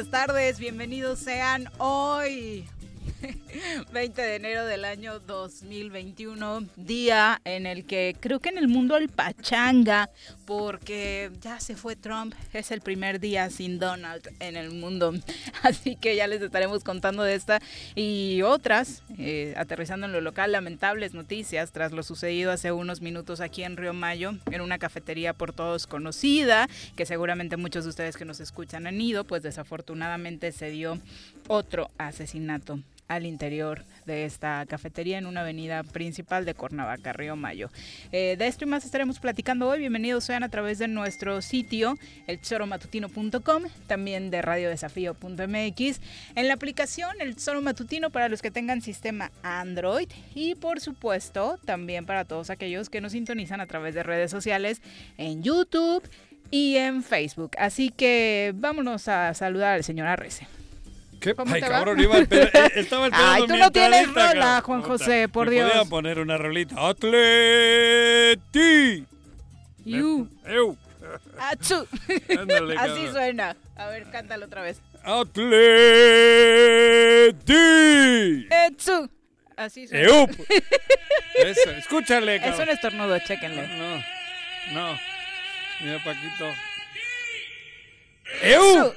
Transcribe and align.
Las 0.00 0.08
tardes. 0.08 0.58
Bienvenidos 0.58 1.18
sean 1.18 1.68
hoy. 1.76 2.69
20 3.92 4.22
de 4.22 4.36
enero 4.36 4.66
del 4.66 4.84
año 4.84 5.18
2021, 5.18 6.68
día 6.76 7.40
en 7.44 7.66
el 7.66 7.84
que 7.84 8.14
creo 8.20 8.38
que 8.38 8.50
en 8.50 8.58
el 8.58 8.68
mundo 8.68 8.96
el 8.96 9.08
pachanga, 9.08 10.08
porque 10.46 11.32
ya 11.40 11.58
se 11.58 11.74
fue 11.74 11.96
Trump, 11.96 12.34
es 12.52 12.70
el 12.70 12.82
primer 12.82 13.18
día 13.18 13.50
sin 13.50 13.80
Donald 13.80 14.28
en 14.38 14.56
el 14.56 14.70
mundo, 14.70 15.12
así 15.62 15.96
que 15.96 16.14
ya 16.14 16.28
les 16.28 16.40
estaremos 16.40 16.84
contando 16.84 17.24
de 17.24 17.34
esta 17.34 17.60
y 17.96 18.42
otras, 18.42 19.02
eh, 19.18 19.54
aterrizando 19.56 20.06
en 20.06 20.12
lo 20.12 20.20
local, 20.20 20.52
lamentables 20.52 21.12
noticias 21.12 21.72
tras 21.72 21.90
lo 21.90 22.04
sucedido 22.04 22.52
hace 22.52 22.70
unos 22.70 23.00
minutos 23.00 23.40
aquí 23.40 23.64
en 23.64 23.76
Río 23.76 23.92
Mayo, 23.92 24.34
en 24.52 24.60
una 24.60 24.78
cafetería 24.78 25.32
por 25.32 25.52
todos 25.52 25.88
conocida, 25.88 26.68
que 26.94 27.06
seguramente 27.06 27.56
muchos 27.56 27.84
de 27.84 27.90
ustedes 27.90 28.16
que 28.16 28.24
nos 28.24 28.38
escuchan 28.38 28.86
han 28.86 29.00
ido, 29.00 29.24
pues 29.24 29.42
desafortunadamente 29.42 30.52
se 30.52 30.70
dio 30.70 30.98
otro 31.48 31.90
asesinato 31.98 32.78
al 33.10 33.26
interior 33.26 33.84
de 34.06 34.24
esta 34.24 34.64
cafetería 34.66 35.18
en 35.18 35.26
una 35.26 35.40
avenida 35.40 35.82
principal 35.82 36.44
de 36.44 36.54
Cuernavaca, 36.54 37.12
Río 37.12 37.34
Mayo. 37.34 37.68
Eh, 38.12 38.36
de 38.38 38.46
esto 38.46 38.64
y 38.64 38.68
más 38.68 38.84
estaremos 38.84 39.18
platicando 39.18 39.68
hoy. 39.68 39.80
Bienvenidos 39.80 40.24
sean 40.24 40.44
a 40.44 40.48
través 40.48 40.78
de 40.78 40.86
nuestro 40.86 41.42
sitio, 41.42 41.98
elchoromatutino.com, 42.28 43.64
también 43.88 44.30
de 44.30 44.42
radiodesafío.mx, 44.42 46.00
en 46.36 46.48
la 46.48 46.54
aplicación 46.54 47.20
El 47.20 47.34
Choro 47.34 47.60
Matutino 47.60 48.10
para 48.10 48.28
los 48.28 48.42
que 48.42 48.52
tengan 48.52 48.80
sistema 48.80 49.32
Android 49.42 50.08
y 50.36 50.54
por 50.54 50.80
supuesto 50.80 51.58
también 51.64 52.06
para 52.06 52.24
todos 52.24 52.48
aquellos 52.48 52.88
que 52.88 53.00
nos 53.00 53.12
sintonizan 53.12 53.60
a 53.60 53.66
través 53.66 53.96
de 53.96 54.04
redes 54.04 54.30
sociales 54.30 54.82
en 55.18 55.42
YouTube 55.42 56.08
y 56.52 56.76
en 56.76 57.02
Facebook. 57.02 57.50
Así 57.58 57.90
que 57.90 58.52
vámonos 58.54 59.08
a 59.08 59.34
saludar 59.34 59.74
al 59.74 59.84
señor 59.84 60.06
Arrece. 60.06 60.59
¿Qué? 61.20 61.34
Ay, 61.46 61.60
cabrón, 61.60 62.00
iba 62.00 62.16
el 62.16 62.26
eh, 62.30 62.50
estaba 62.76 63.06
esperando 63.06 63.32
Ay, 63.32 63.46
tú 63.46 63.56
no 63.56 63.70
tienes 63.70 64.12
rola, 64.12 64.62
Juan 64.64 64.80
José, 64.80 65.28
por 65.28 65.48
Me 65.48 65.54
Dios. 65.54 65.70
Podía 65.70 65.84
poner 65.84 66.18
una 66.18 66.38
rolita. 66.38 66.74
¡Atleti! 66.88 67.14
You. 69.84 70.28
Eu. 70.46 70.78
Achú. 71.38 71.86
Así 72.78 73.08
suena. 73.12 73.54
A 73.76 73.86
ver, 73.88 74.10
cántalo 74.10 74.46
otra 74.46 74.62
vez. 74.62 74.80
¡Atleti! 75.04 75.52
Achú. 78.50 79.10
Así 79.56 79.86
suena. 79.88 80.08
¡Eup! 80.08 80.30
Eso, 81.34 81.70
escúchale, 81.72 82.38
cabrón. 82.40 82.54
Es 82.54 82.66
un 82.66 82.68
estornudo, 82.70 83.18
chéquenle. 83.18 83.68
No, 83.68 83.96
no. 84.72 84.98
Mira, 85.80 86.02
Paquito. 86.02 86.46
¡Eu! 88.42 88.94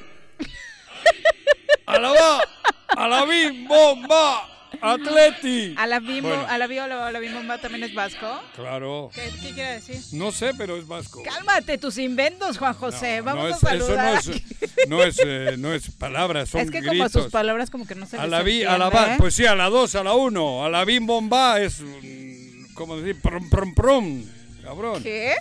¡A 1.86 2.00
la 2.00 2.10
va! 2.10 2.40
¡A 2.88 3.08
la 3.08 3.26
bim, 3.26 3.68
bomba! 3.68 4.50
¡Atleti! 4.82 5.76
¿A 5.78 5.88
la 5.88 6.00
bim, 6.00 6.24
bueno. 6.24 6.46
a 6.48 6.58
la 6.58 6.68
viola, 6.68 7.08
a 7.08 7.12
la 7.12 7.20
bim 7.20 7.34
bomba 7.34 7.58
también 7.58 7.84
es 7.84 7.94
vasco? 7.94 8.42
Claro. 8.56 9.10
¿Qué, 9.14 9.32
¿Qué, 9.42 9.52
quiere 9.52 9.74
decir? 9.74 9.98
No 10.12 10.32
sé, 10.32 10.54
pero 10.58 10.78
es 10.78 10.88
vasco. 10.88 11.24
Cálmate 11.24 11.78
tus 11.78 11.98
inventos, 11.98 12.58
Juan 12.58 12.74
José. 12.74 13.20
No, 13.20 13.24
Vamos 13.26 13.44
no 13.44 13.48
a 13.48 13.52
es, 13.52 13.60
saludar. 13.60 14.20
Eso 14.20 14.32
no 14.32 14.36
es, 14.36 14.88
no 14.88 15.04
es, 15.04 15.20
eh, 15.24 15.56
no 15.58 15.74
es 15.74 15.92
palabras, 15.92 16.50
son 16.50 16.62
Es 16.62 16.72
que 16.72 16.82
gritos. 16.82 17.12
como 17.14 17.24
sus 17.24 17.32
palabras 17.32 17.70
como 17.70 17.88
que 17.88 17.96
no 17.96 18.06
se 18.06 18.18
a 18.18 18.28
la 18.28 18.42
vi, 18.42 18.64
a 18.64 18.78
la 18.78 18.90
va, 18.90 19.14
¿eh? 19.14 19.18
pues 19.18 19.36
sí, 19.36 19.46
a 19.46 19.56
la 19.56 19.70
dos, 19.70 19.96
a 19.96 20.04
la 20.04 20.14
uno. 20.14 20.66
A 20.66 20.70
la 20.70 20.84
bim 20.84 21.06
bomba 21.06 21.62
es, 21.62 21.82
como 22.74 22.98
decir, 22.98 23.22
prum, 23.22 23.50
prum, 23.50 23.74
prum. 23.74 24.26
Cabrón. 24.64 25.04
¿Qué? 25.04 25.36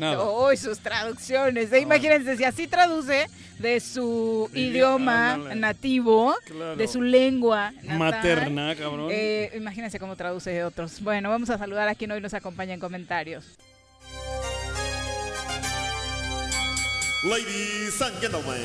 Nada. 0.00 0.56
Sus 0.56 0.78
traducciones. 0.80 1.72
¿eh? 1.72 1.80
Imagínense, 1.80 2.36
si 2.36 2.44
así 2.44 2.66
traduce 2.66 3.26
de 3.58 3.78
su 3.80 4.48
Sí, 4.52 4.60
idioma 4.68 5.34
ándale. 5.34 5.54
nativo, 5.60 6.34
Claro. 6.46 6.76
de 6.76 6.88
su 6.88 7.02
lengua 7.02 7.72
natal, 7.82 7.98
Materna, 7.98 8.74
cabrón. 8.74 9.08
eh, 9.12 9.52
imagínense 9.54 9.98
cómo 9.98 10.16
traduce 10.16 10.50
de 10.50 10.64
otros. 10.64 11.00
Bueno, 11.02 11.28
vamos 11.30 11.50
a 11.50 11.58
saludar 11.58 11.86
a 11.88 11.94
quien 11.94 12.10
hoy 12.10 12.20
nos 12.20 12.34
acompaña 12.34 12.72
en 12.74 12.80
comentarios. 12.80 13.44
Ladies 17.22 18.00
and 18.00 18.18
gentlemen, 18.18 18.56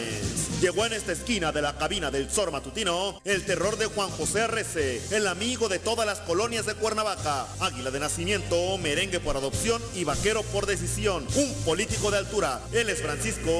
llegó 0.61 0.85
en 0.85 0.93
esta 0.93 1.11
esquina 1.11 1.51
de 1.51 1.61
la 1.61 1.73
cabina 1.77 2.09
del 2.09 2.29
Zor 2.29 2.53
Matutino 2.53 3.19
el 3.25 3.43
terror 3.43 3.77
de 3.77 3.87
Juan 3.87 4.09
José 4.11 4.43
Arrece, 4.43 5.01
el 5.13 5.27
amigo 5.27 5.67
de 5.67 5.77
todas 5.77 6.05
las 6.05 6.21
colonias 6.21 6.65
de 6.65 6.73
Cuernavaca, 6.75 7.47
águila 7.59 7.91
de 7.91 7.99
nacimiento, 7.99 8.77
merengue 8.77 9.19
por 9.19 9.35
adopción 9.35 9.81
y 9.93 10.05
vaquero 10.05 10.41
por 10.53 10.67
decisión, 10.67 11.25
un 11.35 11.53
político 11.65 12.11
de 12.11 12.17
altura. 12.19 12.61
Él 12.71 12.87
es 12.89 13.01
Francisco 13.01 13.51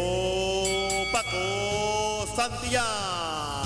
Paco 1.12 2.28
Santillán. 2.38 3.66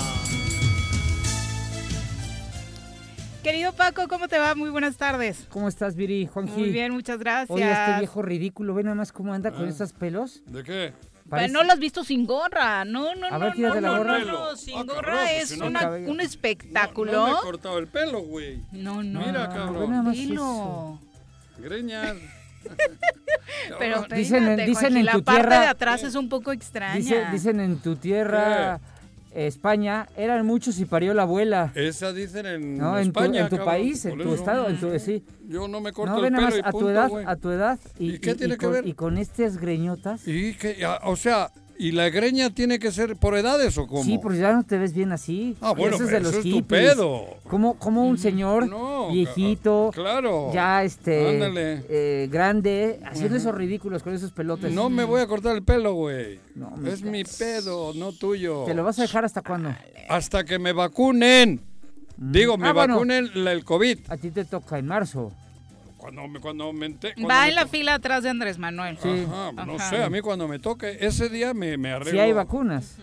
Querido 3.44 3.72
Paco, 3.72 4.06
¿cómo 4.08 4.26
te 4.28 4.36
va? 4.38 4.54
Muy 4.56 4.68
buenas 4.70 4.96
tardes. 4.96 5.46
¿Cómo 5.48 5.68
estás, 5.68 5.94
Viri? 5.94 6.26
Juanji. 6.26 6.52
Muy 6.60 6.70
bien, 6.70 6.92
muchas 6.92 7.18
gracias. 7.20 7.50
Oye, 7.50 7.70
este 7.70 7.98
viejo 8.00 8.20
ridículo, 8.20 8.74
ve 8.74 8.82
nada 8.82 8.96
más 8.96 9.12
cómo 9.12 9.32
anda 9.32 9.50
con 9.52 9.64
Ah. 9.66 9.70
esos 9.70 9.92
pelos. 9.94 10.42
¿De 10.46 10.62
qué? 10.62 10.92
Parece- 11.30 11.52
no 11.52 11.62
lo 11.62 11.72
has 11.72 11.78
visto 11.78 12.02
sin 12.04 12.26
gorra, 12.26 12.84
no, 12.84 13.14
no, 13.14 13.26
A 13.28 13.30
no, 13.30 13.38
ver, 13.38 13.48
no, 13.50 13.54
quítate 13.54 13.80
la 13.80 13.88
no, 13.88 13.98
gorra. 13.98 14.18
no, 14.18 14.24
no, 14.26 14.56
sin 14.56 14.76
Ah, 14.78 14.82
gorra 14.82 14.94
cabrón, 15.02 15.18
pues 15.28 15.42
es 15.42 15.48
si 15.50 15.56
no- 15.60 15.66
una- 15.66 15.90
un 15.90 16.16
No, 16.16 16.22
espectáculo. 16.22 17.12
no 17.12 17.24
me 17.26 17.30
he 17.30 17.34
cortado 17.42 17.78
el 17.78 17.86
pelo, 17.86 18.20
güey. 18.22 18.60
No, 18.72 19.02
no, 19.02 19.20
Mira, 19.20 19.46
no, 19.46 19.54
cabrón. 19.54 20.12
dilo. 20.12 20.98
Greñas. 21.58 22.16
Pero. 23.78 24.04
Dicen 24.14 24.46
en- 24.48 24.66
dicen 24.66 24.74
Juanji, 24.92 24.98
en 25.00 25.06
la 25.06 25.12
tu 25.12 25.24
parte 25.24 25.40
tierra- 25.42 25.60
de 25.60 25.66
atrás 25.68 26.02
es 26.02 26.14
un 26.14 26.28
poco 26.28 26.52
extraña. 26.52 26.94
Dice- 26.96 27.26
dicen 27.32 27.60
en 27.60 27.78
tu 27.78 27.96
tierra, 27.96 28.80
España, 29.32 30.08
eran 30.16 30.44
muchos 30.44 30.78
y 30.80 30.84
parió 30.84 31.14
la 31.14 31.22
abuela. 31.22 31.72
Esa 31.74 32.12
dicen 32.12 32.46
en 32.46 32.78
No, 32.78 32.98
en 32.98 33.12
tu, 33.12 33.20
España, 33.20 33.42
en 33.42 33.48
tu 33.48 33.64
país, 33.64 34.04
en 34.04 34.18
tu 34.18 34.34
estado, 34.34 34.68
en 34.68 34.78
tu 34.80 34.98
sí. 34.98 35.24
Yo 35.46 35.68
no 35.68 35.80
me 35.80 35.92
corto 35.92 36.16
No, 36.16 36.24
el 36.24 36.32
nada 36.32 36.48
pelo 36.50 36.62
más 36.62 36.72
y 36.72 36.76
a 36.76 36.80
tu 36.80 36.88
edad, 36.88 37.10
a 37.26 37.36
tu 37.36 37.50
edad 37.50 37.78
y, 37.98 38.14
¿Y 38.14 38.18
qué 38.18 38.34
tiene 38.34 38.56
que 38.56 38.66
con, 38.66 38.72
ver? 38.72 38.86
y 38.86 38.94
con 38.94 39.18
este 39.18 39.44
esgreñotas. 39.44 40.26
Y 40.26 40.54
que, 40.54 40.84
o 41.04 41.16
sea, 41.16 41.50
¿Y 41.82 41.92
la 41.92 42.10
greña 42.10 42.50
tiene 42.50 42.78
que 42.78 42.92
ser 42.92 43.16
por 43.16 43.34
edades 43.38 43.78
o 43.78 43.86
cómo? 43.86 44.04
Sí, 44.04 44.18
porque 44.22 44.38
ya 44.38 44.52
no 44.52 44.64
te 44.64 44.76
ves 44.76 44.92
bien 44.92 45.12
así. 45.12 45.56
Ah, 45.62 45.72
bueno, 45.72 45.94
Eso 45.96 46.04
es 46.04 46.10
pero 46.10 46.18
de 46.18 46.24
los 46.24 46.32
eso 46.34 46.40
es 46.46 46.54
tu 46.54 46.66
pedo. 46.66 47.24
Como, 47.48 47.78
como 47.78 48.06
un 48.06 48.18
señor 48.18 48.68
No, 48.68 49.10
viejito, 49.10 49.90
claro. 49.94 50.50
ya 50.52 50.84
este 50.84 51.30
Ándale. 51.30 51.82
eh, 51.88 52.28
grande, 52.30 53.00
haciendo 53.06 53.38
esos 53.38 53.54
ridículos 53.54 54.02
con 54.02 54.12
esos 54.14 54.30
pelotes. 54.30 54.70
No 54.72 54.90
me 54.90 55.04
voy 55.04 55.22
a 55.22 55.26
cortar 55.26 55.56
el 55.56 55.62
pelo, 55.62 55.94
güey. 55.94 56.38
No, 56.54 56.70
me 56.76 56.90
es 56.92 57.00
mi 57.02 57.24
pedo, 57.24 57.94
no 57.94 58.12
tuyo. 58.12 58.64
¿Te 58.66 58.74
lo 58.74 58.84
vas 58.84 58.98
a 58.98 59.02
dejar 59.02 59.24
hasta 59.24 59.40
cuándo? 59.40 59.74
Hasta 60.10 60.44
que 60.44 60.58
me 60.58 60.72
vacunen. 60.74 61.62
Digo, 62.18 62.58
me 62.58 62.68
Ah, 62.68 62.72
vacunen 62.74 63.30
el 63.34 63.64
COVID. 63.64 64.00
A 64.10 64.18
ti 64.18 64.30
te 64.30 64.44
toca 64.44 64.78
en 64.78 64.86
marzo. 64.86 65.32
Cuando 66.00 66.26
me, 66.28 66.40
cuando 66.40 66.72
me 66.72 66.86
ente- 66.86 67.12
cuando 67.14 67.28
Va 67.28 67.42
me 67.42 67.48
en 67.50 67.54
la 67.54 67.66
fila 67.66 67.94
atrás 67.94 68.22
de 68.22 68.30
Andrés 68.30 68.58
Manuel. 68.58 68.98
Sí. 69.02 69.26
Ajá, 69.28 69.52
no 69.66 69.74
Ajá. 69.76 69.90
sé, 69.90 70.02
a 70.02 70.08
mí 70.10 70.20
cuando 70.20 70.48
me 70.48 70.58
toque, 70.58 70.96
ese 71.00 71.28
día 71.28 71.52
me, 71.54 71.76
me 71.76 71.92
arreglo. 71.92 72.12
Si 72.12 72.18
hay 72.18 72.32
vacunas. 72.32 72.96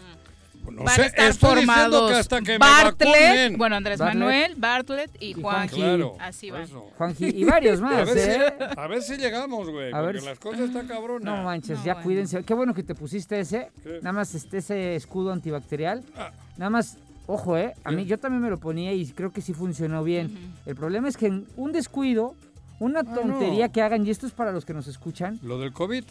No 0.70 0.84
Van 0.84 0.96
sé, 0.96 1.04
a 1.04 1.06
estar 1.06 1.30
estoy 1.30 1.56
formados 1.56 2.12
que 2.12 2.18
hasta 2.18 2.42
que 2.42 2.52
me 2.54 2.58
Bartlett, 2.58 3.08
vacunen. 3.08 3.58
bueno, 3.58 3.76
Andrés 3.78 4.00
Bartlett. 4.00 4.20
Manuel, 4.20 4.56
Bartlett 4.58 5.12
y, 5.22 5.28
Y 5.28 5.34
Juan 5.36 5.44
Juanji. 5.70 5.76
Gil. 5.76 5.84
Claro, 5.86 6.16
Así 6.20 6.52
van. 6.52 6.68
Juanji, 6.98 7.26
y 7.28 7.44
varios 7.46 7.80
A 7.80 7.84
más, 7.84 8.14
ver, 8.14 8.18
¿eh? 8.18 8.54
si, 8.74 8.80
a 8.80 8.88
ver 8.88 9.02
si 9.02 9.16
llegamos, 9.16 9.70
güey, 9.70 9.94
A 9.94 10.02
ver 10.02 10.06
porque 10.16 10.20
si- 10.20 10.26
las 10.26 10.40
cosas 10.40 10.60
están 10.62 10.88
cabronas. 10.88 11.24
No 11.24 11.42
manches, 11.44 11.78
No, 11.80 11.86
ya 11.86 11.94
bueno. 11.94 12.04
cuídense. 12.06 12.44
Qué 12.44 12.54
bueno 12.54 12.74
que 12.74 12.84
te 12.84 12.96
pusiste 12.96 13.40
ese. 13.40 13.70
¿Qué? 13.82 14.00
Nada 14.02 14.12
más 14.12 14.36
este, 14.36 14.58
ese 14.58 14.96
escudo 14.98 15.32
antibacterial. 15.32 16.04
Ah. 16.18 16.32
Nada 16.58 16.70
más, 16.70 16.98
ojo, 17.28 17.56
¿eh? 17.58 17.74
A 17.86 17.90
¿Qué? 17.92 17.96
mí 17.96 18.06
yo 18.06 18.18
también 18.20 18.42
me 18.44 18.50
lo 18.50 18.58
ponía 18.60 18.92
y 18.92 19.06
creo 19.14 19.32
que 19.32 19.40
sí 19.42 19.54
funcionó 19.54 20.04
bien. 20.04 20.38
El 20.66 20.76
problema 20.76 21.08
es 21.08 21.16
que 21.16 21.28
en 21.28 21.48
un 21.56 21.72
descuido, 21.72 22.36
una 22.80 23.04
tontería 23.04 23.66
Ah, 23.66 23.68
no. 23.68 23.74
que 23.74 23.82
hagan, 23.82 24.06
y 24.06 24.10
esto 24.10 24.28
es 24.28 24.34
para 24.34 24.52
los 24.52 24.66
que 24.66 24.74
nos 24.74 24.88
escuchan, 24.88 25.40
Lo 25.42 25.58
del 25.60 25.74
COVID. 25.74 26.04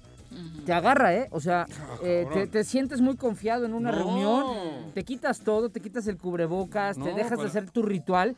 te 0.67 0.73
agarra, 0.73 1.15
¿eh? 1.15 1.29
O 1.31 1.41
sea, 1.41 1.67
eh, 2.03 2.27
te, 2.35 2.47
te 2.49 2.65
sientes 2.65 3.01
muy 3.01 3.17
confiado 3.17 3.65
en 3.65 3.73
una 3.73 3.93
No. 3.93 3.97
reunión, 3.99 4.45
te 4.93 5.05
quitas 5.05 5.41
todo, 5.41 5.69
te 5.69 5.81
quitas 5.81 6.07
el 6.09 6.19
cubrebocas, 6.19 6.99
te 6.99 7.13
dejas 7.15 7.39
de 7.39 7.47
hacer 7.47 7.71
tu 7.71 7.83
ritual. 7.83 8.35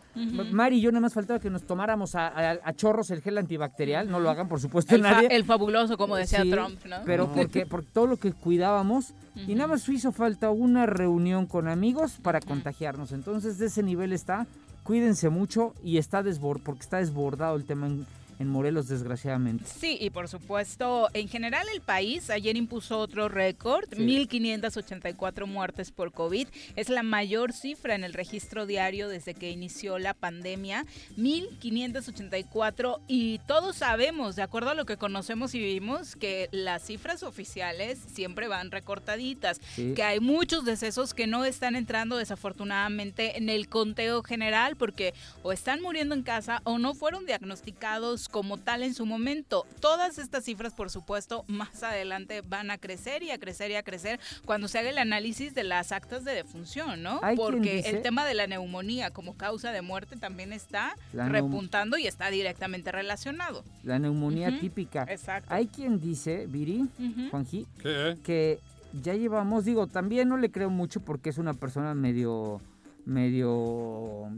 Mari 0.53 0.77
y 0.77 0.81
yo 0.83 0.91
nada 0.93 1.01
más 1.01 1.15
faltaba 1.15 1.41
que 1.41 1.49
nos 1.49 1.63
tomáramos 1.63 2.15
a, 2.15 2.29
a- 2.29 2.59
a 2.63 2.73
chorros 2.75 3.11
el 3.11 3.23
gel 3.23 3.39
antibacterial, 3.39 4.09
no 4.11 4.21
lo 4.21 4.29
hagan, 4.31 4.47
por 4.49 4.61
supuesto, 4.61 4.95
El, 4.95 5.03
fa- 5.03 5.11
nadie. 5.13 5.29
el 5.35 5.45
fabuloso, 5.45 5.97
como 5.97 6.15
decía 6.17 6.43
Sí, 6.43 6.51
Trump, 6.51 6.79
¿no? 6.85 6.97
Pero 7.07 7.33
porque, 7.33 7.65
por 7.65 7.83
todo 7.83 8.07
lo 8.07 8.17
que 8.19 8.33
cuidábamos 8.33 9.15
y 9.35 9.55
nada 9.55 9.69
más 9.69 9.89
hizo 9.89 10.13
falta 10.13 10.51
una 10.51 10.85
reunión 10.85 11.47
con 11.47 11.67
amigos 11.69 12.19
para 12.23 12.41
contagiarnos. 12.41 13.13
Entonces 13.13 13.59
de 13.59 13.67
ese 13.67 13.83
nivel 13.83 14.13
está. 14.13 14.47
Cuídense 14.85 15.29
mucho 15.29 15.75
y 15.85 15.99
está 15.99 16.23
desbord 16.23 16.61
porque 16.63 16.81
está 16.81 16.97
desbordado 16.99 17.57
el 17.57 17.65
tema 17.65 17.87
en, 17.89 18.07
en 18.39 18.49
Morelos 18.49 18.89
desgraciadamente. 18.89 19.65
Sí, 19.67 19.99
y 20.01 20.11
por 20.11 20.29
supuesto, 20.29 21.09
en 21.15 21.29
general 21.29 21.67
el 21.75 21.81
país 21.81 22.31
ayer 22.31 22.57
impuso 22.57 22.99
otro 22.99 23.29
récord, 23.29 23.85
1.584 23.91 25.47
muertes 25.47 25.91
por 25.91 26.13
COVID. 26.13 26.49
Es 26.77 26.89
la 26.89 27.03
mayor 27.03 27.53
cifra 27.53 27.95
en 27.95 28.05
el 28.05 28.13
registro 28.15 28.67
diario 28.67 29.09
desde 29.09 29.35
que 29.35 29.51
inició 29.51 29.99
la 29.99 30.15
pandemia, 30.15 30.85
1.584. 31.17 33.01
Y 33.09 33.39
todos 33.47 33.77
sabemos, 33.77 34.37
de 34.37 34.43
acuerdo 34.43 34.71
a 34.71 34.75
lo 34.75 34.87
que 34.87 34.97
conocemos 34.97 35.55
y 35.55 35.59
vivimos, 35.59 36.17
que 36.17 36.49
las 36.53 36.85
cifras 36.87 37.23
oficiales 37.23 37.99
siempre 38.13 38.49
van 38.49 38.71
recortaditas, 38.71 39.61
Sí. 39.75 39.95
que 39.95 40.03
hay 40.03 40.21
muchos 40.21 40.65
decesos 40.65 41.15
que 41.15 41.27
no 41.27 41.45
están 41.45 41.77
entrando 41.77 42.17
desafortunadamente 42.17 43.37
en 43.39 43.49
el 43.49 43.69
conteo 43.69 44.23
general 44.23 44.77
porque 44.77 45.15
o 45.43 45.53
están 45.53 45.81
muriendo 45.81 46.15
en 46.15 46.23
casa 46.23 46.61
o 46.65 46.79
no 46.79 46.95
fueron 46.95 47.27
diagnosticados 47.27 48.28
como 48.31 48.59
tal 48.59 48.83
en 48.83 48.95
su 48.95 49.07
momento. 49.07 49.67
Todas 49.81 50.19
estas 50.19 50.45
cifras, 50.45 50.75
por 50.75 50.91
supuesto, 50.91 51.45
más 51.49 51.83
adelante 51.83 52.43
van 52.43 52.71
a 52.71 52.79
crecer 52.79 53.23
y 53.23 53.31
a 53.31 53.39
crecer 53.39 53.71
y 53.71 53.77
a 53.77 53.83
crecer 53.83 54.21
cuando 54.45 54.69
se 54.69 54.79
haga 54.79 54.91
el 54.91 54.99
análisis 54.99 55.55
de 55.55 55.65
las 55.65 55.93
actas 55.93 56.25
de 56.25 56.33
defunción, 56.33 57.03
¿no? 57.03 57.21
Hay 57.23 57.37
quien 57.37 57.53
Porque 57.53 57.81
el 57.81 58.03
tema 58.03 58.25
de 58.25 58.35
la 58.35 58.47
neumonía 58.47 59.11
como 59.11 59.37
causa 59.37 59.73
de 59.73 59.83
muerte 59.83 60.17
también 60.17 60.53
está 60.53 60.97
repuntando 61.13 61.99
y 61.99 62.07
está 62.07 62.31
directamente 62.31 62.93
relacionado. 62.93 63.65
La 63.83 63.99
neumonía 63.99 64.59
típica. 64.61 65.05
exacto. 65.09 65.53
Hay 65.53 65.67
quien 65.67 66.01
dice, 66.01 66.47
Viri. 66.47 66.89
Juanji, 67.31 67.67
¿Qué? 67.83 68.17
que 68.23 68.61
ya 69.03 69.15
llevamos, 69.15 69.65
digo, 69.65 69.87
también 69.87 70.29
no 70.29 70.37
le 70.37 70.51
creo 70.51 70.71
mucho 70.71 71.01
porque 71.01 71.31
es 71.31 71.39
una 71.39 71.55
persona 71.55 71.95
medio, 71.95 72.61
medio 73.05 74.31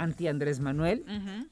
anti 0.00 0.28
Andrés 0.28 0.60
Manuel. 0.60 1.04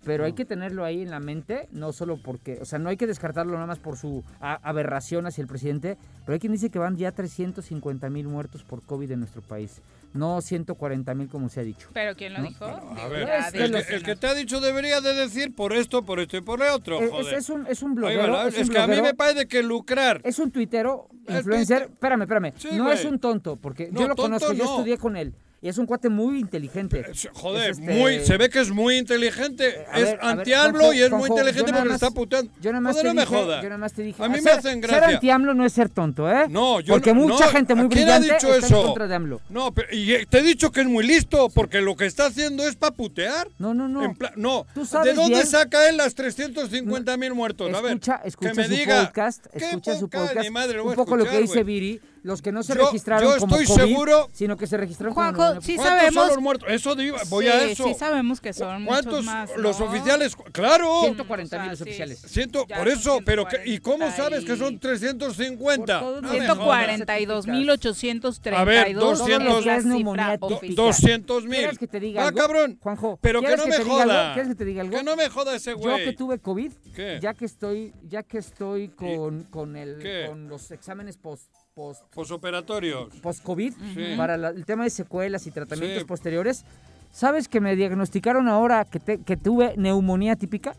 Pero 0.04 0.24
hay 0.24 0.32
que 0.32 0.44
tenerlo 0.44 0.84
ahí 0.84 1.02
en 1.02 1.10
la 1.10 1.20
mente, 1.20 1.68
no 1.72 1.92
solo 1.92 2.16
porque, 2.22 2.58
o 2.60 2.64
sea, 2.64 2.78
no 2.78 2.88
hay 2.88 2.96
que 2.96 3.06
descartarlo 3.06 3.52
nada 3.54 3.66
más 3.66 3.78
por 3.78 3.96
su 3.96 4.24
aberración 4.40 5.26
hacia 5.26 5.42
el 5.42 5.48
presidente, 5.48 5.96
pero 6.24 6.34
hay 6.34 6.40
quien 6.40 6.52
dice 6.52 6.70
que 6.70 6.78
van 6.78 6.96
ya 6.96 7.12
350 7.12 8.10
mil 8.10 8.26
muertos 8.28 8.62
por 8.64 8.82
COVID 8.82 9.10
en 9.12 9.20
nuestro 9.20 9.42
país, 9.42 9.80
no 10.14 10.40
140 10.40 11.14
mil 11.14 11.28
como 11.28 11.48
se 11.48 11.60
ha 11.60 11.62
dicho. 11.64 11.88
Pero 11.92 12.14
¿quién 12.16 12.32
lo 12.34 12.40
¿No? 12.40 12.48
dijo? 12.48 12.64
A 12.64 13.08
ver, 13.08 13.28
el 13.54 14.02
que, 14.02 14.10
el 14.12 14.18
te 14.18 14.26
ha 14.26 14.34
dicho 14.34 14.60
debería 14.60 15.00
de 15.00 15.14
decir 15.14 15.54
por 15.54 15.72
esto, 15.72 16.04
por 16.04 16.20
esto 16.20 16.36
y 16.36 16.40
por 16.40 16.58
lo 16.58 16.74
otro, 16.74 16.98
Es, 16.98 17.04
es- 17.04 17.10
joder. 17.10 17.34
es 17.34 17.50
un, 17.50 17.66
es 17.66 17.82
un 17.82 17.94
bloguero, 17.94 18.32
va, 18.32 18.48
es, 18.48 18.56
es 18.58 18.68
un 18.68 18.74
que 18.74 18.80
a 18.80 18.86
mí 18.86 19.00
me 19.00 19.14
parece 19.14 19.46
que 19.46 19.62
lucrar. 19.62 20.20
es 20.24 20.38
un 20.38 20.50
tuitero, 20.50 21.08
El 21.26 21.36
influencer, 21.36 21.82
espérame, 21.82 22.22
espérame, 22.22 22.52
Sí, 22.56 22.68
no 22.72 22.84
güey. 22.84 22.96
es 22.96 23.04
un 23.04 23.18
tonto, 23.18 23.56
porque 23.56 23.90
No, 23.92 24.00
yo 24.00 24.08
lo 24.08 24.16
conozco, 24.16 24.52
yo 24.52 24.64
estudié 24.64 24.96
con 24.98 25.16
él, 25.16 25.34
y 25.60 25.68
es 25.68 25.76
un 25.78 25.86
cuate 25.86 26.08
muy 26.08 26.38
inteligente. 26.38 27.00
Eh, 27.00 27.28
Joder, 27.34 27.70
Es 27.70 27.78
este- 27.80 27.92
muy, 27.92 28.20
se 28.24 28.36
ve 28.36 28.48
que 28.48 28.60
es 28.60 28.70
muy 28.70 28.96
inteligente. 28.96 29.84
A 29.90 29.98
es 29.98 30.04
ver, 30.04 30.18
a 30.20 30.26
ver, 30.28 30.38
anti-AMLO 30.38 30.78
Juanjo, 30.78 30.92
y 30.94 30.98
es 31.02 31.08
Juanjo, 31.08 31.18
muy 31.26 31.30
inteligente 31.38 31.72
porque 31.72 31.88
más- 31.88 31.94
está 32.02 32.10
puteando. 32.12 32.52
Yo 32.60 32.70
nada 32.70 32.80
más 32.80 32.92
Joder, 32.92 33.02
te 33.02 33.08
no 33.08 33.14
me 33.14 33.20
dije, 33.22 33.34
joda. 33.36 33.56
yo 33.62 33.68
nada 33.68 33.78
más 33.78 33.92
te 33.92 34.02
dije, 34.02 34.22
A 34.22 34.28
mí 34.28 34.34
me 34.36 34.40
ser- 34.42 34.52
hacen 34.52 34.80
Ser 34.80 34.80
gracia. 34.90 35.14
anti-AMLO 35.16 35.54
no 35.54 35.64
es 35.66 35.72
ser 35.72 35.88
tonto, 35.88 36.30
¿eh? 36.30 36.46
No, 36.48 36.80
yo 36.80 36.94
Porque 36.94 37.12
no- 37.12 37.22
mucha 37.22 37.46
no, 37.46 37.50
gente 37.50 37.74
muy 37.74 37.88
¿quién 37.88 38.08
ha 38.08 38.18
brillante 38.18 38.34
dicho 38.46 38.54
está 38.54 38.66
eso? 38.66 38.80
en 38.80 38.86
contra 38.86 39.08
de 39.08 39.14
AMLO. 39.16 39.40
No, 39.50 39.72
pero 39.74 39.88
y 39.94 40.12
eh, 40.14 40.26
te 40.30 40.38
he 40.38 40.42
dicho 40.42 40.70
que 40.70 40.80
es 40.82 40.86
muy 40.86 41.04
listo 41.06 41.48
porque 41.54 41.80
lo 41.80 41.96
que 41.96 42.06
está 42.06 42.26
haciendo 42.26 42.66
es 42.66 42.76
para 42.76 42.94
putear. 42.94 43.48
No, 43.58 43.74
no, 43.74 43.88
no. 43.88 44.14
No, 44.36 44.66
Tú 44.74 44.86
sabes 44.86 45.08
¿de 45.08 45.14
dónde 45.20 45.34
bien- 45.36 45.46
saca 45.46 45.88
él 45.88 45.96
las 45.96 46.14
350 46.14 47.16
mil 47.16 47.34
muertos? 47.34 47.72
A 47.74 47.80
ver, 47.80 47.92
Escucha, 47.94 48.20
escucha 48.24 48.50
que 48.52 48.56
me 48.56 48.64
su 48.68 48.70
diga. 48.74 49.06
podcast, 49.06 49.46
¿Qué 49.52 49.64
escucha 49.64 49.96
su 49.96 50.08
podcast? 50.08 50.50
madre, 50.50 50.80
un 50.80 50.94
poco 50.94 51.16
lo 51.16 51.24
que 51.24 51.40
dice. 51.40 51.64
Viri, 51.64 52.00
los 52.28 52.42
que 52.42 52.52
no 52.52 52.62
se 52.62 52.74
Yo- 52.74 52.84
registraron 52.84 53.32
yo 53.32 53.38
como 53.40 53.56
estoy 53.56 53.74
COVID, 53.74 53.88
seguro- 53.88 54.28
sino 54.32 54.56
que 54.56 54.66
se 54.66 54.76
registraron 54.76 55.14
como 55.14 55.24
Juanjo, 55.24 55.40
neumonía. 55.42 55.66
sí 55.66 55.76
¿Cuántos 55.76 55.96
sabemos. 55.98 56.14
son 56.14 56.28
los 56.34 56.42
muertos? 56.42 56.68
Eso 56.70 56.94
de- 56.94 57.14
voy 57.30 57.44
Sí, 57.46 57.50
a 57.50 57.62
eso. 57.64 57.84
Sí 57.84 57.94
sabemos 57.94 58.40
que 58.40 58.52
son 58.52 58.84
¿Cuántos 58.84 59.12
muchos 59.12 59.24
más, 59.24 59.50
los 59.56 59.80
¿no? 59.80 59.86
oficiales? 59.86 60.36
Claro. 60.52 61.00
140 61.02 61.58
mil 61.62 61.72
O 61.72 61.76
sea, 61.76 61.84
sí, 61.84 61.90
oficiales. 61.90 62.18
Siento, 62.20 62.66
Ya 62.68 62.76
por 62.76 62.88
eso, 62.88 63.18
pero 63.24 63.46
que- 63.46 63.62
¿y 63.64 63.78
cómo 63.78 64.04
140 64.10 64.16
sabes 64.22 64.44
que 64.44 64.56
son 64.56 64.74
y- 64.74 64.78
350? 64.78 66.00
Por 66.00 66.08
todos 66.08 66.22
No 66.22 66.28
los 66.28 66.32
me 66.38 66.44
ciento 66.44 66.62
jodas. 66.62 66.68
142.832 66.86 68.58
A 68.60 68.64
ver, 68.64 68.94
200 68.94 69.58
es 69.60 69.66
la 69.66 69.76
es 69.76 69.84
neumonía 69.86 70.24
cifra 70.32 70.38
típica. 70.38 70.54
oficial. 70.56 70.76
200 70.76 71.44
mil. 71.44 71.58
¿Quieres 71.58 71.78
que 71.78 71.86
te 71.86 72.00
diga 72.00 72.22
Ah, 72.24 72.28
algo? 72.28 72.38
cabrón. 72.38 72.78
Juanjo, 72.82 73.18
Pero 73.22 73.40
que 73.40 73.46
¿quieres 73.46 73.58
no 73.58 73.64
que 73.64 73.70
me 73.70 73.76
te 73.78 73.84
diga 73.84 74.02
algo? 74.02 74.12
joda. 74.14 74.34
¿Quieres 74.34 74.48
que 74.50 74.54
te 74.54 74.64
diga 74.64 74.80
algo? 74.82 74.96
Que 74.96 75.02
no 75.02 75.16
me 75.16 75.28
joda 75.28 75.56
ese 75.56 75.70
Yo 75.70 75.78
güey. 75.78 76.04
que 76.04 76.12
tuve 76.12 76.38
COVID, 76.38 76.72
¿Qué? 76.94 77.18
ya 77.22 77.34
que 77.34 77.44
estoy, 77.44 77.92
ya 78.02 78.22
que 78.22 78.38
estoy 78.38 78.88
con, 78.88 79.44
con 79.44 79.76
el 79.76 80.26
con 80.28 80.48
los 80.48 80.70
exámenes 80.70 81.16
post 81.16 81.50
post 81.78 82.02
Posoperatorios. 82.12 83.14
post-COVID 83.22 83.72
Sí. 83.94 84.14
para 84.16 84.36
la- 84.36 84.48
el 84.48 84.64
tema 84.66 84.82
de 84.82 84.90
secuelas 84.90 85.46
y 85.46 85.52
tratamientos 85.52 86.00
Sí. 86.00 86.04
posteriores. 86.08 86.64
¿Sabes 87.12 87.46
que 87.48 87.60
me 87.60 87.76
diagnosticaron 87.76 88.48
ahora 88.48 88.84
que, 88.84 88.98
te- 88.98 89.18
que 89.22 89.36
tuve 89.36 89.74
neumonía 89.76 90.34
típica 90.34 90.74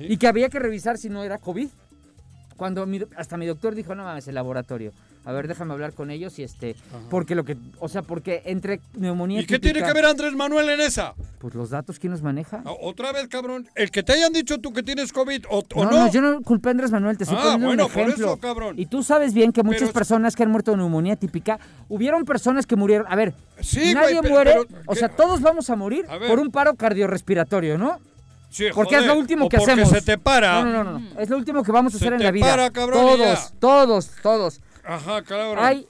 y 0.00 0.16
que 0.16 0.26
había 0.26 0.48
que 0.48 0.58
revisar 0.58 0.98
si 0.98 1.08
no 1.08 1.22
era 1.22 1.38
COVID? 1.38 1.68
Cuando 2.56 2.84
mi- 2.84 3.02
hasta 3.16 3.36
mi 3.36 3.46
doctor 3.46 3.74
dijo, 3.76 3.94
no 3.94 4.02
mames, 4.04 4.26
el 4.26 4.34
laboratorio. 4.34 4.92
A 5.24 5.30
ver, 5.30 5.46
déjame 5.46 5.72
hablar 5.72 5.92
con 5.92 6.10
ellos 6.10 6.36
y 6.40 6.42
este, 6.42 6.74
porque 7.08 7.36
lo 7.36 7.44
que, 7.44 7.56
o 7.78 7.88
sea, 7.88 8.02
porque 8.02 8.42
entre 8.44 8.80
neumonía 8.94 9.40
¿Y 9.40 9.46
qué 9.46 9.60
típica, 9.60 9.72
tiene 9.74 9.86
que 9.86 9.94
ver 9.94 10.04
Andrés 10.06 10.32
Manuel 10.34 10.68
en 10.70 10.80
esa? 10.80 11.14
Pues 11.38 11.54
los 11.54 11.70
datos, 11.70 12.00
¿quién 12.00 12.10
los 12.12 12.22
maneja? 12.22 12.62
Ah, 12.64 12.72
Otra 12.80 13.12
vez, 13.12 13.28
cabrón. 13.28 13.68
El 13.76 13.92
que 13.92 14.02
te 14.02 14.14
hayan 14.14 14.32
dicho 14.32 14.58
tú 14.58 14.72
que 14.72 14.82
tienes 14.82 15.12
COVID 15.12 15.44
o, 15.48 15.58
o 15.74 15.84
no, 15.84 15.90
no. 15.92 15.98
no, 16.06 16.10
yo 16.12 16.20
no 16.20 16.42
culpé 16.42 16.70
a 16.70 16.72
Andrés 16.72 16.90
Manuel, 16.90 17.16
te 17.18 17.22
estoy 17.24 17.38
Ah, 17.38 17.42
poniendo 17.52 17.66
bueno, 17.68 17.86
un 17.86 17.92
por 17.92 18.02
ejemplo. 18.02 18.26
eso, 18.26 18.36
cabrón. 18.38 18.78
Y 18.78 18.86
tú 18.86 19.04
sabes 19.04 19.32
bien 19.32 19.52
que 19.52 19.62
muchas 19.62 19.82
Pero- 19.82 19.92
personas 19.92 20.34
que 20.34 20.42
han 20.42 20.50
muerto 20.50 20.72
de 20.72 20.78
neumonía 20.78 21.14
típica, 21.14 21.60
hubieron 21.88 22.24
personas 22.24 22.66
que 22.66 22.74
murieron. 22.74 23.06
A 23.08 23.14
ver, 23.14 23.32
Sí, 23.60 23.94
nadie 23.94 24.18
güey, 24.18 24.30
muere, 24.32 24.52
pero- 24.68 24.82
o 24.86 24.92
¿qué? 24.94 24.98
sea, 24.98 25.08
todos 25.08 25.40
vamos 25.40 25.70
a 25.70 25.76
morir 25.76 26.04
A 26.08 26.18
por 26.18 26.40
un 26.40 26.50
paro 26.50 26.74
cardiorrespiratorio, 26.74 27.78
¿no? 27.78 27.98
Sí, 28.50 28.66
Porque 28.74 28.96
es 28.96 29.06
lo 29.06 29.16
último 29.16 29.48
que 29.48 29.56
porque 29.56 29.72
hacemos. 29.72 29.88
se 29.90 30.02
te 30.02 30.18
para. 30.18 30.62
No, 30.62 30.70
no, 30.70 30.84
no, 30.84 30.98
no, 30.98 31.20
es 31.20 31.30
lo 31.30 31.38
último 31.38 31.62
que 31.62 31.72
vamos 31.72 31.94
a 31.94 31.98
Se 31.98 32.04
hacer 32.04 32.12
en 32.14 32.18
te 32.18 32.24
la 32.24 32.30
vida. 32.32 32.46
para, 32.50 32.70
cabrón, 32.70 33.00
todos, 33.00 33.52
todos, 33.58 34.10
todos. 34.22 34.60
Ajá, 34.84 35.22
claro. 35.22 35.60
Hay 35.60 35.88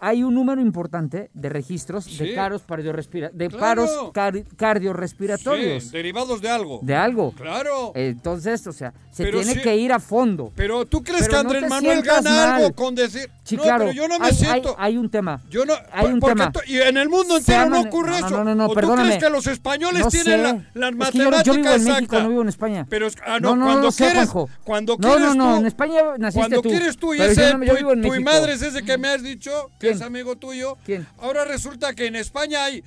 hay 0.00 0.22
un 0.22 0.34
número 0.34 0.60
importante 0.60 1.30
de 1.34 1.48
registros 1.48 2.04
de 2.18 2.28
Sí. 2.28 2.34
caros 2.34 2.62
cardiorrespira- 2.66 3.30
de 3.32 3.48
Claro. 3.48 3.60
paros 3.60 4.10
car- 4.12 4.44
cardiorrespiratorios. 4.56 5.84
Sí, 5.84 5.90
derivados 5.90 6.40
de 6.40 6.50
algo. 6.50 6.80
de 6.82 6.94
algo. 6.94 7.32
Claro. 7.32 7.92
Entonces, 7.94 8.66
o 8.66 8.72
sea, 8.72 8.92
se 9.10 9.24
Pero 9.24 9.40
tiene 9.40 9.60
que 9.60 9.76
ir 9.76 9.92
a 9.92 9.98
fondo. 10.00 10.52
Pero 10.54 10.86
tú 10.86 11.02
crees 11.02 11.22
Pero 11.22 11.38
que 11.38 11.44
no 11.44 11.50
Andrés 11.50 11.68
Manuel 11.70 12.02
gana 12.02 12.30
mal. 12.30 12.52
algo 12.62 12.72
con 12.74 12.94
decir. 12.94 13.28
Sí, 13.44 13.56
no, 13.56 13.62
claro. 13.64 13.86
pero 13.86 13.92
yo 13.92 14.08
no 14.08 14.18
me 14.18 14.26
hay, 14.26 14.34
siento. 14.34 14.76
Hay, 14.78 14.92
hay 14.92 14.96
un 14.96 15.10
tema. 15.10 15.40
Yo 15.50 15.64
no, 15.64 15.74
Hay 15.92 16.06
un 16.06 16.20
tema. 16.20 16.52
y 16.66 16.78
en 16.78 16.96
el 16.96 17.08
mundo 17.08 17.36
entero 17.36 17.68
no 17.68 17.80
ocurre 17.80 18.10
no, 18.20 18.26
eso. 18.26 18.30
no, 18.30 18.44
no, 18.44 18.54
no, 18.54 18.64
¿O 18.66 18.68
tú 18.68 18.74
perdóname. 18.74 19.08
crees 19.08 19.24
que 19.24 19.30
los 19.30 19.46
españoles 19.46 20.00
No 20.02 20.08
tienen 20.10 20.42
la- 20.42 20.52
las 20.52 21.08
Es 21.08 21.12
que 21.12 21.18
yo- 21.18 21.24
matemáticas 21.30 21.44
yo, 21.44 21.54
vivo 21.54 21.70
en? 21.74 21.84
México, 21.84 22.20
no 22.20 22.28
vivo 22.28 22.42
en 22.42 22.48
España. 22.48 22.86
Pero 22.88 23.06
es- 23.08 23.16
ah, 23.26 23.38
no, 23.40 23.50
no, 23.50 23.56
no, 23.56 23.64
cuando 23.64 23.82
no 23.88 23.92
quieres, 23.92 24.30
cuando 24.64 24.96
No, 24.98 25.08
quieres 25.08 25.20
no, 25.20 25.34
no, 25.34 25.52
tú, 25.54 25.60
en 25.60 25.66
España 25.66 26.00
naciste 26.18 26.40
cuando 26.40 26.62
tú. 26.62 26.68
quieres 26.68 26.96
tú 26.96 27.14
y 27.14 27.20
ese 27.20 27.54
no- 27.54 28.00
tu, 28.00 28.20
madre 28.22 28.52
es 28.54 28.62
ese 28.62 28.82
que 28.82 28.96
me 28.96 29.08
has 29.08 29.22
dicho 29.22 29.50
que 29.78 29.88
¿Quién? 29.88 29.94
es 29.94 30.02
amigo 30.02 30.36
tuyo. 30.36 30.76
¿Quién? 30.84 31.06
Ahora 31.18 31.44
resulta 31.44 31.94
que 31.94 32.06
en 32.06 32.16
España 32.16 32.64
hay 32.64 32.82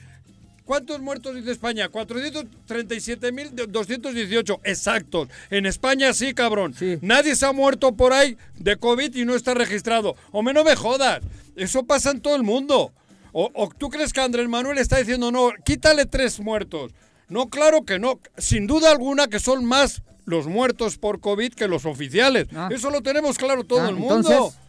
¿Cuántos 0.65 1.00
muertos 1.00 1.36
dice 1.36 1.51
España? 1.51 1.89
437.218 1.92 4.60
exactos. 4.63 5.30
En 5.50 5.65
España 5.65 6.13
sí, 6.13 6.34
cabrón. 6.34 6.74
Sí. 6.74 6.98
Nadie 7.01 7.36
se 7.36 7.46
ha 7.46 7.51
muerto 7.51 7.96
por 7.96 8.13
ahí 8.13 8.38
de 8.58 8.77
COVID 8.77 9.15
y 9.15 9.25
no 9.25 9.36
está 9.36 9.54
registrado. 9.54 10.15
Hombre, 10.32 10.54
no 10.54 10.63
me 10.63 10.75
jodas. 10.75 11.22
Eso 11.56 11.84
pasa 11.84 12.12
en 12.12 12.22
todo 12.22 12.36
el 12.36 12.44
mundo. 12.44 12.92
O, 13.32 13.51
o 13.54 13.70
tú 13.77 13.89
crees 13.89 14.13
que 14.13 14.22
Andrés 14.22 14.48
Manuel 14.48 14.77
está 14.77 14.98
diciendo, 14.98 15.32
no, 15.32 15.51
quítale 15.65 16.06
tres 16.06 16.39
muertos? 16.39 16.92
No, 17.27 17.48
claro 17.50 17.84
que 17.84 18.00
no. 18.00 18.20
Sin 18.38 18.68
duda 18.68 18.92
alguna 18.92 19.27
que 19.27 19.39
son 19.39 19.65
más 19.65 20.01
los 20.25 20.48
muertos 20.48 20.98
por 20.98 21.20
COVID 21.20 21.54
que 21.54 21.68
los 21.68 21.86
oficiales. 21.86 22.48
Ah. 22.56 22.70
Eso 22.72 22.89
lo 22.89 23.01
tenemos 23.01 23.38
claro 23.38 23.63
todo 23.63 23.82
Ah, 23.82 23.89
el 23.89 23.96
mundo. 23.96 24.32
entonces, 24.32 24.60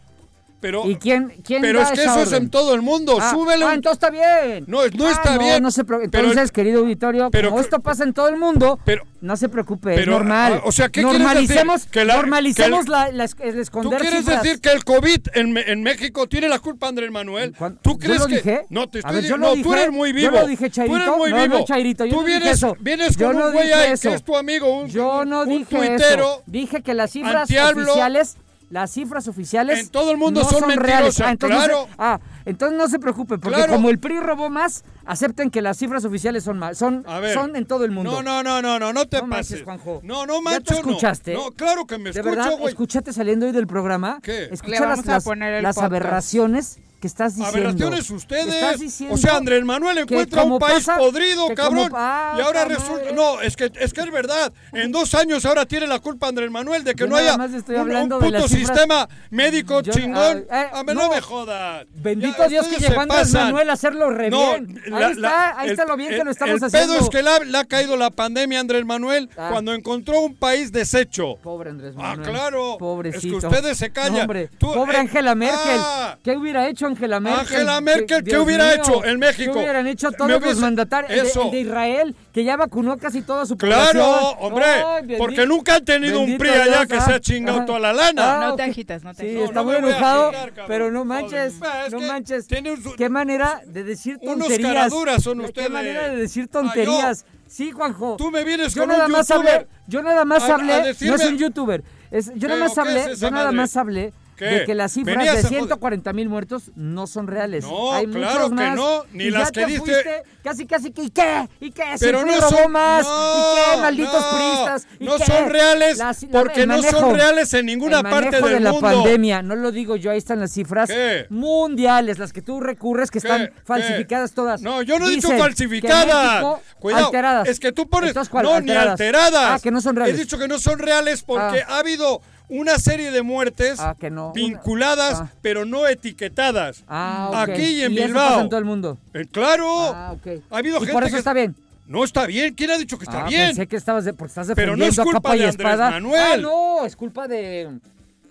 pero 0.59 0.89
¿Y 0.89 0.95
quién, 0.95 1.33
quién 1.43 1.61
pero 1.61 1.79
da 1.79 1.85
es 1.85 1.91
que 1.91 2.01
esa 2.01 2.21
eso 2.21 2.35
es 2.35 2.41
en 2.41 2.49
todo 2.49 2.73
el 2.73 2.81
mundo. 2.81 3.17
Ah, 3.21 3.31
Súbele 3.31 3.65
ah, 3.65 3.73
entonces 3.73 3.97
está 4.03 4.09
bien. 4.09 4.65
No, 4.67 4.79
no 4.87 5.05
Ah, 5.07 5.11
está 5.11 5.33
no, 5.35 5.39
bien. 5.39 5.61
No 5.63 5.71
se 5.71 5.83
Pero- 5.83 6.01
Entonces, 6.03 6.51
querido 6.51 6.79
auditorio, 6.81 7.29
pero 7.31 7.49
como 7.49 7.61
esto 7.61 7.79
pasa 7.79 8.03
en 8.03 8.13
todo 8.13 8.27
el 8.29 8.37
mundo, 8.37 8.79
Pero- 8.85 9.03
no 9.21 9.35
se 9.37 9.49
preocupe, 9.49 9.95
pero, 9.95 10.01
es 10.01 10.07
normal. 10.07 10.53
ah, 10.57 10.61
o 10.65 10.71
sea, 10.71 10.89
¿qué 10.89 11.01
normalicemos, 11.01 11.75
decir? 11.81 11.91
Que 11.91 12.05
la- 12.05 12.15
normalicemos 12.17 12.79
que 12.85 12.85
el- 12.85 12.91
la, 12.91 13.11
la 13.11 13.27
¿Tú 13.27 13.89
quieres 13.89 14.19
cifras. 14.19 14.43
decir 14.43 14.61
que 14.61 14.71
el 14.71 14.83
COVID 14.83 15.19
en, 15.35 15.57
en 15.57 15.83
México 15.83 16.27
tiene 16.27 16.49
la 16.49 16.59
culpa 16.59 16.87
Andrés 16.87 17.11
Manuel? 17.11 17.53
¿Cuán- 17.57 17.77
¿Tú 17.81 17.91
yo 17.91 17.97
crees 17.99 18.19
lo 18.19 18.27
que 18.27 18.35
dije? 18.37 18.61
No, 18.69 18.87
te 18.87 18.99
estoy 18.99 19.15
ver, 19.15 19.23
yo 19.25 19.37
lo 19.37 19.55
no, 19.55 19.61
tú 19.63 19.73
eres 19.73 19.91
muy 19.91 20.09
yo 20.09 20.15
vivo. 20.15 20.31
lo 20.41 20.47
dije, 20.47 20.69
Chairito. 20.69 20.95
Tú 20.97 21.03
eres 21.03 21.17
muy 21.17 21.29
No, 21.31 21.37
no, 21.37 21.43
vivo. 21.43 21.65
Chairito, 21.65 22.05
yo 22.05 22.17
Tú 22.17 22.23
vienes, 22.23 22.53
eso. 22.53 22.75
vienes 22.79 23.15
Yo 23.15 23.27
con 23.27 23.37
no 23.37 23.45
un 23.47 23.53
güey 23.53 23.71
ahí 23.71 23.97
que 23.97 24.13
es 24.13 24.23
tu 24.23 24.35
amigo, 24.37 24.79
un, 24.81 24.87
Yo 24.87 25.25
no 25.25 25.41
un 25.43 25.49
dije 25.49 25.95
eso. 25.95 26.43
Dije 26.45 26.81
que 26.81 26.93
las 26.93 27.11
cifras 27.11 27.49
oficiales, 27.49 28.37
las 28.69 28.91
cifras 28.91 29.27
oficiales 29.27 29.79
En 29.79 29.89
todo 29.89 30.11
el 30.11 30.17
mundo 30.17 30.41
no 30.43 30.49
son 30.49 30.69
reales. 30.71 31.19
Ah, 31.21 31.31
entonces, 31.31 31.57
claro. 31.57 31.87
ah, 31.97 32.19
entonces 32.45 32.77
no 32.77 32.87
se 32.89 32.99
preocupe, 32.99 33.37
porque 33.37 33.55
Claro. 33.57 33.73
como 33.73 33.89
el 33.89 33.97
PRI 33.99 34.19
robó 34.19 34.49
más, 34.49 34.83
acepten 35.07 35.49
que 35.49 35.61
las 35.61 35.77
cifras 35.77 36.05
oficiales 36.05 36.43
son 36.43 36.59
más, 36.59 36.77
son, 36.77 37.05
son 37.33 37.55
en 37.55 37.65
todo 37.65 37.85
el 37.85 37.91
mundo. 37.91 38.11
No, 38.11 38.21
no, 38.23 38.43
no, 38.43 38.61
no, 38.61 38.77
no, 38.79 38.93
no 38.93 39.05
te 39.07 39.17
No 39.17 39.27
manches, 39.27 39.47
pases. 39.51 39.63
Juanjo. 39.63 40.01
No, 40.03 40.25
no 40.25 40.35
¿Ya 40.35 40.41
mancho, 40.41 40.73
te 40.73 40.79
escuchaste? 40.79 41.33
no. 41.33 41.45
No, 41.45 41.51
claro 41.51 41.85
que 41.87 41.97
me 41.97 42.11
De 42.11 42.19
escucho, 42.19 42.29
verdad, 42.35 42.51
güey. 42.57 42.69
escúchate 42.73 43.13
saliendo 43.13 43.45
hoy 43.45 43.51
del 43.51 43.67
programa. 43.67 44.19
¿Qué? 44.21 44.43
Escucha 44.51 44.71
Le 44.71 44.79
vamos 44.81 44.97
las, 44.99 45.07
a 45.07 45.11
las- 45.13 45.23
poner 45.23 45.53
el 45.55 45.63
las 45.63 45.77
aberraciones 45.77 46.79
que 46.99 47.05
estás 47.05 47.35
diciendo. 47.35 47.59
Aberraciones 47.59 48.09
ustedes. 48.09 48.47
Estás 48.55 48.79
diciendo 48.79 49.13
o 49.13 49.17
sea, 49.19 49.35
Andrés 49.37 49.63
Manuel 49.63 49.99
encuentra 49.99 50.43
un 50.43 50.57
país 50.57 50.83
pasa- 50.83 50.97
podrido, 50.97 51.47
cabrón. 51.53 51.89
como- 51.89 51.95
ah, 51.95 52.33
y 52.35 52.41
ahora 52.41 52.63
ta 52.63 52.69
resulta. 52.69 52.93
madre. 53.03 53.13
No, 53.13 53.39
es 53.41 53.55
que, 53.55 53.71
es 53.79 53.93
que 53.93 54.01
es 54.01 54.11
verdad. 54.11 54.51
En 54.73 54.91
dos 54.91 55.13
años 55.13 55.45
ahora 55.45 55.67
tiene 55.67 55.85
la 55.85 55.99
culpa 55.99 56.27
Andrés 56.27 56.49
Manuel 56.49 56.83
de 56.83 56.95
que 56.95 57.01
Yo 57.03 57.07
no 57.07 57.15
haya 57.17 57.37
estoy 57.55 57.75
un- 57.75 57.81
hablando 57.81 58.17
un, 58.17 58.23
de 58.23 58.31
puto 58.31 58.47
cifras- 58.47 58.67
sistema 58.77 59.07
médico 59.29 59.81
Yo- 59.81 59.93
chingón. 59.93 60.45
ah, 60.49 60.61
eh, 60.63 60.69
a 60.73 60.83
mí 60.83 60.93
no, 60.95 61.03
no. 61.03 61.11
me 61.11 61.21
jodas. 61.21 61.85
Bendito 61.93 62.35
Ya, 62.39 62.47
Dios 62.47 62.67
que 62.67 62.77
llegó 62.77 62.99
Andrés 63.01 63.19
pasan. 63.21 63.43
Manuel 63.43 63.69
a 63.69 63.73
hacerlo 63.73 64.09
re 64.09 64.31
No, 64.31 64.53
bien. 64.53 64.81
Ahí 64.97 65.03
la- 65.03 65.09
está, 65.11 65.21
la- 65.29 65.59
ahí 65.59 65.65
el- 65.67 65.71
está 65.71 65.85
lo 65.85 65.97
bien 65.97 66.09
que 66.09 66.17
el- 66.17 66.25
lo 66.25 66.31
estamos 66.31 66.57
el 66.57 66.63
haciendo. 66.63 66.93
pedo 66.93 67.03
es 67.03 67.09
que 67.09 67.23
le 67.23 67.29
ha, 67.29 67.39
le 67.39 67.57
ha 67.57 67.65
caído 67.65 67.97
la 67.97 68.09
pandemia 68.09 68.57
a 68.57 68.61
Andrés 68.61 68.85
Manuel 68.85 69.29
Ah. 69.37 69.49
cuando 69.51 69.73
encontró 69.73 70.19
un 70.21 70.35
país 70.35 70.71
deshecho. 70.71 71.35
Pobre 71.43 71.69
Andrés 71.69 71.93
Ah, 71.97 72.01
Manuel. 72.15 72.29
claro. 72.29 72.77
Pobrecito. 72.79 73.37
Es 73.37 73.41
que 73.43 73.47
ustedes 73.47 73.77
se 73.77 73.91
callan. 73.91 74.13
No, 74.13 74.19
hombre, 74.21 74.49
Tú, 74.57 74.73
pobre 74.73 74.97
eh, 74.97 75.01
Angela 75.01 75.35
Merkel. 75.35 75.59
ah. 75.79 76.17
¿Qué 76.23 76.35
hubiera 76.37 76.67
hecho 76.67 76.87
Angela 76.87 77.19
Merkel? 77.19 77.39
Angela 77.41 77.81
Merkel, 77.81 78.23
¿qué 78.23 78.31
Dios 78.31 78.43
hubiera 78.45 78.65
mío, 78.65 78.75
hecho 78.75 79.05
en 79.05 79.19
México? 79.19 79.53
¿Qué 79.53 79.59
hubieran 79.59 79.87
hecho 79.87 80.11
todos 80.11 80.41
los 80.41 80.57
mandatarios? 80.57 81.11
El 81.11 81.21
de- 81.23 81.27
Eso. 81.29 81.41
El 81.43 81.51
de 81.51 81.59
Israel, 81.61 82.15
que 82.37 82.43
ya 82.43 82.55
vacunó 82.55 82.99
casi 82.99 83.23
toda 83.23 83.47
su 83.47 83.57
Claro, 83.57 83.99
población. 83.99 84.35
hombre, 84.41 84.65
Ay, 84.67 85.01
bendito- 85.01 85.17
porque 85.17 85.47
nunca 85.47 85.73
han 85.77 85.85
tenido 85.85 86.21
un 86.21 86.37
PRI 86.37 86.49
allá 86.49 86.85
que 86.85 86.97
ah, 86.97 87.01
se 87.01 87.13
ha 87.13 87.19
chingado 87.19 87.61
ah, 87.61 87.65
toda 87.65 87.79
la 87.79 87.93
lana. 87.93 88.35
ah, 88.35 88.47
No 88.49 88.55
te 88.55 88.61
ok. 88.65 88.69
agitas, 88.69 89.03
no 89.03 89.11
te 89.15 89.21
Sí, 89.23 89.27
agitas. 89.29 89.43
está 89.45 89.53
no 89.61 89.63
muy 89.65 89.75
enojado, 89.77 90.27
agitar, 90.29 90.53
pero 90.67 90.91
no 90.91 91.03
manches, 91.03 91.55
es 91.87 91.91
no 91.91 91.99
manches. 92.01 92.45
tiene 92.45 92.73
un 92.73 92.83
su- 92.83 92.93
Qué 92.93 93.09
manera 93.09 93.63
de 93.65 93.83
decir 93.83 94.19
Unos 94.21 94.37
tonterías. 94.49 94.71
caraduras 94.71 95.23
son 95.23 95.39
Qué 95.39 95.45
ustedes. 95.45 95.69
manera 95.71 96.09
de 96.09 96.15
decir 96.15 96.43
Ah, 96.43 96.45
yo- 96.53 96.61
tonterías. 96.61 97.25
Sí, 97.47 97.71
Juanjo. 97.71 98.17
Tú 98.19 98.29
me 98.29 98.43
vienes 98.43 98.75
yo 98.75 98.83
con 98.83 98.89
nada 98.89 99.07
un 99.07 99.13
más 99.13 99.27
youtuber 99.29 99.53
hablé, 99.55 99.67
yo 99.87 100.03
nada 100.03 100.23
más 100.25 100.43
a- 100.43 100.51
a 100.51 100.55
hablé, 100.57 100.93
no 101.01 101.15
es 101.15 101.25
un 101.25 101.37
youtuber. 101.39 101.83
Es, 102.11 102.27
yo 102.35 102.47
nada 102.49 102.59
¿Qué, 102.59 102.63
más 102.65 102.73
qué 102.75 102.79
hablé, 102.81 102.99
es 102.99 103.07
esa 103.07 103.25
yo 103.29 103.31
nada 103.31 103.51
más 103.51 103.75
hablé 103.75 104.13
¿Qué? 104.37 104.45
de 104.45 104.65
que 104.65 104.75
las 104.75 104.91
cifras 104.93 105.17
Venías 105.17 105.33
de 105.33 105.39
a 105.39 105.43
joder. 105.43 105.57
140 105.59 106.13
mil 106.13 106.29
muertos 106.29 106.71
no 106.75 107.07
son 107.07 107.27
reales. 107.27 107.63
No, 107.65 107.91
Hay 107.91 108.05
claro 108.05 108.49
que 108.49 108.55
más, 108.55 108.75
no, 108.75 109.03
ni 109.11 109.25
y 109.25 109.29
las 109.31 109.45
ya 109.47 109.51
que 109.51 109.61
te 109.61 109.65
dice- 109.67 109.79
fuiste 109.79 110.23
Casi, 110.43 110.65
casi 110.65 110.91
que, 110.91 111.01
¿y 111.03 111.09
qué? 111.09 111.49
¿Y 111.59 111.71
qué? 111.71 111.83
Pero 111.99 112.23
no 112.25 112.39
son- 112.49 112.71
más. 112.71 113.03
no, 113.05 113.33
¿Y 113.35 113.55
qué? 113.75 113.81
Malditos 113.81 114.13
no, 114.21 114.29
puristas. 114.29 114.87
¿Y 114.97 115.03
no 115.05 115.17
qué? 115.17 115.25
son 115.25 115.49
reales 115.49 115.97
Las- 115.97 116.25
porque 116.31 116.65
no 116.65 116.81
son 116.81 117.15
reales 117.15 117.53
en 117.53 117.65
ninguna 117.65 117.97
el 117.97 118.03
parte 118.03 118.39
del 118.41 118.53
de 118.53 118.59
la 118.61 118.71
mundo. 118.71 118.87
pandemia, 118.87 119.41
no 119.41 119.57
lo 119.57 119.73
digo 119.73 119.97
yo, 119.97 120.11
ahí 120.11 120.17
están 120.19 120.39
las 120.39 120.53
cifras 120.53 120.89
¿Qué? 120.89 121.25
mundiales, 121.29 122.17
las 122.19 122.31
que 122.31 122.41
tú 122.41 122.61
recurres 122.61 123.11
que 123.11 123.19
¿Qué? 123.19 123.27
están 123.27 123.51
falsificadas 123.65 124.31
todas. 124.31 124.61
No, 124.61 124.81
yo 124.83 124.99
no 124.99 125.07
he 125.07 125.11
dicho 125.11 125.29
falsificadas. 125.37 126.61
Cuidado, 126.79 127.05
alteradas. 127.07 127.47
es 127.49 127.59
que 127.59 127.71
tú 127.71 127.89
pones 127.89 128.09
Entonces, 128.11 128.29
¿cuál? 128.29 128.45
no 128.45 128.53
alteradas. 128.53 128.85
ni 128.85 128.91
alteradas. 129.05 129.51
Ah, 129.51 129.59
que 129.61 129.71
no 129.71 129.81
son 129.81 129.95
reales. 129.95 130.15
He 130.15 130.19
dicho 130.19 130.37
que 130.37 130.47
no 130.47 130.59
son 130.59 130.79
reales 130.79 131.23
porque 131.23 131.61
Ah. 131.61 131.75
ha 131.75 131.79
habido 131.79 132.21
una 132.49 132.79
serie 132.79 133.11
de 133.11 133.21
muertes 133.21 133.79
Ah, 133.79 133.95
que 133.99 134.09
no. 134.09 134.31
vinculadas, 134.33 135.21
Ah. 135.21 135.29
pero 135.41 135.65
no 135.65 135.87
etiquetadas. 135.87 136.83
Ah. 136.87 137.43
Aquí 137.47 137.61
y 137.61 137.81
en 137.83 137.93
eso 137.93 138.05
Bilbao. 138.07 138.29
pasa 138.29 138.41
en 138.41 138.49
todo 138.49 138.59
el 138.59 138.65
mundo. 138.65 138.97
Eh, 139.13 139.25
claro. 139.31 139.89
Ha 139.93 140.15
habido 140.51 140.77
y 140.77 140.79
gente 140.79 140.93
por 140.93 141.03
eso 141.03 141.13
que 141.13 141.19
está 141.19 141.33
bien. 141.33 141.55
No 141.87 142.03
está 142.03 142.25
bien. 142.25 142.53
¿Quién 142.53 142.71
ha 142.71 142.77
dicho 142.77 142.97
que 142.97 143.05
está 143.05 143.23
bien? 143.25 143.47
Pensé 143.47 143.67
que 143.67 143.75
estabas 143.77 144.03
de, 144.05 144.13
porque 144.13 144.29
estás 144.31 144.47
Pero 144.55 144.75
no 144.75 144.83
defendiendo 144.85 145.01
es 145.03 145.13
culpa 145.13 145.35
y 145.35 145.39
de 145.39 145.45
Andrés 145.45 145.65
espada. 145.71 145.89
Manuel. 145.91 146.41
No, 146.41 146.85
es 146.85 146.95
culpa 146.97 147.27
de... 147.27 147.79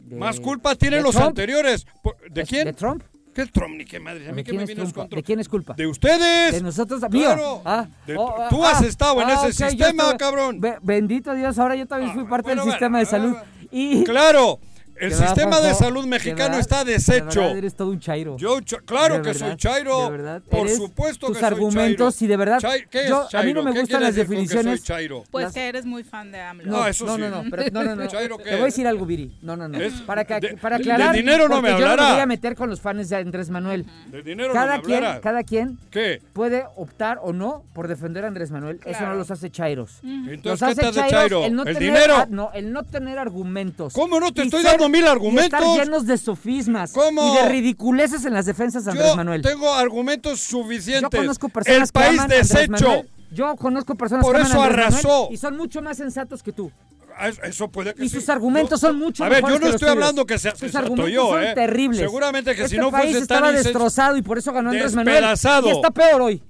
de- 0.00 0.16
Más 0.16 0.38
culpa 0.40 0.74
tienen 0.74 1.02
los 1.02 1.14
Trump. 1.14 1.28
anteriores. 1.28 1.86
¿De 2.30 2.42
¿Es- 2.42 2.48
quién? 2.48 2.64
¿De 2.66 2.72
Trump? 2.74 3.02
¿Qué 3.34 3.42
es 3.42 3.52
Trump 3.52 3.76
ni 3.76 3.84
qué 3.84 4.00
madre? 4.00 4.28
¿A 4.28 4.30
mí 4.30 4.36
¿De 4.36 4.44
qué 4.44 4.50
quién, 4.50 4.56
me 4.56 4.62
es 4.64 4.74
vienes 4.74 4.94
¿De 5.10 5.22
quién 5.22 5.40
es 5.40 5.48
culpa? 5.48 5.74
De 5.74 5.86
ustedes. 5.86 6.52
De 6.54 6.60
nosotros. 6.62 7.02
Claro. 7.10 7.60
Ah, 7.66 7.86
De- 8.06 8.16
oh, 8.16 8.34
ah, 8.38 8.46
tú 8.48 8.64
has 8.64 8.80
ah, 8.80 8.86
estado 8.86 9.20
en 9.20 9.28
ese 9.30 9.52
sistema, 9.52 10.16
cabrón. 10.16 10.58
Be- 10.60 10.78
bendito 10.82 11.34
Dios, 11.34 11.58
ahora 11.58 11.76
yo 11.76 11.86
también 11.86 12.12
fui 12.14 12.24
parte 12.24 12.44
bueno, 12.48 12.62
del 12.64 12.70
sistema 12.72 12.98
de 12.98 13.04
salud. 13.06 13.30
bueno. 13.32 13.55
Y 13.70 14.04
Claro. 14.04 14.58
El 14.98 15.10
De 15.10 15.16
sistema 15.16 15.60
de 15.60 15.74
salud 15.74 16.02
de 16.04 16.08
mexicano 16.08 16.56
está 16.58 16.84
de 16.84 16.92
deshecho. 16.94 17.40
verdad 17.40 17.56
eres 17.58 17.74
todo 17.74 17.90
un 17.90 18.00
chairo. 18.00 18.36
Yo, 18.38 18.58
claro 18.84 19.16
De 19.16 19.20
que 19.22 19.28
verdad, 19.28 19.48
soy 19.48 19.56
Chairo. 19.56 20.04
de 20.04 20.10
verdad. 20.10 20.42
Por 20.50 20.68
supuesto 20.70 21.26
tus 21.26 21.36
que 21.36 21.40
soy 21.40 21.46
argumentos 21.52 22.14
Chairo. 22.14 22.24
y 22.24 22.28
de 22.28 22.36
verdad, 22.36 22.60
Chai- 22.60 22.86
¿qué 22.88 23.02
es 23.02 23.08
yo- 23.08 23.28
a 23.32 23.42
mí 23.42 23.52
no 23.52 23.62
me 23.62 23.72
¿Qué 23.72 23.80
gustan 23.80 24.02
las 24.02 24.14
que 24.14 24.20
definiciones. 24.20 24.80
soy 24.80 24.86
Chairo? 24.86 25.24
Pues 25.30 25.52
que 25.52 25.68
eres 25.68 25.84
muy 25.84 26.02
fan 26.02 26.32
de 26.32 26.40
AMLO. 26.40 26.70
No, 26.70 26.86
eso 26.86 27.04
no, 27.04 27.16
sí. 27.16 27.20
no, 27.20 27.28
no, 27.42 27.50
pero- 27.50 27.64
no, 27.72 27.84
no, 27.84 27.96
no. 27.96 28.06
Chairo, 28.08 28.38
¿qué? 28.38 28.44
Te 28.44 28.50
voy 28.52 28.62
a 28.62 28.64
decir 28.66 28.86
algo, 28.86 29.04
Viri. 29.06 29.36
No, 29.42 29.56
no, 29.56 29.68
no. 29.68 29.78
Es- 29.78 30.00
para, 30.02 30.24
que, 30.24 30.40
de- 30.40 30.56
para 30.56 30.78
de- 30.78 30.82
aclarar. 30.84 31.12
de 31.12 31.18
dinero 31.18 31.48
no 31.48 31.60
me 31.60 31.68
porque 31.70 31.82
Yo 31.82 31.86
no 31.86 31.90
hablará. 31.92 32.08
me 32.08 32.14
voy 32.14 32.22
a 32.22 32.26
meter 32.26 32.54
con 32.56 32.70
los 32.70 32.80
fans 32.80 33.08
de 33.10 33.16
Andrés 33.16 33.50
Manuel. 33.50 33.84
De 34.10 34.22
dinero 34.22 34.52
Cada 34.54 34.76
no 34.76 34.78
me 34.78 34.84
quien, 34.84 34.96
hablarás. 34.98 35.20
cada 35.20 35.42
quien 35.44 35.78
¿Qué? 35.90 36.22
puede 36.32 36.64
optar 36.76 37.18
o 37.22 37.32
no 37.34 37.64
por 37.74 37.88
defender 37.88 38.24
a 38.24 38.28
Andrés 38.28 38.50
Manuel. 38.50 38.80
Eso 38.84 39.00
no 39.04 39.14
los 39.14 39.30
hace 39.30 39.50
chairos. 39.50 40.00
Entonces, 40.02 40.44
Los 40.44 40.58
¿qué 40.60 40.64
hace 40.66 40.80
te 40.80 40.86
hace 41.00 41.10
Chairo? 41.10 41.44
el 41.44 41.54
no 41.54 41.64
¿El 41.64 41.74
tener, 41.76 41.92
dinero? 41.92 42.26
no, 42.30 42.50
el 42.54 42.72
no 42.72 42.82
tener 42.84 43.18
argumentos. 43.18 43.92
¿Cómo 43.92 44.18
no? 44.20 44.32
Te 44.32 44.42
estoy 44.42 44.62
ser- 44.62 44.72
dando 44.86 44.98
mil 44.98 45.04
y 45.04 45.08
argumentos. 45.08 45.60
estar 45.60 45.62
llenos 45.84 46.06
de 46.06 46.18
sofismas. 46.18 46.92
¿Cómo? 46.92 47.32
Y 47.34 47.36
de 47.36 47.48
ridiculeces 47.48 48.24
en 48.24 48.34
las 48.34 48.46
defensas 48.46 48.84
de 48.84 48.90
Andrés 48.92 49.10
Yo 49.10 49.16
Manuel. 49.16 49.42
tengo 49.42 49.72
argumentos 49.74 50.40
Yo 50.48 50.58
suficientes. 50.62 51.20
conozco 51.20 51.48
personas 51.48 51.78
El 51.80 51.86
que 51.86 51.92
país 51.92 52.18
aman 52.18 52.28
deshecho. 52.28 52.70
Manuel. 52.72 53.10
Yo 53.32 53.56
conozco 53.56 53.94
personas 53.96 54.24
Por 54.24 54.34
que 54.36 54.40
aman 54.42 54.50
eso 54.52 54.60
a 54.60 54.64
Andrés 54.66 54.84
Manuel 54.84 54.94
arrasó. 55.04 55.28
y 55.30 55.36
son 55.36 55.56
mucho 55.56 55.82
más 55.82 55.96
sensatos 55.96 56.42
que 56.42 56.52
tú. 56.52 56.70
Ah, 57.18 57.28
eso- 57.44 57.68
puede 57.68 57.94
que 57.94 58.04
Y 58.04 58.08
sí. 58.10 58.16
sus 58.16 58.28
argumentos 58.28 58.78
Yo- 58.80 58.88
son 58.88 58.98
mucho 58.98 59.24
A 59.24 59.28
ver, 59.30 59.42
yo 59.42 59.58
no 59.58 59.68
estoy 59.68 59.88
hablando 59.88 60.26
que 60.26 60.38
sea 60.38 60.54
Sus 60.54 60.74
argumentos 60.74 61.10
yo, 61.10 61.28
son 61.30 61.42
¿eh? 61.44 61.54
terribles. 61.54 62.00
Seguramente 62.00 62.50
que 62.54 62.68
si 62.68 62.74
Este 62.74 62.76
no 62.76 62.90
país 62.90 63.04
fuese 63.06 63.18
estaba 63.20 63.46
tan 63.46 63.54
destrozado 63.56 64.16
y 64.18 64.22
por 64.22 64.36
eso 64.36 64.52
ganó 64.52 64.70
Andrés 64.70 64.94
Manuel. 64.94 65.24
Y 65.64 65.68
está 65.70 65.90
peor 65.90 66.20
hoy. 66.20 66.42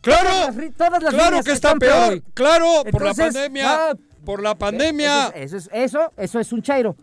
Claro, 0.00 0.28
Todas 0.30 0.56
las 0.56 0.74
todas 0.76 1.02
las 1.02 1.14
claro 1.14 1.30
que 1.42 1.52
está 1.52 1.68
están 1.68 1.78
peor 1.78 2.12
hoy. 2.12 2.22
Claro, 2.34 2.66
por 2.90 3.02
la 3.02 3.10
Entonces, 3.10 3.34
pandemia. 3.34 3.70
ah, 3.90 3.94
por 4.24 4.42
la 4.42 4.54
pandemia. 4.56 5.28
Eso 5.34 5.56
es, 5.56 5.66
eso, 5.66 5.70
es, 5.72 5.84
eso, 5.94 6.12
eso 6.16 6.40
es 6.40 6.52
un 6.52 6.62
chairo. 6.62 6.96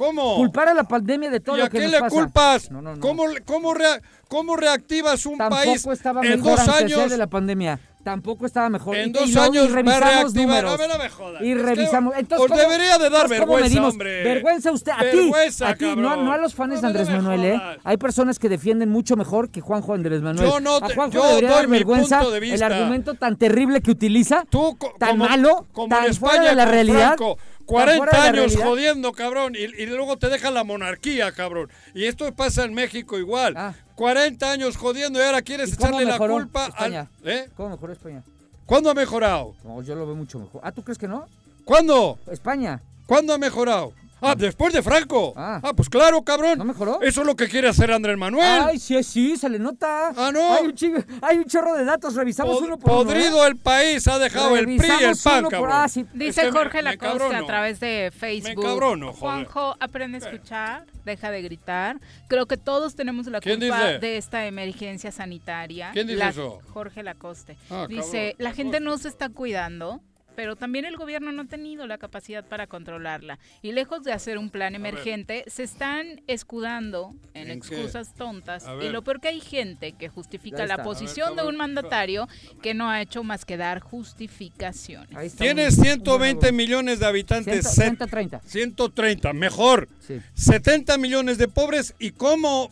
¿Cómo? 0.00 0.36
Culpar 0.36 0.68
a 0.68 0.72
la 0.74 0.84
pandemia 0.84 1.28
de 1.28 1.40
todo 1.40 1.58
¿Y 1.58 1.60
a 1.60 1.64
lo 1.64 1.70
que 1.70 1.76
qué 1.78 1.84
nos 1.84 1.92
le 1.92 2.00
pasa. 2.00 2.16
culpas? 2.16 2.70
No, 2.70 2.80
no, 2.80 2.94
no. 2.96 3.00
¿Cómo, 3.02 3.28
le- 3.28 3.42
cómo, 3.42 3.74
rea- 3.74 4.00
cómo 4.28 4.56
reactivas 4.56 5.26
un 5.26 5.36
Tampoco 5.36 5.62
país 5.62 5.86
estaba 5.86 6.22
en 6.22 6.30
mejor 6.40 6.52
dos 6.52 6.60
antes 6.60 6.74
eh, 6.80 6.84
años? 6.94 7.10
de 7.10 7.18
la 7.18 7.26
pandemia. 7.26 7.78
tampoco 8.02 8.46
estaba 8.46 8.70
mejor. 8.70 8.96
En 8.96 9.10
Y- 9.10 9.12
dos 9.12 9.28
y 9.28 9.32
y 9.34 9.36
años 9.38 9.66
va 9.68 9.72
a 9.72 9.74
revisamos 9.76 10.10
reactivar. 10.32 10.64
A 10.64 10.70
números. 10.70 10.88
no 10.88 10.98
me 11.04 11.10
jodas. 11.10 11.42
Y 11.42 11.54
revisamos. 11.54 12.14
Entonces, 12.16 12.44
os 12.46 12.48
¿cómo- 12.50 12.60
debería 12.62 12.96
de 12.96 13.10
dar 13.10 13.24
entonces, 13.24 13.40
¿cómo 13.40 13.52
vergüenza, 13.56 13.86
hombre. 13.88 14.24
Vergüenza 14.24 14.72
usted, 14.72 14.92
a 14.92 15.02
Vergüenza, 15.04 15.66
ti, 15.66 15.84
a 15.84 15.92
ti, 15.94 16.00
no, 16.00 16.16
no 16.16 16.32
a 16.32 16.38
los 16.38 16.54
fans 16.54 16.76
No, 16.76 16.80
de 16.80 16.86
Andrés 16.86 17.08
no 17.10 17.16
Manuel, 17.16 17.44
¿eh? 17.44 17.60
Hay 17.84 17.98
personas 17.98 18.38
que 18.38 18.48
defienden 18.48 18.88
mucho 18.88 19.16
mejor 19.16 19.50
que 19.50 19.60
Juanjo 19.60 19.92
Andrés 19.92 20.22
Manuel. 20.22 20.48
Yo 20.48 20.60
no 20.60 20.76
a 20.76 20.86
te- 20.88 20.94
Juanjo 20.94 21.12
yo 21.12 21.22
le 21.24 21.28
debería 21.28 21.50
dar 21.50 21.66
vergüenza 21.66 22.20
punto 22.20 22.40
de 22.40 22.54
el 22.54 22.62
argumento 22.62 23.14
tan 23.16 23.36
terrible 23.36 23.82
que 23.82 23.90
utiliza, 23.90 24.46
Tú, 24.48 24.78
tan 24.98 25.10
como, 25.18 25.24
malo, 25.28 25.66
como 25.74 25.94
tan 25.94 26.06
en 26.06 26.14
fuera 26.14 26.34
España 26.36 26.50
de 26.50 26.56
la 26.56 26.64
realidad. 26.64 27.06
Franco, 27.18 27.36
40 27.70 27.96
fuera 27.96 28.24
de 28.24 28.36
la 28.36 28.42
años 28.42 28.56
jodiendo, 28.56 29.12
cabrón, 29.12 29.54
y, 29.54 29.62
y 29.82 29.86
luego 29.86 30.16
te 30.16 30.28
deja 30.28 30.50
la 30.50 30.64
monarquía, 30.64 31.32
cabrón. 31.32 31.70
Y 31.94 32.04
esto 32.04 32.32
pasa 32.34 32.64
en 32.64 32.74
México 32.74 33.18
igual. 33.18 33.54
Ah. 33.56 33.74
40 33.94 34.50
años 34.50 34.76
jodiendo 34.76 35.18
y 35.18 35.22
ahora 35.22 35.42
quieres 35.42 35.72
¿Y 35.72 35.76
cómo 35.76 36.00
echarle 36.00 36.06
la 36.06 36.18
culpa 36.18 36.66
España? 36.68 37.08
al... 37.22 37.28
¿Eh? 37.28 37.50
¿Cómo 37.56 37.68
mejoró 37.70 37.92
España? 37.92 38.22
¿Cuándo 38.66 38.90
ha 38.90 38.94
mejorado? 38.94 39.54
No, 39.64 39.82
yo 39.82 39.94
lo 39.94 40.06
veo 40.06 40.14
mucho 40.14 40.38
mejor. 40.38 40.60
Ah, 40.64 40.72
¿tú 40.72 40.82
crees 40.82 40.96
que 40.96 41.08
no? 41.08 41.26
¿Cuándo? 41.64 42.18
España. 42.30 42.80
¿Cuándo 43.06 43.34
ha 43.34 43.38
mejorado? 43.38 43.92
Ah, 44.22 44.34
después 44.36 44.72
de 44.72 44.82
Franco. 44.82 45.32
Ah. 45.36 45.60
Ah, 45.62 45.72
pues 45.74 45.88
claro, 45.88 46.22
cabrón. 46.22 46.58
¿No 46.58 46.64
mejoró? 46.64 47.00
Eso 47.02 47.20
es 47.22 47.26
lo 47.26 47.36
que 47.36 47.48
quiere 47.48 47.68
hacer 47.68 47.90
Andrés 47.92 48.16
Manuel. 48.18 48.62
Ay, 48.66 48.78
sí, 48.78 49.02
sí, 49.02 49.36
se 49.36 49.48
le 49.48 49.58
nota. 49.58 50.12
Ah, 50.16 50.30
no. 50.32 50.54
Hay 50.54 50.66
un, 50.66 50.74
chingo- 50.74 51.04
hay 51.22 51.38
un 51.38 51.44
chorro 51.44 51.74
de 51.74 51.84
datos, 51.84 52.14
revisamos 52.14 52.56
Pod- 52.58 52.64
uno 52.64 52.78
por 52.78 52.90
uno, 52.90 53.00
¿eh? 53.02 53.04
podrido 53.14 53.46
el 53.46 53.56
país 53.56 54.06
ha 54.08 54.18
dejado 54.18 54.56
el 54.56 54.64
PRI 54.66 54.88
y 55.00 55.04
el 55.04 55.16
PAN, 55.22 55.42
por- 55.44 55.50
cabrón. 55.52 55.72
ah, 55.74 55.88
sí. 55.88 56.00
Es 56.00 56.18
Dice 56.18 56.40
que 56.42 56.46
me- 56.52 56.58
Jorge 56.58 56.78
me 56.78 56.82
Lacoste 56.96 57.34
a 57.36 57.46
través 57.46 57.80
de 57.80 58.12
Facebook. 58.16 58.62
cabrono, 58.64 59.12
joder. 59.12 59.46
Juanjo, 59.46 59.76
aprende 59.80 60.18
a 60.18 60.20
escuchar, 60.30 60.86
deja 61.04 61.30
de 61.30 61.42
gritar. 61.42 61.98
Creo 62.28 62.46
que 62.46 62.56
todos 62.56 62.94
tenemos 62.96 63.26
la 63.26 63.40
¿Quién 63.40 63.60
culpa 63.60 63.86
dice? 63.86 63.98
de 64.00 64.16
esta 64.16 64.46
emergencia 64.46 65.12
sanitaria. 65.12 65.90
¿Quién 65.92 66.06
dice 66.06 66.18
La- 66.18 66.28
eso? 66.30 66.60
Jorge 66.72 67.02
Lacoste. 67.02 67.56
Ah, 67.70 67.86
dice, 67.88 68.32
cabrón, 68.32 68.34
la 68.38 68.52
gente 68.52 68.80
no 68.80 68.98
se 68.98 69.08
está 69.08 69.28
cuidando. 69.28 70.00
Pero 70.36 70.56
también 70.56 70.84
el 70.84 70.96
gobierno 70.96 71.32
no 71.32 71.42
ha 71.42 71.46
tenido 71.46 71.86
la 71.86 71.98
capacidad 71.98 72.44
para 72.44 72.66
controlarla. 72.66 73.38
Y 73.62 73.72
lejos 73.72 74.02
de 74.04 74.12
hacer 74.12 74.38
un 74.38 74.48
plan 74.50 74.74
emergente, 74.74 75.44
se 75.48 75.62
están 75.64 76.22
escudando 76.26 77.14
en, 77.34 77.50
¿En 77.50 77.60
qué? 77.60 77.74
excusas 77.74 78.14
tontas. 78.14 78.64
A 78.66 78.76
Y 78.82 78.88
lo 78.88 79.02
peor 79.02 79.20
que 79.20 79.28
hay 79.28 79.40
gente 79.40 79.92
que 79.92 80.08
justifica 80.08 80.66
la 80.66 80.76
ver, 80.76 80.84
posición 80.84 81.36
de 81.36 81.42
un 81.44 81.56
mandatario 81.56 82.28
que 82.62 82.74
no 82.74 82.88
ha 82.90 83.02
hecho 83.02 83.22
más 83.22 83.44
que 83.44 83.56
dar 83.56 83.80
justificaciones. 83.80 85.14
Ahí 85.16 85.26
está 85.26 85.44
Tienes 85.44 85.74
un- 85.74 85.80
un 85.80 85.84
120 85.86 86.38
buen 86.46 86.56
millones 86.56 87.00
de 87.00 87.06
habitantes. 87.06 87.66
Ciento- 87.66 87.70
set- 87.70 87.84
130. 88.08 88.40
130, 88.46 89.32
mejor. 89.32 89.88
Sí. 90.06 90.20
70 90.34 90.96
millones 90.98 91.38
de 91.38 91.48
pobres 91.48 91.94
y 91.98 92.12
cómo... 92.12 92.70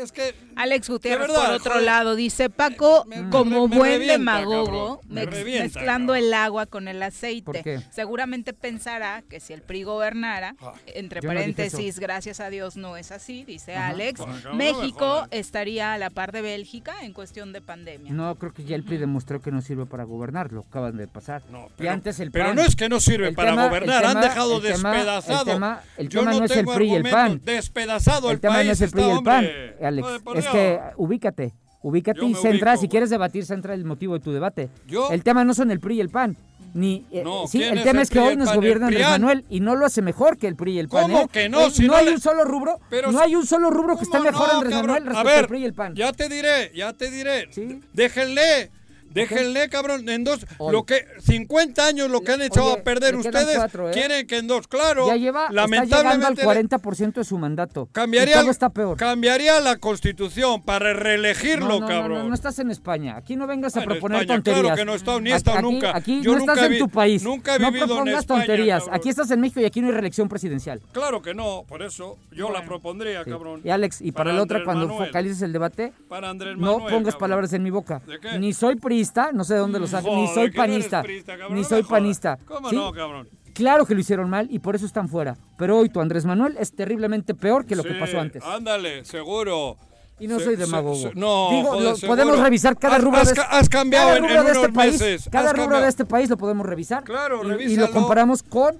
Es 0.00 0.10
que... 0.10 0.34
Alex 0.56 0.88
Gutiérrez, 0.88 1.28
verdad, 1.28 1.44
por 1.46 1.54
otro 1.54 1.72
joder. 1.72 1.84
lado, 1.86 2.14
dice 2.16 2.50
Paco, 2.50 3.04
Me- 3.06 3.22
me- 3.22 3.30
como 3.30 3.68
me 3.68 3.76
buen 3.76 3.90
revienta, 3.92 4.12
demagogo. 4.12 5.00
Me 5.08 5.24
revienta, 5.26 5.64
mezclando 5.64 6.12
cabrón. 6.12 6.26
el 6.28 6.34
agua 6.34 6.66
con 6.66 6.88
el 6.88 7.02
aceite. 7.02 7.42
¿Por 7.44 7.62
qué? 7.62 7.80
Seguramente 7.90 8.52
pensará 8.52 9.22
que 9.28 9.40
si 9.40 9.52
el 9.52 9.62
PRI 9.62 9.82
gobernara, 9.84 10.54
Ah. 10.60 10.72
entre 10.86 11.20
no 11.20 11.28
paréntesis, 11.28 11.98
gracias 11.98 12.40
a 12.40 12.50
Dios 12.50 12.76
no 12.76 12.96
es 12.96 13.12
así, 13.12 13.44
dice 13.44 13.74
Ajá. 13.76 13.88
Alex, 13.88 14.20
no 14.44 14.54
México 14.54 15.26
estaría 15.30 15.92
a 15.94 15.98
la 15.98 16.10
par 16.10 16.32
de 16.32 16.42
Bélgica 16.42 16.94
en 17.02 17.12
cuestión 17.12 17.52
de 17.52 17.60
pandemia. 17.60 18.12
No, 18.12 18.34
creo 18.36 18.52
que 18.52 18.64
ya 18.64 18.76
el 18.76 18.84
PRI 18.84 18.98
demostró 18.98 19.40
que 19.40 19.50
no 19.50 19.60
sirve 19.62 19.86
para 19.86 20.04
gobernar, 20.04 20.52
lo 20.52 20.60
acaban 20.68 20.96
de 20.96 21.08
pasar. 21.08 21.42
No, 21.50 21.66
y 21.66 21.70
pero, 21.78 21.90
antes 21.92 22.20
el 22.20 22.30
pero 22.30 22.46
PAN. 22.46 22.56
no 22.56 22.62
es 22.62 22.76
que 22.76 22.88
no 22.88 23.00
sirve 23.00 23.28
El 23.28 23.34
para 23.34 23.50
tema- 23.50 23.68
gobernar, 23.68 24.04
han 24.04 24.10
tema- 24.14 24.20
dejado 24.22 24.56
el 24.56 24.62
despedazado. 24.62 25.40
el 25.42 25.46
tema- 25.54 25.80
el 25.96 26.08
Yo 26.08 26.20
tema 26.20 26.32
no 26.32 26.44
es 26.44 26.50
el 26.50 26.56
tengo 26.58 26.74
PRI 26.74 26.88
y 26.90 26.94
el. 26.94 27.02
PAN. 27.10 27.40
Despedazado 27.44 28.28
el, 28.28 28.34
el 28.34 28.40
tema 28.40 28.54
país 28.56 28.66
no 28.66 28.72
es 28.72 28.80
el 28.82 28.90
PRI 28.90 29.02
y 29.02 29.04
está, 29.04 29.18
el 29.18 29.24
PAN, 29.24 29.36
hombre. 29.44 29.76
Alex. 29.86 30.06
Es 30.46 30.52
que 30.52 30.80
ubícate, 30.96 31.54
ubícate 31.82 32.20
Yo 32.20 32.26
y 32.28 32.34
centra. 32.34 32.72
ubico, 32.72 32.80
si 32.82 32.88
quieres 32.88 33.10
debatir, 33.10 33.44
centra 33.44 33.74
el 33.74 33.84
motivo 33.84 34.14
de 34.14 34.20
tu 34.24 34.32
debate. 34.32 34.68
Yo- 34.86 35.10
El 35.10 35.22
tema 35.22 35.44
no 35.44 35.54
son 35.54 35.70
el 35.70 35.80
PRI 35.80 35.96
y 35.96 36.00
el 36.00 36.08
PAN. 36.10 36.36
Ni, 36.74 37.04
eh, 37.10 37.22
No, 37.22 37.46
sí, 37.46 37.58
¿quién 37.58 37.72
el 37.72 37.78
es 37.80 37.84
tema 37.84 37.98
el 37.98 38.02
es 38.04 38.08
que 38.10 38.18
hoy 38.18 38.34
nos 38.34 38.48
PAN? 38.48 38.56
Gobierna 38.56 38.86
Andrés. 38.86 39.06
Manuel 39.06 39.44
y 39.50 39.60
no 39.60 39.74
lo 39.76 39.84
hace 39.84 40.00
mejor 40.00 40.38
que 40.38 40.46
el 40.48 40.56
PRI 40.56 40.72
y 40.72 40.78
el 40.78 40.88
PAN. 40.88 41.02
¿Cómo 41.02 41.20
¿eh? 41.24 41.26
que 41.30 41.48
no? 41.50 41.60
Eh, 41.66 41.70
Si 41.70 41.82
no 41.82 41.88
no 41.92 41.98
hay 41.98 42.06
le- 42.06 42.12
un 42.12 42.20
solo 42.20 42.44
rubro, 42.44 42.78
Pero 42.88 43.12
no 43.12 43.20
hay 43.20 43.34
un 43.36 43.44
solo 43.46 43.68
rubro 43.68 43.96
que 43.98 44.04
esté 44.04 44.16
¿Cómo 44.16 44.30
mejor 44.30 44.48
no, 44.48 44.54
Andrés 44.54 44.72
cabrón? 44.72 44.94
Manuel 44.94 45.02
A 45.02 45.10
respecto 45.22 45.28
ver, 45.28 45.38
al 45.40 45.48
PRI 45.48 45.58
y 45.60 45.64
el 45.66 45.74
PAN. 45.74 45.94
Ya 45.94 46.12
te 46.14 46.28
diré, 46.30 46.72
ya 46.74 46.92
te 46.94 47.10
diré. 47.10 47.48
Sí. 47.52 47.80
Déjenle. 47.92 48.70
Déjenle, 49.14 49.68
cabrón, 49.68 50.08
en 50.08 50.24
dos, 50.24 50.46
Hoy. 50.58 50.72
lo 50.72 50.84
que 50.84 51.06
50 51.20 51.86
años 51.86 52.10
lo 52.10 52.20
que 52.22 52.32
han 52.32 52.42
echado 52.42 52.72
Oye, 52.72 52.80
a 52.80 52.84
perder 52.84 53.16
ustedes, 53.16 53.56
cuatro, 53.56 53.88
¿eh? 53.90 53.92
quieren 53.92 54.26
que 54.26 54.38
en 54.38 54.46
dos, 54.46 54.66
claro. 54.68 55.06
ya 55.06 55.16
lleva, 55.16 55.46
está 55.46 55.66
llegando 55.66 56.26
al 56.26 56.34
lamentablemente 56.36 56.42
40% 56.78 57.12
de 57.14 57.24
su 57.24 57.38
mandato. 57.38 57.88
cambiaría, 57.92 58.40
todo 58.40 58.50
está 58.50 58.70
peor. 58.70 58.96
cambiaría 58.96 59.60
la 59.60 59.76
constitución 59.76 60.62
para 60.62 60.92
reelegirlo, 60.92 61.68
no, 61.68 61.80
no, 61.80 61.86
cabrón. 61.86 62.18
No, 62.18 62.22
no, 62.24 62.28
no 62.30 62.34
estás 62.34 62.58
en 62.58 62.70
España. 62.70 63.16
Aquí 63.16 63.36
no 63.36 63.46
vengas 63.46 63.76
a 63.76 63.82
proponer 63.82 64.22
España, 64.22 64.36
tonterías. 64.36 64.62
claro 64.62 64.76
que 64.76 64.84
no 64.84 64.92
he 64.92 64.96
estado, 64.96 65.20
ni 65.20 65.30
he 65.32 65.34
estado 65.36 65.58
aquí- 65.58 65.66
nunca. 65.66 65.96
Aquí 65.96 66.20
Yo 66.22 66.32
no 66.32 66.38
nunca 66.38 66.52
estás 66.54 66.68
vi- 66.68 66.74
en 66.76 66.78
tu 66.82 66.88
país. 66.88 67.22
nunca 67.22 67.56
he 67.56 67.58
no 67.58 67.66
vivido 67.68 67.84
en 67.84 67.88
propongas 67.90 68.20
España, 68.20 68.40
tonterías. 68.40 68.78
cabrón. 68.84 68.96
Aquí 69.00 69.08
estás 69.08 69.30
en 69.30 69.40
México 69.40 69.60
y 69.60 69.64
aquí 69.64 69.80
no 69.80 69.86
hay 69.88 69.92
reelección 69.92 70.28
presidencial. 70.28 70.80
Claro 70.92 71.22
que 71.22 71.34
no, 71.34 71.64
por 71.68 71.82
eso 71.82 72.18
yo 72.32 72.50
la 72.50 72.64
propondría, 72.64 73.24
Sí. 73.24 73.30
cabrón. 73.30 73.60
Y 73.64 73.70
Alex, 73.70 74.00
y 74.00 74.12
para, 74.12 74.32
la 74.32 74.42
otra, 74.42 74.64
cuando 74.64 74.88
focalices 74.88 75.42
el 75.42 75.52
debate, 75.52 75.92
Para 76.08 76.30
Andrés 76.30 76.56
no 76.56 76.78
pongas 76.86 77.16
palabras 77.16 77.52
en 77.52 77.62
mi 77.62 77.70
boca. 77.70 78.00
¿De 78.06 78.18
qué? 78.20 78.38
Ni 78.38 78.52
soy 78.52 78.76
priista, 79.02 79.30
no 79.32 79.44
sé 79.44 79.54
de 79.54 79.60
dónde 79.60 79.80
lo 79.80 79.86
saco, 79.86 80.14
ni 80.14 80.28
soy 80.28 80.48
no 80.50 80.54
panista. 80.54 81.02
priista, 81.02 81.32
cabrón, 81.36 81.54
ni 81.54 81.62
no 81.62 81.68
soy 81.68 81.82
panista. 81.82 82.38
¿Cómo 82.46 82.70
¿sí? 82.70 82.76
no, 82.76 82.92
cabrón? 82.92 83.28
Claro 83.52 83.84
que 83.84 83.94
lo 83.94 84.00
hicieron 84.00 84.30
mal 84.30 84.46
y 84.50 84.60
por 84.60 84.76
eso 84.76 84.86
están 84.86 85.08
fuera. 85.08 85.36
Pero 85.58 85.78
hoy 85.78 85.88
tu 85.88 86.00
Andrés 86.00 86.24
Manuel 86.24 86.56
es 86.58 86.72
terriblemente 86.74 87.34
peor 87.34 87.66
que 87.66 87.76
lo 87.76 87.82
que 87.82 87.94
pasó 87.94 88.18
antes. 88.20 88.42
Ándale, 88.44 89.04
seguro. 89.04 89.76
Y 90.20 90.28
no 90.28 90.38
Se- 90.38 90.44
soy 90.46 90.56
demagogo. 90.56 90.94
se- 90.94 91.14
no, 91.14 91.48
Digo, 91.50 91.68
joder, 91.70 91.82
lo- 91.82 91.96
seguro. 91.96 92.16
podemos 92.16 92.38
revisar 92.40 92.78
cada 92.78 92.96
Has- 92.96 93.02
rubro 93.04 93.18
has 93.18 93.26
de 93.26 93.32
este- 93.40 93.46
has 93.56 93.68
cambiado 93.68 94.06
cada 94.06 94.16
en- 94.18 94.22
rubro 94.22 94.38
en 94.38 94.44
de 94.46 94.52
este 94.52 94.64
unos 94.66 94.76
país. 94.76 94.92
meses, 95.00 95.28
Cada 95.32 95.50
rubro 95.50 95.62
cambiado. 95.64 95.82
de 95.82 95.88
este 95.88 96.04
país 96.04 96.30
lo 96.30 96.36
podemos 96.36 96.64
revisar. 96.64 97.02
Claro, 97.02 97.60
y- 97.60 97.72
y, 97.72 97.76
lo 97.76 97.90
comparamos 97.90 98.42
con 98.42 98.76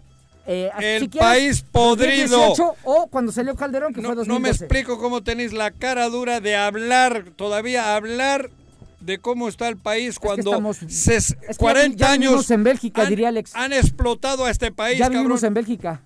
eh, 0.47 0.71
El 0.81 1.03
si 1.03 1.09
país 1.19 1.63
podrido. 1.71 2.37
2018 2.39 2.75
o 2.85 3.07
cuando 3.09 3.31
salió 3.33 3.55
Calderón, 3.57 3.93
que 3.95 4.01
No, 4.03 4.09
fue 4.09 4.17
no 4.17 4.21
2012. 4.25 4.41
me 4.43 4.49
explico 4.51 4.99
cómo 4.99 5.23
tenéis 5.23 5.53
la 5.53 5.71
cara 5.71 6.09
dura 6.09 6.41
de 6.41 6.57
hablar, 6.57 7.27
todavía 7.37 7.95
hablar 7.95 8.51
de 9.05 9.19
cómo 9.19 9.49
está 9.49 9.69
el 9.69 9.77
país 9.77 10.19
cuando 10.19 10.51
estamos- 10.51 10.79
ses- 10.83 11.17
es 11.17 11.35
que 11.37 11.47
ya- 11.53 11.57
40 11.59 11.97
ya 11.97 12.13
años 12.13 12.51
en 12.51 12.65
Bélgica, 12.65 13.03
han, 13.03 13.09
diría 13.09 13.29
Alex. 13.29 13.51
han 13.55 13.73
explotado 13.73 14.45
a 14.45 14.51
este 14.51 14.71
país, 14.73 14.99
ya 14.99 15.09
vivimos 15.09 15.41
cabrón. 15.41 15.49
en 15.49 15.55
Bélgica. 15.55 16.03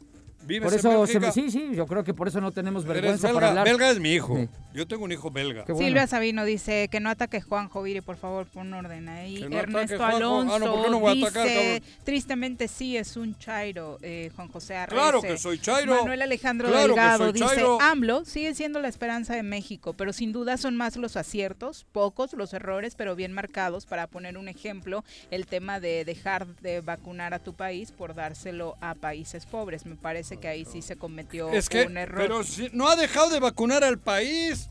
¿Vives 0.46 0.62
Por 0.64 0.72
en 0.72 0.78
eso, 0.78 1.06
se- 1.06 1.32
sí, 1.32 1.50
sí, 1.50 1.70
yo 1.74 1.86
creo 1.86 2.04
que 2.04 2.14
por 2.14 2.28
eso 2.28 2.40
no 2.40 2.52
tenemos 2.52 2.84
vergüenza 2.84 3.26
belga. 3.28 3.34
para 3.34 3.48
hablar. 3.48 3.64
Belga 3.66 3.90
es 3.90 3.98
mi 3.98 4.12
hijo. 4.12 4.36
Sí. 4.36 4.48
Yo 4.74 4.86
tengo 4.86 5.04
un 5.04 5.12
hijo 5.12 5.30
belga. 5.30 5.64
Bueno. 5.66 5.78
Silvia 5.80 6.06
Sabino 6.06 6.44
dice 6.44 6.88
que 6.88 7.00
no 7.00 7.08
ataque 7.10 7.40
Juan 7.40 7.68
Joviri, 7.68 8.00
por 8.02 8.16
favor, 8.16 8.46
pon 8.46 8.72
orden 8.74 9.08
ahí. 9.08 9.44
No 9.48 9.58
Ernesto 9.58 9.96
Juanjo. 9.96 10.16
Alonso 10.16 10.54
Ah, 10.54 10.58
no, 10.58 10.72
¿por 10.74 10.84
qué 10.84 10.90
no 10.90 11.00
voy 11.00 11.22
a 11.22 11.26
atacar, 11.26 11.46
dice, 11.48 11.80
cabrón? 11.82 12.04
tristemente 12.04 12.68
sí 12.68 12.96
es 12.96 13.16
un 13.16 13.36
chairo, 13.38 13.98
eh, 14.02 14.30
Juan 14.36 14.48
José 14.48 14.76
Arrece. 14.76 14.94
Claro 15.00 15.22
que 15.22 15.38
soy 15.38 15.58
chairo. 15.58 15.94
Manuel 15.96 16.22
Alejandro 16.22 16.68
Claro 16.68 16.86
Delgado 16.88 17.32
dice. 17.32 17.64
AMLO 17.80 18.24
sigue 18.24 18.54
siendo 18.54 18.80
la 18.80 18.88
esperanza 18.88 19.34
de 19.34 19.42
México, 19.42 19.94
pero 19.94 20.12
sin 20.12 20.32
duda 20.32 20.56
son 20.58 20.76
más 20.76 20.96
los 20.96 21.16
aciertos, 21.16 21.86
pocos 21.92 22.34
los 22.34 22.52
errores, 22.52 22.94
pero 22.96 23.16
bien 23.16 23.32
marcados. 23.32 23.86
Para 23.86 24.06
poner 24.06 24.36
un 24.38 24.48
ejemplo, 24.48 25.04
el 25.30 25.46
tema 25.46 25.80
de 25.80 26.04
dejar 26.04 26.46
de 26.60 26.80
vacunar 26.82 27.32
a 27.34 27.38
tu 27.38 27.54
país 27.54 27.92
por 27.92 28.14
dárselo 28.14 28.76
a 28.80 28.94
países 28.94 29.46
pobres. 29.46 29.86
Me 29.86 29.96
parece 29.96 30.35
que 30.38 30.48
ahí 30.48 30.64
sí 30.64 30.82
se 30.82 30.96
cometió 30.96 31.50
Es 31.50 31.68
que, 31.68 31.86
un 31.86 31.96
error. 31.96 32.20
pero 32.20 32.42
si 32.44 32.68
no 32.72 32.88
ha 32.88 32.96
dejado 32.96 33.30
de 33.30 33.40
vacunar 33.40 33.84
al 33.84 33.98
país. 33.98 34.68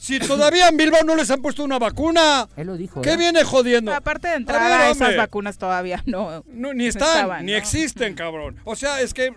Si 0.00 0.20
todavía 0.20 0.68
en 0.68 0.76
Bilbao 0.76 1.02
no 1.02 1.16
les 1.16 1.28
han 1.30 1.42
puesto 1.42 1.64
una 1.64 1.78
vacuna. 1.80 2.48
Él 2.56 2.68
lo 2.68 2.76
dijo. 2.76 3.02
¿Qué 3.02 3.14
¿eh? 3.14 3.16
viene 3.16 3.42
jodiendo? 3.42 3.92
Aparte 3.92 4.28
de 4.28 4.34
A 4.34 4.36
entrada, 4.36 4.78
ver, 4.78 4.90
esas 4.92 5.00
hombre. 5.02 5.16
vacunas 5.16 5.58
todavía 5.58 6.02
no. 6.06 6.44
No, 6.46 6.72
ni 6.72 6.84
no 6.84 6.88
están, 6.88 7.08
estaban, 7.08 7.44
ni 7.46 7.52
¿no? 7.52 7.58
existen, 7.58 8.14
cabrón. 8.14 8.56
O 8.64 8.76
sea, 8.76 9.00
es 9.00 9.12
que, 9.12 9.32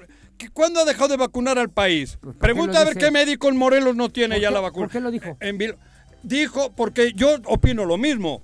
¿cuándo 0.53 0.79
ha 0.81 0.85
dejado 0.85 1.07
de 1.07 1.17
vacunar 1.17 1.57
al 1.57 1.71
país? 1.71 2.11
Pues, 2.21 2.21
¿por 2.21 2.33
qué 2.35 2.39
Pregunta 2.39 2.81
a 2.81 2.83
ver 2.83 2.95
qué 2.95 3.09
médico 3.09 3.49
en 3.49 3.57
Morelos 3.57 3.95
no 3.95 4.09
tiene 4.09 4.35
¿Por 4.35 4.41
ya 4.43 4.49
qué- 4.49 4.53
la 4.53 4.59
vacuna. 4.59 4.85
por 4.85 4.91
qué 4.93 4.99
lo 4.99 5.09
dijo? 5.09 5.35
En 5.39 5.57
Bil- 5.57 5.75
dijo, 6.21 6.71
porque 6.75 7.13
yo 7.13 7.37
opino 7.45 7.85
lo 7.85 7.97
mismo. 7.97 8.43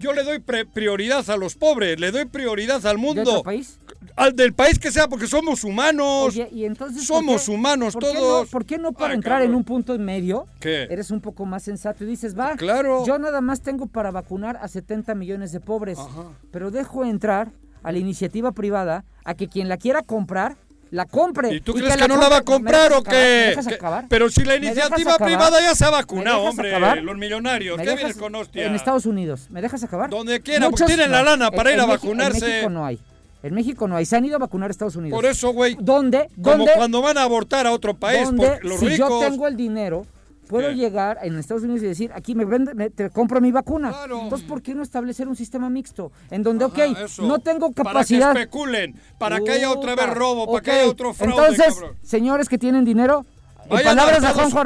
Yo 0.00 0.12
le 0.12 0.22
doy 0.24 0.38
pre- 0.40 0.66
prioridad 0.66 1.28
a 1.30 1.36
los 1.36 1.54
pobres, 1.54 2.00
le 2.00 2.10
doy 2.10 2.24
prioridad 2.24 2.84
al 2.86 2.96
¿De 2.96 3.06
otro 3.06 3.24
mundo. 3.24 3.42
país? 3.42 3.78
Al 4.16 4.34
del 4.34 4.52
país 4.54 4.78
que 4.78 4.90
sea, 4.90 5.08
porque 5.08 5.26
somos 5.26 5.62
humanos. 5.62 6.28
Oye, 6.28 6.48
y 6.52 6.64
entonces. 6.64 7.06
¿por 7.06 7.18
Somos 7.18 7.44
qué- 7.46 7.50
humanos 7.52 7.92
¿por 7.94 8.02
qué 8.02 8.12
todos. 8.14 8.44
no- 8.46 8.50
¿Por 8.50 8.64
qué 8.66 8.78
no 8.78 8.92
para 8.92 9.12
Ay, 9.12 9.16
entrar 9.16 9.42
en 9.42 9.54
un 9.54 9.62
punto 9.64 9.94
en 9.94 10.04
medio? 10.04 10.46
¿Qué? 10.58 10.84
Eres 10.90 11.10
un 11.10 11.20
poco 11.20 11.46
más 11.46 11.62
sensato 11.62 12.04
y 12.04 12.06
dices, 12.06 12.36
va. 12.38 12.56
Claro. 12.56 13.04
Yo 13.06 13.18
nada 13.18 13.40
más 13.40 13.60
tengo 13.62 13.86
para 13.86 14.10
vacunar 14.10 14.58
a 14.60 14.68
70 14.68 15.14
millones 15.14 15.52
de 15.52 15.60
pobres. 15.60 15.98
Ajá. 15.98 16.24
Pero 16.50 16.70
dejo 16.70 17.04
entrar 17.04 17.52
a 17.82 17.92
la 17.92 17.98
iniciativa 17.98 18.52
privada 18.52 19.04
a 19.24 19.34
que 19.34 19.48
quien 19.48 19.68
la 19.68 19.76
quiera 19.76 20.02
comprar, 20.02 20.56
la 20.90 21.04
compre. 21.06 21.54
¿Y 21.54 21.60
tú 21.60 21.72
y 21.76 21.80
crees 21.82 21.96
que, 21.96 22.08
no 22.08 22.16
la 22.16 22.28
va 22.28 22.38
a 22.38 22.40
compre- 22.44 22.62
¿Me 22.64 22.88
comprar 22.88 22.92
o 22.94 23.02
qué? 23.02 23.56
Pero 24.08 24.28
si 24.28 24.40
la 24.44 24.54
¿Me 24.54 24.60
dejas 24.60 24.76
iniciativa 24.76 25.16
privada 25.18 25.60
ya 25.60 25.74
se 25.74 25.84
ha 25.84 25.90
¿Me 25.90 25.96
vacunado, 25.98 26.42
hombre. 26.42 26.74
acabar? 26.74 26.98
Los 27.02 27.16
millonarios. 27.16 27.78
¿Me 27.78 27.84
¿Qué 27.84 27.94
vienes 27.94 28.16
con 28.16 28.34
hostia? 28.34 28.66
En 28.66 28.74
Estados 28.74 29.06
Unidos. 29.06 29.46
¿Me 29.50 29.62
dejas 29.62 29.82
acabar? 29.84 30.10
Donde 30.10 30.40
quiera, 30.40 30.68
porque 30.70 30.84
tienen 30.86 31.10
la 31.10 31.22
lana 31.22 31.50
para 31.50 31.70
En- 31.70 31.76
ir 31.76 31.80
a 31.80 31.84
en 31.84 31.90
vacunarse. 31.90 32.38
En 32.44 32.50
México 32.52 32.70
no 32.70 32.84
hay. 32.86 32.98
En 33.42 33.54
México 33.54 33.88
no 33.88 33.96
hay. 33.96 34.04
Se 34.04 34.16
han 34.16 34.24
ido 34.24 34.36
a 34.36 34.38
vacunar 34.38 34.68
a 34.68 34.72
Estados 34.72 34.96
Unidos. 34.96 35.16
Por 35.16 35.24
eso, 35.24 35.50
güey. 35.52 35.76
¿Dónde? 35.80 36.28
Como 36.42 36.56
¿Dónde? 36.58 36.72
cuando 36.76 37.00
van 37.00 37.16
a 37.18 37.22
abortar 37.22 37.66
a 37.66 37.72
otro 37.72 37.94
país, 37.94 38.24
¿Dónde? 38.24 38.46
porque 38.48 38.68
los 38.68 38.80
si 38.80 38.88
ricos. 38.88 39.08
yo 39.08 39.20
tengo 39.20 39.46
el 39.48 39.56
dinero, 39.56 40.04
puedo 40.50 40.68
¿Qué? 40.68 40.74
llegar 40.74 41.18
en 41.22 41.38
Estados 41.38 41.62
Unidos 41.62 41.82
y 41.82 41.86
decir, 41.86 42.10
aquí 42.14 42.34
me 42.34 42.44
vende, 42.44 42.74
me- 42.74 42.90
te 42.90 43.08
compro 43.10 43.40
mi 43.40 43.52
vacuna. 43.52 43.90
Claro. 43.90 44.20
Entonces, 44.22 44.46
¿por 44.48 44.60
qué 44.60 44.74
no 44.74 44.82
establecer 44.82 45.28
un 45.28 45.36
sistema 45.36 45.70
mixto? 45.70 46.10
En 46.30 46.42
donde, 46.42 46.64
Ajá, 46.66 46.74
ok, 46.74 46.98
eso. 47.04 47.22
no 47.22 47.38
tengo 47.38 47.72
capacidad. 47.72 48.28
Para 48.28 48.34
que 48.34 48.40
especulen, 48.40 48.94
para 49.18 49.40
que 49.40 49.50
haya 49.52 49.70
otra 49.70 49.94
vez 49.94 50.10
robo, 50.10 50.46
para 50.50 50.60
que 50.62 50.70
haya 50.72 50.90
otro 50.90 51.14
fraude, 51.14 51.34
Entonces, 51.36 51.74
cabrón. 51.74 51.96
señores 52.02 52.48
que 52.48 52.58
tienen 52.58 52.84
dinero, 52.84 53.24
en 53.78 53.84
palabras 53.84 54.20
de 54.22 54.28
Juanjo 54.28 54.58
a 54.58 54.64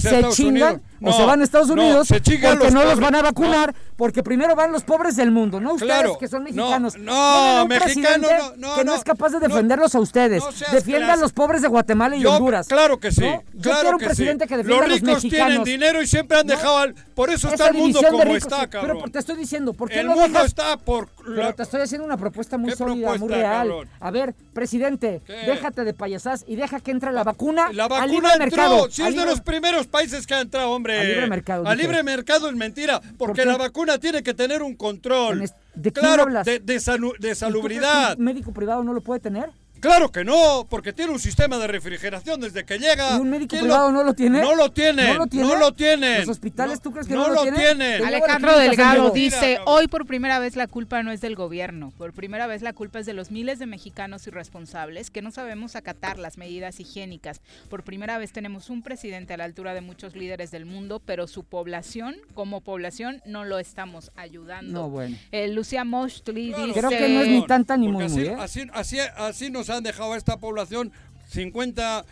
se 0.00 0.28
chingan 0.30 0.82
o 1.04 1.06
No, 1.06 1.12
se 1.12 1.24
van 1.24 1.40
a 1.40 1.44
Estados 1.44 1.66
no, 1.68 1.74
Unidos 1.74 2.06
se 2.08 2.14
porque 2.20 2.70
no 2.70 2.84
los 2.84 3.00
van 3.00 3.14
a 3.16 3.22
vacunar, 3.22 3.74
porque 3.96 4.22
primero 4.22 4.54
van 4.54 4.70
los 4.70 4.84
pobres 4.84 5.16
del 5.16 5.32
mundo, 5.32 5.60
no 5.60 5.72
ustedes 5.74 5.92
Claro. 5.92 6.16
que 6.16 6.28
son 6.28 6.44
No, 6.44 6.50
mexicanos. 6.52 6.96
no, 6.96 7.62
un 7.64 7.68
mexicano, 7.68 8.28
no, 8.30 8.68
no, 8.68 8.74
que 8.76 8.84
no, 8.84 8.92
no. 8.92 8.96
es 8.98 9.02
capaz 9.04 9.30
de 9.30 9.40
No, 9.40 9.48
defenderlos 9.48 9.94
a 9.96 10.00
ustedes. 10.00 10.44
no 10.44 10.52
seas 10.52 10.70
Defiendan 10.70 11.08
clase. 11.08 11.18
a 11.18 11.22
los 11.22 11.32
pobres 11.32 11.60
de 11.62 11.66
Guatemala 11.68 12.14
y 12.16 12.20
Yo- 12.20 12.32
Honduras. 12.34 12.68
Claro 12.68 13.00
que 13.00 13.10
sí. 13.10 13.20
¿no? 13.22 13.42
Yo 13.52 13.62
claro 13.62 13.80
quiero 13.80 13.96
un 13.96 13.98
que 13.98 14.06
presidente 14.06 14.44
sí. 14.44 14.48
que 14.48 14.56
defienda 14.58 14.86
Los 14.86 14.86
a 14.86 14.88
los 14.90 15.00
ricos 15.22 15.22
tienen 15.22 15.64
dinero 15.64 16.02
y 16.02 16.06
siempre 16.06 16.38
han 16.38 16.46
No. 16.46 16.52
dejado 16.54 16.78
al. 16.78 16.94
Por 17.14 17.30
eso 17.30 17.48
Esa 17.48 17.54
está 17.54 17.68
el 17.68 17.74
mundo 17.74 18.00
como 18.08 18.22
ricos, 18.22 18.36
está, 18.36 18.68
Pero 18.70 18.86
cabrón. 18.94 19.10
te 19.12 19.18
estoy 19.18 19.36
diciendo, 19.36 19.72
¿por 19.72 19.88
qué 19.90 20.00
El 20.00 20.06
no 20.06 20.12
mundo 20.14 20.28
dejas- 20.28 20.46
está 20.46 20.76
por. 20.76 21.08
Pero 21.34 21.52
te 21.54 21.62
estoy 21.64 21.80
haciendo 21.80 22.06
una 22.06 22.16
propuesta 22.16 22.56
muy 22.58 22.70
¿Qué 22.70 22.76
sólida, 22.76 23.14
muy 23.16 23.28
real. 23.28 23.68
cabrón? 23.68 23.88
A 23.98 24.10
ver, 24.12 24.34
presidente, 24.54 25.20
déjate 25.26 25.82
de 25.84 25.94
payasás 25.94 26.44
y 26.46 26.54
deja 26.54 26.78
que 26.78 26.92
entre 26.92 27.10
la 27.12 27.24
vacuna, 27.24 27.72
La 27.72 27.88
vacuna 27.88 28.06
libre 28.30 28.44
entró, 28.44 28.62
mercado. 28.62 28.90
si 28.90 29.02
es 29.02 29.08
de 29.08 29.12
libre- 29.14 29.26
los 29.30 29.40
primeros 29.40 29.86
países 29.86 30.26
que 30.26 30.34
ha 30.34 30.40
entrado, 30.40 30.70
hombre. 30.70 30.98
Al 31.00 31.06
libre 31.08 31.26
mercado, 31.28 31.66
Al 31.66 31.76
dije. 31.76 31.88
libre 31.88 32.02
mercado 32.02 32.48
es 32.48 32.56
mentira, 32.56 33.00
porque 33.18 33.42
qué? 33.42 33.46
la 33.46 33.56
vacuna 33.56 33.98
tiene 33.98 34.22
que 34.22 34.34
tener 34.34 34.62
un 34.62 34.74
control. 34.74 35.40
¿de 35.74 35.90
quién 35.92 36.04
claro, 36.04 36.22
hablas? 36.24 36.44
de, 36.44 36.60
de 36.60 36.74
de 36.74 36.74
¿Y 36.74 36.78
tú 36.78 36.80
crees 37.18 37.18
que 37.28 37.34
salubridad. 37.34 38.18
¿Un 38.18 38.24
médico 38.24 38.52
privado 38.52 38.84
no 38.84 38.92
lo 38.92 39.00
puede 39.00 39.20
tener? 39.20 39.50
Claro 39.82 40.12
que 40.12 40.24
no, 40.24 40.64
porque 40.70 40.92
tiene 40.92 41.10
un 41.10 41.18
sistema 41.18 41.58
de 41.58 41.66
refrigeración 41.66 42.40
desde 42.40 42.64
que 42.64 42.78
llega. 42.78 43.16
¿Y 43.16 43.20
un 43.20 43.28
médico 43.30 43.50
¿Quién 43.50 43.62
privado 43.64 43.90
no 43.90 44.04
lo 44.04 44.14
tiene? 44.14 44.40
No 44.40 44.54
lo 44.54 44.70
tienen. 44.70 45.08
¿No 45.08 45.14
lo 45.14 45.26
tiene? 45.26 45.48
No 45.48 45.56
lo 45.58 45.72
tienen. 45.72 46.20
¿Los 46.20 46.28
hospitales 46.28 46.76
No- 46.76 46.82
tú 46.82 46.92
crees 46.92 47.08
que 47.08 47.14
no 47.14 47.26
no, 47.26 47.34
lo 47.34 47.52
tienen? 47.52 48.04
Alejandro 48.04 48.56
Delgado 48.60 49.10
dice, 49.10 49.58
hoy 49.66 49.88
por 49.88 50.06
primera 50.06 50.38
vez 50.38 50.54
la 50.54 50.68
culpa 50.68 51.02
no 51.02 51.10
es 51.10 51.20
del 51.20 51.34
gobierno, 51.34 51.92
por 51.98 52.12
primera 52.12 52.46
vez 52.46 52.62
la 52.62 52.72
culpa 52.72 53.00
es 53.00 53.06
de 53.06 53.12
los 53.12 53.32
miles 53.32 53.58
de 53.58 53.66
mexicanos 53.66 54.24
irresponsables 54.28 55.10
que 55.10 55.20
no 55.20 55.32
sabemos 55.32 55.74
acatar 55.74 56.16
las 56.16 56.38
medidas 56.38 56.78
higiénicas. 56.78 57.40
Por 57.68 57.82
primera 57.82 58.18
vez 58.18 58.30
tenemos 58.32 58.70
un 58.70 58.82
presidente 58.84 59.34
a 59.34 59.36
la 59.36 59.44
altura 59.44 59.74
de 59.74 59.80
muchos 59.80 60.14
líderes 60.14 60.52
del 60.52 60.64
mundo, 60.64 61.02
pero 61.04 61.26
su 61.26 61.42
población, 61.42 62.14
como 62.34 62.60
población, 62.60 63.20
no 63.26 63.44
lo 63.44 63.58
estamos 63.58 64.12
ayudando. 64.14 64.72
No, 64.82 64.88
bueno. 64.88 65.16
Eh, 65.32 65.48
Lucia 65.48 65.84
Mochtli 65.84 66.50
Claro. 66.50 66.66
dice... 66.66 66.78
Creo 66.78 66.90
que 66.90 67.08
no 67.08 67.20
es 67.22 67.28
ni 67.28 67.46
tanta 67.46 67.76
ni 67.76 67.88
muy, 67.88 68.04
muy, 68.04 68.04
así, 68.04 68.20
¿eh? 68.26 68.36
así, 68.38 68.66
así, 68.72 68.98
así 69.16 69.50
nos 69.50 69.71
han 69.76 69.82
dejado 69.84 70.12
a 70.12 70.16
esta 70.16 70.36
población 70.38 70.92
50 71.28 72.04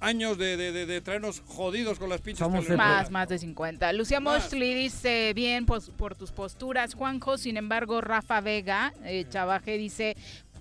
años 0.00 0.38
de, 0.38 0.56
de- 0.56 0.70
de- 0.70 0.86
de 0.86 1.00
traernos 1.00 1.42
jodidos 1.46 1.98
con 1.98 2.08
las 2.08 2.20
pinches 2.20 2.38
Somos. 2.38 2.68
Más, 2.68 3.10
más 3.10 3.28
de 3.28 3.38
50. 3.38 3.92
Lucia 3.94 4.20
Más. 4.20 4.44
Moschli 4.44 4.72
dice, 4.74 5.32
bien 5.34 5.66
pues, 5.66 5.90
por 5.90 6.14
tus 6.14 6.30
posturas, 6.30 6.94
Juanjo. 6.94 7.36
Sin 7.36 7.56
embargo, 7.56 8.00
Rafa 8.00 8.40
Vega, 8.40 8.92
eh, 9.04 9.26
Chavaje, 9.28 9.76
dice, 9.76 10.16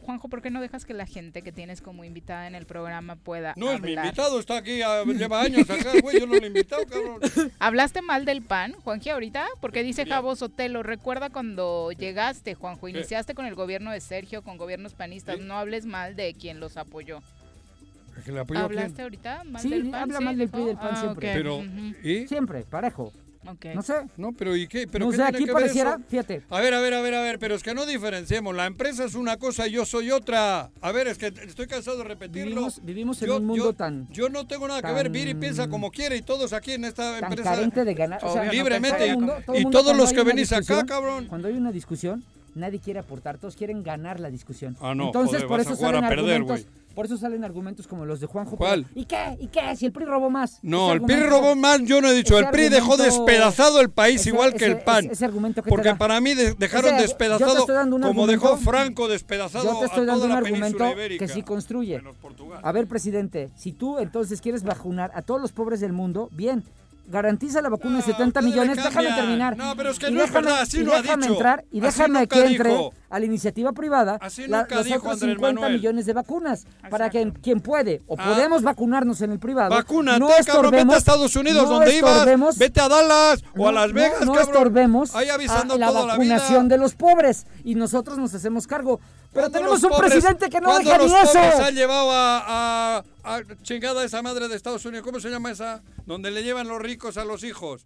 Juanjo, 0.08 0.30
¿por 0.30 0.42
qué 0.42 0.50
no 0.50 0.62
dejas 0.62 0.86
que 0.86 0.94
la 0.94 1.06
gente 1.06 1.42
que 1.42 1.52
tienes 1.52 1.82
como 1.82 2.04
invitada 2.06 2.48
en 2.48 2.56
el 2.56 2.66
programa 2.66 3.18
pueda 3.18 3.54
No 3.58 3.72
es 3.74 3.82
mi 3.82 3.92
invitado, 3.92 4.40
está 4.40 4.58
aquí, 4.58 4.82
ah, 4.82 5.04
lleva 5.06 5.42
años 5.42 5.70
acá, 5.70 5.92
güey, 6.02 6.20
yo 6.20 6.26
no 6.26 6.36
lo 6.36 6.42
he 6.44 6.48
invitado, 6.48 6.82
cabrón. 6.86 7.20
¿Hablaste 7.60 8.02
mal 8.02 8.24
del 8.24 8.42
PAN, 8.42 8.72
Juanji, 8.84 9.10
ahorita? 9.10 9.46
Porque 9.60 9.84
dice 9.84 10.06
Ya. 10.06 10.16
Javo 10.16 10.36
Sotelo, 10.38 10.82
recuerda 10.82 11.30
cuando 11.30 11.92
llegaste, 11.92 12.56
Juanjo, 12.56 12.86
¿Qué? 12.88 12.92
iniciaste 12.94 13.36
con 13.36 13.46
el 13.46 13.54
gobierno 13.56 13.92
de 13.92 14.00
Sergio, 14.00 14.42
con 14.44 14.58
gobiernos 14.58 14.94
panistas, 14.94 15.36
¿Sí? 15.38 15.44
no 15.44 15.58
hables 15.58 15.86
mal 15.86 16.16
de 16.16 16.34
quien 16.34 16.60
los 16.62 16.78
apoyó. 16.78 17.20
¿Que 18.26 18.32
le 18.32 18.40
apoyo 18.40 18.62
a 18.62 18.68
quién? 18.68 18.80
¿Hablaste 18.80 19.02
ahorita 19.04 19.44
mal 19.44 19.62
Sí, 19.62 19.70
del 19.70 19.90
PAN? 19.92 20.02
habla 20.04 20.20
mal 20.22 20.38
del? 20.38 20.50
PRI 20.50 20.64
del 20.64 20.76
PAN 20.78 20.90
Ah, 20.94 21.00
siempre. 21.02 21.30
ok, 21.30 21.36
Pero, 21.38 21.64
¿y? 22.04 22.28
Siempre, 22.28 22.64
parejo. 22.64 23.12
No 23.74 23.82
sé. 23.82 23.94
No, 24.18 24.32
pero 24.34 24.56
¿y 24.56 24.68
qué? 24.68 24.88
¿Pero 24.88 25.06
no 25.06 25.12
qué 25.12 25.18
sé, 25.18 25.24
tiene 25.24 25.38
aquí 25.38 25.46
que 25.46 25.54
ver 25.54 25.62
pareciera, 25.62 25.90
eso? 25.92 26.00
fíjate. 26.10 26.42
A 26.50 26.60
ver, 26.62 26.74
a 26.74 26.80
ver, 26.82 26.94
a 26.94 27.02
ver, 27.02 27.14
a 27.16 27.22
ver, 27.22 27.40
pero 27.40 27.56
es 27.56 27.64
que 27.64 27.74
no 27.74 27.86
diferenciemos. 27.86 28.56
La 28.56 28.66
empresa 28.66 29.06
es 29.06 29.16
una 29.16 29.38
cosa 29.38 29.68
y 29.68 29.72
yo 29.72 29.86
soy 29.86 30.12
otra. 30.12 30.70
A 30.82 30.92
ver, 30.92 31.08
es 31.08 31.18
que 31.18 31.28
estoy 31.28 31.68
cansado 31.68 31.98
de 31.98 32.04
repetirlo. 32.04 32.50
Vivimos, 32.52 32.82
vivimos 32.84 33.22
en 33.22 33.28
Yo- 33.28 33.38
un 33.38 33.46
mundo 33.46 33.64
yo- 33.66 33.74
tan, 33.74 34.08
Yo 34.12 34.30
no 34.30 34.46
tengo 34.48 34.68
nada 34.68 34.82
que 34.82 34.92
ver, 34.92 35.10
Viri 35.10 35.34
piensa 35.36 35.68
como 35.70 35.92
quiere 35.92 36.18
y 36.18 36.22
todos 36.22 36.52
aquí 36.54 36.72
en 36.74 36.86
esta 36.86 37.20
tan 37.20 37.32
empresa. 37.32 37.52
carente 37.56 37.86
de 37.86 37.94
ganar. 37.94 38.20
O 38.24 38.32
sea, 38.34 38.42
Obvio, 38.42 38.46
no 38.46 38.52
libremente. 38.54 38.98
pensaría 38.98 39.14
todo 39.14 39.20
mundo- 39.20 39.34
como- 39.34 39.46
todo 39.46 39.56
y 39.58 39.64
mundo 39.64 39.80
todos 39.80 39.98
los 39.98 40.14
que 40.14 40.24
venís 40.24 40.52
acá, 40.52 40.86
cabrón. 40.86 41.28
Cuando 41.28 41.48
hay 41.48 41.54
una 41.56 41.72
discusión, 41.72 42.24
nadie 42.56 42.80
quiere 42.80 43.00
aportar, 43.00 43.38
todos 43.38 43.56
quieren 43.56 43.84
ganar 43.84 44.20
la 44.20 44.30
discusión. 44.30 44.76
Ah, 44.82 44.94
no, 44.96 45.06
Entonces, 45.08 45.36
joder, 45.44 45.48
por 45.48 45.58
vas 45.60 45.66
eso 45.68 45.74
a 45.74 45.78
jugar 45.78 45.92
salen 45.94 46.06
a 46.06 46.10
perder, 46.10 46.36
argumentos. 46.36 46.66
güey. 46.66 46.87
Por 46.98 47.06
eso 47.06 47.16
salen 47.16 47.44
argumentos 47.44 47.86
como 47.86 48.08
los 48.08 48.20
de 48.20 48.26
Juanjo. 48.26 48.58
¿Cuál? 48.58 48.84
pero, 48.90 49.00
¿Y 49.00 49.06
qué? 49.06 49.38
¿Y 49.40 49.48
qué? 49.50 49.76
Si 49.76 49.86
el 49.86 49.92
PRI 49.92 50.06
robó 50.06 50.32
más. 50.32 50.58
No, 50.64 50.94
el 50.94 51.02
PRI 51.04 51.20
robó 51.28 51.56
más, 51.56 51.80
yo 51.84 52.02
no 52.02 52.08
he 52.08 52.14
dicho. 52.16 52.40
El 52.40 52.48
PRI 52.50 52.70
dejó 52.70 52.98
despedazado 52.98 53.82
el 53.82 53.92
país 53.92 54.22
ese- 54.22 54.30
igual 54.32 54.56
que 54.56 54.66
el 54.66 54.80
PAN. 54.80 55.04
ese- 55.06 55.14
ese 55.14 55.26
argumento 55.26 55.62
que 55.62 55.70
porque 55.70 55.94
para 55.94 56.20
mí 56.20 56.34
de- 56.34 56.56
dejaron 56.56 56.98
despedazado 56.98 57.68
como 58.02 58.26
dejó 58.26 58.58
Franco 58.58 59.08
despedazado 59.08 59.64
Yo 59.74 59.78
te 59.80 59.86
estoy 59.86 60.02
a 60.02 60.06
dando 60.08 60.24
un 60.26 60.32
la 60.32 60.38
argumento 60.40 60.90
ibérica. 60.92 61.24
que 61.28 61.32
sí 61.32 61.44
construye. 61.44 62.02
A 62.64 62.72
ver, 62.72 62.88
presidente, 62.88 63.52
si 63.56 63.74
tú 63.74 64.00
entonces 64.00 64.42
quieres 64.42 64.64
vacunar 64.64 65.12
a 65.14 65.22
todos 65.22 65.40
los 65.40 65.52
pobres 65.52 65.80
del 65.80 65.94
mundo, 65.94 66.30
bien, 66.32 66.64
garantiza 67.08 67.62
la 67.62 67.70
vacuna 67.70 67.96
de 67.96 68.00
No, 68.00 68.06
70 68.06 68.40
ustedes 68.40 68.44
le 68.44 68.50
millones, 68.62 68.84
déjame 68.84 69.16
terminar. 69.16 69.58
No, 69.58 69.76
pero 69.76 69.90
es 69.92 70.00
que 70.00 70.10
Y 70.10 70.12
no 70.14 70.24
es 70.24 70.32
verdad, 70.32 70.62
así 70.62 70.78
y 70.82 70.90
ha 70.92 71.02
déjame 71.02 71.24
dicho. 71.24 71.34
entrar 71.34 71.66
y 71.72 71.80
déjame 71.80 72.28
que 72.28 72.46
entre 72.46 72.70
dijo. 72.72 72.94
a 73.10 73.20
la 73.20 73.26
iniciativa 73.26 73.72
privada 73.72 74.20
la- 74.48 74.68
los 74.70 74.86
dijo 74.86 74.98
otros 74.98 75.14
Andrés 75.14 75.36
50 75.36 75.62
Manuel. 75.62 75.74
millones 75.74 76.06
de 76.06 76.14
vacunas 76.14 76.66
para 76.90 77.10
que 77.10 77.32
quien 77.42 77.62
puede 77.62 78.02
o 78.08 78.16
Ah. 78.20 78.26
podemos 78.26 78.62
vacunarnos 78.62 79.22
en 79.22 79.32
el 79.32 79.40
privado. 79.40 79.70
Vacúnate, 79.74 80.20
no 80.20 80.28
cabrón, 80.46 80.72
vete 80.72 80.94
a 80.94 80.98
Estados 80.98 81.36
Unidos, 81.36 81.64
no 81.64 81.70
donde 81.70 81.98
ibas, 81.98 82.58
vete 82.58 82.82
a 82.82 82.90
Dallas 82.90 83.44
o 83.56 83.60
no- 83.60 83.68
a 83.70 83.72
Las 83.72 83.94
Vegas, 83.94 84.22
no, 84.26 84.34
cabrón. 84.34 84.44
estorbemos 84.44 85.16
Ahí 85.16 85.30
avisando 85.30 85.76
a 85.76 85.78
la 85.78 85.92
la 85.92 86.02
vacunación 86.06 86.66
vida. 86.68 86.76
de 86.76 86.82
los 86.82 86.94
pobres 86.96 87.46
y 87.64 87.76
nosotros 87.76 88.18
nos 88.18 88.34
hacemos 88.34 88.68
cargo. 88.68 89.00
Pero 89.38 89.52
¿Cuándo 89.52 89.60
tenemos 89.60 89.82
los 89.84 89.92
un 89.92 89.98
pobres- 89.98 90.12
presidente 90.14 90.50
que 90.50 90.60
no 90.62 90.80
deja 90.80 90.98
los 90.98 91.12
ni 91.12 91.18
eso. 91.20 91.32
pobres 91.34 91.60
han 91.60 91.76
llevado 91.76 92.12
a, 92.12 92.98
a- 92.98 93.04
a 93.24 93.42
chingada 93.62 94.04
esa 94.04 94.22
madre 94.24 94.48
de 94.48 94.56
Estados 94.56 94.84
Unidos? 94.86 95.06
¿Cómo 95.06 95.20
se 95.20 95.30
llama 95.30 95.52
esa? 95.52 95.84
Donde 96.08 96.32
le 96.32 96.42
llevan 96.42 96.68
los 96.68 96.82
ricos 96.82 97.18
a 97.18 97.24
los 97.26 97.44
hijos. 97.44 97.86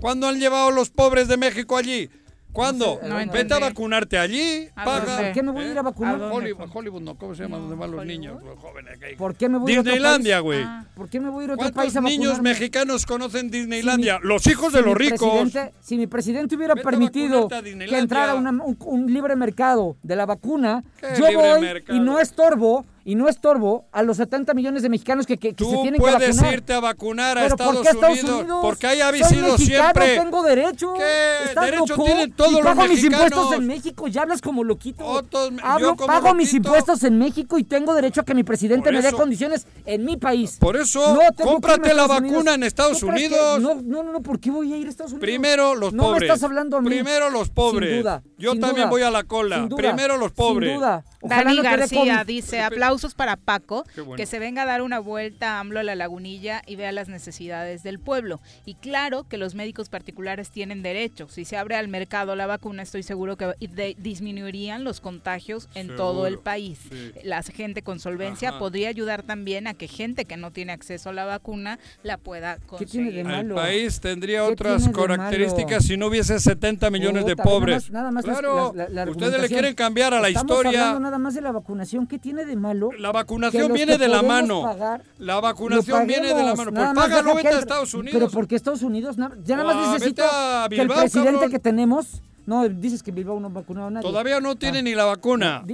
¿Cuándo 0.00 0.26
han 0.26 0.40
llevado 0.40 0.72
los 0.72 0.90
pobres 0.90 1.28
de 1.28 1.36
México 1.36 1.76
allí? 1.76 2.10
¿Cuándo? 2.52 2.98
No 3.06 3.16
Vete 3.32 3.54
a 3.54 3.58
vacunarte 3.58 4.18
allí, 4.18 4.68
¿A 4.74 4.84
paga. 4.84 5.16
¿Por 5.18 5.32
qué 5.32 5.42
me 5.42 5.52
voy 5.52 5.64
a 5.64 5.70
ir 5.72 5.78
a 5.78 5.82
vacunar? 5.82 6.20
¿A? 6.20 6.32
Hollywood, 6.32 6.68
Hollywood 6.72 7.02
no, 7.02 7.14
¿cómo 7.16 7.34
se 7.34 7.42
llama? 7.42 7.56
No, 7.58 7.62
donde 7.64 7.76
van 7.76 7.90
los 7.90 8.00
Hollywood. 8.00 8.18
niños, 8.20 8.42
los 8.42 8.58
jóvenes. 8.58 8.98
que- 8.98 9.16
¿Por 9.16 9.34
qué 9.36 9.48
me 9.48 9.58
voy 9.58 9.74
Disneylandia, 9.76 10.40
güey. 10.40 10.62
Ah. 10.62 10.84
¿Por 10.94 11.08
qué 11.08 11.20
me 11.20 11.28
voy 11.30 11.42
a 11.42 11.44
ir 11.44 11.50
a 11.50 11.54
otro 11.54 11.64
¿Cuántos 11.72 11.82
país 11.82 11.96
a 11.96 12.00
niños 12.00 12.32
vacunarme? 12.32 12.50
mexicanos 12.50 13.06
conocen 13.06 13.50
Disneylandia? 13.50 14.16
Si 14.16 14.22
mi- 14.22 14.28
los 14.28 14.46
hijos 14.46 14.72
de 14.72 14.78
si 14.80 14.84
los 14.84 14.98
mi 14.98 15.08
ricos. 15.10 15.52
si 15.80 15.96
mi 15.98 16.06
presidente 16.06 16.56
hubiera 16.56 16.74
Vete 16.74 16.84
permitido 16.84 17.48
que 17.48 17.98
entrara 17.98 18.34
una- 18.34 18.50
un, 18.50 18.76
un 18.80 19.12
libre 19.12 19.36
mercado 19.36 19.96
de 20.02 20.16
la 20.16 20.26
vacuna, 20.26 20.82
¿Qué 21.00 21.06
yo 21.18 21.26
voy 21.38 21.60
mercado? 21.60 21.96
y 21.96 22.00
no 22.00 22.18
estorbo 22.18 22.84
y 23.08 23.14
no 23.14 23.26
estorbo 23.26 23.86
a 23.90 24.02
los 24.02 24.18
70 24.18 24.52
millones 24.52 24.82
de 24.82 24.90
mexicanos 24.90 25.24
que, 25.24 25.38
que- 25.38 25.54
que 25.54 25.64
se 25.64 25.70
Tú 25.70 25.76
tienen 25.80 25.94
que 25.94 26.00
puedes 26.00 26.18
vacunar. 26.36 26.52
irte 26.52 26.74
a 26.74 26.80
vacunar 26.80 27.38
a 27.38 27.40
¿Pero 27.40 27.54
Estados, 27.54 27.74
por 27.76 27.82
qué 27.82 27.88
Estados 27.88 28.18
Unidos, 28.18 28.40
Unidos? 28.40 28.58
Porque 28.60 28.86
ahí 28.86 29.00
ha 29.00 29.12
sido 29.26 29.56
siempre. 29.56 30.18
tengo 30.18 30.42
derecho. 30.42 30.92
¿Qué? 30.92 31.44
¿Estás 31.46 31.64
Derecho 31.64 31.86
loco? 31.86 32.04
tienen 32.04 32.32
todos 32.32 32.50
y 32.52 32.54
los 32.56 32.62
pago 32.64 32.84
mis 32.86 33.02
impuestos 33.04 33.52
en 33.54 33.66
México 33.66 34.08
y 34.08 34.18
hablas 34.18 34.42
como 34.42 34.62
loquito. 34.62 35.06
Otros 35.06 35.52
Hablo, 35.62 35.96
como 35.96 36.06
pago 36.06 36.34
mis 36.34 36.52
impuestos 36.52 37.02
en 37.02 37.18
México 37.18 37.58
y 37.58 37.64
tengo 37.64 37.94
derecho 37.94 38.20
a 38.20 38.24
que 38.26 38.34
mi 38.34 38.42
presidente 38.44 38.92
me 38.92 39.00
dé 39.00 39.10
condiciones 39.12 39.66
en 39.86 40.04
mi 40.04 40.18
país. 40.18 40.58
Por 40.60 40.76
eso, 40.76 41.14
No, 41.14 41.20
cómprate 41.44 41.94
la 41.94 42.06
vacuna 42.06 42.28
Unidos. 42.28 42.54
en 42.56 42.62
Estados 42.64 42.98
¿Tú 42.98 43.06
Unidos. 43.08 43.58
No, 43.58 43.76
no, 43.76 44.02
no, 44.02 44.12
no, 44.12 44.20
¿por 44.20 44.38
qué 44.38 44.50
voy 44.50 44.70
a 44.74 44.76
ir 44.76 44.86
a 44.86 44.90
Estados 44.90 45.12
Unidos? 45.12 45.22
Primero 45.26 45.74
los 45.74 45.94
no 45.94 46.02
pobres. 46.02 46.20
me 46.20 46.26
estás 46.26 46.42
hablando 46.42 46.76
a 46.76 46.82
mí. 46.82 46.90
Primero 46.90 47.30
los 47.30 47.48
pobres. 47.48 47.88
Sin 47.90 48.00
duda. 48.02 48.22
Yo 48.36 48.52
sin 48.52 48.60
también 48.60 48.82
duda, 48.88 48.90
voy 48.90 49.02
a 49.02 49.10
la 49.10 49.24
cola. 49.24 49.56
sin 49.60 49.68
duda, 49.70 49.78
Primero 49.78 50.18
los 50.18 50.32
pobres. 50.32 50.68
Sin 50.72 50.78
duda. 50.78 51.04
Ojalá 51.20 51.42
Dani 51.44 51.56
no 51.56 51.62
García 51.64 52.24
dice, 52.24 52.60
aplausos 52.60 52.97
para 53.14 53.36
Paco, 53.36 53.84
bueno. 53.96 54.14
que 54.16 54.26
se 54.26 54.38
venga 54.38 54.62
a 54.62 54.66
dar 54.66 54.82
una 54.82 54.98
vuelta 54.98 55.56
a 55.56 55.60
AMLO 55.60 55.80
a 55.80 55.82
la 55.82 55.94
lagunilla 55.94 56.62
y 56.66 56.76
vea 56.76 56.92
las 56.92 57.08
necesidades 57.08 57.82
del 57.82 57.98
pueblo. 57.98 58.40
Y 58.64 58.74
claro 58.74 59.24
que 59.28 59.38
los 59.38 59.54
médicos 59.54 59.88
particulares 59.88 60.50
tienen 60.50 60.82
derecho. 60.82 61.28
Si 61.28 61.44
se 61.44 61.56
abre 61.56 61.76
al 61.76 61.88
mercado 61.88 62.34
la 62.36 62.46
vacuna, 62.46 62.82
estoy 62.82 63.02
seguro 63.02 63.36
que 63.36 63.46
de- 63.60 63.96
disminuirían 63.98 64.84
los 64.84 65.00
contagios 65.00 65.68
en 65.74 65.94
todo 65.96 66.26
el 66.26 66.34
Seguro, 66.34 66.44
país. 66.44 66.78
sí. 66.90 67.12
La 67.24 67.42
gente 67.42 67.82
con 67.82 67.98
solvencia 68.00 68.50
Ajá. 68.50 68.58
podría 68.58 68.88
ayudar 68.88 69.22
también 69.22 69.66
a 69.66 69.74
que 69.74 69.88
gente 69.88 70.24
que 70.24 70.36
no 70.36 70.50
tiene 70.52 70.72
acceso 70.72 71.10
a 71.10 71.12
la 71.12 71.24
vacuna 71.24 71.78
la 72.02 72.18
pueda 72.18 72.56
¿Qué 72.78 72.84
tiene 72.86 73.10
de 73.10 73.16
conseguir. 73.16 73.18
El 73.18 73.24
malo? 73.24 73.54
país 73.54 74.00
tendría 74.00 74.40
¿Qué 74.46 74.52
otras 74.52 74.88
características 74.88 75.70
malo? 75.70 75.80
si 75.82 75.96
no 75.96 76.06
hubiese 76.08 76.38
70 76.38 76.90
millones 76.90 77.24
de 77.26 77.32
Puta, 77.36 77.44
nada 77.44 77.58
pobres. 77.58 77.76
más- 77.84 77.90
nada 77.90 78.10
más 78.10 78.24
claro, 78.24 78.72
las- 78.74 78.90
la- 78.90 79.04
la 79.04 79.10
ustedes 79.10 79.40
le 79.40 79.48
quieren 79.48 79.74
cambiar 79.74 80.14
a 80.14 80.20
la 80.20 80.28
Estamos 80.28 80.50
historia. 80.58 80.80
hablando 80.80 81.00
nada 81.00 81.18
más 81.18 81.34
de 81.34 81.40
la 81.40 81.52
vacunación. 81.52 82.06
¿Qué 82.06 82.18
tiene 82.18 82.44
de 82.44 82.56
malo? 82.56 82.77
La 82.98 83.12
vacunación 83.12 83.72
viene 83.72 83.98
de 83.98 84.08
la 84.08 84.22
mano. 84.22 84.62
pagar, 84.62 85.02
La 85.18 85.40
vacunación 85.40 86.06
viene 86.06 86.28
de 86.34 86.42
la 86.42 86.54
mano. 86.54 86.72
Pues 86.72 86.88
págalo, 86.94 87.34
vete 87.34 87.48
que 87.48 87.54
a 87.54 87.58
Estados 87.58 87.94
Unidos. 87.94 88.18
Pero 88.20 88.30
porque 88.30 88.56
Estados 88.56 88.82
Unidos, 88.82 89.16
ya 89.44 89.56
nada 89.56 89.70
Ah, 89.72 89.74
más 89.74 89.92
necesito 89.92 90.22
vete 90.22 90.34
a 90.34 90.66
que 90.68 90.74
el 90.76 90.80
Bilbao, 90.88 91.00
presidente 91.00 91.32
cabrón. 91.32 91.50
que 91.50 91.58
tenemos, 91.58 92.22
no, 92.46 92.68
dices 92.68 93.02
que 93.02 93.10
Bilbao 93.12 93.38
no 93.40 93.48
ha 93.48 93.50
vacunado 93.50 93.88
a 93.88 93.90
nadie. 93.90 94.08
Todavía 94.08 94.40
no 94.40 94.56
tiene 94.56 94.78
Ah. 94.78 94.82
ni 94.82 94.94
la 94.94 95.04
vacuna. 95.04 95.64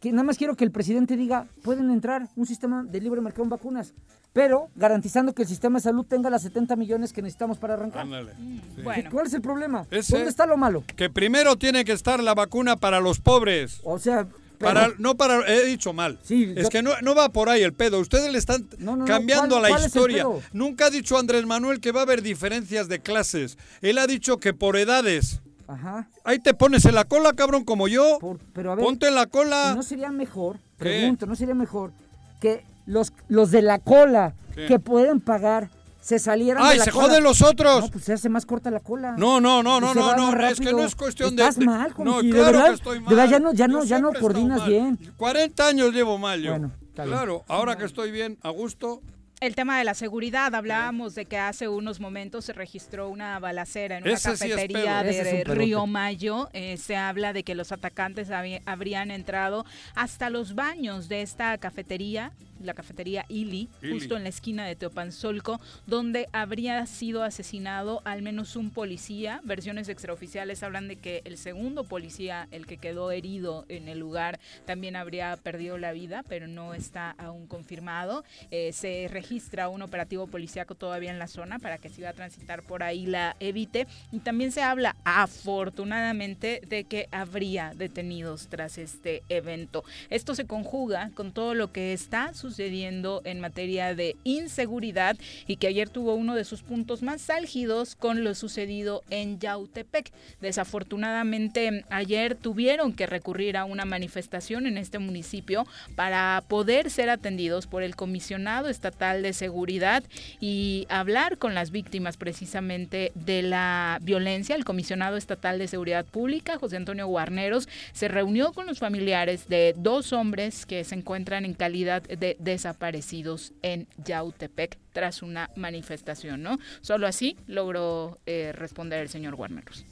Que 0.00 0.10
nada 0.10 0.24
más 0.24 0.36
quiero 0.36 0.56
que 0.56 0.64
el 0.64 0.72
presidente 0.72 1.16
diga, 1.16 1.46
pueden 1.62 1.88
entrar 1.90 2.26
un 2.34 2.44
sistema 2.44 2.82
de 2.82 3.00
libre 3.00 3.20
mercado 3.20 3.44
en 3.44 3.50
vacunas, 3.50 3.94
pero 4.32 4.66
garantizando 4.74 5.32
que 5.32 5.42
el 5.42 5.48
sistema 5.48 5.78
de 5.78 5.82
salud 5.84 6.04
tenga 6.04 6.28
las 6.28 6.42
70 6.42 6.74
millones 6.74 7.12
que 7.12 7.22
necesitamos 7.22 7.58
para 7.58 7.74
arrancar. 7.74 8.00
Ándale. 8.02 8.32
Sí. 8.36 8.60
¿Qué- 8.74 8.82
Bueno, 8.82 9.10
¿Cuál 9.12 9.26
es 9.28 9.34
el 9.34 9.42
problema? 9.42 9.86
Ese- 9.92 10.14
¿Dónde 10.16 10.28
está 10.30 10.44
lo 10.46 10.56
malo? 10.56 10.82
Que 10.96 11.08
primero 11.08 11.54
tiene 11.54 11.84
que 11.84 11.92
estar 11.92 12.20
la 12.20 12.34
vacuna 12.34 12.74
para 12.74 12.98
los 12.98 13.20
pobres. 13.20 13.78
O 13.84 14.00
sea, 14.00 14.26
Para, 14.62 14.92
no 14.98 15.14
para, 15.16 15.46
he 15.52 15.64
dicho 15.66 15.92
mal. 15.92 16.18
Sí, 16.22 16.52
es 16.56 16.64
yo- 16.64 16.68
que 16.70 16.82
no, 16.82 16.92
no 17.02 17.14
va 17.14 17.28
por 17.30 17.48
ahí 17.48 17.62
el 17.62 17.72
pedo. 17.72 17.98
Ustedes 18.00 18.30
le 18.32 18.38
están 18.38 18.68
No, 18.78 18.92
no, 18.92 18.96
no, 18.98 19.04
cambiando 19.04 19.56
¿cuál- 19.56 19.64
a 19.64 19.68
la 19.68 19.74
cuál 19.76 19.86
historia. 19.86 20.26
Nunca 20.52 20.86
ha 20.86 20.90
dicho 20.90 21.18
Andrés 21.18 21.44
Manuel 21.46 21.80
que 21.80 21.92
va 21.92 22.00
a 22.00 22.02
haber 22.04 22.22
diferencias 22.22 22.88
de 22.88 23.00
clases. 23.00 23.58
Él 23.80 23.98
ha 23.98 24.06
dicho 24.06 24.38
que 24.38 24.54
por 24.54 24.76
edades. 24.76 25.40
Ajá. 25.68 26.08
Ahí 26.24 26.38
te 26.38 26.52
pones 26.54 26.84
en 26.84 26.94
la 26.94 27.04
cola, 27.04 27.32
cabrón, 27.32 27.64
como 27.64 27.88
yo. 27.88 28.18
por- 28.20 28.38
pero 28.52 28.72
a 28.72 28.74
ver, 28.74 28.84
Ponte 28.84 29.08
en 29.08 29.14
la 29.14 29.26
cola. 29.26 29.70
¿y 29.72 29.76
¿no 29.76 29.82
sería 29.82 30.10
mejor, 30.10 30.56
¿Qué? 30.78 30.84
pregunto, 30.84 31.26
no 31.26 31.34
sería 31.36 31.54
mejor 31.54 31.92
que 32.40 32.64
los, 32.84 33.12
los 33.28 33.50
de 33.52 33.62
la 33.62 33.78
cola 33.78 34.34
¿Qué? 34.54 34.66
que 34.66 34.78
pueden 34.78 35.20
pagar 35.20 35.70
se 36.02 36.18
salieran 36.18 36.62
de 36.64 36.68
¡Ay, 36.68 36.78
la 36.78 36.84
se 36.84 36.90
cola? 36.90 37.06
joden 37.08 37.22
los 37.22 37.40
otros! 37.40 37.84
No, 37.84 37.90
pues 37.90 38.04
se 38.04 38.12
hace 38.12 38.28
más 38.28 38.44
corta 38.44 38.70
la 38.70 38.80
cola. 38.80 39.14
No, 39.16 39.40
no, 39.40 39.62
no, 39.62 39.80
no, 39.80 39.94
no, 39.94 40.14
no, 40.14 40.46
es 40.48 40.60
que 40.60 40.72
no 40.72 40.84
es 40.84 40.94
cuestión 40.94 41.34
de... 41.34 41.42
Estás 41.42 41.58
de- 41.58 41.64
mal, 41.64 41.94
No, 41.98 42.12
Juanji, 42.14 42.26
de 42.26 42.32
claro 42.38 42.52
verdad, 42.52 42.68
que 42.68 42.74
estoy 42.74 43.00
mal. 43.00 43.08
de 43.08 43.14
verdad, 43.14 43.30
ya 43.30 43.38
no- 43.38 43.52
ya 43.54 43.68
no- 43.68 43.84
ya 43.84 43.98
no 44.00 44.12
coordinas 44.12 44.58
mal. 44.60 44.68
bien. 44.68 44.98
40 45.16 45.66
años 45.68 45.94
llevo 45.94 46.18
mal 46.18 46.42
yo. 46.42 46.50
Bueno, 46.50 46.72
claro, 46.94 47.44
ahora 47.48 47.76
que 47.78 47.84
estoy 47.86 48.10
bien, 48.10 48.36
a 48.42 48.50
gusto, 48.50 49.00
el 49.40 49.56
tema 49.56 49.76
de 49.76 49.82
la 49.82 49.94
seguridad, 49.94 50.54
hablábamos 50.54 51.16
de 51.16 51.24
que 51.24 51.36
hace 51.36 51.66
unos 51.66 51.98
momentos 51.98 52.44
se 52.44 52.52
registró 52.52 53.08
una 53.08 53.40
balacera 53.40 53.96
en 53.98 54.04
una 54.04 54.12
Ese 54.12 54.36
sí 54.36 54.44
es 54.46 54.50
cafetería 54.54 55.00
es 55.00 55.24
de. 55.24 55.42
Río 55.42 55.84
Mayo. 55.88 56.48
Eh, 56.52 56.76
se 56.76 56.94
habla 56.96 57.32
de 57.32 57.42
que 57.42 57.56
los 57.56 57.72
atacantes 57.72 58.28
habrían 58.66 59.10
entrado 59.10 59.64
hasta 59.96 60.30
los 60.30 60.54
baños 60.54 61.08
de 61.08 61.22
esta 61.22 61.58
cafetería, 61.58 62.30
la 62.64 62.74
cafetería 62.74 63.24
Ili, 63.28 63.68
Ili. 63.80 63.92
justo 63.92 64.16
en 64.16 64.22
la 64.22 64.28
esquina 64.28 64.66
de 64.66 64.76
Teopanzolco, 64.76 65.60
donde 65.86 66.28
habría 66.32 66.86
sido 66.86 67.22
asesinado 67.22 68.02
al 68.04 68.22
menos 68.22 68.56
un 68.56 68.70
policía. 68.70 69.40
Versiones 69.44 69.88
extraoficiales 69.88 70.62
hablan 70.62 70.88
de 70.88 70.96
que 70.96 71.22
el 71.24 71.36
segundo 71.36 71.84
policía, 71.84 72.48
el 72.50 72.66
que 72.66 72.78
quedó 72.78 73.10
herido 73.10 73.64
en 73.68 73.88
el 73.88 73.98
lugar, 73.98 74.38
también 74.64 74.96
habría 74.96 75.36
perdido 75.36 75.78
la 75.78 75.92
vida, 75.92 76.24
pero 76.28 76.46
no 76.46 76.74
está 76.74 77.10
aún 77.12 77.46
confirmado. 77.46 78.24
Eh, 78.50 78.72
se 78.72 79.08
registra 79.10 79.68
un 79.68 79.82
operativo 79.82 80.26
policíaco 80.26 80.74
todavía 80.74 81.10
en 81.10 81.18
la 81.18 81.28
zona 81.28 81.58
para 81.58 81.78
que 81.78 81.88
si 81.88 82.02
va 82.02 82.10
a 82.10 82.14
transitar 82.14 82.62
por 82.62 82.82
ahí 82.82 83.06
la 83.06 83.36
evite. 83.40 83.86
Y 84.12 84.20
también 84.20 84.52
se 84.52 84.62
habla, 84.62 84.96
afortunadamente, 85.04 86.62
de 86.66 86.84
que 86.84 87.08
habría 87.10 87.72
detenidos 87.74 88.48
tras 88.48 88.78
este 88.78 89.22
evento. 89.28 89.84
Esto 90.10 90.34
se 90.34 90.46
conjuga 90.46 91.10
con 91.14 91.32
todo 91.32 91.54
lo 91.54 91.72
que 91.72 91.92
está 91.92 92.34
sucediendo 92.34 92.51
en 92.58 93.40
materia 93.40 93.94
de 93.94 94.16
inseguridad 94.24 95.16
y 95.46 95.56
que 95.56 95.66
ayer 95.66 95.88
tuvo 95.88 96.14
uno 96.14 96.34
de 96.34 96.44
sus 96.44 96.62
puntos 96.62 97.02
más 97.02 97.30
álgidos 97.30 97.96
con 97.96 98.24
lo 98.24 98.34
sucedido 98.34 99.02
en 99.10 99.38
Yautepec. 99.38 100.12
Desafortunadamente, 100.40 101.84
ayer 101.90 102.34
tuvieron 102.34 102.92
que 102.92 103.06
recurrir 103.06 103.56
a 103.56 103.64
una 103.64 103.84
manifestación 103.84 104.66
en 104.66 104.78
este 104.78 104.98
municipio 104.98 105.66
para 105.96 106.42
poder 106.48 106.90
ser 106.90 107.10
atendidos 107.10 107.66
por 107.66 107.82
el 107.82 107.96
comisionado 107.96 108.68
estatal 108.68 109.22
de 109.22 109.32
seguridad 109.32 110.02
y 110.40 110.86
hablar 110.88 111.38
con 111.38 111.54
las 111.54 111.70
víctimas 111.70 112.16
precisamente 112.16 113.12
de 113.14 113.42
la 113.42 113.98
violencia. 114.02 114.54
El 114.54 114.64
comisionado 114.64 115.16
estatal 115.16 115.58
de 115.58 115.68
seguridad 115.68 116.04
pública, 116.04 116.58
José 116.58 116.76
Antonio 116.76 117.06
Guarneros, 117.06 117.68
se 117.92 118.08
reunió 118.08 118.52
con 118.52 118.66
los 118.66 118.78
familiares 118.78 119.48
de 119.48 119.74
dos 119.76 120.12
hombres 120.12 120.66
que 120.66 120.84
se 120.84 120.94
encuentran 120.94 121.44
en 121.44 121.54
calidad 121.54 122.02
de 122.02 122.36
desaparecidos 122.42 123.52
en 123.62 123.86
Yautepec 124.04 124.78
tras 124.92 125.22
una 125.22 125.50
manifestación, 125.56 126.42
¿no? 126.42 126.58
Solo 126.80 127.06
así 127.06 127.36
logró 127.46 128.18
eh, 128.26 128.52
responder 128.52 129.00
el 129.00 129.08
señor 129.08 129.36
Guarneros. 129.36 129.84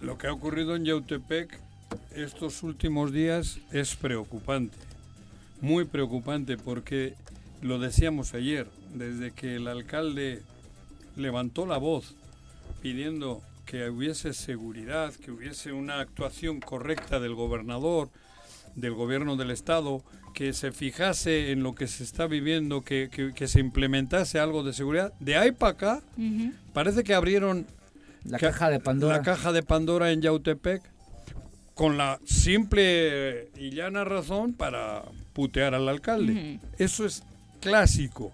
Lo 0.00 0.18
que 0.18 0.26
ha 0.26 0.32
ocurrido 0.32 0.76
en 0.76 0.84
Yautepec 0.84 1.60
estos 2.14 2.62
últimos 2.62 3.12
días 3.12 3.58
es 3.70 3.96
preocupante, 3.96 4.76
muy 5.60 5.84
preocupante 5.84 6.56
porque 6.56 7.14
lo 7.60 7.78
decíamos 7.78 8.34
ayer, 8.34 8.66
desde 8.94 9.32
que 9.32 9.56
el 9.56 9.68
alcalde 9.68 10.42
levantó 11.16 11.66
la 11.66 11.78
voz 11.78 12.14
pidiendo 12.80 13.42
que 13.66 13.88
hubiese 13.88 14.32
seguridad, 14.32 15.14
que 15.14 15.30
hubiese 15.30 15.72
una 15.72 16.00
actuación 16.00 16.60
correcta 16.60 17.20
del 17.20 17.34
gobernador, 17.34 18.10
del 18.74 18.94
gobierno 18.94 19.36
del 19.36 19.50
estado, 19.50 20.02
que 20.32 20.52
se 20.52 20.72
fijase 20.72 21.52
en 21.52 21.62
lo 21.62 21.74
que 21.74 21.86
se 21.86 22.02
está 22.04 22.26
viviendo, 22.26 22.82
que, 22.82 23.08
que- 23.10 23.32
que 23.34 23.46
se 23.48 23.60
implementase 23.60 24.38
algo 24.38 24.62
de 24.62 24.72
seguridad. 24.72 25.12
De 25.20 25.36
ahí 25.36 25.52
para 25.52 25.72
acá, 25.72 26.02
parece 26.72 27.04
que 27.04 27.14
abrieron 27.14 27.66
La 28.24 28.38
Ca- 28.38 28.50
caja 28.50 28.70
de 28.70 28.80
Pandora. 28.80 29.16
la 29.18 29.22
caja 29.22 29.52
de 29.52 29.62
Pandora 29.62 30.12
en 30.12 30.22
Yautepec 30.22 30.82
con 31.74 31.96
la 31.98 32.18
simple 32.24 33.48
y 33.56 33.70
llana 33.70 34.04
razón 34.04 34.52
para 34.52 35.02
putear 35.32 35.74
al 35.74 35.88
alcalde. 35.88 36.60
Eso 36.78 37.04
es 37.06 37.22
clásico. 37.60 38.30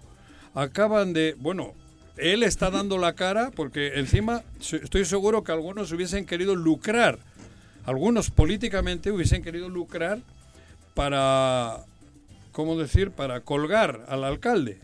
Acaban 0.53 1.13
de, 1.13 1.35
bueno, 1.39 1.73
él 2.17 2.43
está 2.43 2.69
dando 2.69 2.97
la 2.97 3.13
cara 3.13 3.49
porque 3.55 3.99
encima 3.99 4.43
estoy 4.59 5.05
seguro 5.05 5.43
que 5.43 5.51
algunos 5.53 5.91
hubiesen 5.93 6.25
querido 6.25 6.53
lucrar, 6.55 7.17
algunos 7.85 8.29
políticamente 8.29 9.09
hubiesen 9.11 9.41
querido 9.41 9.69
lucrar 9.69 10.19
para, 10.93 11.77
¿cómo 12.51 12.77
decir?, 12.77 13.11
para 13.11 13.41
colgar 13.41 14.05
al 14.07 14.23
alcalde. 14.23 14.79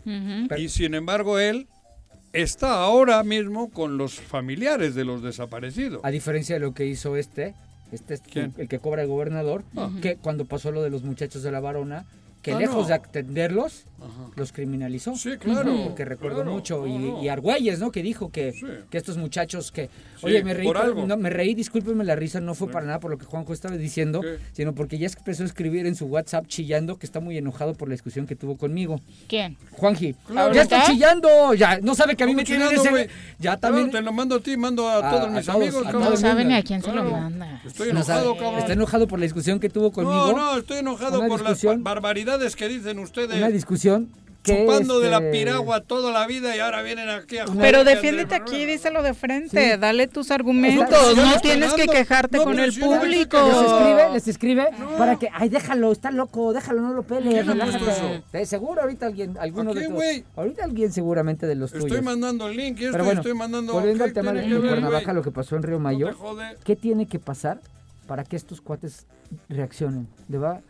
Y 0.56 0.68
sin 0.68 0.94
embargo 0.94 1.38
él 1.38 1.66
está 2.32 2.82
ahora 2.82 3.22
mismo 3.22 3.70
con 3.70 3.96
los 3.98 4.14
familiares 4.14 4.94
de 4.94 5.04
los 5.04 5.22
desaparecidos. 5.22 6.00
A 6.04 6.10
diferencia 6.10 6.56
de 6.56 6.60
lo 6.60 6.74
que 6.74 6.86
hizo 6.86 7.16
este, 7.16 7.54
este 7.92 8.14
es 8.14 8.20
¿Quién? 8.20 8.52
el 8.58 8.68
que 8.68 8.78
cobra 8.78 9.02
el 9.02 9.08
gobernador, 9.08 9.62
Ah. 9.76 9.90
que 10.02 10.16
cuando 10.16 10.44
pasó 10.44 10.70
lo 10.70 10.82
de 10.82 10.90
los 10.90 11.02
muchachos 11.02 11.42
de 11.42 11.50
la 11.52 11.60
varona, 11.60 12.04
que 12.42 12.52
Ah, 12.52 12.58
lejos 12.58 12.82
no. 12.82 12.88
de 12.88 12.94
atenderlos, 12.94 13.84
Ajá. 14.06 14.30
los 14.36 14.52
criminalizó. 14.52 15.14
Sí, 15.16 15.36
claro, 15.38 15.74
Porque 15.84 16.04
recuerdo 16.04 16.36
claro, 16.42 16.52
mucho. 16.52 16.78
no, 16.78 16.86
y, 16.86 16.98
no. 16.98 17.22
y 17.22 17.28
Argüelles, 17.28 17.78
¿no? 17.80 17.90
Que 17.90 18.02
dijo 18.02 18.30
que, 18.30 18.52
Sí. 18.52 18.66
que 18.90 18.98
estos 18.98 19.16
muchachos 19.16 19.72
que... 19.72 19.86
Sí, 20.16 20.26
Oye, 20.26 20.42
me 20.42 20.54
reí, 20.54 20.66
por 20.66 20.96
no, 21.06 21.16
me 21.16 21.30
reí, 21.30 21.54
discúlpenme 21.54 22.02
la 22.04 22.16
risa, 22.16 22.40
no 22.40 22.54
fue 22.54 22.68
Sí. 22.68 22.72
para 22.72 22.86
nada 22.86 23.00
por 23.00 23.10
lo 23.10 23.18
que 23.18 23.26
Juanjo 23.26 23.52
estaba 23.52 23.76
diciendo, 23.76 24.20
¿Qué? 24.22 24.38
sino 24.52 24.74
porque 24.74 24.98
ya 24.98 25.06
empezó 25.08 25.42
a 25.42 25.46
escribir 25.46 25.86
en 25.86 25.94
su 25.94 26.06
WhatsApp 26.06 26.46
chillando 26.46 26.98
que 26.98 27.06
está 27.06 27.20
muy 27.20 27.36
enojado 27.36 27.74
por 27.74 27.88
la 27.88 27.92
discusión 27.92 28.26
que 28.26 28.34
tuvo 28.36 28.56
conmigo. 28.56 29.00
¿Quién? 29.28 29.56
Juanji, 29.72 30.14
Claro. 30.26 30.54
ya 30.54 30.62
está 30.62 30.84
chillando, 30.84 31.54
ya, 31.54 31.78
no 31.80 31.94
sabe 31.94 32.16
que 32.16 32.24
a 32.24 32.26
mí 32.26 32.32
¿Cómo 32.32 32.38
me 32.42 32.44
tiene 32.44 32.64
chingando, 32.68 32.96
ese... 32.98 33.08
Ya 33.38 33.56
Claro, 33.56 33.60
también... 33.60 33.90
te 33.90 34.00
lo 34.00 34.12
mando 34.12 34.36
a 34.36 34.40
ti, 34.40 34.56
mando 34.56 34.88
a, 34.88 35.06
A- 35.06 35.10
todos 35.10 35.24
a 35.26 35.30
mis 35.30 35.46
todos, 35.46 35.56
amigos. 35.62 35.86
a. 35.86 35.92
No 35.92 35.98
todo 36.00 36.12
el 36.12 36.18
sabe 36.18 36.34
mundo. 36.34 36.48
ni 36.50 36.54
a 36.56 36.62
quién 36.62 36.80
se 36.82 36.86
lo 36.88 36.92
Claro. 37.02 37.10
manda. 37.10 37.62
Estoy 37.66 37.92
No 37.92 38.02
sabe, 38.02 38.20
enojado, 38.22 38.36
cabrón. 38.42 38.58
está 38.60 38.72
enojado 38.72 39.06
por 39.08 39.18
la 39.18 39.22
discusión 39.24 39.60
que 39.60 39.68
tuvo 39.68 39.92
conmigo. 39.92 40.32
No, 40.32 40.36
no, 40.52 40.58
estoy 40.58 40.78
enojado 40.78 41.26
por 41.26 41.42
las 41.42 41.62
ba- 41.62 41.76
barbaridades 41.78 42.56
que 42.56 42.68
dicen 42.68 42.98
ustedes. 42.98 43.36
Una 43.36 43.48
discusión 43.48 43.95
que... 44.42 44.60
chupando 44.64 45.00
de 45.00 45.10
la 45.10 45.16
este, 45.18 45.30
piragua 45.32 45.80
toda 45.80 46.12
la 46.12 46.24
vida 46.28 46.54
y 46.56 46.60
ahora 46.60 46.80
vienen 46.82 47.08
aquí 47.08 47.38
a 47.38 47.46
joder 47.46 47.60
Pero 47.60 47.82
defiéndete 47.82 48.36
aquí, 48.36 48.64
díselo 48.64 49.02
de 49.02 49.12
frente, 49.12 49.72
Sí. 49.74 49.80
dale 49.80 50.06
tus 50.06 50.30
argumentos, 50.30 51.16
no 51.16 51.24
estoy 51.34 51.40
tienes 51.50 51.74
que 51.74 51.86
quejarte 51.88 52.38
no, 52.38 52.44
con 52.44 52.58
el 52.60 52.68
estoy 52.68 52.84
público. 52.96 53.38
Les 53.38 53.56
escribe, 53.72 54.12
les 54.12 54.28
escribe 54.28 54.66
para 54.98 55.16
que, 55.16 55.28
ay, 55.32 55.48
déjalo, 55.48 55.90
está 55.90 56.12
loco, 56.12 56.52
déjalo, 56.52 56.80
no 56.80 56.92
lo 56.92 57.02
pelees, 57.02 57.44
¿Quién 57.44 57.60
ha 57.60 57.66
relájate. 57.66 58.46
seguro 58.46 58.82
ahorita 58.82 59.06
alguien, 59.06 59.36
alguno 59.38 59.72
¿A 59.72 59.74
de 59.74 59.88
tus- 59.88 60.22
ahorita 60.36 60.64
alguien 60.64 60.92
seguramente 60.92 61.46
de 61.48 61.56
los 61.56 61.72
Estoy 61.72 61.88
tuyos. 61.90 62.04
mandando 62.04 62.46
el 62.48 62.56
link 62.56 62.78
esto 62.78 62.92
Pero 62.92 63.04
bueno, 63.04 63.20
estoy 63.22 63.34
mandando. 63.34 63.72
volviendo 63.72 64.04
¿qué 64.04 64.08
al 64.10 64.14
tema 64.14 64.32
de 64.32 64.60
Cuernavaca, 64.60 65.12
lo 65.12 65.22
que 65.22 65.32
pasó 65.32 65.56
en 65.56 65.64
Río 65.64 65.80
Mayor. 65.80 66.16
¿qué 66.62 66.76
tiene 66.76 67.06
que 67.06 67.18
pasar 67.18 67.58
para 68.06 68.22
que 68.22 68.36
estos 68.36 68.60
cuates 68.60 69.06
reaccionen? 69.48 70.06
De 70.28 70.38
va- 70.38 70.60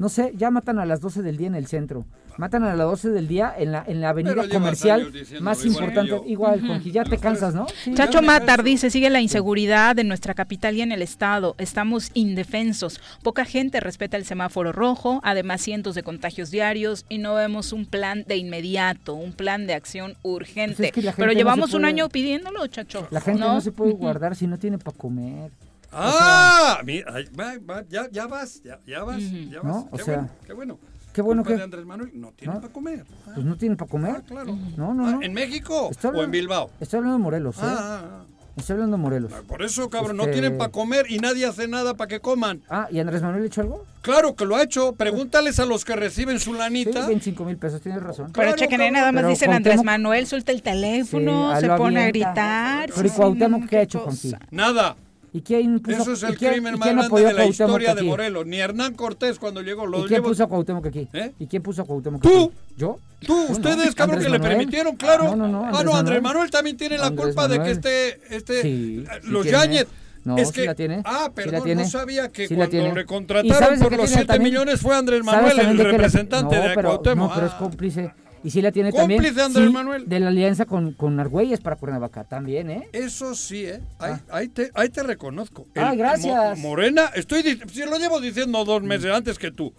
no 0.00 0.08
sé, 0.08 0.32
ya 0.34 0.50
matan 0.50 0.78
a 0.78 0.86
las 0.86 1.02
12 1.02 1.20
del 1.20 1.36
día 1.36 1.48
en 1.48 1.54
el 1.54 1.66
centro. 1.66 2.06
Matan 2.38 2.64
a 2.64 2.74
las 2.74 2.86
12 2.86 3.10
del 3.10 3.28
día 3.28 3.52
en 3.54 3.70
la, 3.70 3.84
en 3.86 4.00
la 4.00 4.08
avenida 4.08 4.48
comercial 4.48 5.12
más 5.42 5.58
que 5.60 5.68
importante. 5.68 6.08
yo. 6.08 6.24
Igual, 6.26 6.66
Juanji, 6.66 6.90
ya 6.90 7.04
te 7.04 7.18
cansas, 7.18 7.54
¿no? 7.54 7.66
Sí. 7.84 7.92
Chacho 7.92 8.22
Matar 8.22 8.62
dice, 8.62 8.88
sigue 8.88 9.10
la 9.10 9.20
inseguridad 9.20 9.98
en 9.98 10.08
nuestra 10.08 10.32
capital 10.32 10.74
y 10.74 10.80
en 10.80 10.92
el 10.92 11.02
estado. 11.02 11.54
Estamos 11.58 12.12
indefensos. 12.14 12.98
Poca 13.22 13.44
gente 13.44 13.78
respeta 13.78 14.16
el 14.16 14.24
semáforo 14.24 14.72
rojo, 14.72 15.20
además 15.22 15.60
cientos 15.60 15.94
de 15.94 16.02
contagios 16.02 16.50
diarios 16.50 17.04
y 17.10 17.18
no 17.18 17.34
vemos 17.34 17.74
un 17.74 17.84
plan 17.84 18.24
de 18.26 18.38
inmediato, 18.38 19.12
un 19.12 19.34
plan 19.34 19.66
de 19.66 19.74
acción 19.74 20.14
urgente. 20.22 20.76
Pues 20.76 20.88
es 20.88 20.92
que 20.94 21.12
Pero 21.14 21.32
no 21.32 21.38
llevamos 21.38 21.74
un 21.74 21.84
año 21.84 22.08
pidiéndolo, 22.08 22.66
chacho. 22.68 23.06
La 23.10 23.20
gente 23.20 23.40
no, 23.40 23.60
se 23.60 23.70
puede 23.70 23.92
guardar 23.92 24.34
si 24.34 24.46
no 24.46 24.58
tiene 24.58 24.78
para 24.78 24.96
comer. 24.96 25.50
Ah, 25.92 26.80
mira, 26.84 27.12
ay, 27.14 27.24
va, 27.38 27.54
va, 27.68 27.84
ya, 27.88 28.08
ya 28.10 28.26
vas, 28.26 28.62
ya, 28.62 28.78
ya 28.86 29.02
vas, 29.04 29.20
ya 29.20 29.60
¿No? 29.62 29.72
vas. 29.74 29.84
O 29.90 29.96
qué 29.96 30.04
sea, 30.04 30.14
bueno, 30.16 30.30
qué 30.46 30.52
bueno. 30.52 30.78
qué 31.12 31.22
bueno 31.22 31.42
que- 31.44 31.54
Andrés 31.54 31.84
Manuel 31.84 32.10
no 32.14 32.32
tiene 32.32 32.54
¿No? 32.54 32.60
para 32.60 32.72
comer. 32.72 33.04
Pues 33.24 33.44
no 33.44 33.56
tienen 33.56 33.76
para 33.76 33.90
comer. 33.90 34.14
Ah, 34.18 34.22
claro. 34.26 34.56
No, 34.76 34.94
no, 34.94 35.06
Ah, 35.06 35.10
no. 35.12 35.22
¿En 35.22 35.32
México 35.32 35.90
o 36.02 36.22
en 36.22 36.30
Bilbao? 36.30 36.70
Estoy 36.80 36.98
hablando 36.98 37.18
de 37.18 37.22
Morelos, 37.24 37.56
¿eh? 37.56 37.60
Ah, 37.62 38.02
ah, 38.04 38.24
Estoy 38.56 38.74
hablando 38.74 38.96
de 38.98 39.02
Morelos. 39.02 39.32
Por 39.48 39.62
eso, 39.62 39.88
cabrón, 39.88 40.16
no 40.18 40.24
Este- 40.24 40.34
tienen 40.34 40.58
para 40.58 40.70
comer 40.70 41.06
y 41.08 41.18
nadie 41.18 41.46
hace 41.46 41.66
nada 41.66 41.94
para 41.94 42.08
que 42.08 42.20
coman. 42.20 42.60
Ah, 42.68 42.88
¿y 42.90 42.98
Andrés 42.98 43.22
Manuel 43.22 43.44
ha 43.44 43.46
hecho 43.46 43.62
algo? 43.62 43.86
Claro 44.02 44.34
que 44.34 44.44
lo 44.44 44.56
ha 44.56 44.62
hecho. 44.62 44.92
Pregúntales 44.94 45.58
a 45.60 45.66
los 45.66 45.84
que 45.84 45.96
reciben 45.96 46.38
su 46.40 46.52
Sí, 46.52 46.58
lanita. 46.58 47.06
25 47.06 47.44
mil 47.44 47.56
pesos, 47.56 47.80
tienes 47.80 48.02
razón. 48.02 48.26
Pero 48.26 48.34
Claro, 48.34 48.56
chequen, 48.56 48.80
ahí 48.80 48.88
cabrón. 48.88 49.00
nada 49.00 49.12
más 49.12 49.20
Pero 49.22 49.28
dicen 49.30 49.52
Andrés 49.52 49.82
Manuel, 49.82 50.26
suelta 50.26 50.52
el 50.52 50.62
teléfono, 50.62 51.54
Sí, 51.54 51.60
se 51.62 51.68
pone 51.68 52.02
a 52.04 52.06
gritar. 52.08 52.90
Pero 52.94 53.06
¿y 53.06 53.10
sí, 53.10 53.16
Cuauhtémoc 53.16 53.60
no, 53.62 53.66
qué 53.68 53.76
ha 53.78 53.82
hecho, 53.82 54.04
cosa. 54.04 54.28
Juanji? 54.28 54.46
Nada. 54.50 54.96
¿Y 55.32 55.42
quién 55.42 55.78
puso, 55.78 56.02
Eso 56.02 56.12
es 56.14 56.22
el 56.24 56.36
quién- 56.36 56.52
crimen 56.54 56.76
más 56.78 56.88
grande 56.92 57.22
de 57.22 57.32
la 57.32 57.44
historia 57.46 57.94
de? 57.94 58.02
Morelos. 58.02 58.46
Ni 58.46 58.58
Hernán 58.58 58.94
Cortés 58.94 59.38
cuando 59.38 59.62
llegó. 59.62 59.86
Lo 59.86 59.98
¿Y 59.98 60.08
quién 60.08 60.18
llevo- 60.20 60.28
puso 60.30 60.42
a 60.44 60.48
Cuauhtémoc 60.48 60.86
aquí? 60.86 61.08
¿Eh? 61.12 61.32
¿Y 61.38 61.46
quién 61.46 61.62
puso 61.62 61.82
a 61.82 61.84
Cuauhtémoc 61.84 62.20
¡Tú! 62.20 62.28
aquí? 62.28 62.50
¿Yo? 62.76 62.98
Tú, 63.20 63.34
No, 63.36 63.44
no, 63.46 63.52
ustedes, 63.52 63.94
cabrón, 63.94 64.16
Andrés 64.16 64.24
que 64.26 64.32
le 64.32 64.38
Manuel. 64.38 64.56
permitieron, 64.58 64.96
claro. 64.96 65.24
No, 65.24 65.36
no, 65.36 65.46
no, 65.48 65.64
ah, 65.64 65.68
Andrés 65.68 65.84
no, 65.84 65.94
Andrés 65.96 66.04
Manuel. 66.20 66.22
Manuel 66.22 66.50
también 66.50 66.76
tiene 66.76 66.98
la 66.98 67.06
Andrés 67.06 67.26
culpa 67.26 67.46
de 67.46 67.54
que 67.54 67.58
Manuel. 67.60 67.76
este, 67.76 68.36
este, 68.36 68.62
Sí, 68.62 69.04
eh, 69.08 69.18
sí 69.22 69.28
los 69.30 69.42
tiene. 69.42 69.58
Yáñez. 69.58 69.86
No, 70.24 70.36
es 70.36 70.48
sí 70.48 70.54
que, 70.54 70.66
la 70.66 70.74
tiene. 70.74 71.02
Ah, 71.04 71.24
Sí 71.26 71.32
perdón, 71.34 71.54
la 71.54 71.60
tiene. 71.64 71.82
no 71.84 71.88
sabía 71.88 72.28
que 72.32 72.46
Sí 72.48 72.54
cuando 72.54 72.76
le 72.76 73.00
¿Y 73.00 73.04
contrataron 73.04 73.78
por 73.78 73.80
los 73.80 73.88
tiene 73.90 74.06
7 74.08 74.24
también? 74.26 74.52
millones 74.52 74.80
fue 74.80 74.94
Andrés 74.96 75.22
¿Sabes 75.24 75.54
Manuel, 75.54 75.70
el 75.70 75.76
le- 75.78 75.84
representante 75.84 76.56
no, 76.56 76.62
de 76.68 76.74
Cuauhtémoc. 76.74 77.28
No, 77.30 77.34
pero 77.34 77.46
es 77.46 77.52
Ah. 77.54 77.58
cómplice. 77.58 78.12
Y 78.42 78.50
sí 78.50 78.62
la 78.62 78.72
tiene 78.72 78.90
también. 78.92 79.20
Cómplice 79.22 79.42
Andrés 79.44 79.66
sí, 79.66 79.72
Manuel. 79.72 80.08
De 80.08 80.18
la 80.20 80.28
alianza 80.28 80.64
con, 80.64 80.92
con 80.94 81.20
Argüelles 81.20 81.60
para 81.60 81.76
Cuernavaca 81.76 82.24
también, 82.24 82.70
¿eh? 82.70 82.88
Eso 82.92 83.34
sí, 83.34 83.66
¿eh? 83.66 83.80
Ahí, 83.98 84.14
ahí 84.30 84.48
te, 84.48 84.70
ahí 84.74 84.88
te 84.88 85.02
reconozco. 85.02 85.66
Ah, 85.76 85.94
gracias. 85.94 86.58
Mo- 86.58 86.68
Morena, 86.70 87.10
estoy 87.14 87.42
si 87.42 87.84
lo 87.84 87.98
llevo 87.98 88.18
diciendo 88.20 88.64
dos 88.64 88.82
meses 88.82 89.12
antes 89.12 89.38
que 89.38 89.50
tú. 89.50 89.74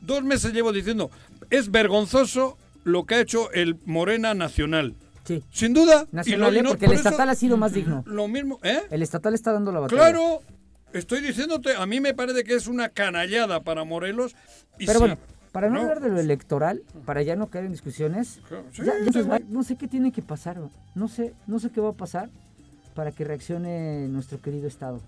Dos 0.00 0.22
meses 0.24 0.52
llevo 0.54 0.72
diciendo. 0.72 1.10
Es 1.50 1.70
vergonzoso 1.70 2.56
lo 2.84 3.04
que 3.04 3.16
ha 3.16 3.20
hecho 3.20 3.50
el 3.52 3.76
Morena 3.84 4.32
Nacional. 4.34 4.94
Sí. 5.24 5.42
Sin 5.50 5.74
duda. 5.74 6.06
Nacional, 6.12 6.52
Y 6.52 6.52
lo- 6.52 6.56
y 6.56 6.58
¿eh? 6.58 6.62
no- 6.62 6.68
porque 6.70 6.84
el 6.86 6.90
por 6.92 7.00
eso- 7.00 7.08
estatal 7.10 7.28
ha 7.28 7.34
sido 7.34 7.56
más 7.56 7.72
digno. 7.74 8.02
Lo 8.06 8.28
mismo, 8.28 8.60
¿eh? 8.62 8.80
El 8.90 9.02
estatal 9.02 9.34
está 9.34 9.52
dando 9.52 9.72
la 9.72 9.80
batalla. 9.80 10.00
Claro. 10.00 10.40
Estoy 10.92 11.20
diciéndote, 11.20 11.74
a 11.74 11.84
mí 11.84 12.00
me 12.00 12.14
parece 12.14 12.44
que 12.44 12.54
es 12.54 12.66
una 12.68 12.88
canallada 12.88 13.62
para 13.62 13.84
Morelos. 13.84 14.34
Y 14.78 14.86
Pero 14.86 15.00
sí, 15.00 15.06
bueno, 15.06 15.18
para 15.56 15.68
no, 15.70 15.76
no, 15.76 15.80
hablar 15.80 16.00
de 16.00 16.10
lo 16.10 16.20
electoral, 16.20 16.82
para 17.06 17.22
ya 17.22 17.34
no 17.34 17.46
caer 17.46 17.64
en 17.64 17.72
discusiones, 17.72 18.40
Sí, 18.72 18.82
ya- 18.84 18.92
ya 19.02 19.10
sí, 19.10 19.22
va- 19.26 19.40
no 19.48 19.62
sé 19.62 19.76
qué 19.76 19.88
tiene 19.88 20.12
que 20.12 20.20
pasar, 20.20 20.58
no 20.94 21.08
sé, 21.08 21.32
no 21.46 21.58
sé 21.58 21.70
qué 21.70 21.80
va 21.80 21.88
a 21.88 21.94
pasar 21.94 22.28
para 22.94 23.10
que 23.10 23.24
reaccione 23.24 24.06
nuestro 24.08 24.38
querido 24.38 24.68
Estado. 24.68 25.00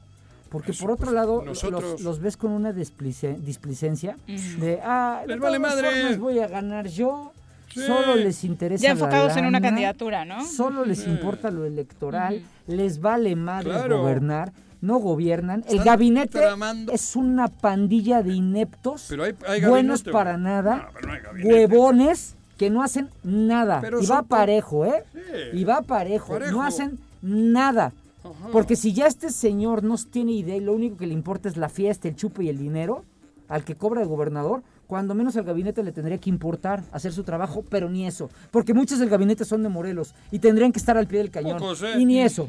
Porque 0.48 0.70
Eso, 0.70 0.84
por 0.84 0.92
otro 0.92 1.04
pues, 1.04 1.14
lado, 1.14 1.42
nosotros- 1.44 1.82
los, 1.82 2.00
los 2.00 2.20
ves 2.20 2.38
con 2.38 2.52
una 2.52 2.72
displice- 2.72 3.36
displicencia 3.44 4.16
de, 4.26 4.80
ah, 4.82 5.20
de 5.26 5.34
Les 5.34 5.38
vale 5.40 5.58
madre. 5.58 5.90
formas 5.90 6.18
voy 6.18 6.38
a 6.38 6.48
ganar 6.48 6.88
yo, 6.88 7.32
Sí. 7.74 7.80
solo 7.86 8.16
les 8.16 8.42
interesa 8.44 8.82
Ya 8.82 8.88
la 8.88 8.92
enfocados 8.94 9.32
en 9.36 9.44
una 9.44 9.60
lana, 9.60 9.68
candidatura, 9.68 10.24
¿no? 10.24 10.46
Solo 10.46 10.86
les 10.86 11.06
importa 11.06 11.50
lo 11.50 11.66
electoral, 11.66 12.40
les 12.66 13.02
vale 13.02 13.36
madres 13.36 13.74
Claro. 13.74 14.00
gobernar, 14.00 14.50
no 14.80 14.98
gobiernan. 14.98 15.64
El 15.68 15.82
gabinete 15.82 16.38
tramando. 16.38 16.92
es 16.92 17.16
una 17.16 17.48
pandilla 17.48 18.22
de 18.22 18.34
ineptos, 18.34 19.06
Pero 19.08 19.24
hay- 19.24 19.34
hay 19.46 19.60
buenos 19.64 20.00
gabinete, 20.04 20.10
para 20.12 20.36
nada, 20.38 20.76
No, 20.76 20.88
pero 20.94 21.08
no 21.08 21.12
hay 21.14 21.20
gabinete. 21.20 21.54
huevones 21.54 22.34
que 22.56 22.70
no 22.70 22.82
hacen 22.82 23.08
nada. 23.22 23.80
Pero 23.80 24.00
y 24.02 24.06
va 24.06 24.22
parejo, 24.22 24.84
¿eh? 24.86 25.04
Sí. 25.12 25.58
Y 25.58 25.64
va 25.64 25.82
parejo. 25.82 26.32
Parejo. 26.34 26.52
No 26.52 26.62
hacen 26.62 26.98
nada. 27.22 27.92
Ajá. 28.24 28.48
Porque 28.52 28.76
si 28.76 28.92
ya 28.92 29.06
este 29.06 29.30
señor 29.30 29.82
no 29.84 29.96
tiene 29.96 30.32
idea 30.32 30.56
y 30.56 30.60
lo 30.60 30.72
único 30.74 30.96
que 30.96 31.06
le 31.06 31.14
importa 31.14 31.48
es 31.48 31.56
la 31.56 31.68
fiesta, 31.68 32.08
el 32.08 32.16
chupe 32.16 32.44
y 32.44 32.48
el 32.48 32.58
dinero, 32.58 33.04
al 33.48 33.64
que 33.64 33.74
cobra 33.76 34.02
el 34.02 34.08
gobernador, 34.08 34.62
cuando 34.86 35.14
menos 35.14 35.36
al 35.36 35.44
gabinete 35.44 35.82
le 35.82 35.92
tendría 35.92 36.18
que 36.18 36.30
importar 36.30 36.82
hacer 36.92 37.12
su 37.12 37.22
trabajo, 37.22 37.62
pero 37.68 37.88
ni 37.90 38.06
eso. 38.06 38.28
Porque 38.50 38.74
muchos 38.74 38.98
del 38.98 39.08
gabinete 39.10 39.44
son 39.44 39.62
de 39.62 39.68
Morelos 39.68 40.14
y 40.32 40.38
tendrían 40.38 40.72
que 40.72 40.78
estar 40.78 40.96
al 40.96 41.06
pie 41.06 41.18
del 41.18 41.30
cañón. 41.30 41.62
¿eh? 41.62 41.94
Y 41.98 42.06
ni 42.06 42.20
eso. 42.20 42.48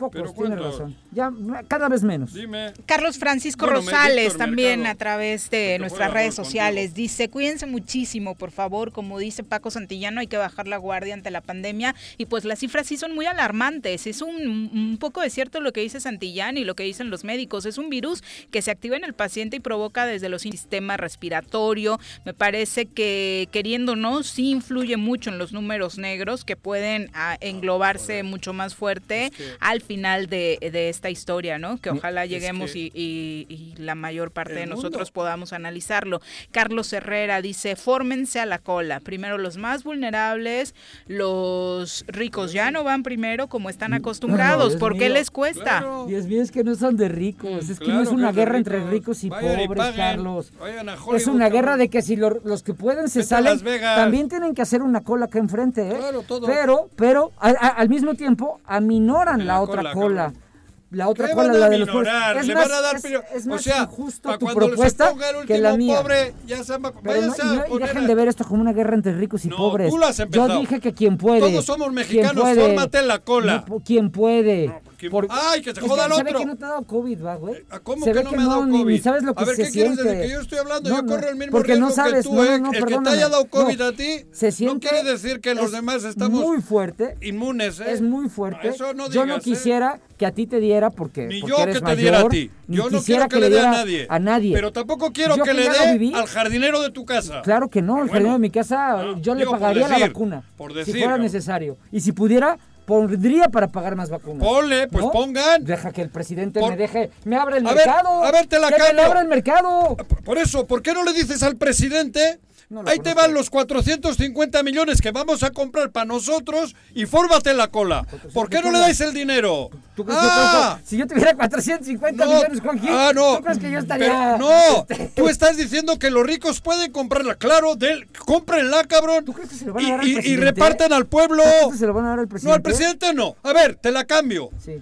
Pocos, 0.00 0.20
Pero 0.20 0.32
tiene 0.32 0.56
razón. 0.56 0.96
Ya 1.12 1.30
cada 1.68 1.88
vez 1.88 2.02
menos. 2.02 2.34
Dime. 2.34 2.72
Carlos 2.86 3.18
Francisco 3.18 3.66
Bueno, 3.66 3.80
Rosales 3.82 4.24
Víctor 4.24 4.38
también 4.38 4.80
Mercado. 4.80 4.92
a 4.92 4.98
través 4.98 5.50
de 5.50 5.56
Que 5.74 5.78
nuestras 5.78 6.12
redes 6.12 6.34
sociales 6.34 6.86
contigo. 6.88 6.96
dice 7.02 7.28
cuídense 7.30 7.66
muchísimo 7.66 8.34
por 8.34 8.50
favor 8.50 8.90
como 8.92 9.18
dice 9.20 9.44
Paco 9.44 9.70
Santillano 9.70 10.20
hay 10.20 10.26
que 10.26 10.36
bajar 10.36 10.66
la 10.66 10.78
guardia 10.78 11.14
ante 11.14 11.30
la 11.30 11.40
pandemia 11.40 11.94
y 12.18 12.26
pues 12.26 12.44
las 12.44 12.58
cifras 12.58 12.88
sí 12.88 12.96
son 12.96 13.14
muy 13.14 13.26
alarmantes 13.26 14.06
es 14.08 14.20
un, 14.22 14.34
un 14.72 14.96
poco 14.98 15.20
de 15.20 15.30
cierto 15.30 15.60
lo 15.60 15.72
que 15.72 15.80
dice 15.80 16.00
Santillán 16.00 16.56
y 16.58 16.64
lo 16.64 16.74
que 16.74 16.82
dicen 16.82 17.10
los 17.10 17.22
médicos 17.22 17.66
es 17.66 17.78
un 17.78 17.88
virus 17.90 18.24
que 18.50 18.62
se 18.62 18.70
activa 18.72 18.96
en 18.96 19.04
el 19.04 19.14
paciente 19.14 19.56
y 19.58 19.60
provoca 19.60 20.06
desde 20.06 20.28
los 20.28 20.40
sistema 20.40 20.96
respiratorio 20.96 22.00
me 22.24 22.34
parece 22.34 22.86
que 22.86 23.48
queriendo 23.52 23.92
o 23.92 23.96
no 23.96 24.22
sí 24.22 24.50
influye 24.50 24.96
mucho 24.96 25.30
en 25.30 25.38
los 25.38 25.52
números 25.52 25.98
negros 25.98 26.44
que 26.44 26.56
pueden 26.56 27.10
ah, 27.14 27.36
englobarse 27.40 28.22
mucho 28.22 28.52
más 28.52 28.74
fuerte 28.74 29.32
al 29.60 29.80
final 29.90 30.28
de, 30.28 30.56
de 30.72 30.88
esta 30.88 31.10
historia, 31.10 31.58
¿no? 31.58 31.78
Que 31.78 31.90
ojalá 31.90 32.24
lleguemos 32.24 32.74
que 32.74 32.78
y, 32.78 32.92
y- 32.94 33.46
y 33.48 33.74
la 33.76 33.96
mayor 33.96 34.30
parte 34.30 34.54
de 34.54 34.66
nosotros 34.66 35.08
mundo- 35.08 35.12
podamos 35.12 35.52
analizarlo. 35.52 36.20
Carlos 36.52 36.92
Herrera 36.92 37.42
dice, 37.42 37.74
fórmense 37.74 38.38
a 38.38 38.46
la 38.46 38.60
cola. 38.60 39.00
Primero 39.00 39.36
los 39.36 39.56
más 39.56 39.82
vulnerables, 39.82 40.76
los 41.08 42.04
ricos 42.06 42.52
ya 42.52 42.70
no 42.70 42.84
van 42.84 43.02
primero 43.02 43.48
como 43.48 43.68
están 43.68 43.92
acostumbrados. 43.94 44.70
Dios 44.70 44.80
¿Por 44.80 44.96
qué 44.96 45.08
les 45.08 45.32
cuesta? 45.32 45.64
Claro. 45.80 46.06
Dios 46.06 46.26
mío, 46.26 46.40
es 46.40 46.52
que 46.52 46.62
no 46.62 46.76
son 46.76 46.96
de 46.96 47.08
ricos. 47.08 47.68
Es 47.68 47.80
que 47.80 47.88
no 47.88 48.00
es 48.00 48.10
una 48.10 48.30
guerra 48.30 48.58
entre 48.58 48.84
ricos. 48.88 49.24
y 49.24 49.28
Vayan 49.28 49.66
pobres. 49.66 49.94
Carlos. 49.96 50.52
Vayan 50.60 50.88
a 50.88 50.96
Es 51.16 51.26
una 51.26 51.48
guerra 51.48 51.76
de 51.76 51.88
que 51.88 52.00
si 52.02 52.14
lo- 52.14 52.40
los 52.44 52.62
que 52.62 52.74
pueden 52.74 53.08
se 53.08 53.20
Vete 53.20 53.28
salen, 53.28 53.60
también 53.82 54.28
tienen 54.28 54.54
que 54.54 54.62
hacer 54.62 54.82
una 54.82 55.00
cola 55.00 55.24
acá 55.26 55.40
enfrente, 55.40 55.88
¿eh? 55.90 55.96
Claro, 55.98 56.22
todo. 56.22 56.46
Pero, 56.46 56.88
pero 56.94 57.32
a- 57.40 57.48
a- 57.50 57.68
al 57.80 57.88
mismo 57.88 58.14
tiempo 58.14 58.60
aminoran 58.66 59.46
la 59.46 59.60
otra 59.60 59.79
cola, 59.80 59.92
cola. 59.94 60.22
cabrón. 60.26 60.50
La 60.92 61.08
otra 61.08 61.28
¿Qué 61.28 61.34
cola, 61.34 61.46
van 61.46 61.56
a 61.56 61.58
la 61.60 61.68
de 61.68 61.78
los 61.78 61.88
pobres. 61.88 62.12
Es 62.40 62.46
Le 62.48 62.54
más, 62.56 62.68
van 62.68 62.78
a 62.78 62.80
dar 62.82 62.96
es, 62.96 63.04
es 63.04 63.46
o 63.46 63.50
más 63.50 63.62
sea, 63.62 63.82
injusto 63.82 64.38
tu 64.38 64.48
se 64.48 64.54
propuesta 64.56 65.12
que 65.46 65.58
la 65.58 65.72
último 65.74 65.76
mía. 65.92 66.00
pobre, 66.02 66.34
ya 66.48 66.64
se 66.64 66.78
va- 66.78 66.92
Pero 67.00 67.20
no, 67.20 67.26
y 67.32 67.56
no- 67.70 67.76
y 67.76 67.78
dejen 67.78 68.04
a- 68.04 68.06
de 68.08 68.14
ver 68.16 68.26
esto 68.26 68.44
como 68.44 68.60
una 68.60 68.72
guerra 68.72 68.96
entre 68.96 69.12
ricos 69.14 69.44
y 69.44 69.48
No, 69.50 69.56
pobres. 69.56 69.88
tú 69.88 69.98
lo 69.98 70.06
has 70.06 70.16
Yo 70.28 70.48
dije 70.58 70.80
que 70.80 70.92
quien 70.92 71.16
puede. 71.16 71.38
Todos 71.38 71.64
somos 71.64 71.92
mexicanos, 71.92 72.42
fórmate 72.56 72.98
en 72.98 73.06
la 73.06 73.20
cola. 73.20 73.64
no, 73.68 73.78
quien 73.78 74.10
puede. 74.10 74.72
No, 75.08 75.20
¿quién- 75.20 75.30
Ay, 75.30 75.62
que 75.62 75.74
se 75.74 75.80
joda 75.80 76.06
el 76.06 76.12
Se 76.12 76.22
ve 76.22 76.30
otro. 76.30 76.40
que 76.40 76.46
no 76.46 76.56
te 76.56 76.64
ha 76.64 76.68
dado 76.68 76.82
COVID, 76.82 77.24
va, 77.24 77.34
güey. 77.36 77.64
¿A 77.70 77.78
¿Cómo 77.80 78.04
Se 78.04 78.12
que 78.12 78.22
no 78.24 78.32
me 78.32 78.42
ha 78.42 78.46
dado 78.46 78.66
ni- 78.66 78.78
COVID? 78.80 78.92
Ni, 78.92 78.98
sabes 79.00 79.22
lo 79.22 79.34
que 79.34 79.42
a 79.42 79.46
ver, 79.46 79.56
se 79.56 79.62
¿qué 79.64 79.70
quieres 79.70 79.94
siente. 79.94 80.12
desde 80.12 80.26
que 80.26 80.32
yo 80.32 80.40
estoy 80.40 80.58
hablando? 80.58 80.90
No, 80.90 80.96
yo 80.96 81.02
no, 81.02 81.08
corro 81.08 81.28
el 81.28 81.36
mismo 81.36 81.52
porque 81.52 81.72
riesgo 81.72 81.88
no 81.88 81.94
sabes, 81.94 82.14
que 82.14 82.22
tú, 82.30 82.34
no, 82.34 82.44
¿eh? 82.44 82.60
no, 82.60 82.72
el 82.72 82.84
que 82.84 82.98
te 82.98 83.08
haya 83.10 83.28
dado 83.28 83.44
COVID 83.46 83.78
No, 83.78 83.84
a 83.86 83.92
ti 83.92 84.24
se 84.32 84.52
siente, 84.52 84.74
no 84.74 84.80
quiere 84.80 85.10
decir 85.10 85.40
que 85.40 85.54
los 85.54 85.72
demás 85.72 86.04
estamos 86.04 86.40
muy 86.44 86.60
fuerte. 86.60 87.16
inmunes, 87.22 87.80
¿eh? 87.80 87.84
Es 87.92 88.02
muy 88.02 88.28
fuerte. 88.28 88.68
Eso 88.68 88.92
no 88.94 89.08
yo 89.08 89.20
no 89.20 89.34
digas, 89.34 89.38
¿eh? 89.38 89.50
quisiera 89.50 90.00
que 90.18 90.26
a 90.26 90.32
ti 90.32 90.46
te 90.46 90.60
diera 90.60 90.90
porque, 90.90 91.26
Ni 91.26 91.40
porque 91.40 91.50
yo 91.56 91.62
eres 91.62 91.74
que 91.76 91.80
te 91.80 91.84
mayor, 91.86 91.98
diera 92.00 92.20
a 92.20 92.28
ti. 92.28 92.50
Yo 92.68 92.90
no 92.90 93.00
quiero 93.02 93.28
que, 93.28 93.40
le 93.40 93.48
dé 93.50 93.60
a 93.60 93.70
nadie. 93.70 94.06
A 94.10 94.18
nadie. 94.18 94.52
Pero 94.54 94.70
tampoco 94.70 95.12
quiero 95.12 95.36
que 95.38 95.54
le 95.54 95.62
dé 95.70 96.12
al 96.14 96.26
jardinero 96.26 96.82
de 96.82 96.90
tu 96.90 97.04
casa. 97.06 97.40
Claro 97.42 97.68
que 97.68 97.80
no, 97.80 97.94
Bueno. 97.94 98.08
jardinero 98.12 98.32
de 98.34 98.38
mi 98.38 98.50
casa 98.50 99.00
Ah, 99.00 99.14
yo 99.20 99.34
le 99.34 99.44
por 99.46 99.54
pagaría 99.58 99.88
la 99.88 99.94
decir, 99.94 100.08
vacuna. 100.12 100.42
por 100.58 100.72
si 100.72 100.78
decir, 100.78 100.98
fuera 100.98 101.16
necesario. 101.16 101.78
Y 101.90 102.00
si 102.00 102.12
pudiera, 102.12 102.58
pondría 102.90 103.48
para 103.48 103.68
pagar 103.68 103.94
más 103.94 104.10
vacunas. 104.10 104.44
Ponle, 104.46 104.88
pues 104.88 105.04
¿No? 105.04 105.12
pongan. 105.12 105.64
Deja 105.64 105.92
que 105.92 106.02
el 106.02 106.10
presidente 106.10 106.58
Por- 106.58 106.70
me 106.70 106.76
deje, 106.76 107.10
me 107.24 107.36
abra 107.36 107.56
el 107.58 107.66
A 107.66 107.72
ver, 107.72 107.86
mercado. 107.86 108.24
a 108.24 108.32
ver, 108.32 108.46
te 108.48 108.58
la 108.58 108.66
que 108.68 108.78
me 108.78 108.86
cambio. 108.86 109.04
abra 109.04 109.20
el 109.20 109.28
mercado. 109.28 109.96
Por 110.24 110.38
eso, 110.38 110.66
¿por 110.66 110.82
qué 110.82 110.92
no 110.92 111.04
le 111.04 111.12
dices 111.12 111.42
al 111.44 111.56
presidente? 111.56 112.40
No 112.70 112.84
Ahí 112.86 113.00
te 113.00 113.14
van 113.14 113.34
los 113.34 113.50
450 113.50 114.62
millones 114.62 115.00
que 115.00 115.10
vamos 115.10 115.42
a 115.42 115.50
comprar 115.50 115.90
para 115.90 116.06
nosotros 116.06 116.76
y 116.94 117.04
fórmate 117.04 117.52
la 117.52 117.66
cola. 117.66 118.06
¿Por 118.32 118.48
qué 118.48 118.62
no 118.62 118.70
le 118.70 118.78
dais 118.78 119.00
el 119.00 119.12
dinero? 119.12 119.70
¿Tú 119.96 120.04
crees 120.04 120.20
que 120.20 120.24
yo 120.26 120.30
¡Ah! 120.32 120.80
si 120.84 120.96
yo 120.96 121.06
tuviera 121.08 121.34
450 121.34 122.24
No, 122.24 122.30
millones, 122.32 122.60
Juanji, 122.60 122.86
ah, 122.88 123.10
no. 123.12 123.36
¿tú 123.38 123.42
crees 123.42 123.58
que 123.58 123.70
yo 123.72 123.78
estaría...? 123.80 124.36
Pero 124.38 124.38
no, 124.38 124.86
tú 125.16 125.28
estás 125.28 125.56
diciendo 125.56 125.98
que 125.98 126.10
los 126.12 126.24
ricos 126.24 126.60
pueden 126.60 126.92
comprarla. 126.92 127.34
Claro, 127.34 127.74
del, 127.74 128.06
cómprenla, 128.24 128.84
cabrón. 128.84 129.24
¿Tú 129.24 129.32
crees 129.32 129.48
que 129.50 129.56
se 129.56 129.64
lo 129.66 129.72
van 129.74 129.84
a 129.84 129.88
Y, 129.88 129.90
dar 129.90 130.00
al 130.00 130.06
y- 130.06 130.10
y 130.10 130.14
presidente? 130.14 130.44
reparten 130.44 130.92
al 130.92 131.06
pueblo. 131.06 131.42
¿Tú 131.42 131.48
crees 131.50 131.72
que 131.72 131.78
se 131.78 131.86
lo 131.88 131.92
van 131.94 132.04
a 132.04 132.08
dar 132.10 132.18
al 132.20 132.28
presidente? 132.28 132.48
No, 132.50 132.54
al 132.54 132.62
presidente 132.62 133.14
no. 133.14 133.36
A 133.42 133.52
ver, 133.52 133.74
te 133.74 133.90
la 133.90 134.04
cambio. 134.04 134.50
Sí. 134.64 134.80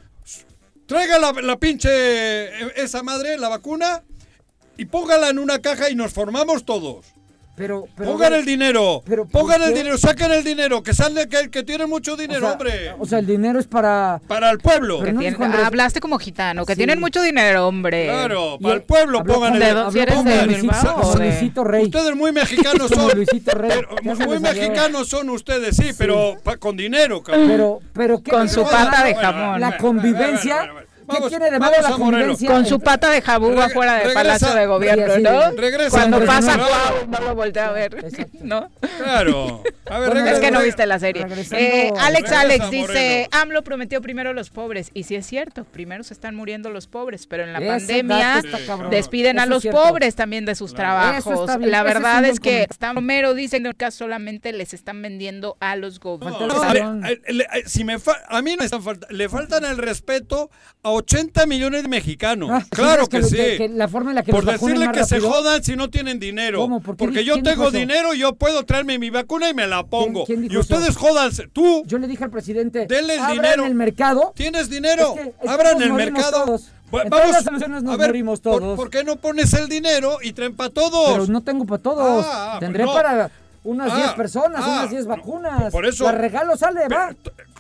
Traiga 0.85 1.19
la, 1.19 1.33
la 1.33 1.57
pinche 1.59 1.89
eh, 1.91 2.73
esa 2.77 3.03
madre, 3.03 3.39
la 3.39 3.49
vacuna, 3.49 4.03
y 4.77 4.85
póngala 4.85 5.31
en 5.31 5.39
una 5.39 5.59
caja 5.61 5.89
y 5.89 5.95
nos 5.95 6.13
formamos 6.13 6.67
todos. 6.67 7.07
Pero, 7.59 7.87
pero 7.97 8.13
Pongan 8.13 8.35
el 8.35 8.45
dinero. 8.45 9.03
pero 9.07 9.27
¿por 9.27 9.43
Pongan 9.43 9.63
el 9.63 9.75
dinero, 9.75 9.99
saquen 9.99 10.33
el 10.33 10.45
dinero, 10.45 10.83
que 10.83 10.95
sale 10.95 11.29
que, 11.29 11.51
que 11.51 11.63
tienen 11.65 11.89
mucho 11.91 12.15
o 12.15 12.17
dinero, 12.17 12.41
sea, 12.41 12.53
hombre. 12.53 12.95
O 12.99 13.07
sea, 13.07 13.19
el 13.19 13.27
dinero 13.27 13.59
es 13.59 13.67
para... 13.67 14.21
para 14.27 14.51
el 14.51 14.59
pueblo. 14.59 14.99
Pero 15.01 15.13
no 15.13 15.21
Tien- 15.21 15.31
dijo 15.31 15.45
Andrés- 15.45 15.65
hablaste 15.67 16.01
como 16.01 16.19
gitano, 16.19 16.65
que 16.65 16.73
Sí. 16.75 16.79
tienen 16.79 17.01
mucho 17.01 17.21
dinero, 17.21 17.67
hombre. 17.67 18.07
Claro, 18.07 18.57
Y 18.59 18.63
para 18.63 18.75
el 18.77 18.83
pueblo 18.83 19.25
pongan 19.25 19.57
el 19.57 19.63
habló 19.63 19.91
si 19.91 19.99
Luisito- 19.99 21.65
Rey. 21.65 21.85
Ustedes 21.85 22.17
muy 22.17 22.33
mexicanos 22.41 22.91
son. 22.91 23.11
Luisito 23.15 23.51
Rey. 23.53 23.71
Pero 23.75 23.89
Ya 24.03 24.17
se 24.17 24.27
muy 24.27 24.39
mexicanos 24.41 25.09
son 25.09 25.31
ustedes, 25.31 25.77
sí, 25.77 25.91
pero 25.99 26.37
pa- 26.43 26.57
con 26.57 26.77
dinero, 26.77 27.23
cabrón. 27.23 27.49
Pero, 27.49 27.81
pero 27.93 28.23
¿qué 28.23 28.31
Con 28.31 28.49
su 28.49 28.63
pata 28.63 29.05
de 29.05 29.15
jamón. 29.15 29.61
La 29.61 29.77
convivencia, 29.79 30.71
Vamos, 31.15 31.29
tiene 31.31 31.51
de 31.51 31.59
malo 31.59 31.77
la 31.81 31.89
a 31.89 31.93
convivencia? 31.93 32.49
Con 32.51 32.67
su 32.67 32.81
pata 32.81 33.11
de 33.11 33.23
jabú 33.23 33.51
Reg- 33.51 33.63
afuera 33.65 33.95
del 33.95 34.03
regresa- 34.09 34.15
Palacio 34.15 34.55
de 34.55 34.67
Gobierno, 34.67 35.15
Sí, 35.17 35.23
¿no? 35.23 35.51
Regresa 35.53 35.91
Cuando 35.91 36.25
pasa. 36.25 36.57
Cuau, 36.59 37.07
no 37.09 37.21
lo 37.21 37.35
voltea 37.35 37.69
a 37.69 37.73
ver, 37.73 37.95
Exacto. 38.05 38.39
¿no? 38.43 38.71
Claro. 38.99 39.63
A 39.91 39.99
ver, 39.99 40.09
Bueno, 40.11 40.15
regresa- 40.27 40.33
Es 40.35 40.41
que 40.41 40.51
no 40.51 40.63
viste 40.63 40.87
la 40.87 40.99
serie. 40.99 41.23
Eh, 41.53 41.93
Alex 41.99 42.23
Regresa, 42.31 42.41
Alex 42.41 42.71
dice. 42.71 43.29
AMLO 43.33 43.63
prometió 43.63 44.01
primero 44.03 44.33
los 44.33 44.51
pobres. 44.51 44.91
Y 44.95 45.05
sí 45.05 45.15
es 45.17 45.27
cierto, 45.27 45.65
primero 45.65 46.03
se 46.05 46.15
están 46.15 46.35
muriendo 46.35 46.71
los 46.71 46.87
pobres, 46.87 47.27
pero 47.27 47.45
en 47.45 47.53
la 47.53 47.59
Ese 47.59 47.69
pandemia 47.69 48.39
está 48.39 48.77
despiden 48.91 49.39
a 49.39 49.45
Eso 49.45 49.57
es 49.57 49.65
los 49.65 49.75
pobres 49.75 50.15
también 50.15 50.45
de 50.45 50.55
sus 50.55 50.75
trabajos. 50.75 51.41
está 51.41 51.59
La 51.59 51.79
es 51.79 51.85
verdad 51.85 52.25
es 52.25 52.41
buen 52.41 52.43
que 52.43 52.63
está 52.71 52.93
Romero 52.93 53.35
dice 53.35 53.63
que 53.77 53.91
solamente 53.91 54.53
les 54.53 54.75
están 54.75 55.01
vendiendo 55.03 55.57
a 55.61 55.77
los 55.77 55.95
No, 56.03 56.19
gobiernos. 56.19 56.63
A, 56.63 57.09
le- 57.33 57.45
eh, 57.45 57.63
si 57.67 57.85
me 57.85 57.99
fa- 57.99 58.23
a 58.29 58.43
mí 58.43 58.53
no 58.53 58.59
me 58.59 58.65
están 58.65 58.83
falta- 58.83 59.07
le 59.11 59.29
faltan 59.29 59.65
el 59.65 59.79
respeto 59.79 60.51
a 60.83 60.91
80 60.99 61.47
millones 61.47 61.83
de 61.83 61.89
mexicanos. 61.89 62.51
Ah, 62.53 62.65
claro 62.71 63.05
¿sí 63.05 63.09
que, 63.09 63.23
sí. 63.23 63.37
que- 63.37 63.57
que 63.59 63.69
la 63.69 63.89
forma 63.89 64.11
en 64.11 64.17
la 64.17 64.23
que 64.23 64.31
Por 64.33 64.45
decirle 64.45 64.91
que 64.93 65.05
se 65.05 65.21
jodan 65.21 65.63
si 65.65 65.77
no 65.77 65.91
tienen 65.91 66.19
dinero. 66.19 66.61
¿Cómo? 66.61 66.81
¿Por 66.81 66.97
Porque 66.97 67.25
yo 67.25 67.35
quién 67.35 67.45
tengo 67.45 67.71
dinero 67.71 68.15
y 68.15 68.19
yo 68.21 68.35
puedo 68.35 68.65
traerme 68.65 68.99
mi 68.99 69.11
vacuna 69.11 69.49
y 69.49 69.55
me 69.55 69.67
la 69.67 69.85
pongo. 69.85 70.25
quién 70.25 70.43
dijo 70.43 70.55
y 70.55 70.57
ustedes 70.59 70.89
eso? 70.91 71.01
jódanse. 71.01 71.49
Tú 71.49 71.83
Yo 71.87 71.99
le 71.99 72.07
dije 72.07 72.25
al 72.25 72.31
presidente, 72.31 72.87
Denle 72.87 73.15
el 73.15 73.21
abran 73.21 73.37
dinero. 73.37 73.65
el 73.67 73.75
mercado. 73.75 74.33
tienes 74.37 74.69
dinero. 74.71 75.15
Es 75.19 75.27
es 75.43 75.49
Abran 75.49 75.81
el 75.83 75.93
mercado. 75.93 76.45
todos. 76.45 76.69
Todas 76.91 77.45
las 77.45 77.69
nos 77.69 77.93
a 77.93 77.97
ver, 77.97 78.09
morimos 78.09 78.41
¿por- 78.41 78.61
todos. 78.61 78.77
¿por, 78.77 78.89
qué 78.91 79.05
no 79.05 79.17
pones 79.17 79.53
el 79.53 79.69
dinero 79.69 80.19
y 80.23 80.33
traen 80.33 80.57
para 80.57 80.71
todos? 80.71 81.13
Pero 81.13 81.27
no 81.27 81.43
tengo 81.43 81.67
para 81.67 81.83
todos. 81.83 82.25
Ah, 82.27 82.55
ah, 82.55 82.59
Tendré 82.61 82.85
no. 82.85 82.93
para 82.95 83.31
unas 83.65 83.93
Ah, 83.93 83.97
10 83.97 84.13
personas, 84.13 84.67
unas 84.67 84.91
10 84.91 85.05
no, 85.07 85.11
vacunas. 85.17 85.71
por 85.71 85.85
eso- 85.85 86.05
La 86.05 86.13
regalo 86.13 86.57
sale, 86.57 86.89
va. 86.89 87.15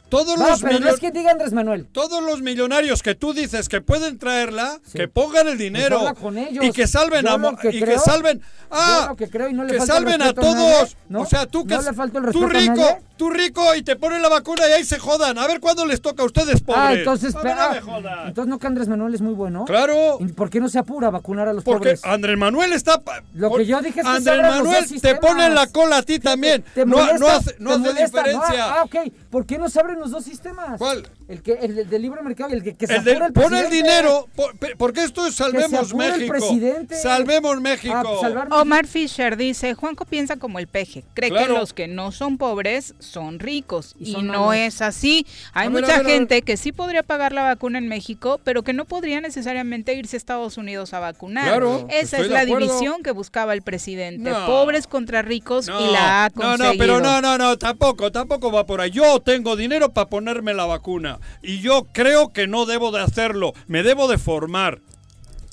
Todos 0.08 0.38
los 0.38 0.60
pero 0.62 0.72
no 0.74 0.86
millo- 0.86 0.94
es 0.94 1.00
que 1.00 1.10
diga 1.10 1.32
Andrés 1.32 1.52
Manuel. 1.52 1.86
Todos 1.92 2.22
los 2.22 2.40
millonarios 2.40 3.02
que 3.02 3.14
tú 3.14 3.34
dices 3.34 3.68
que 3.68 3.80
pueden 3.80 4.18
traerla, 4.18 4.80
Sí. 4.86 4.98
que 4.98 5.08
pongan 5.08 5.48
el 5.48 5.58
dinero 5.58 6.14
con 6.20 6.38
ellos. 6.38 6.64
y 6.64 6.72
que 6.72 6.86
salven 6.86 7.26
Yo 7.26 7.32
a 7.48 7.56
que 7.58 7.68
y 7.76 7.82
que 7.82 7.98
salven 7.98 8.40
ah 8.70 9.00
yo 9.02 9.08
lo 9.10 9.16
que 9.16 9.28
creo 9.28 9.48
y 9.50 9.52
no 9.52 9.64
le 9.64 9.72
que 9.72 9.78
falta 9.78 9.92
el 9.98 9.98
salven 10.04 10.22
a 10.22 10.32
todos. 10.32 10.54
nadie, 10.54 10.96
¿no? 11.08 11.20
O 11.20 11.26
sea, 11.26 11.46
tú 11.46 11.66
que 11.66 11.74
No 11.74 11.82
le 11.82 11.92
falta 11.92 12.18
el 12.20 12.32
tú 12.32 12.46
rico. 12.46 12.98
Tú 13.18 13.28
rico 13.28 13.74
y 13.74 13.82
te 13.82 13.96
ponen 13.96 14.22
la 14.22 14.30
vacuna 14.30 14.62
y 14.68 14.72
ahí 14.72 14.84
se 14.84 14.98
jodan. 14.98 15.36
A 15.36 15.46
ver 15.46 15.60
cuándo 15.60 15.84
les 15.84 16.00
toca 16.00 16.22
a 16.22 16.26
ustedes 16.26 16.62
pobres. 16.62 16.82
Ah, 16.82 16.94
entonces, 16.94 17.34
A 17.36 17.42
ver, 17.42 17.52
ah, 17.58 17.68
no 17.68 17.74
me 17.74 17.80
jodan. 17.82 18.28
entonces 18.28 18.48
no 18.48 18.58
que 18.58 18.66
Andrés 18.66 18.88
Manuel 18.88 19.14
es 19.14 19.20
muy 19.20 19.34
bueno. 19.34 19.64
Claro. 19.66 20.16
¿Y 20.20 20.28
¿Por 20.28 20.48
qué 20.48 20.60
no 20.60 20.68
se 20.70 20.78
apura 20.78 21.08
a 21.08 21.10
vacunar 21.10 21.48
a 21.48 21.52
los 21.52 21.64
Porque 21.64 21.80
pobres? 21.96 22.04
Andrés 22.06 22.38
Manuel 22.38 22.72
está. 22.72 23.02
Lo 23.34 23.52
que 23.52 23.66
yo 23.66 23.80
dije 23.82 24.00
es 24.00 24.06
que 24.06 24.10
Andrés 24.10 24.36
los 24.38 24.46
Manuel 24.56 24.84
dos 24.88 25.02
te 25.02 25.14
pone 25.16 25.46
en 25.46 25.54
la 25.54 25.66
cola 25.66 25.98
a 25.98 26.02
ti 26.02 26.18
también. 26.18 26.64
¿Te 26.74 26.86
no, 26.86 26.96
molesta? 26.96 27.18
no 27.18 27.26
hace, 27.28 27.56
no 27.58 27.70
¿Te 27.70 27.74
hace 27.76 27.88
molesta? 27.94 28.22
diferencia. 28.22 28.58
No, 28.58 28.74
ah, 28.74 28.82
ok. 28.84 28.96
¿Por 29.30 29.44
qué 29.46 29.58
no 29.58 29.68
se 29.68 29.80
abren 29.80 29.98
los 29.98 30.10
dos 30.12 30.24
sistemas? 30.24 30.78
¿Cuál? 30.78 31.06
El 31.28 31.42
que 31.42 31.52
el, 31.52 31.74
del- 31.76 31.90
del 31.90 32.00
libre 32.02 32.22
mercado 32.22 32.50
y 32.50 32.54
el 32.54 32.62
que, 32.62 32.74
que 32.74 32.86
se 32.86 32.96
El 32.96 33.04
del- 33.04 33.16
apure 33.22 33.26
el 33.26 33.32
pon 33.34 33.44
el 33.44 33.66
presidente. 33.66 33.76
dinero, 33.76 34.28
po- 34.34 34.50
pe- 34.58 34.74
porque 34.78 35.04
esto 35.04 35.26
es 35.26 35.34
Salvemos 35.34 35.94
México. 35.94 36.32
presidente. 36.32 36.96
Salvemos 36.96 37.60
México. 37.60 37.94
Ah, 37.94 38.02
pues, 38.02 38.20
salvar 38.22 38.48
Omar 38.50 38.86
Fisher 38.86 39.36
dice, 39.36 39.74
Juanco 39.74 40.06
piensa 40.06 40.36
como 40.38 40.58
el 40.58 40.66
peje, 40.68 41.04
cree 41.12 41.28
Claro. 41.30 41.46
que 41.54 41.60
los 41.60 41.72
que 41.74 41.86
no 41.86 42.12
son 42.12 42.38
pobres 42.38 42.94
son 42.98 43.38
ricos 43.40 43.94
Y 43.98 44.08
y, 44.08 44.12
son 44.12 44.26
no 44.28 44.46
malos. 44.46 44.54
es 44.56 44.80
así. 44.80 45.26
Hay 45.52 45.66
A 45.66 45.70
mucha 45.70 45.86
ver, 45.98 46.04
ver. 46.04 46.06
gente 46.14 46.40
que 46.40 46.56
sí 46.56 46.72
podría 46.72 47.02
pagar 47.02 47.32
la 47.34 47.42
vacuna 47.42 47.76
en 47.78 47.88
México, 47.88 48.40
pero 48.42 48.62
que 48.62 48.72
no 48.72 48.86
podría 48.86 49.20
necesariamente 49.20 49.92
irse 49.94 50.16
a 50.16 50.18
Estados 50.18 50.56
Unidos 50.56 50.94
a 50.94 51.00
vacunar. 51.00 51.44
Claro, 51.48 51.86
Esa 51.90 52.20
es 52.20 52.28
la 52.30 52.46
división 52.46 53.02
que 53.02 53.10
buscaba 53.10 53.52
el 53.52 53.60
presidente, 53.60 54.30
No. 54.30 54.46
pobres 54.46 54.86
contra 54.86 55.20
ricos 55.20 55.68
y 55.68 55.92
la 55.92 56.24
ha 56.24 56.28
no, 56.30 56.34
conseguido. 56.34 56.72
no, 56.72 56.78
pero 56.78 57.00
no, 57.00 57.20
no, 57.20 57.36
no, 57.36 57.58
tampoco, 57.58 58.10
tampoco 58.10 58.50
va 58.50 58.64
por 58.64 58.80
ahí. 58.80 58.90
Yo 58.90 59.20
tengo 59.20 59.56
dinero 59.56 59.92
para 59.92 60.08
ponerme 60.08 60.54
la 60.54 60.64
vacuna 60.64 61.17
y 61.42 61.60
yo 61.60 61.86
creo 61.92 62.32
que 62.32 62.46
no 62.46 62.66
debo 62.66 62.90
de 62.92 63.00
hacerlo, 63.00 63.52
me 63.66 63.82
debo 63.82 64.08
de 64.08 64.18
formar. 64.18 64.80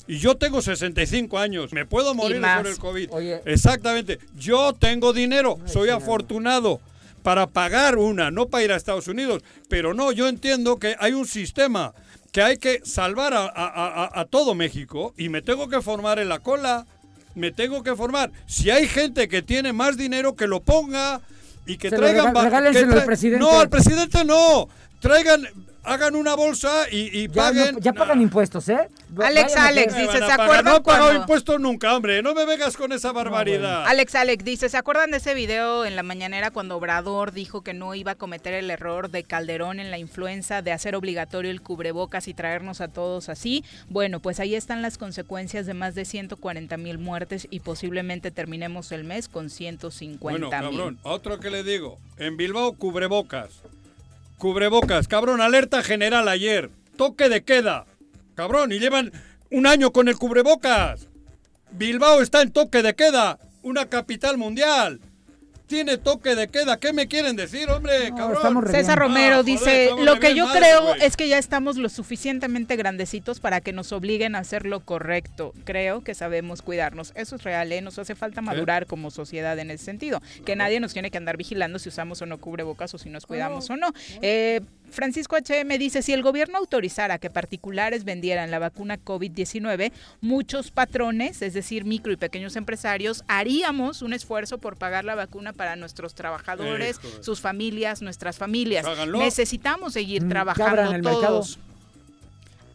Y 0.08 0.18
yo 0.18 0.36
tengo 0.36 0.62
65 0.62 1.38
años, 1.38 1.72
me 1.72 1.84
puedo 1.84 2.14
morir 2.14 2.40
por 2.40 2.66
el 2.68 2.78
COVID. 2.78 3.08
Oye. 3.12 3.42
Exactamente, 3.44 4.18
yo 4.36 4.72
tengo 4.72 5.12
dinero, 5.12 5.58
soy 5.66 5.88
nada. 5.88 5.98
afortunado 5.98 6.80
para 7.24 7.48
pagar 7.48 7.98
una, 7.98 8.30
no 8.30 8.46
para 8.46 8.62
ir 8.62 8.70
a 8.72 8.76
Estados 8.76 9.08
Unidos. 9.08 9.42
Pero 9.68 9.94
no, 9.94 10.12
yo 10.12 10.28
entiendo 10.28 10.76
que 10.78 10.94
hay 11.00 11.12
un 11.12 11.26
sistema 11.26 11.92
que 12.30 12.40
hay 12.42 12.58
que 12.58 12.82
salvar 12.84 13.34
a, 13.34 13.46
a- 13.46 13.48
a- 14.04 14.20
a 14.20 14.24
todo 14.26 14.54
México 14.54 15.12
y 15.16 15.28
me 15.28 15.42
tengo 15.42 15.68
que 15.68 15.80
formar 15.80 16.20
en 16.20 16.28
la 16.28 16.38
cola, 16.38 16.86
me 17.34 17.50
tengo 17.50 17.82
que 17.82 17.96
formar. 17.96 18.30
Si 18.46 18.70
hay 18.70 18.86
gente 18.86 19.26
que 19.26 19.42
tiene 19.42 19.72
más 19.72 19.96
dinero, 19.96 20.36
que 20.36 20.46
lo 20.46 20.60
ponga 20.60 21.20
y 21.66 21.78
que 21.78 21.90
Se 21.90 21.96
lo 21.96 22.02
traigan... 22.02 22.26
rega- 22.26 22.32
va- 22.32 22.44
regálenselo 22.44 22.92
que 22.94 23.00
al 23.00 23.06
presidente. 23.06 23.44
No, 23.44 23.58
al 23.58 23.68
presidente 23.70 24.24
no. 24.24 24.68
Traigan, 25.00 25.46
hagan 25.84 26.16
una 26.16 26.34
bolsa 26.34 26.86
y, 26.90 27.16
y 27.20 27.28
Ya, 27.28 27.34
paguen... 27.34 27.74
no- 27.74 27.80
ya 27.80 27.92
pagan 27.92 28.16
No. 28.18 28.22
impuestos, 28.24 28.68
¿eh? 28.68 28.88
Alex, 29.22 29.54
vayan 29.54 29.66
Alex, 29.68 29.94
dice, 29.96 30.18
¿se 30.18 30.24
acuerdan 30.32 30.64
No 30.64 30.76
he 30.76 30.80
pagado 30.80 31.14
impuestos 31.14 31.60
nunca, 31.60 31.94
hombre. 31.94 32.22
No 32.22 32.34
me 32.34 32.44
vengas 32.44 32.76
con 32.76 32.92
esa 32.92 33.12
barbaridad. 33.12 33.84
Alex 33.86 34.14
Alex 34.16 34.44
dice, 34.44 34.68
¿se 34.68 34.76
acuerdan 34.76 35.10
de 35.10 35.18
ese 35.18 35.34
video 35.34 35.84
en 35.84 35.94
la 35.96 36.02
mañanera 36.02 36.50
cuando 36.50 36.76
Obrador 36.76 37.32
dijo 37.32 37.62
que 37.62 37.72
no 37.74 37.94
iba 37.94 38.12
a 38.12 38.14
cometer 38.16 38.54
el 38.54 38.70
error 38.70 39.10
de 39.10 39.22
Calderón 39.22 39.78
en 39.80 39.90
la 39.90 39.98
influenza 39.98 40.60
de 40.62 40.72
hacer 40.72 40.96
obligatorio 40.96 41.50
el 41.50 41.62
cubrebocas 41.62 42.26
y 42.26 42.34
traernos 42.34 42.80
a 42.80 42.88
todos 42.88 43.28
así? 43.28 43.64
Bueno, 43.88 44.20
pues 44.20 44.40
ahí 44.40 44.54
están 44.54 44.82
las 44.82 44.98
consecuencias 44.98 45.66
de 45.66 45.74
más 45.74 45.94
de 45.94 46.04
140 46.04 46.76
mil 46.78 46.98
muertes 46.98 47.46
y 47.50 47.60
posiblemente 47.60 48.30
terminemos 48.30 48.90
el 48.92 49.04
mes 49.04 49.28
con 49.28 49.50
150 49.50 50.20
Bueno, 50.20 50.46
mil. 50.48 50.50
cabrón, 50.50 50.98
otro 51.04 51.38
que 51.38 51.50
le 51.50 51.62
digo. 51.62 51.98
En 52.18 52.36
Bilbao, 52.36 52.72
cubrebocas. 52.72 53.50
Cubrebocas, 54.38 55.08
cabrón, 55.08 55.40
alerta 55.40 55.82
general 55.82 56.28
ayer. 56.28 56.70
Toque 56.96 57.28
de 57.28 57.42
queda. 57.42 57.86
Cabrón, 58.34 58.70
y 58.70 58.78
llevan 58.78 59.12
un 59.50 59.66
año 59.66 59.92
con 59.92 60.08
el 60.08 60.18
cubrebocas. 60.18 61.08
Bilbao 61.70 62.20
está 62.20 62.42
en 62.42 62.52
toque 62.52 62.82
de 62.82 62.94
queda. 62.94 63.38
Una 63.62 63.86
capital 63.86 64.36
mundial. 64.36 65.00
Tiene 65.66 65.98
toque 65.98 66.36
de 66.36 66.48
queda. 66.48 66.78
¿Qué 66.78 66.92
me 66.92 67.08
quieren 67.08 67.34
decir, 67.34 67.68
hombre? 67.70 68.10
No, 68.10 68.16
cabrón. 68.16 68.66
César. 68.70 68.98
Romero 68.98 69.36
Ah, 69.38 69.42
dice, 69.42 69.90
lo 69.98 70.20
que 70.20 70.34
yo 70.34 70.46
madre, 70.46 70.60
creo 70.60 70.82
güey". 70.86 71.02
es 71.02 71.16
que 71.16 71.28
ya 71.28 71.38
estamos 71.38 71.76
lo 71.76 71.88
suficientemente 71.88 72.76
grandecitos 72.76 73.40
para 73.40 73.60
que 73.60 73.72
nos 73.72 73.90
obliguen 73.92 74.36
a 74.36 74.38
hacer 74.40 74.64
lo 74.64 74.80
correcto. 74.80 75.52
Creo 75.64 76.02
que 76.04 76.14
sabemos 76.14 76.62
cuidarnos. 76.62 77.12
Eso 77.16 77.36
es 77.36 77.42
real, 77.42 77.72
¿eh? 77.72 77.80
Nos 77.80 77.98
hace 77.98 78.14
falta 78.14 78.40
madurar 78.42 78.86
como 78.86 79.10
sociedad 79.10 79.58
en 79.58 79.70
ese 79.72 79.84
sentido. 79.84 80.22
Que 80.44 80.54
nadie 80.56 80.78
nos 80.78 80.92
tiene 80.92 81.10
que 81.10 81.18
andar 81.18 81.36
vigilando 81.36 81.78
si 81.78 81.88
usamos 81.88 82.22
o 82.22 82.26
no 82.26 82.38
cubrebocas 82.38 82.94
o 82.94 82.98
si 82.98 83.10
nos 83.10 83.26
cuidamos 83.26 83.68
o 83.70 83.76
no. 83.76 83.92
Eh, 84.22 84.60
Francisco 84.90 85.36
HM 85.36 85.78
dice, 85.78 86.02
si 86.02 86.12
el 86.12 86.22
gobierno 86.22 86.58
autorizara 86.58 87.18
que 87.18 87.30
particulares 87.30 88.04
vendieran 88.04 88.50
la 88.50 88.58
vacuna 88.58 88.98
COVID-19, 88.98 89.92
muchos 90.20 90.70
patrones, 90.70 91.42
es 91.42 91.54
decir, 91.54 91.84
micro 91.84 92.12
y 92.12 92.16
pequeños 92.16 92.56
empresarios, 92.56 93.24
haríamos 93.28 94.02
un 94.02 94.12
esfuerzo 94.12 94.58
por 94.58 94.76
pagar 94.76 95.04
la 95.04 95.14
vacuna 95.14 95.52
para 95.52 95.76
nuestros 95.76 96.14
trabajadores, 96.14 96.98
sus 97.20 97.40
familias, 97.40 98.02
nuestras 98.02 98.38
familias. 98.38 98.84
Pues 98.84 98.96
háganlo. 98.96 99.18
Necesitamos 99.18 99.92
seguir 99.92 100.24
Mm, 100.24 100.28
trabajando 100.28 100.92
el 100.94 101.02
todos. 101.02 101.56
mercado. 101.58 101.65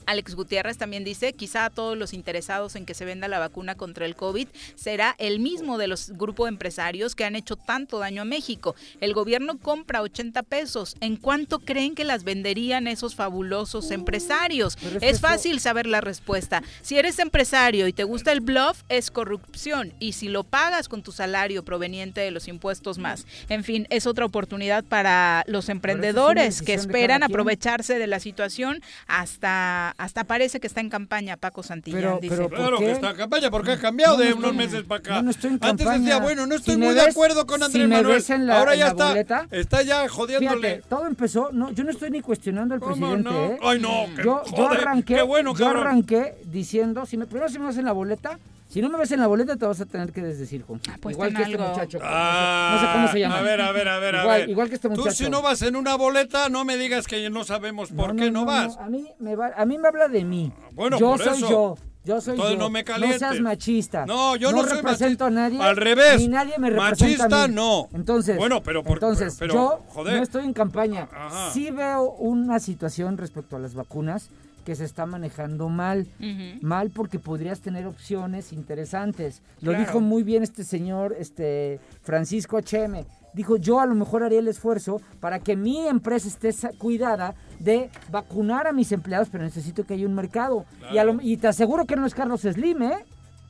Alex 0.05 0.35
Gutiérrez 0.35 0.77
también 0.77 1.03
dice, 1.03 1.33
quizá 1.33 1.65
a 1.65 1.69
todos 1.69 1.97
los 1.97 2.13
interesados 2.13 2.75
en 2.75 2.85
que 2.85 2.93
se 2.93 3.05
venda 3.05 3.27
la 3.27 3.39
vacuna 3.39 3.75
contra 3.75 4.05
el 4.05 4.15
COVID 4.15 4.47
será 4.75 5.15
el 5.19 5.39
mismo 5.39 5.77
de 5.77 5.87
los 5.87 6.11
grupos 6.11 6.49
empresarios 6.49 7.15
que 7.15 7.25
han 7.25 7.35
hecho 7.35 7.55
tanto 7.55 7.99
daño 7.99 8.21
a 8.21 8.25
México. 8.25 8.75
El 8.99 9.13
gobierno 9.13 9.57
compra 9.57 10.01
80 10.01 10.43
pesos. 10.43 10.95
¿En 11.01 11.17
cuánto 11.17 11.59
creen 11.59 11.95
que 11.95 12.03
las 12.03 12.23
venderían 12.23 12.87
esos 12.87 13.15
fabulosos 13.15 13.91
empresarios? 13.91 14.77
pero 14.81 14.99
es 15.01 15.19
fácil 15.19 15.59
saber 15.59 15.87
la 15.87 16.01
respuesta. 16.01 16.63
Si 16.81 16.97
eres 16.97 17.19
empresario 17.19 17.87
y 17.87 17.93
te 17.93 18.03
gusta 18.03 18.31
el 18.31 18.41
bluff, 18.41 18.83
es 18.89 19.11
corrupción. 19.11 19.93
Y 19.99 20.13
si 20.13 20.27
lo 20.27 20.43
pagas 20.43 20.87
con 20.87 21.03
tu 21.03 21.11
salario 21.11 21.63
proveniente 21.63 22.21
de 22.21 22.31
los 22.31 22.47
impuestos 22.47 22.97
más. 22.97 23.25
En 23.49 23.63
fin, 23.63 23.87
es 23.89 24.07
otra 24.07 24.25
oportunidad 24.25 24.83
para 24.83 25.43
los 25.47 25.69
emprendedores 25.69 26.61
que 26.61 26.77
de 26.77 26.81
esperan 26.81 27.23
aprovecharse 27.23 27.97
de 27.97 28.07
la 28.07 28.19
situación 28.19 28.81
hasta 29.07 29.90
hasta 29.97 30.23
parece 30.23 30.59
que 30.59 30.67
está 30.67 30.81
en 30.81 30.89
campaña 30.89 31.37
Paco 31.37 31.63
Santillán 31.63 32.01
Pero- 32.01 32.19
dice. 32.21 32.35
pero- 32.35 32.49
Claro 32.49 32.69
¿Por 32.71 32.79
qué? 32.79 32.85
que 32.85 32.91
está 32.91 33.09
en 33.11 33.17
campaña, 33.17 33.51
porque 33.51 33.71
ha 33.71 33.79
cambiado 33.79 34.17
No, 34.17 34.23
de 34.23 34.29
no 34.31 34.35
unos 34.37 34.51
estoy- 34.51 34.65
meses 34.67 34.83
para 34.83 34.99
acá. 34.99 35.15
no, 35.15 35.21
no 35.23 35.31
estoy 35.31 35.47
en 35.49 35.53
Antes 35.61 35.69
campaña. 35.85 35.99
decía, 35.99 36.19
bueno, 36.19 36.45
no 36.47 36.55
estoy 36.55 36.73
Si 36.75 36.79
muy 36.79 36.89
de 36.89 37.01
ves- 37.05 37.07
acuerdo 37.09 37.45
con 37.45 37.59
si 37.59 37.65
Andrés 37.65 37.87
me 37.87 37.95
Manuel. 37.97 38.15
ves 38.15 38.29
en 38.29 38.47
la- 38.47 38.59
Ahora 38.59 38.73
en 38.73 38.79
ya 38.79 38.85
la 38.85 38.91
está, 38.91 39.07
boleta, 39.09 39.47
está 39.51 39.81
ya 39.83 40.07
jodiéndole. 40.09 40.69
Fíjate, 40.69 40.87
todo 40.89 41.07
empezó, 41.07 41.49
no, 41.51 41.71
yo 41.71 41.83
no 41.83 41.91
estoy 41.91 42.11
ni 42.11 42.21
cuestionando 42.21 42.73
al 42.73 42.79
¿Cómo 42.79 42.95
presidente, 42.95 43.29
no? 43.29 43.45
¿eh? 43.45 43.59
Ay, 43.61 43.79
no, 43.79 44.05
que- 44.15 44.23
Yo, 44.23 44.43
yo 44.45 44.51
joder, 44.65 44.81
arranqué, 44.81 45.15
qué 45.15 45.21
bueno, 45.21 45.55
yo 45.55 45.67
arranqué 45.67 46.35
diciendo, 46.45 47.05
si 47.05 47.17
me, 47.17 47.25
primero 47.25 47.49
si 47.49 47.59
me 47.59 47.67
ves 47.67 47.77
en 47.77 47.85
la 47.85 47.91
boleta, 47.91 48.37
si 48.71 48.81
no 48.81 48.89
me 48.89 48.97
ves 48.97 49.11
en 49.11 49.19
la 49.19 49.27
boleta 49.27 49.55
te 49.57 49.65
vas 49.65 49.81
a 49.81 49.85
tener 49.85 50.11
que 50.11 50.21
desdecir, 50.21 50.63
Juan. 50.63 50.79
pues 51.01 51.15
igual 51.15 51.33
que 51.35 51.43
este 51.43 51.57
muchacho. 51.57 51.99
Ah, 52.01 52.71
no 52.73 52.79
sé 52.87 52.93
cómo 52.93 53.07
se 53.09 53.19
llama. 53.19 53.39
A 53.39 53.41
ver, 53.41 53.61
a 53.61 53.71
ver, 53.71 53.87
a 53.89 53.99
ver, 53.99 54.15
a 54.15 54.21
Igual- 54.23 54.39
ver. 54.41 54.49
igual 54.49 54.69
que 54.69 54.75
este 54.75 54.87
Tú 54.89 54.95
muchacho. 54.95 55.15
si 55.25 55.29
no 55.29 55.41
vas 55.41 55.61
en 55.61 55.75
una 55.75 55.95
boleta, 55.95 56.49
no 56.49 56.63
me 56.65 56.77
digas 56.77 57.05
que 57.07 57.29
no 57.29 57.43
sabemos 57.43 57.91
por 57.91 58.15
qué 58.15 58.31
no, 58.31 58.45
vas. 58.45 58.77
A, 58.77 58.87
mí 58.89 59.07
me 59.19 59.35
va- 59.35 59.51
a 59.55 59.65
mí 59.65 59.77
me 59.77 59.87
habla 59.87 60.07
de 60.07 60.23
mí. 60.23 60.51
Bueno, 60.71 60.97
yo 60.97 61.09
por 61.11 61.23
soy 61.23 61.37
eso. 61.37 61.49
yo. 61.49 61.75
Yo 62.03 62.19
soy 62.19 62.33
Entonces 62.33 62.57
yo. 62.57 62.63
no 62.63 62.69
me 62.71 62.83
calientes. 62.83 63.19
seas 63.19 63.39
machista. 63.41 64.07
No, 64.07 64.35
yo 64.35 64.51
no 64.51 64.63
soy 64.63 64.77
represento 64.77 65.25
machista. 65.25 65.27
a 65.27 65.29
nadie. 65.29 65.61
Al 65.61 65.77
revés. 65.77 66.17
Ni 66.19 66.29
nadie 66.29 66.57
me 66.57 66.71
representa 66.71 67.25
Machista, 67.27 67.43
a 67.43 67.47
mí. 67.47 67.53
no. 67.53 67.89
Entonces, 67.93 68.37
Bueno, 68.37 68.63
pero 68.63 68.81
por- 68.83 68.93
entonces 68.93 69.35
pero- 69.37 69.53
yo 69.53 69.83
joder. 69.89 70.17
no 70.17 70.23
estoy 70.23 70.45
en 70.45 70.53
campaña. 70.53 71.07
Ajá. 71.13 71.51
Sí 71.51 71.69
veo 71.69 72.09
una 72.13 72.59
situación 72.59 73.19
respecto 73.19 73.55
a 73.55 73.59
las 73.59 73.75
vacunas 73.75 74.31
que 74.65 74.75
se 74.75 74.85
está 74.85 75.05
manejando 75.05 75.69
mal. 75.69 76.07
Mal 76.61 76.89
porque 76.91 77.19
podrías 77.19 77.59
tener 77.61 77.85
opciones 77.87 78.53
interesantes. 78.53 79.41
Lo 79.61 79.71
Claro. 79.71 79.85
dijo 79.85 79.99
muy 80.01 80.23
bien 80.23 80.43
este 80.43 80.63
señor, 80.63 81.15
este 81.17 81.79
Francisco 82.03 82.57
HM. 82.57 83.05
Dijo, 83.33 83.55
yo 83.57 83.79
a 83.79 83.85
lo 83.85 83.95
mejor 83.95 84.23
haría 84.23 84.39
el 84.39 84.47
esfuerzo 84.49 85.01
para 85.21 85.39
que 85.39 85.55
mi 85.55 85.87
empresa 85.87 86.27
esté 86.27 86.51
cuidada 86.77 87.33
de 87.59 87.89
vacunar 88.11 88.67
a 88.67 88.73
mis 88.73 88.91
empleados, 88.91 89.29
pero 89.31 89.43
necesito 89.45 89.85
que 89.85 89.93
haya 89.93 90.05
un 90.05 90.13
mercado. 90.15 90.65
Y, 90.93 90.97
a 90.97 91.05
lo- 91.05 91.21
y 91.21 91.37
te 91.37 91.47
aseguro 91.47 91.85
que 91.85 91.95
no 91.95 92.05
es 92.05 92.13
Carlos 92.13 92.41
Slim, 92.41 92.81
¿eh? 92.83 93.05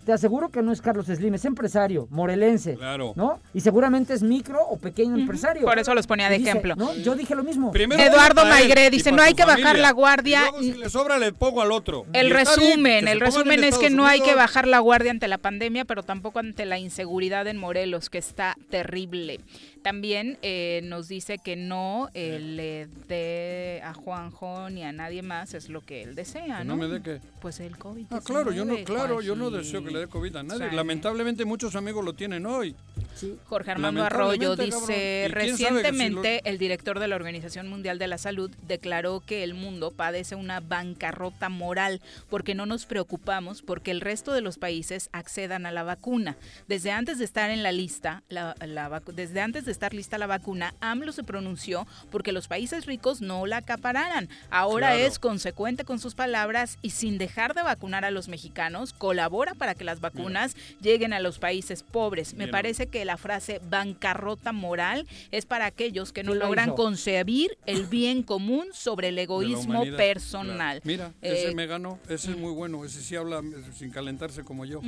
Te 0.06 0.14
aseguro 0.14 0.50
que 0.50 0.62
no 0.62 0.72
es 0.72 0.82
Carlos 0.82 1.06
Slim, 1.06 1.36
es 1.36 1.46
empresario, 1.46 2.08
morelense. 2.10 2.76
Claro. 2.76 3.14
¿No? 3.16 3.40
Y 3.54 3.62
seguramente 3.62 4.14
es 4.14 4.24
micro 4.24 4.60
o 4.68 4.78
pequeño 4.78 5.16
empresario. 5.16 5.64
Por 5.64 5.78
eso 5.78 5.94
los 5.94 6.08
ponía 6.08 6.30
de 6.30 6.38
dice, 6.38 6.50
ejemplo. 6.50 6.76
¿no? 6.76 6.94
Yo 6.96 7.16
dije 7.16 7.36
lo 7.36 7.44
mismo. 7.44 7.72
Primero 7.72 8.02
Eduardo 8.02 8.42
y 8.62 8.90
dice, 8.90 9.12
no 9.12 9.22
hay 9.22 9.34
que 9.34 9.46
bajar 9.46 9.78
la 9.78 9.92
guardia 9.92 10.40
Y 10.40 10.52
luego, 10.52 10.62
y- 10.62 10.72
si 10.74 10.78
le 10.80 10.90
sobra, 10.90 11.20
le 11.20 11.34
pongo 11.34 11.62
al 11.62 11.72
otro. 11.72 12.06
El 12.14 12.28
Y 12.28 12.32
resumen, 12.32 13.08
el 13.08 13.20
resumen 13.20 13.60
en 13.60 13.66
es 13.66 13.78
que 13.78 13.90
no 13.90 14.06
hay 14.06 14.22
que 14.22 14.36
bajar 14.36 14.68
la 14.68 14.80
guardia 14.80 15.12
ante 15.12 15.28
la 15.28 15.38
pandemia, 15.38 15.86
pero 15.86 16.04
tampoco 16.04 16.40
ante 16.40 16.66
la 16.66 16.80
inseguridad 16.80 17.48
en 17.48 17.58
Morelos, 17.58 18.10
que 18.10 18.18
está 18.18 18.56
terrible. 18.70 19.40
También 19.82 20.38
eh, 20.44 20.82
nos 20.84 21.08
dice 21.08 21.38
que 21.40 21.56
no 21.56 22.10
eh, 22.14 22.40
le 22.40 22.88
dé 23.08 23.82
a 23.84 23.94
Juanjo 23.94 24.70
ni 24.70 24.84
a 24.84 24.92
nadie 24.92 25.22
más, 25.24 25.54
es 25.54 25.70
lo 25.70 25.82
que 25.82 26.04
él 26.04 26.14
desea, 26.16 26.60
Que 26.60 26.66
¿no? 26.66 26.76
no 26.76 26.78
me 26.78 26.88
dé 26.88 27.02
que- 27.02 27.20
Pues 27.42 27.60
el 27.60 27.78
COVID. 27.78 28.06
Ah, 28.12 28.20
claro, 28.24 28.52
yo 28.52 28.64
no, 28.66 28.76
claro, 28.84 29.22
yo 29.22 29.36
no 29.36 29.50
deseo 29.50 29.84
que 29.84 29.92
le 29.92 30.00
dé 30.00 30.08
COVID. 30.08 30.36
A 30.36 30.44
nadie. 30.44 30.72
Lamentablemente 30.72 31.46
muchos 31.46 31.76
amigos 31.76 32.06
lo 32.06 32.14
tienen 32.14 32.46
hoy. 32.46 32.76
Sí. 33.16 33.38
Jorge 33.46 33.72
Armando 33.72 34.04
Arroyo 34.04 34.56
dice, 34.56 34.70
cabrón. 34.72 34.92
¿Y 34.92 35.34
quién 35.34 35.58
sabe 35.58 35.82
que 35.82 35.88
si 35.90 35.94
recientemente 35.94 36.42
el 36.46 36.58
director 36.58 37.00
de 37.00 37.08
la 37.08 37.16
Organización 37.16 37.68
Mundial 37.68 37.98
de 38.00 38.08
la 38.08 38.18
Salud 38.18 38.52
declaró 38.68 39.20
que 39.26 39.44
el 39.44 39.54
mundo 39.54 39.92
padece 39.92 40.36
una 40.36 40.60
bancarrota 40.60 41.50
moral 41.50 42.02
porque 42.30 42.56
no 42.56 42.66
nos 42.66 42.86
preocupamos 42.86 43.62
porque 43.64 43.92
el 43.92 44.02
resto 44.02 44.32
de 44.34 44.42
los 44.42 44.58
países 44.58 45.10
accedan 45.12 45.66
a 45.66 45.72
la 45.72 45.84
vacuna. 45.84 46.38
Desde 46.68 46.92
antes 46.92 47.18
de 47.20 47.26
estar 47.26 47.50
en 47.50 47.64
la 47.64 47.72
lista, 47.72 48.24
la- 48.30 48.56
la 48.66 49.02
desde 49.14 49.42
antes 49.42 49.66
de 49.66 49.71
estar 49.72 49.94
lista 49.94 50.18
la 50.18 50.28
vacuna, 50.28 50.74
AMLO 50.82 51.12
se 51.12 51.24
pronunció 51.24 51.88
porque 52.12 52.32
los 52.32 52.48
países 52.48 52.86
ricos 52.86 53.22
no 53.22 53.46
la 53.46 53.58
acapararan. 53.58 54.30
Ahora 54.50 54.90
Claro. 54.90 55.04
es 55.08 55.20
consecuente 55.20 55.86
con 55.86 56.00
sus 56.00 56.16
palabras 56.16 56.78
y 56.82 56.92
sin 56.92 57.18
dejar 57.18 57.54
de 57.54 57.64
vacunar 57.64 58.06
a 58.06 58.12
los 58.12 58.28
mexicanos, 58.28 58.94
colabora 58.94 59.54
para 59.56 59.76
que 59.76 59.84
las 59.84 60.00
vacunas 60.02 60.56
lleguen 60.82 61.14
a 61.14 61.20
los 61.20 61.40
países 61.40 61.84
pobres. 61.84 62.34
Me 62.34 62.48
parece 62.48 62.88
que 62.88 63.06
la 63.06 63.18
frase 63.18 63.62
bancarrota 63.70 64.52
moral 64.52 65.08
es 65.32 65.46
para 65.46 65.66
aquellos 65.66 66.12
que 66.12 66.24
no 66.24 66.34
logran 66.36 66.70
hizo. 66.70 66.76
concebir 66.76 67.58
el 67.66 67.86
bien 67.86 68.24
común 68.24 68.68
sobre 68.74 69.10
el 69.10 69.18
egoísmo 69.20 69.84
personal. 69.98 70.82
Claro. 70.82 70.82
Mira, 70.84 71.14
Eh, 71.22 71.44
ese 71.46 71.56
me 71.56 71.68
ganó, 71.68 72.00
ese 72.10 72.32
es 72.32 72.38
muy 72.38 72.52
bueno, 72.52 72.84
ese 72.86 73.02
sí 73.02 73.16
habla 73.16 73.42
sin 73.78 73.92
calentarse 73.92 74.44
como 74.44 74.66
yo. 74.66 74.82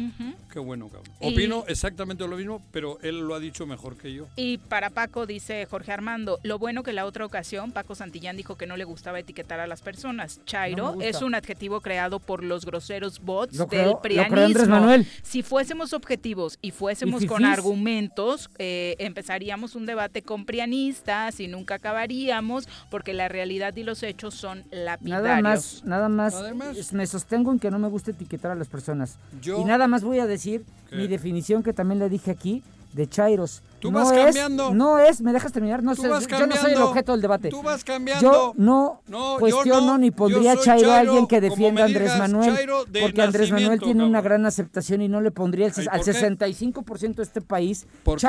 Qué 0.52 0.60
bueno, 0.60 0.88
cabrón. 0.90 1.14
Y- 1.22 1.34
Opino 1.34 1.64
exactamente 1.68 2.28
lo 2.28 2.36
mismo, 2.38 2.62
pero 2.72 3.00
él 3.02 3.20
lo 3.22 3.36
ha 3.36 3.40
dicho 3.40 3.66
mejor 3.66 3.98
que 3.98 4.14
yo. 4.14 4.28
Y 4.36 4.58
para 4.74 4.90
Paco 4.90 5.28
dice 5.28 5.68
Jorge 5.70 5.92
Armando, 5.92 6.40
lo 6.42 6.58
bueno 6.58 6.82
que 6.82 6.94
la 6.94 7.06
otra 7.06 7.28
ocasión 7.28 7.72
Paco 7.74 7.94
Santillán 7.94 8.36
dijo 8.38 8.56
que 8.58 8.66
no 8.66 8.76
le 8.76 8.86
gustaba 8.86 9.20
etiquetar 9.20 9.60
a 9.60 9.68
las 9.68 9.84
personas. 9.84 10.42
Chairo 10.48 11.00
es 11.00 11.22
un 11.22 11.36
adjetivo 11.36 11.80
creado 11.80 12.20
por 12.20 12.44
los 12.44 12.66
groseros 12.66 13.20
bots 13.20 13.56
Lo 13.56 13.68
del 13.68 13.94
prianismo. 14.02 14.42
Andrés 14.42 14.68
Manuel. 14.68 15.08
Si 15.22 15.44
fuésemos 15.44 15.94
objetivos 15.94 16.58
y 16.60 16.72
fuésemos 16.72 17.22
¿Y 17.22 17.28
con 17.28 17.46
argumentos, 17.46 18.50
eh, 18.58 18.96
empezaríamos 18.98 19.76
un 19.76 19.86
debate 19.86 20.24
con 20.24 20.44
prianistas 20.44 21.40
y 21.40 21.48
nunca 21.48 21.76
acabaríamos 21.76 22.68
porque 22.90 23.14
la 23.14 23.28
realidad 23.28 23.76
y 23.76 23.84
los 23.84 24.02
hechos 24.02 24.34
son 24.34 24.64
lapidarios. 24.72 25.24
Nada 25.24 25.42
más, 25.44 25.84
nada 25.84 26.10
más, 26.10 26.34
Además- 26.34 26.94
me 26.94 27.06
sostengo 27.06 27.52
en 27.52 27.60
que 27.60 27.70
no 27.70 27.78
me 27.78 27.90
gusta 27.90 28.10
etiquetar 28.10 28.50
a 28.50 28.56
las 28.56 28.70
personas. 28.70 29.20
Yo- 29.40 29.62
Y 29.62 29.66
nada 29.66 29.88
más 29.88 30.04
voy 30.04 30.18
a 30.18 30.26
decir 30.26 30.66
¿Qué? 30.90 30.96
mi 30.96 31.08
definición 31.08 31.62
que 31.62 31.74
también 31.74 32.00
le 32.00 32.10
dije 32.10 32.32
aquí 32.32 32.64
de 32.94 33.08
Chairos. 33.08 33.62
Tú 33.84 33.92
no 33.92 34.00
vas 34.00 34.14
es, 34.14 34.24
cambiando. 34.24 34.74
No 34.74 34.98
es, 34.98 35.20
¿me 35.20 35.34
dejas 35.34 35.52
terminar? 35.52 35.84
No 35.84 35.94
sé, 35.94 36.04
yo 36.04 36.48
no 36.48 36.56
soy 36.56 36.72
el 36.72 36.82
objeto 36.82 37.12
del 37.12 37.22
debate. 37.22 37.50
Tú 37.50 37.62
vas 37.62 37.84
cambiando. 37.84 38.24
Yo 38.24 38.54
no, 38.56 39.02
No, 39.08 39.34
yo 39.34 39.40
cuestiono 39.40 39.82
no. 39.82 39.98
ni 39.98 40.10
Yo 40.10 40.16
pondría 40.16 40.56
soy 40.56 40.64
Chairo 40.64 40.92
a 40.92 40.96
Chairo, 40.96 41.12
alguien 41.12 41.28
que 41.28 41.42
defienda 41.42 41.82
a 41.82 41.86
Andrés 41.86 42.18
Manuel. 42.18 42.56
Chairo 42.56 42.86
porque 43.02 43.22
Andrés 43.22 43.52
Manuel 43.52 43.82
tiene 43.82 44.06
una 44.06 44.22
gran 44.22 44.46
aceptación 44.46 45.02
y 45.02 45.10
no 45.10 45.20
le 45.20 45.32
pondría 45.32 45.68
el, 45.68 45.74
Ay, 45.76 45.88
al 45.92 46.00
¿por 46.00 46.06
qué? 46.14 46.14
65% 46.14 47.16
de 47.16 47.24
este 47.24 47.42
país. 47.42 47.86
¿Por 48.04 48.20
qué? 48.22 48.28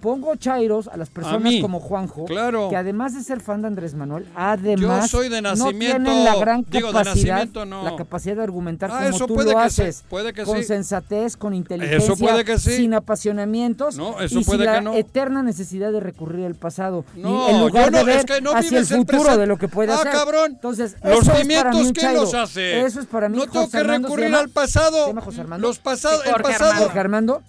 Pongo 0.00 0.34
Chairos 0.36 0.88
a 0.88 0.96
las 0.96 1.10
personas 1.10 1.52
como 1.60 1.78
Juanjo, 1.80 2.24
Claro. 2.24 2.68
que 2.70 2.76
además 2.76 3.14
de 3.14 3.22
ser 3.22 3.40
fan 3.40 3.60
de 3.62 3.68
Andrés 3.68 3.94
Manuel, 3.94 4.26
además 4.34 5.10
Yo 5.10 5.18
soy 5.18 5.28
de 5.28 5.42
no 5.42 5.50
nacimiento, 5.50 5.96
tienen 6.04 6.24
la 6.24 6.36
gran 6.36 6.64
digo, 6.70 6.88
de 6.88 6.92
capacidad, 6.94 7.34
nacimiento 7.34 7.66
no. 7.66 7.84
la 7.84 7.96
capacidad 7.96 8.36
de 8.36 8.42
argumentar 8.42 8.90
Ah, 8.90 8.96
como 9.04 9.08
eso 9.16 9.26
tú 9.26 9.34
puede 9.34 9.52
lo 9.52 9.58
que 9.60 9.70
sí, 9.70 9.82
haces, 9.82 10.04
puede 10.08 10.32
que 10.32 10.44
con 10.44 10.56
sí. 10.58 10.64
sensatez, 10.64 11.36
con 11.36 11.52
inteligencia, 11.54 12.14
puede 12.16 12.44
que 12.44 12.58
sí. 12.58 12.76
sin 12.76 12.94
apasionamientos 12.94 13.96
No, 13.96 14.20
eso 14.20 14.40
y 14.40 14.44
puede 14.44 14.58
sin 14.60 14.66
la 14.66 14.74
que 14.78 14.84
no. 14.84 14.94
eterna 14.94 15.42
necesidad 15.42 15.92
de 15.92 16.00
recurrir 16.00 16.46
al 16.46 16.54
pasado, 16.54 17.04
No, 17.16 17.48
en 17.50 17.60
lugar 17.60 17.86
yo 17.86 17.90
no, 17.90 17.98
de 17.98 18.04
ver 18.04 18.16
es 18.18 18.24
que 18.24 18.40
no 18.40 18.50
hacia 18.52 18.60
el 18.60 18.70
vives 18.70 18.90
el 18.90 18.96
futuro 18.98 19.18
presente. 19.20 19.40
de 19.40 19.46
lo 19.46 19.56
que 19.58 19.68
puede 19.68 19.92
Ah, 19.92 19.96
hacer. 19.96 20.12
cabrón. 20.12 20.52
Entonces, 20.52 20.96
Los 21.04 21.24
cimientos, 21.26 21.74
mí 21.74 21.86
un 21.88 21.92
¿quién 21.92 21.94
Chairo. 22.06 22.20
los 22.22 22.34
hace? 22.34 22.80
Eso 22.86 23.00
es 23.00 23.06
para 23.06 23.28
mí 23.28 23.36
No 23.36 23.44
tengo 23.44 23.60
José 23.66 23.70
que 23.72 23.76
Armando, 23.78 24.08
¿se 24.08 24.14
recurrir 24.16 24.34
al 24.34 24.48
pasado. 24.48 25.12
Los 25.58 25.78
pasados, 25.78 26.24
el 26.24 26.32
Jorge 26.32 26.52
pasado. 26.52 26.90
Armando. 26.94 27.42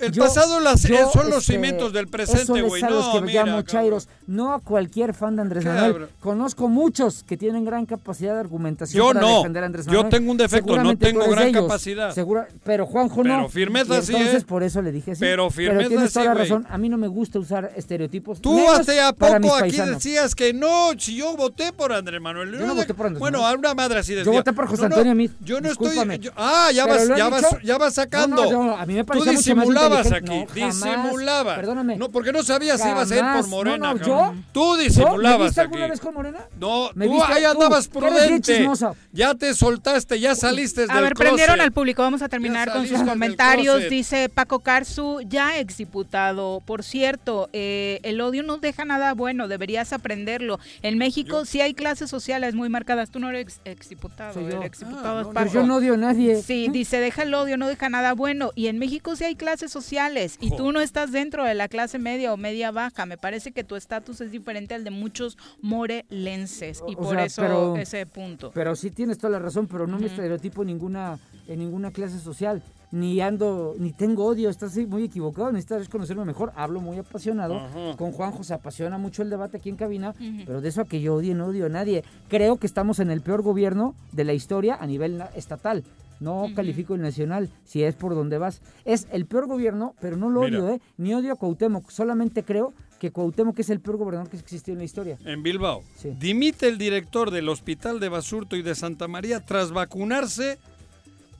El 0.00 0.10
Yo- 0.12 0.24
pasado 0.24 0.58
las- 0.60 0.82
yo, 0.82 1.10
son 1.12 1.30
los 1.30 1.40
este, 1.40 1.52
cimientos 1.54 1.92
del 1.92 2.08
presente, 2.08 2.62
güey. 2.62 2.82
los 2.82 2.90
No, 3.06 3.12
que 3.12 3.20
mira, 3.22 3.44
llamo 3.44 3.62
chairos, 3.62 4.08
no 4.26 4.52
a 4.52 4.58
cualquier 4.60 5.14
fan 5.14 5.36
de 5.36 5.42
Andrés 5.42 5.62
¿Qué, 5.64 5.70
Manuel. 5.70 6.08
Conozco 6.20 6.68
muchos 6.68 7.22
que 7.22 7.36
tienen 7.36 7.64
gran 7.64 7.86
capacidad 7.86 8.34
de 8.34 8.40
argumentación 8.40 8.98
Yo 8.98 9.08
para 9.14 9.20
no. 9.20 9.36
defender 9.38 9.62
a 9.62 9.66
Andrés 9.66 9.86
Yo 9.86 9.92
Manuel. 9.92 10.08
tengo 10.10 10.30
un 10.32 10.36
defecto, 10.36 10.76
no 10.82 10.96
tengo 10.98 11.28
gran 11.28 11.48
ellos. 11.48 11.62
capacidad. 11.62 12.12
Segura- 12.12 12.48
pero 12.64 12.86
Juanjo 12.86 13.22
no. 13.22 13.34
Pero 13.36 13.48
firmeza 13.48 14.02
sí, 14.02 14.12
Entonces 14.16 14.42
¿eh? 14.42 14.46
por 14.46 14.62
eso 14.64 14.82
le 14.82 14.90
dije 14.90 15.12
así. 15.12 15.20
Pero 15.20 15.48
firmeza 15.50 15.88
tienes 15.88 16.12
toda 16.12 16.24
sí, 16.24 16.28
la 16.28 16.34
razón. 16.34 16.66
A 16.68 16.76
mí 16.78 16.88
no 16.88 16.98
me 16.98 17.06
gusta 17.08 17.38
usar 17.38 17.70
estereotipos. 17.76 18.40
Tú 18.40 18.68
hace 18.70 19.00
a 19.00 19.12
poco 19.12 19.54
aquí 19.54 19.76
decías 19.76 20.34
que 20.34 20.52
no, 20.52 20.90
si 20.98 21.16
yo 21.16 21.36
voté 21.36 21.72
por 21.72 21.92
Andrés 21.92 22.20
Manuel. 22.20 22.50
Yo 22.58 22.66
no 22.66 22.74
voté 22.74 22.94
por 22.94 23.06
Andrés 23.06 23.20
Bueno, 23.20 23.38
Manuel. 23.42 23.56
a 23.56 23.58
una 23.58 23.74
madre 23.74 24.00
así 24.00 24.12
decía. 24.12 24.24
Yo 24.32 24.32
voté 24.38 24.52
por 24.52 24.66
José 24.66 24.86
Antonio. 24.86 25.30
Yo 25.44 25.60
no 25.60 25.70
estoy. 25.70 26.18
yo- 26.18 26.32
ah, 26.36 26.70
ya 26.74 26.84
Pero 26.86 27.78
vas, 27.78 27.94
sacando. 27.94 28.50
Yo- 28.50 28.76
a 28.76 28.84
mí 28.86 28.94
me 28.94 29.04
Tú 29.04 29.06
parecía 29.20 29.54
mucho 29.54 29.83
disimulabas 29.90 30.12
aquí. 30.12 30.60
No, 30.60 30.66
disimulabas. 30.66 31.56
Perdóname. 31.56 31.96
No, 31.96 32.10
porque 32.10 32.32
no 32.32 32.42
sabías 32.42 32.80
si 32.82 32.88
ibas 32.88 33.10
a 33.10 33.16
ir 33.16 33.24
por 33.40 33.48
Morena. 33.48 33.76
No, 33.78 33.94
no, 33.94 34.04
yo- 34.04 34.34
Tú 34.52 34.60
¿Yo? 34.60 34.76
¿Me 34.76 34.84
disimulabas 34.84 35.46
viste 35.48 35.60
aquí. 35.60 35.66
alguna 35.74 35.86
vez 35.88 36.00
con 36.00 36.14
Morena? 36.14 36.38
No, 36.58 36.90
¿Me 36.94 37.06
tú 37.06 37.22
ahí 37.24 37.44
andabas 37.44 37.88
prudente. 37.88 38.68
Ya 39.12 39.34
te 39.34 39.54
soltaste, 39.54 40.18
ya 40.20 40.34
saliste 40.34 40.82
del 40.82 40.90
A 40.90 41.00
ver, 41.00 41.14
prendieron 41.14 41.54
closet. 41.56 41.64
al 41.64 41.72
público. 41.72 42.02
Vamos 42.02 42.22
a 42.22 42.28
terminar 42.28 42.72
con 42.72 42.86
sus 42.86 43.02
comentarios. 43.02 43.88
Dice 43.88 44.28
Paco 44.28 44.60
Carzu, 44.60 45.20
ya 45.26 45.58
exdiputado. 45.58 46.60
Por 46.64 46.82
cierto, 46.82 47.48
eh, 47.52 48.00
el 48.02 48.20
odio 48.20 48.42
no 48.42 48.58
deja 48.58 48.84
nada 48.84 49.14
bueno. 49.14 49.48
Deberías 49.48 49.92
aprenderlo. 49.92 50.58
En 50.82 50.98
México 50.98 51.40
Yo- 51.40 51.44
sí 51.44 51.60
hay 51.60 51.74
clases 51.74 52.10
sociales 52.10 52.54
muy 52.54 52.68
marcadas. 52.68 53.10
Tú 53.10 53.18
no 53.20 53.28
eres 53.30 53.42
ex- 53.42 53.60
exdiputado. 53.64 54.34
Soy 54.34 54.44
El 54.44 54.62
exdiputado 54.62 55.18
Ah, 55.18 55.22
es 55.22 55.28
Paco. 55.28 55.50
Yo 55.52 55.62
no 55.64 55.76
odio 55.76 55.94
a 55.94 55.96
nadie. 55.96 56.42
Sí, 56.42 56.68
dice, 56.70 56.98
deja 56.98 57.22
el 57.22 57.34
odio, 57.34 57.56
no 57.56 57.68
deja 57.68 57.88
nada 57.88 58.14
bueno. 58.14 58.50
Y 58.54 58.66
en 58.68 58.78
México 58.78 59.14
sí 59.16 59.24
hay 59.24 59.34
clases 59.36 59.70
sociales 59.74 60.38
y 60.40 60.56
tú 60.56 60.72
no 60.72 60.80
estás 60.80 61.12
dentro 61.12 61.44
de 61.44 61.52
la 61.54 61.68
clase 61.68 61.98
media 61.98 62.32
o 62.32 62.38
media 62.38 62.70
baja. 62.70 63.04
Me 63.04 63.18
parece 63.18 63.52
que 63.52 63.62
tu 63.64 63.76
estatus 63.76 64.22
es 64.22 64.30
diferente 64.30 64.74
al 64.74 64.84
de 64.84 64.90
muchos 64.90 65.36
morelenses 65.60 66.82
y 66.88 66.94
O 66.94 66.98
por 66.98 67.14
sea, 67.16 67.24
eso 67.24 67.42
pero- 67.42 67.76
ese 67.76 68.06
punto. 68.06 68.50
Pero 68.54 68.74
sí 68.76 68.90
tienes 68.90 69.18
toda 69.18 69.30
la 69.32 69.38
razón, 69.38 69.66
pero 69.66 69.86
no 69.86 69.98
me 69.98 70.06
estereotipo 70.06 70.62
en 70.62 70.68
ninguna, 70.68 71.18
en 71.48 71.58
ninguna 71.58 71.90
clase 71.90 72.18
social. 72.18 72.62
Ni 72.90 73.20
ando, 73.20 73.74
ni 73.76 73.92
tengo 73.92 74.24
odio, 74.24 74.48
estás 74.50 74.76
muy 74.76 75.02
equivocado, 75.04 75.50
necesitas 75.50 75.88
conocerme 75.88 76.24
mejor. 76.24 76.52
Hablo 76.54 76.80
muy 76.80 76.96
apasionado. 76.96 77.56
Ajá. 77.56 77.96
Con 77.96 78.12
Juanjo 78.12 78.44
se 78.44 78.54
apasiona 78.54 78.98
mucho 78.98 79.22
el 79.22 79.30
debate 79.30 79.56
aquí 79.56 79.68
en 79.68 79.74
cabina, 79.76 80.14
pero 80.46 80.60
de 80.60 80.68
eso 80.68 80.80
a 80.82 80.84
que 80.84 81.00
yo 81.00 81.16
odie, 81.16 81.34
no 81.34 81.46
odio 81.46 81.66
a 81.66 81.68
nadie. 81.68 82.04
Creo 82.28 82.56
que 82.56 82.68
estamos 82.68 83.00
en 83.00 83.10
el 83.10 83.20
peor 83.20 83.42
gobierno 83.42 83.96
de 84.12 84.22
la 84.24 84.32
historia 84.32 84.76
a 84.80 84.86
nivel 84.86 85.20
estatal. 85.34 85.82
No 86.24 86.48
califico 86.54 86.94
el 86.94 87.02
nacional, 87.02 87.50
si 87.64 87.82
es 87.82 87.94
por 87.94 88.14
donde 88.14 88.38
vas. 88.38 88.62
Es 88.84 89.06
el 89.12 89.26
peor 89.26 89.46
gobierno, 89.46 89.94
pero 90.00 90.16
no 90.16 90.30
lo 90.30 90.40
Mira. 90.40 90.58
odio, 90.58 90.68
¿eh? 90.74 90.80
Ni 90.96 91.14
odio 91.14 91.32
a 91.32 91.36
Cuauhtémoc, 91.36 91.90
solamente 91.90 92.42
creo 92.42 92.72
que 92.98 93.10
Cuauhtémoc 93.10 93.58
es 93.58 93.68
el 93.68 93.80
peor 93.80 93.98
gobernador 93.98 94.30
que 94.30 94.38
existió 94.38 94.72
en 94.72 94.78
la 94.78 94.84
historia. 94.84 95.18
En 95.24 95.42
Bilbao. 95.42 95.82
Sí. 95.96 96.16
Dimite 96.18 96.66
el 96.68 96.78
director 96.78 97.30
del 97.30 97.48
Hospital 97.50 98.00
de 98.00 98.08
Basurto 98.08 98.56
y 98.56 98.62
de 98.62 98.74
Santa 98.74 99.06
María 99.08 99.44
tras 99.44 99.72
vacunarse 99.72 100.58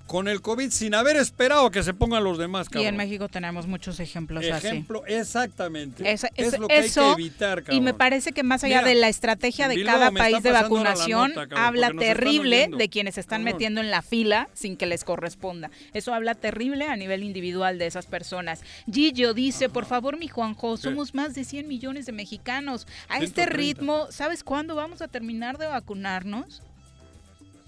con 0.07 0.29
el 0.29 0.43
COVID 0.43 0.71
sin 0.71 0.95
haber 0.95 1.17
esperado 1.17 1.71
que 1.71 1.83
se 1.83 1.95
pongan 1.95 2.23
los 2.25 2.37
demás, 2.37 2.67
Y 2.67 2.71
cabrón. 2.75 2.89
en 2.89 2.97
México 2.97 3.29
tenemos 3.29 3.67
muchos 3.67 4.01
ejemplos 4.01 4.45
así. 4.45 4.67
Ejemplo, 4.67 5.03
exactamente. 5.07 6.11
Esa- 6.11 6.29
es 6.37 6.59
lo 6.59 6.69
que 6.69 6.79
eso, 6.79 7.11
hay 7.11 7.17
que 7.17 7.23
evitar, 7.23 7.63
cabrón. 7.63 7.77
Y 7.77 7.81
me 7.81 7.95
parece 7.95 8.33
que 8.33 8.43
más 8.43 8.63
allá 8.65 8.79
Mira, 8.81 8.89
de 8.89 8.95
la 8.97 9.09
estrategia 9.09 9.67
de 9.67 9.83
cada 9.83 10.11
país 10.11 10.43
de 10.43 10.51
vacunación, 10.53 11.31
nota, 11.31 11.47
cabrón, 11.49 11.65
habla 11.65 11.91
terrible 11.99 12.69
de 12.77 12.89
quienes 12.89 13.15
se 13.15 13.21
están 13.21 13.45
metiendo 13.45 13.81
en 13.81 13.91
la 13.91 14.03
fila 14.03 14.49
sin 14.53 14.77
que 14.77 14.87
les 14.87 15.05
corresponda. 15.05 15.71
Eso 15.95 16.13
habla 16.13 16.35
terrible 16.35 16.87
a 16.87 16.97
nivel 16.97 17.23
individual 17.25 17.79
de 17.79 17.87
esas 17.87 18.07
personas. 18.07 18.63
Gillo 18.91 19.33
dice, 19.35 19.69
por 19.69 19.87
favor, 19.87 20.19
mi 20.19 20.29
Juanjo, 20.29 20.77
somos 20.77 21.15
más 21.15 21.35
de 21.35 21.45
100 21.45 21.67
millones 21.67 22.07
de 22.07 22.13
mexicanos. 22.13 22.87
A 23.09 23.15
este 23.19 23.45
130. 23.45 23.57
ritmo, 23.57 24.07
¿sabes 24.11 24.45
cuándo 24.45 24.75
vamos 24.75 25.01
a 25.03 25.09
terminar 25.09 25.57
de 25.59 25.67
vacunarnos? 25.67 26.63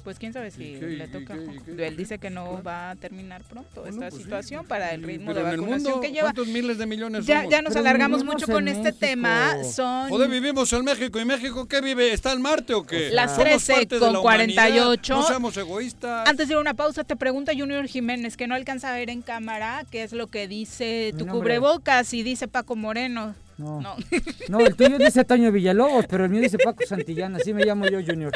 Pues 0.06 0.20
quién 0.20 0.32
sabe 0.32 0.52
si 0.52 0.62
¿Y 0.62 0.78
qué, 0.78 0.86
le 0.86 1.08
toca. 1.08 1.34
qué, 1.34 1.74
qué? 1.76 1.86
Él 1.88 1.96
dice 1.96 2.18
que 2.20 2.30
no 2.30 2.44
¿Cuál? 2.46 2.64
va 2.68 2.90
a 2.90 2.94
terminar 2.94 3.42
pronto 3.42 3.80
Bueno, 3.80 3.88
esta 3.96 4.08
pues 4.10 4.22
situación 4.22 4.62
sí, 4.62 4.68
para 4.68 4.92
el 4.94 5.02
ritmo 5.02 5.34
de 5.34 5.42
pero 5.42 5.46
vacunación 5.56 5.82
mundo, 5.82 6.00
que 6.00 6.12
lleva. 6.12 6.26
¿Cuántos 6.32 6.46
miles 6.46 6.78
de 6.78 6.86
millones 6.86 7.26
Ya, 7.26 7.38
somos? 7.38 7.50
ya 7.50 7.60
nos 7.62 7.72
Pero 7.72 7.80
alargamos 7.80 8.22
mucho 8.22 8.46
con 8.46 8.68
este 8.68 8.92
tema. 8.92 9.64
Son 9.64 10.08
Joder, 10.08 10.30
vivimos 10.30 10.72
en 10.72 10.84
México. 10.84 11.18
¿Y 11.18 11.24
México 11.24 11.66
qué 11.66 11.80
vive? 11.80 12.12
¿Está 12.12 12.32
en 12.34 12.40
Marte 12.40 12.72
o 12.72 12.86
qué? 12.86 13.10
Las 13.10 13.32
Somos 13.32 13.44
13 13.64 13.72
parte 13.72 13.94
de 13.96 13.98
con 13.98 14.12
la 14.12 14.20
humanidad. 14.20 14.68
48. 14.68 15.16
No 15.16 15.22
seamos 15.26 15.56
egoístas. 15.56 16.28
Antes 16.28 16.46
de 16.46 16.54
ir 16.54 16.58
a 16.58 16.60
una 16.60 16.74
pausa, 16.74 17.02
te 17.02 17.16
pregunta 17.16 17.50
Junior 17.58 17.84
Jiménez, 17.88 18.36
que 18.36 18.46
no 18.46 18.54
alcanza 18.54 18.92
a 18.92 18.96
ver 18.96 19.10
en 19.10 19.22
cámara, 19.22 19.84
qué 19.90 20.04
es 20.04 20.12
lo 20.12 20.28
que 20.28 20.46
dice 20.46 21.14
tu 21.18 21.26
cubrebocas 21.26 22.14
y 22.14 22.22
dice 22.22 22.46
Paco 22.46 22.76
Moreno. 22.76 23.34
No. 23.58 23.80
No. 23.80 23.96
No, 24.48 24.60
el 24.60 24.76
tuyo 24.76 24.98
dice 24.98 25.24
Toño 25.24 25.50
Villalobos, 25.50 26.06
pero 26.06 26.24
el 26.24 26.30
mío 26.30 26.40
dice 26.40 26.58
Paco 26.58 26.84
Santillana, 26.86 27.38
así 27.38 27.52
me 27.52 27.64
llamo 27.64 27.86
yo, 27.88 27.98
Junior. 28.04 28.32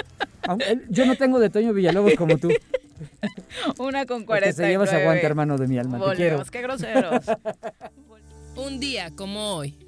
Yo 0.88 1.06
no 1.06 1.14
tengo 1.16 1.38
de 1.38 1.50
Toño 1.50 1.72
Villalobos 1.72 2.14
como 2.14 2.36
tú. 2.38 2.48
Una 3.78 4.06
con 4.06 4.16
El 4.18 4.22
que 4.22 4.26
49. 4.26 4.52
se 4.54 4.68
lleva 4.68 4.86
se 4.86 4.96
aguanta, 4.96 5.26
hermano 5.26 5.56
de 5.56 5.68
mi 5.68 5.78
alma. 5.78 5.98
Te 5.98 6.16
quiero. 6.16 6.38
Volvemos, 6.38 6.50
qué 6.50 6.62
groseros. 6.62 7.24
Un 8.56 8.80
día 8.80 9.10
como 9.14 9.54
hoy. 9.54 9.78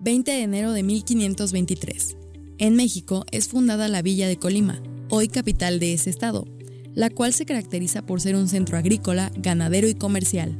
20 0.00 0.30
de 0.30 0.42
enero 0.42 0.72
de 0.72 0.82
1523. 0.82 2.16
En 2.58 2.74
México 2.74 3.24
es 3.30 3.48
fundada 3.48 3.88
la 3.88 4.02
villa 4.02 4.26
de 4.26 4.38
Colima, 4.38 4.80
hoy 5.10 5.28
capital 5.28 5.78
de 5.78 5.92
ese 5.92 6.10
estado, 6.10 6.46
la 6.94 7.10
cual 7.10 7.32
se 7.32 7.46
caracteriza 7.46 8.02
por 8.02 8.20
ser 8.20 8.34
un 8.34 8.48
centro 8.48 8.78
agrícola, 8.78 9.30
ganadero 9.36 9.86
y 9.88 9.94
comercial. 9.94 10.58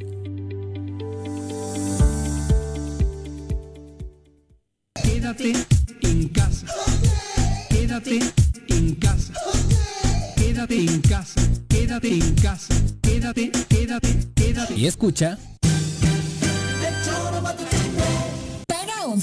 Y 14.78 14.86
escucha. 14.86 15.38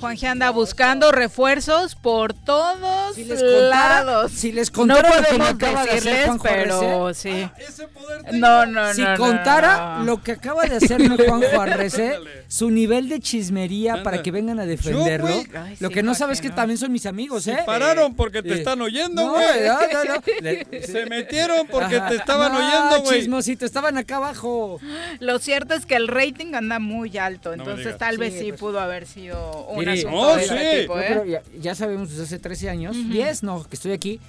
Juanje 0.00 0.26
anda 0.26 0.50
buscando 0.50 1.10
refuerzos 1.10 1.94
por 1.94 2.34
todos 2.34 2.95
Si 3.16 3.24
les 3.24 3.40
contara- 3.42 3.68
lados. 4.04 4.32
si 4.32 4.52
les 4.52 4.70
no 4.70 4.74
contara 4.76 5.20
lo 5.20 5.26
que 5.26 5.38
me 5.38 5.44
acaba 5.48 5.84
de 5.84 5.90
hacer 5.92 6.26
Juanjo 6.26 6.42
pero 6.44 7.14
sí. 7.14 7.30
Ah, 7.44 7.52
Ese 7.58 7.88
poder 7.88 8.34
No, 8.34 8.66
no, 8.66 8.92
Si 8.94 9.02
no, 9.02 9.16
contara 9.16 9.96
no. 9.98 10.04
lo 10.04 10.22
que 10.22 10.32
acaba 10.32 10.62
de 10.64 10.76
Arrece, 11.60 12.18
su 12.48 12.70
nivel 12.70 13.08
de 13.08 13.20
chismería 13.20 14.02
para 14.02 14.22
que 14.22 14.30
vengan 14.30 14.60
a 14.60 14.66
defenderlo. 14.66 15.28
Ay, 15.28 15.76
lo 15.80 15.88
sí, 15.88 15.94
que 15.94 16.02
no 16.02 16.14
sabes 16.14 16.40
que 16.40 16.50
no. 16.50 16.54
también 16.54 16.78
son 16.78 16.92
mis 16.92 17.06
amigos, 17.06 17.44
Se 17.44 17.52
¿eh? 17.52 17.58
pararon 17.66 18.14
porque 18.14 18.42
te 18.42 18.50
Eh, 18.50 18.58
están 18.58 18.80
oyendo, 18.82 19.30
güey. 19.30 19.44
no, 19.66 19.74
no, 19.80 20.04
no. 20.14 20.22
Le- 20.42 20.82
Se 20.86 21.06
metieron 21.06 21.66
porque 21.66 21.96
Ajá. 21.96 22.08
te 22.08 22.16
estaban 22.16 22.52
No, 22.52 22.58
oyendo, 22.58 23.02
güey. 23.02 23.18
chismosito, 23.20 23.64
estaban 23.64 23.96
acá 23.98 24.16
abajo. 24.16 24.78
Lo 25.20 25.38
cierto 25.38 25.74
es 25.74 25.86
que 25.86 25.96
el 25.96 26.08
rating 26.08 26.54
anda 26.54 26.78
muy 26.78 27.16
alto, 27.18 27.52
entonces 27.52 27.96
tal 27.98 28.18
vez 28.18 28.34
Sí, 28.34 28.40
sí, 28.40 28.46
pues. 28.50 28.60
pudo 28.60 28.80
haber 28.80 29.06
sido 29.06 29.66
un 29.68 29.78
Mire, 29.80 29.92
asunto 29.92 30.16
no, 30.16 30.36
de 30.36 30.80
tipo, 30.80 30.94
No, 30.96 31.00
¿eh? 31.00 31.04
pero 31.08 31.24
ya, 31.24 31.42
ya 31.58 31.74
sabemos 31.74 32.10
desde 32.10 32.24
hace 32.24 32.38
13 32.38 32.68
años, 32.70 32.96
10 33.10 33.42
no, 33.42 33.62
que 33.64 33.76
estoy 33.76 33.92
aquí, 33.92 34.20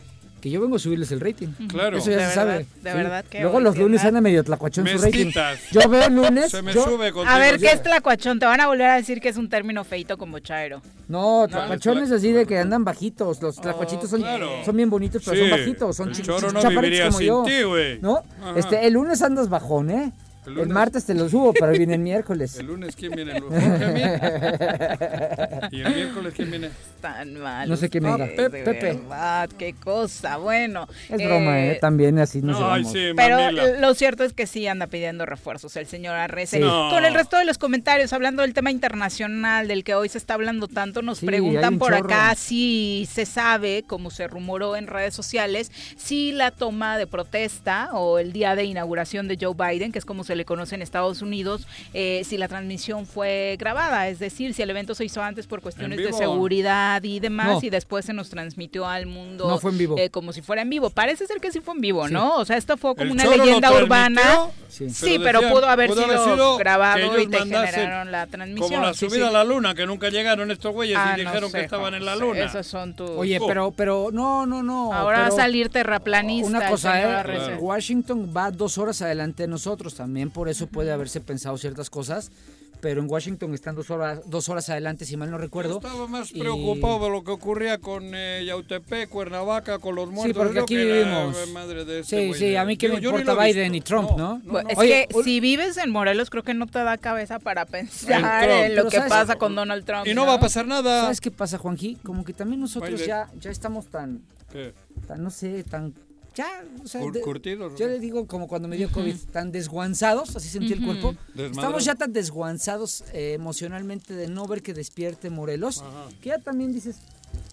que 0.41 0.51
yo 0.51 0.61
vengo 0.61 0.75
a 0.75 0.79
subirles 0.79 1.11
el 1.11 1.19
rating. 1.19 1.47
Claro. 1.67 1.97
Eso 1.97 2.11
ya 2.11 2.17
De 2.17 2.21
se 2.23 2.27
verdad, 2.29 2.35
sabe. 2.35 2.57
de 2.59 2.91
Sí. 2.91 2.97
verdad 2.97 3.25
que 3.25 3.41
Luego 3.41 3.59
los 3.59 3.75
lunes 3.77 4.03
anda 4.05 4.21
medio 4.21 4.43
tlacuachón 4.43 4.87
su 4.87 4.97
rating. 4.99 5.31
Yo 5.71 5.89
veo 5.89 6.09
lunes. 6.09 6.51
Se 6.51 6.61
me 6.61 6.73
yo- 6.73 6.83
sube 6.83 7.11
contigo. 7.11 7.33
A 7.35 7.39
ver, 7.39 7.57
¿qué 7.59 7.71
es 7.71 7.81
tlacuachón? 7.81 8.37
Te 8.37 8.45
van 8.45 8.61
a 8.61 8.67
volver 8.67 8.85
a 8.87 8.95
decir 8.97 9.19
que 9.19 9.29
es 9.29 9.37
un 9.37 9.49
término 9.49 9.83
feito 9.83 10.15
como 10.17 10.37
chairo. 10.39 10.81
No, 11.07 11.47
tlacuachones 11.49 12.11
así 12.11 12.31
de 12.31 12.45
que 12.45 12.59
andan 12.59 12.83
bajitos. 12.85 13.41
Los 13.41 13.55
tlacuachitos 13.59 14.09
son, 14.11 14.21
claro. 14.21 14.49
son 14.63 14.75
bien 14.77 14.89
bonitos, 14.91 15.23
pero 15.25 15.35
Sí, 15.37 15.41
son 15.41 15.49
bajitos. 15.59 15.95
Son 15.97 16.09
el 16.09 16.15
chi- 16.15 16.21
choro 16.21 16.49
chi- 16.49 16.53
no 16.53 16.69
viviría 16.69 17.05
como 17.07 17.17
sin 17.17 17.27
yo. 17.27 17.43
güey. 17.69 17.99
¿No? 18.01 18.23
Ajá. 18.41 18.53
Este, 18.59 18.85
el 18.85 18.93
lunes 18.93 19.21
andas 19.23 19.49
bajón, 19.49 19.89
¿eh? 19.89 20.11
El 20.47 20.53
El, 20.53 20.59
lunes- 20.59 20.73
martes 20.73 21.05
te 21.05 21.13
lo 21.13 21.27
subo, 21.29 21.53
pero 21.53 21.71
viene 21.73 21.93
el 21.95 21.99
miércoles. 21.99 22.55
El 22.57 22.67
lunes, 22.67 22.95
¿quién 22.95 23.11
viene? 23.11 23.33
¿El 23.37 23.43
mí? 23.43 23.49
¿Y 25.71 25.81
el 25.81 25.95
miércoles 25.95 26.33
quién 26.35 26.49
viene? 26.51 26.69
Tan 27.01 27.35
mal. 27.35 27.67
No 27.69 27.75
sé 27.77 27.89
quién 27.89 28.03
venga. 28.05 28.25
Pepe. 28.27 28.63
verdad, 28.63 29.49
qué 29.57 29.73
cosa. 29.73 30.37
Bueno. 30.37 30.87
Es 31.09 31.23
broma, 31.23 31.59
¿eh? 31.65 31.77
También 31.81 32.17
así 32.19 32.41
nos 32.41 32.55
Ay, 32.57 32.83
llevamos. 32.83 32.91
sí, 32.93 32.99
Pero 33.15 33.37
mamila. 33.37 33.79
lo 33.79 33.93
cierto 33.93 34.23
es 34.23 34.33
que 34.33 34.47
sí 34.47 34.67
anda 34.67 34.87
pidiendo 34.87 35.25
refuerzos 35.25 35.75
el 35.75 35.85
señor 35.85 36.15
Arrece. 36.15 36.57
Sí. 36.57 36.63
No. 36.63 36.89
Con 36.89 37.05
el 37.05 37.13
resto 37.13 37.37
de 37.37 37.45
los 37.45 37.57
comentarios, 37.57 38.13
hablando 38.13 38.41
del 38.41 38.53
tema 38.53 38.71
internacional 38.71 39.67
del 39.67 39.83
que 39.83 39.95
hoy 39.95 40.09
se 40.09 40.17
está 40.17 40.33
hablando 40.35 40.67
tanto, 40.67 41.01
nos 41.01 41.19
Sí, 41.19 41.25
preguntan 41.25 41.73
un 41.73 41.79
por 41.79 41.91
chorro. 41.93 42.05
acá 42.05 42.35
si 42.35 43.07
se 43.11 43.25
sabe, 43.25 43.83
como 43.85 44.09
se 44.11 44.27
rumoró 44.27 44.75
en 44.75 44.87
redes 44.87 45.13
sociales, 45.13 45.71
si 45.97 46.31
la 46.31 46.51
toma 46.51 46.97
de 46.97 47.07
protesta 47.07 47.89
o 47.93 48.19
el 48.19 48.31
día 48.33 48.55
de 48.55 48.63
inauguración 48.63 49.27
de 49.27 49.37
Joe 49.39 49.53
Biden, 49.53 49.91
que 49.91 49.99
es 49.99 50.05
como 50.05 50.23
se 50.23 50.35
le 50.37 50.45
conoce 50.45 50.75
en 50.75 50.81
Estados 50.81 51.21
Unidos, 51.21 51.67
eh, 51.93 52.21
si 52.25 52.37
la 52.37 52.47
transmisión 52.47 53.05
fue 53.05 53.57
grabada, 53.59 54.07
es 54.07 54.19
decir, 54.19 54.53
si 54.53 54.61
el 54.61 54.69
evento 54.69 54.95
se 54.95 55.03
hizo 55.05 55.21
antes 55.21 55.47
por 55.47 55.61
cuestiones 55.61 55.97
de 55.97 56.13
seguridad 56.13 57.03
y 57.03 57.19
demás 57.19 57.47
No. 57.47 57.59
y 57.61 57.69
después 57.69 58.05
se 58.05 58.13
nos 58.13 58.29
transmitió 58.29 58.87
al 58.87 59.05
mundo 59.07 59.47
No 59.49 59.57
fue 59.57 59.71
en 59.71 59.77
vivo. 59.77 59.95
eh, 59.97 60.09
como 60.09 60.31
si 60.33 60.41
fuera 60.41 60.61
en 60.61 60.69
vivo. 60.69 60.89
Parece 60.89 61.25
ser 61.27 61.39
que 61.41 61.51
sí 61.51 61.59
fue 61.59 61.73
en 61.75 61.81
vivo, 61.81 62.07
Sí. 62.07 62.13
¿no? 62.13 62.35
O 62.37 62.45
sea, 62.45 62.57
esto 62.57 62.77
fue 62.77 62.95
como 62.95 63.11
El 63.11 63.11
una 63.11 63.25
leyenda 63.25 63.71
urbana. 63.73 64.21
Sí. 64.69 64.89
Sí, 64.89 65.17
pero 65.23 65.39
decían, 65.39 65.53
pudo 65.53 65.65
haber 65.67 65.89
pudo 65.89 66.03
sido, 66.33 66.57
grabado 66.57 67.19
y 67.19 67.27
te 67.27 67.39
generaron 67.39 68.11
la 68.11 68.27
transmisión. 68.27 68.69
Como 68.69 68.85
la 68.85 68.93
subida 68.93 69.15
sí. 69.15 69.21
a 69.23 69.31
la 69.31 69.43
luna, 69.43 69.73
que 69.73 69.85
nunca 69.87 70.09
llegaron 70.09 70.51
estos 70.51 70.71
güeyes 70.73 70.97
Ah, 70.99 71.15
y 71.17 71.23
no 71.23 71.29
dijeron 71.29 71.49
sé, 71.51 71.57
que 71.59 71.63
estaban 71.65 71.93
en 71.95 72.05
la 72.05 72.15
luna. 72.15 72.43
Esos 72.45 72.67
son 72.67 72.93
tus... 72.93 73.09
Oye, 73.09 73.39
Oh. 73.41 73.47
pero, 73.47 73.71
pero, 73.71 74.09
no, 74.11 74.45
no, 74.45 74.61
no. 74.63 74.93
Ahora 74.93 75.21
va 75.21 75.27
a 75.27 75.31
salir 75.31 75.69
terraplanista. 75.69 76.47
Una 76.47 76.69
cosa, 76.69 77.01
¿eh? 77.01 77.55
Washington 77.59 78.31
va 78.35 78.51
dos 78.51 78.77
horas 78.77 79.01
adelante 79.01 79.43
de 79.43 79.47
nosotros, 79.47 79.95
también 79.95 80.26
por 80.29 80.49
eso 80.49 80.67
puede 80.67 80.91
haberse 80.91 81.21
pensado 81.21 81.57
ciertas 81.57 81.89
cosas, 81.89 82.31
pero 82.79 83.01
en 83.01 83.09
Washington 83.09 83.55
están 83.55 83.75
dos 83.75 83.89
horas, 83.89 84.19
dos 84.27 84.49
horas 84.49 84.69
adelante, 84.69 85.03
si 85.05 85.17
mal 85.17 85.31
no 85.31 85.37
Yo 85.37 85.41
recuerdo. 85.41 85.77
estaba 85.77 86.05
más 86.07 86.29
y- 86.31 86.39
preocupado 86.39 86.99
de 87.05 87.09
lo 87.09 87.23
que 87.23 87.31
ocurría 87.31 87.79
con 87.79 88.11
eh, 88.13 88.43
Yautepec, 88.45 89.09
Cuernavaca, 89.09 89.79
con 89.79 89.95
los 89.95 90.11
muertos. 90.11 90.37
porque 90.37 90.57
Yo 90.57 90.61
aquí 90.63 90.75
vivimos. 90.77 91.35
madre 91.53 91.85
de 91.85 92.01
este 92.01 92.27
Sí, 92.27 92.33
sí, 92.37 92.45
de- 92.49 92.57
a 92.59 92.65
mí 92.65 92.77
que 92.77 92.85
Digo, 92.87 92.97
me 92.97 93.01
yo 93.01 93.09
importa 93.17 93.43
Biden 93.43 93.73
y 93.73 93.81
Trump, 93.81 94.11
¿no? 94.15 94.41
Pues 94.47 94.65
es 94.69 94.77
Oye, 94.77 95.07
que 95.09 95.23
si 95.23 95.39
vives 95.39 95.77
en 95.77 95.89
Morelos, 95.89 96.29
creo 96.29 96.43
que 96.43 96.53
no 96.53 96.67
te 96.67 96.77
da 96.83 96.97
cabeza 96.99 97.39
para 97.39 97.65
pensar 97.65 98.47
en 98.47 98.75
lo 98.75 98.81
Pero 98.83 98.89
que 98.89 98.97
¿sabes? 98.97 99.09
pasa 99.11 99.37
con 99.39 99.55
Donald 99.55 99.83
Trump. 99.83 100.05
Y 100.05 100.13
no 100.13 100.27
va 100.27 100.33
a 100.35 100.39
pasar 100.39 100.67
nada. 100.67 101.01
¿Sabes 101.01 101.19
qué 101.19 101.31
pasa, 101.31 101.57
Juanji? 101.57 101.95
Como 102.03 102.23
que 102.23 102.33
también 102.33 102.61
nosotros 102.61 102.91
Biden. 102.93 103.07
ya, 103.07 103.27
ya 103.39 103.49
estamos 103.49 103.87
tan, 103.87 104.21
¿Qué? 104.51 104.75
tan, 105.07 105.23
no 105.23 105.31
sé, 105.31 105.63
tan... 105.63 105.95
Ya, 106.37 106.63
o 106.83 106.87
sea, 106.87 107.01
de- 107.01 107.21
curtidos, 107.21 107.73
yo 107.79 107.87
¿no? 107.87 107.93
le 107.93 107.99
digo 107.99 108.27
como 108.27 108.47
cuando 108.47 108.67
me 108.67 108.77
dio 108.77 108.91
COVID, 108.91 109.15
tan 109.31 109.51
desguanzados, 109.51 110.35
así 110.35 110.47
sentí 110.49 110.73
el 110.73 110.83
cuerpo. 110.85 111.15
Estamos 111.35 111.83
ya 111.83 111.95
tan 111.95 112.13
desguanzados 112.13 113.03
eh, 113.13 113.33
emocionalmente 113.33 114.13
de 114.13 114.27
no 114.27 114.45
ver 114.45 114.61
que 114.61 114.73
despierte 114.73 115.29
Morelos, 115.31 115.83
que 116.21 116.29
ya 116.29 116.37
también 116.37 116.71
dices, 116.73 116.97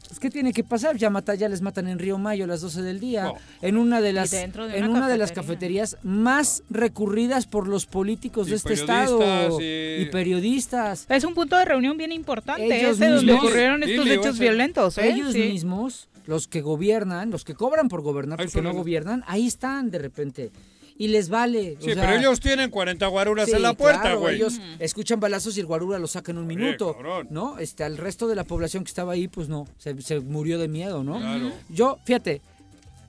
pues 0.06 0.20
¿qué 0.20 0.28
tiene 0.30 0.52
que 0.52 0.62
pasar? 0.62 0.96
Ya, 0.98 1.08
mata, 1.08 1.34
ya 1.34 1.48
les 1.48 1.62
matan 1.62 1.88
en 1.88 1.98
Río 1.98 2.18
Mayo 2.18 2.44
a 2.44 2.46
las 2.46 2.60
12 2.60 2.82
del 2.82 3.00
día, 3.00 3.24
No. 3.24 3.34
en 3.62 3.78
una 3.78 4.00
de 4.02 4.12
las, 4.12 4.30
de 4.32 4.42
en 4.42 4.88
una 4.88 5.08
de 5.08 5.16
las 5.18 5.32
cafetería. 5.32 5.82
cafeterías 5.84 5.96
más 6.02 6.62
recurridas 6.68 7.46
por 7.46 7.66
los 7.68 7.86
políticos 7.86 8.46
Y 8.48 8.50
de 8.50 8.56
este 8.56 8.74
estado 8.74 9.58
y- 9.60 10.02
y 10.02 10.06
periodistas. 10.12 11.06
Es 11.08 11.24
un 11.24 11.34
punto 11.34 11.56
de 11.56 11.64
reunión 11.64 11.96
bien 11.96 12.12
importante, 12.12 12.66
Ellos 12.80 12.96
ese 13.00 13.08
donde 13.08 13.32
mismos. 13.32 13.44
ocurrieron 13.44 13.82
estos 13.82 14.06
hechos 14.06 14.38
violentos. 14.38 14.98
¿eh? 14.98 15.08
Ellos 15.10 15.32
Sí. 15.32 15.38
mismos, 15.40 16.08
los 16.26 16.48
que 16.48 16.60
gobiernan, 16.60 17.30
los 17.30 17.44
que 17.44 17.54
cobran 17.54 17.88
por 17.88 18.02
gobernar, 18.02 18.40
Ahí 18.40 18.46
porque 18.46 18.62
no 18.62 18.72
gobiernan, 18.72 19.22
ahí 19.26 19.46
están 19.46 19.90
de 19.90 19.98
repente. 19.98 20.50
Y 20.96 21.08
les 21.08 21.28
vale. 21.28 21.76
o 21.80 21.84
Sí, 21.84 21.92
sea, 21.92 22.04
pero 22.06 22.18
ellos 22.20 22.38
tienen 22.38 22.70
40 22.70 23.04
guaruras 23.08 23.48
sí, 23.48 23.56
en 23.56 23.62
la 23.62 23.74
puerta, 23.74 24.02
claro, 24.02 24.20
güey. 24.20 24.36
Ellos 24.36 24.60
escuchan 24.78 25.18
balazos 25.18 25.56
y 25.56 25.60
el 25.60 25.66
guarura 25.66 25.98
lo 25.98 26.06
saca 26.06 26.30
en 26.30 26.38
un 26.38 26.46
Oye, 26.46 26.56
minuto. 26.56 26.92
cabrón. 26.94 27.26
¿No? 27.30 27.58
Este, 27.58 27.82
al 27.82 27.96
resto 27.98 28.28
de 28.28 28.36
la 28.36 28.44
población 28.44 28.84
que 28.84 28.88
estaba 28.90 29.12
ahí, 29.14 29.26
pues 29.26 29.48
no, 29.48 29.66
se, 29.76 30.00
se 30.02 30.20
murió 30.20 30.56
de 30.58 30.68
miedo, 30.68 31.02
¿no? 31.02 31.18
Claro. 31.18 31.50
Yo, 31.68 31.98
fíjate, 32.04 32.42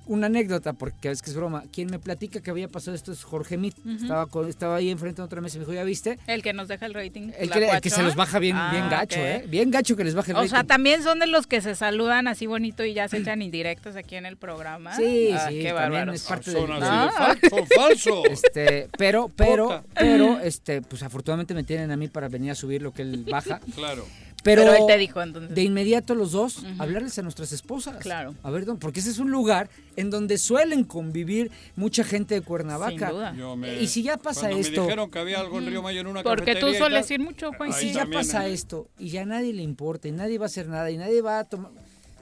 una 0.08 0.28
anécdota, 0.28 0.74
porque 0.74 1.10
es 1.12 1.22
que 1.22 1.30
es 1.30 1.36
broma. 1.36 1.64
Quien 1.72 1.90
me 1.90 2.00
platica 2.00 2.40
que 2.42 2.50
había 2.52 2.68
pasado 2.68 2.96
esto 2.96 3.12
es 3.12 3.24
Jorge 3.24 3.58
Mit. 3.58 3.76
estaba, 4.02 4.26
con- 4.28 4.48
estaba 4.48 4.76
ahí 4.78 4.90
enfrente 4.90 5.22
de 5.22 5.26
otra 5.26 5.42
mesa 5.42 5.58
y 5.58 5.60
me 5.60 5.66
dijo, 5.66 5.74
¿ya 5.74 5.84
viste? 5.84 6.18
El 6.28 6.42
que 6.44 6.54
nos 6.54 6.68
deja 6.68 6.86
el 6.86 6.94
rating. 6.94 7.32
El 7.38 7.50
que, 7.50 7.70
el 7.70 7.82
que 7.82 7.90
se 7.90 8.04
los 8.04 8.16
baja 8.16 8.40
bien, 8.40 8.56
Ah, 8.56 8.70
bien 8.72 8.90
gacho, 8.90 9.20
ok. 9.20 9.26
¿eh? 9.26 9.46
Bien 9.48 9.72
gacho 9.72 9.96
que 9.96 10.04
les 10.04 10.14
baje 10.16 10.32
el 10.32 10.38
O 10.38 10.48
sea, 10.48 10.58
rating. 10.60 10.68
también 10.68 11.04
son 11.04 11.20
de 11.20 11.28
los 11.28 11.48
que 11.48 11.62
se 11.62 11.76
saludan 11.76 12.28
así 12.28 12.46
bonito 12.48 12.84
y 12.86 12.94
ya 12.94 13.08
se 13.08 13.18
echan 13.18 13.42
indirectos 13.42 13.96
aquí 13.96 14.16
en 14.16 14.26
el 14.26 14.38
programa. 14.38 14.96
Sí, 14.96 15.30
Ah, 15.34 15.48
sí, 15.50 15.60
qué 15.62 15.72
también 15.74 16.10
es 16.10 16.24
parte 16.24 16.52
Son 16.52 16.70
Ah. 16.72 17.36
de 17.42 17.50
fal- 17.50 17.50
son 17.50 17.68
falsos. 17.68 18.26
Este, 18.30 18.90
pero, 18.98 19.30
pero, 19.36 19.66
Puta. 19.66 19.84
pero, 19.96 20.40
este, 20.40 20.82
pues 20.82 21.04
afortunadamente 21.04 21.54
me 21.54 21.64
tienen 21.64 21.92
a 21.92 21.98
mí 21.98 22.08
para 22.08 22.28
venir 22.28 22.52
a 22.52 22.56
subir 22.56 22.82
lo 22.82 22.92
que 22.94 23.02
él 23.02 23.26
baja. 23.30 23.60
Claro. 23.76 24.06
Pero, 24.46 24.62
Pero 24.62 24.76
él 24.76 24.84
te 24.86 24.98
dijo 25.00 25.22
entonces. 25.24 25.56
de 25.56 25.64
inmediato 25.64 26.14
los 26.14 26.32
dos, 26.32 26.64
hablarles 26.78 27.18
a 27.18 27.24
nuestras 27.24 27.52
esposas. 27.52 27.98
Claro. 27.98 28.36
A 28.44 28.52
ver, 28.52 28.66
porque 28.80 29.00
ese 29.00 29.10
es 29.10 29.18
un 29.18 29.32
lugar 29.32 29.72
en 29.96 30.12
donde 30.12 30.38
suelen 30.38 30.84
convivir 30.84 31.50
mucha 31.76 32.04
gente 32.04 32.36
de 32.36 32.42
Cuernavaca. 32.42 33.08
Sin 33.08 33.16
duda. 33.18 33.34
Yo 33.36 33.56
me- 33.56 33.82
Y 33.82 33.88
si 33.88 34.04
ya 34.04 34.18
pasa 34.18 34.42
cuando 34.42 34.60
esto, 34.60 34.82
me 34.82 34.88
dijeron 34.88 35.10
que 35.10 35.18
había 35.18 35.40
algo 35.40 35.58
en 35.58 35.66
Río 35.66 35.82
Mayo 35.82 36.00
en 36.02 36.08
una 36.08 36.22
Porque 36.22 36.54
tú 36.54 36.60
cafetería 36.68 36.78
sueles 36.80 37.10
ir 37.12 37.20
mucho, 37.22 37.52
Juan. 37.54 37.72
y 37.72 37.74
si 37.74 37.92
ya 37.92 38.02
también, 38.02 38.22
pasa 38.22 38.48
¿eh? 38.48 38.54
esto 38.54 38.88
y 39.00 39.10
ya 39.10 39.24
a 39.24 39.26
nadie 39.26 39.52
le 39.52 39.64
importa 39.64 40.08
y 40.08 40.12
nadie 40.12 40.38
va 40.38 40.46
a 40.46 40.48
hacer 40.48 40.68
nada 40.68 40.92
y 40.92 40.98
nadie 40.98 41.22
va 41.24 41.40
a 41.40 41.44
tomar... 41.46 41.72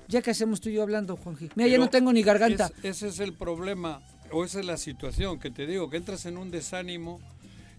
Ya 0.08 0.22
que 0.22 0.32
hacemos 0.32 0.62
tú 0.62 0.70
y 0.70 0.74
yo 0.76 0.82
hablando, 0.84 1.18
Juanji. 1.18 1.50
Mira, 1.56 1.68
ya 1.68 1.78
no 1.78 1.90
tengo 1.90 2.14
ni 2.14 2.24
garganta. 2.24 2.72
es- 2.84 3.04
ese 3.04 3.08
es 3.10 3.20
el 3.20 3.34
problema, 3.34 4.02
o 4.32 4.46
esa 4.46 4.62
es 4.62 4.66
la 4.66 4.78
situación 4.78 5.40
que 5.40 5.52
te 5.52 5.68
digo, 5.68 5.90
que 5.90 5.98
entras 5.98 6.26
en 6.26 6.38
un 6.38 6.52
desánimo, 6.52 7.20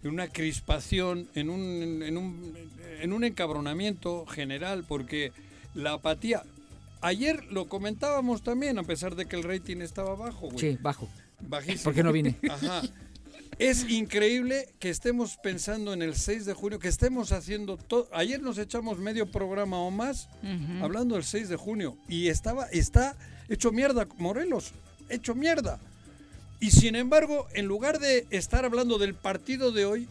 en 0.05 0.11
una 0.11 0.28
crispación, 0.28 1.28
en 1.34 1.50
un, 1.50 2.02
en 2.02 2.16
un, 2.16 2.55
en 3.00 3.12
un 3.12 3.24
encabronamiento 3.24 4.26
general, 4.26 4.84
porque 4.86 5.32
la 5.74 5.94
apatía. 5.94 6.44
Ayer 7.00 7.44
lo 7.50 7.68
comentábamos 7.68 8.42
también, 8.42 8.78
a 8.78 8.82
pesar 8.82 9.14
de 9.16 9.26
que 9.26 9.36
el 9.36 9.42
rating 9.42 9.78
estaba 9.78 10.14
bajo, 10.14 10.48
güey. 10.48 10.59
Sí, 10.59 10.78
bajo. 10.80 11.09
Bajísimo. 11.40 11.84
¿Por 11.84 11.94
qué 11.94 12.02
no 12.02 12.12
vine? 12.12 12.36
Ajá. 12.50 12.82
Es 13.59 13.88
increíble 13.88 14.74
que 14.78 14.90
estemos 14.90 15.36
pensando 15.42 15.92
en 15.92 16.02
el 16.02 16.16
6 16.16 16.44
de 16.44 16.55
junio, 16.55 16.78
que 16.78 16.88
estemos 16.88 17.32
haciendo 17.32 17.76
todo. 17.76 18.09
Ayer 18.12 18.42
nos 18.42 18.59
echamos 18.59 18.98
medio 18.98 19.30
programa 19.30 19.78
o 19.78 19.90
más 19.90 20.28
hablando 20.82 21.14
del 21.14 21.24
6 21.24 21.48
de 21.48 21.57
junio 21.57 21.96
y 22.09 22.28
estaba 22.28 22.66
está 22.66 23.16
hecho 23.48 23.70
mierda 23.70 24.09
Morelos, 24.18 24.72
hecho 25.09 25.34
mierda. 25.34 25.78
Y 26.61 26.70
sin 26.70 26.96
embargo, 26.96 27.46
en 27.55 27.66
lugar 27.66 27.98
de 27.98 28.26
estar 28.30 28.64
hablando 28.64 28.98
del 28.98 29.14
partido 29.14 29.72
de 29.72 29.84
hoy, 29.84 30.09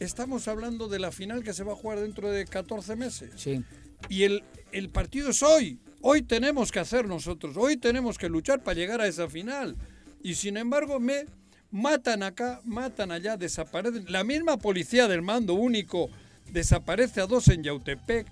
estamos 0.00 0.48
hablando 0.48 0.88
de 0.88 0.98
la 0.98 1.12
final 1.12 1.42
que 1.42 1.52
se 1.52 1.64
va 1.64 1.72
a 1.72 1.76
jugar 1.76 2.00
dentro 2.00 2.30
de 2.30 2.46
14 2.46 2.96
meses. 2.96 3.30
Sí. 3.36 3.62
Y 4.08 4.22
el, 4.22 4.42
el 4.72 4.88
partido 4.88 5.30
es 5.30 5.42
hoy. 5.42 5.78
Hoy 6.00 6.22
tenemos 6.22 6.70
que 6.70 6.78
hacer 6.78 7.06
nosotros. 7.06 7.56
Hoy 7.56 7.76
tenemos 7.76 8.18
que 8.18 8.28
luchar 8.28 8.62
para 8.62 8.76
llegar 8.76 9.00
a 9.00 9.06
esa 9.06 9.28
final. 9.28 9.76
Y 10.22 10.34
sin 10.34 10.56
embargo, 10.56 11.00
me 11.00 11.26
matan 11.70 12.22
acá, 12.22 12.60
matan 12.64 13.10
allá, 13.10 13.36
desaparecen. 13.36 14.04
La 14.08 14.24
misma 14.24 14.56
policía 14.58 15.08
del 15.08 15.22
mando 15.22 15.54
único 15.54 16.10
desaparece 16.52 17.20
a 17.20 17.26
dos 17.26 17.48
en 17.48 17.62
Yautepec. 17.62 18.26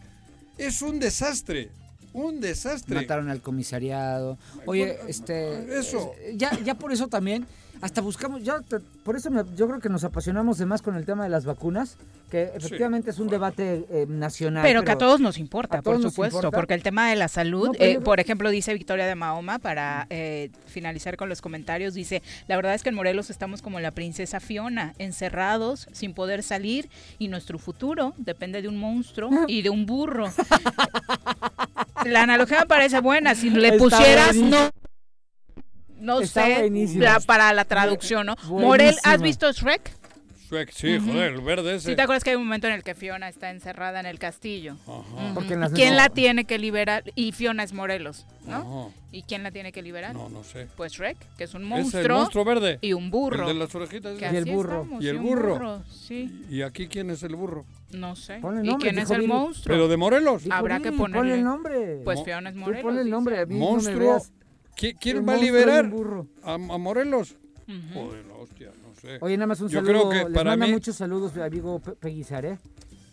Es 0.56 0.82
un 0.82 1.00
desastre. 1.00 1.70
Un 2.14 2.40
desastre. 2.40 2.94
Mataron 2.94 3.28
al 3.28 3.42
comisariado. 3.42 4.38
Oye, 4.66 4.96
este. 5.08 5.78
Eso. 5.78 6.12
es- 6.24 6.36
Ya, 6.38 6.58
ya 6.64 6.74
por 6.76 6.92
eso 6.92 7.08
también. 7.08 7.46
Hasta 7.80 8.00
buscamos. 8.00 8.42
Ya, 8.42 8.60
te- 8.60 8.80
por 8.80 9.16
eso 9.16 9.30
me- 9.30 9.42
yo 9.56 9.66
creo 9.68 9.80
que 9.80 9.88
nos 9.88 10.04
apasionamos 10.04 10.58
de 10.58 10.66
más 10.66 10.80
con 10.82 10.96
el 10.96 11.04
tema 11.04 11.24
de 11.24 11.30
las 11.30 11.44
vacunas. 11.44 11.96
Que 12.30 12.50
efectivamente 12.54 13.10
es 13.10 13.18
un 13.20 13.28
debate 13.28 13.84
eh, 13.90 14.06
nacional. 14.08 14.62
Pero 14.64 14.82
que 14.82 14.90
a 14.90 14.98
todos 14.98 15.20
nos 15.20 15.38
importa, 15.38 15.82
todos 15.82 16.00
por 16.02 16.10
supuesto, 16.10 16.38
importa. 16.38 16.56
porque 16.56 16.74
el 16.74 16.82
tema 16.82 17.08
de 17.10 17.14
la 17.16 17.28
salud, 17.28 17.66
No, 17.68 17.72
eh, 17.78 17.94
yo- 17.94 18.00
por 18.02 18.18
ejemplo, 18.18 18.50
dice 18.50 18.72
Victoria 18.74 19.06
de 19.06 19.14
Mahoma, 19.14 19.58
para 19.60 20.06
eh, 20.10 20.50
finalizar 20.66 21.16
con 21.16 21.28
los 21.28 21.40
comentarios, 21.40 21.94
dice, 21.94 22.22
la 22.48 22.56
verdad 22.56 22.74
es 22.74 22.82
que 22.82 22.88
en 22.88 22.96
Morelos 22.96 23.30
estamos 23.30 23.62
como 23.62 23.78
la 23.78 23.92
princesa 23.92 24.40
Fiona, 24.40 24.94
encerrados, 24.98 25.86
sin 25.92 26.12
poder 26.12 26.42
salir, 26.42 26.88
y 27.20 27.28
nuestro 27.28 27.58
futuro 27.58 28.14
depende 28.16 28.62
de 28.62 28.68
un 28.68 28.78
monstruo 28.78 29.30
y 29.46 29.62
de 29.62 29.70
un 29.70 29.86
burro. 29.86 30.26
la 32.06 32.22
analogía 32.22 32.60
me 32.60 32.66
parece 32.66 33.00
buena, 33.00 33.34
si 33.34 33.50
le 33.50 33.68
Está 33.68 33.78
pusieras, 33.78 34.34
no... 34.36 34.70
No 36.04 36.20
Está 36.20 36.44
sé, 36.46 36.58
buenísimo. 36.60 37.02
la- 37.04 37.20
para 37.20 37.52
la 37.52 37.64
traducción, 37.64 38.26
¿no? 38.26 38.36
Morel, 38.48 38.96
¿has 39.04 39.20
visto 39.22 39.50
Shrek? 39.52 39.90
Shrek, 40.50 40.70
sí, 40.72 40.98
joder, 40.98 41.32
el 41.32 41.40
verde 41.40 41.76
ese. 41.76 41.88
¿Sí 41.90 41.96
te 41.96 42.02
acuerdas 42.02 42.22
que 42.22 42.30
hay 42.30 42.36
un 42.36 42.44
momento 42.44 42.66
en 42.66 42.74
el 42.74 42.82
que 42.82 42.94
Fiona 42.94 43.28
está 43.30 43.50
encerrada 43.50 43.98
en 43.98 44.06
el 44.06 44.18
castillo? 44.18 44.76
Ajá. 44.82 44.90
Ujú. 45.00 45.34
Porque 45.34 45.54
en 45.54 45.60
las- 45.60 45.72
¿Quién 45.72 45.92
no. 45.92 45.96
la 45.96 46.10
tiene 46.10 46.44
que 46.44 46.58
liberar? 46.58 47.02
Y 47.14 47.32
Fiona 47.32 47.62
es 47.62 47.72
Morelos, 47.72 48.26
¿no? 48.46 48.56
Ajá. 48.90 48.94
¿Y 49.10 49.22
quién 49.22 49.42
la 49.42 49.50
tiene 49.52 49.72
que 49.72 49.80
liberar? 49.80 50.14
No, 50.14 50.28
no 50.28 50.44
sé. 50.44 50.68
Pues 50.76 50.92
Shrek, 50.92 51.16
que 51.38 51.44
es 51.44 51.54
un 51.54 51.62
Es 51.62 51.68
monstruo. 51.68 52.02
el 52.02 52.08
monstruo 52.12 52.44
verde. 52.44 52.78
Y 52.82 52.92
un 52.92 53.10
burro. 53.10 53.48
El 53.48 53.54
de 53.54 53.64
las 53.64 53.74
orejitas. 53.74 54.18
Que 54.18 54.26
ese. 54.26 54.34
Y 54.34 54.36
el 54.36 54.42
así 54.44 54.52
burro. 54.52 54.82
estamos, 54.82 55.02
Y 55.04 55.08
el 55.08 55.16
un 55.16 55.22
burro. 55.24 55.82
Sí, 55.90 56.44
¿Y 56.50 56.60
aquí 56.62 56.88
quién 56.88 57.08
es 57.10 57.22
el 57.22 57.34
burro? 57.36 57.64
no 57.92 58.14
sé. 58.14 58.38
Ponle 58.40 58.60
¿Y 58.64 58.68
nombre, 58.68 58.90
quién 58.90 58.98
es 59.00 59.08
dijo 59.08 59.20
el 59.20 59.26
monstruo? 59.26 59.74
¿Pero 59.74 59.88
de 59.88 59.96
Morelos? 59.96 60.44
Dijo 60.44 60.54
Habrá 60.54 60.78
que 60.80 60.90
Viri, 60.90 60.98
ponerle. 61.00 61.34
El 61.34 61.44
nombre. 61.44 62.00
Pues 62.04 62.18
Mo- 62.18 62.24
Fiona 62.26 62.50
es 62.50 62.54
Tú 62.54 62.60
Morelos. 62.60 62.82
ponle 62.82 63.00
el 63.00 63.06
dice. 63.06 63.10
nombre. 63.16 63.38
A 63.40 63.46
mí 63.46 63.54
no 63.54 63.60
me 63.60 63.70
Monstruo. 63.72 63.98
veas. 64.10 64.32
¿Qui- 64.76 64.96
¿Quién 65.00 65.26
va 65.26 65.34
a 65.34 65.36
liberar 65.36 65.88
burro. 65.88 66.26
a, 66.42 66.54
a 66.54 66.58
Morelos? 66.58 67.36
Ujú. 67.66 67.94
Joder, 67.94 68.26
la 68.26 68.34
hostia, 68.34 68.70
no 68.82 68.94
sé. 69.00 69.18
Oye, 69.20 69.36
nada 69.36 69.46
más 69.46 69.60
un 69.60 69.68
Yo 69.68 69.80
saludo. 69.80 70.08
creo 70.08 70.10
que 70.10 70.28
Les 70.28 70.34
para 70.34 70.50
manda 70.50 70.66
mí- 70.66 70.72
muchos 70.72 70.96
saludos 70.96 71.34
mi 71.34 71.42
amigo 71.42 71.78
Pepe 71.80 72.08
Guizar, 72.08 72.44
¿eh? 72.44 72.58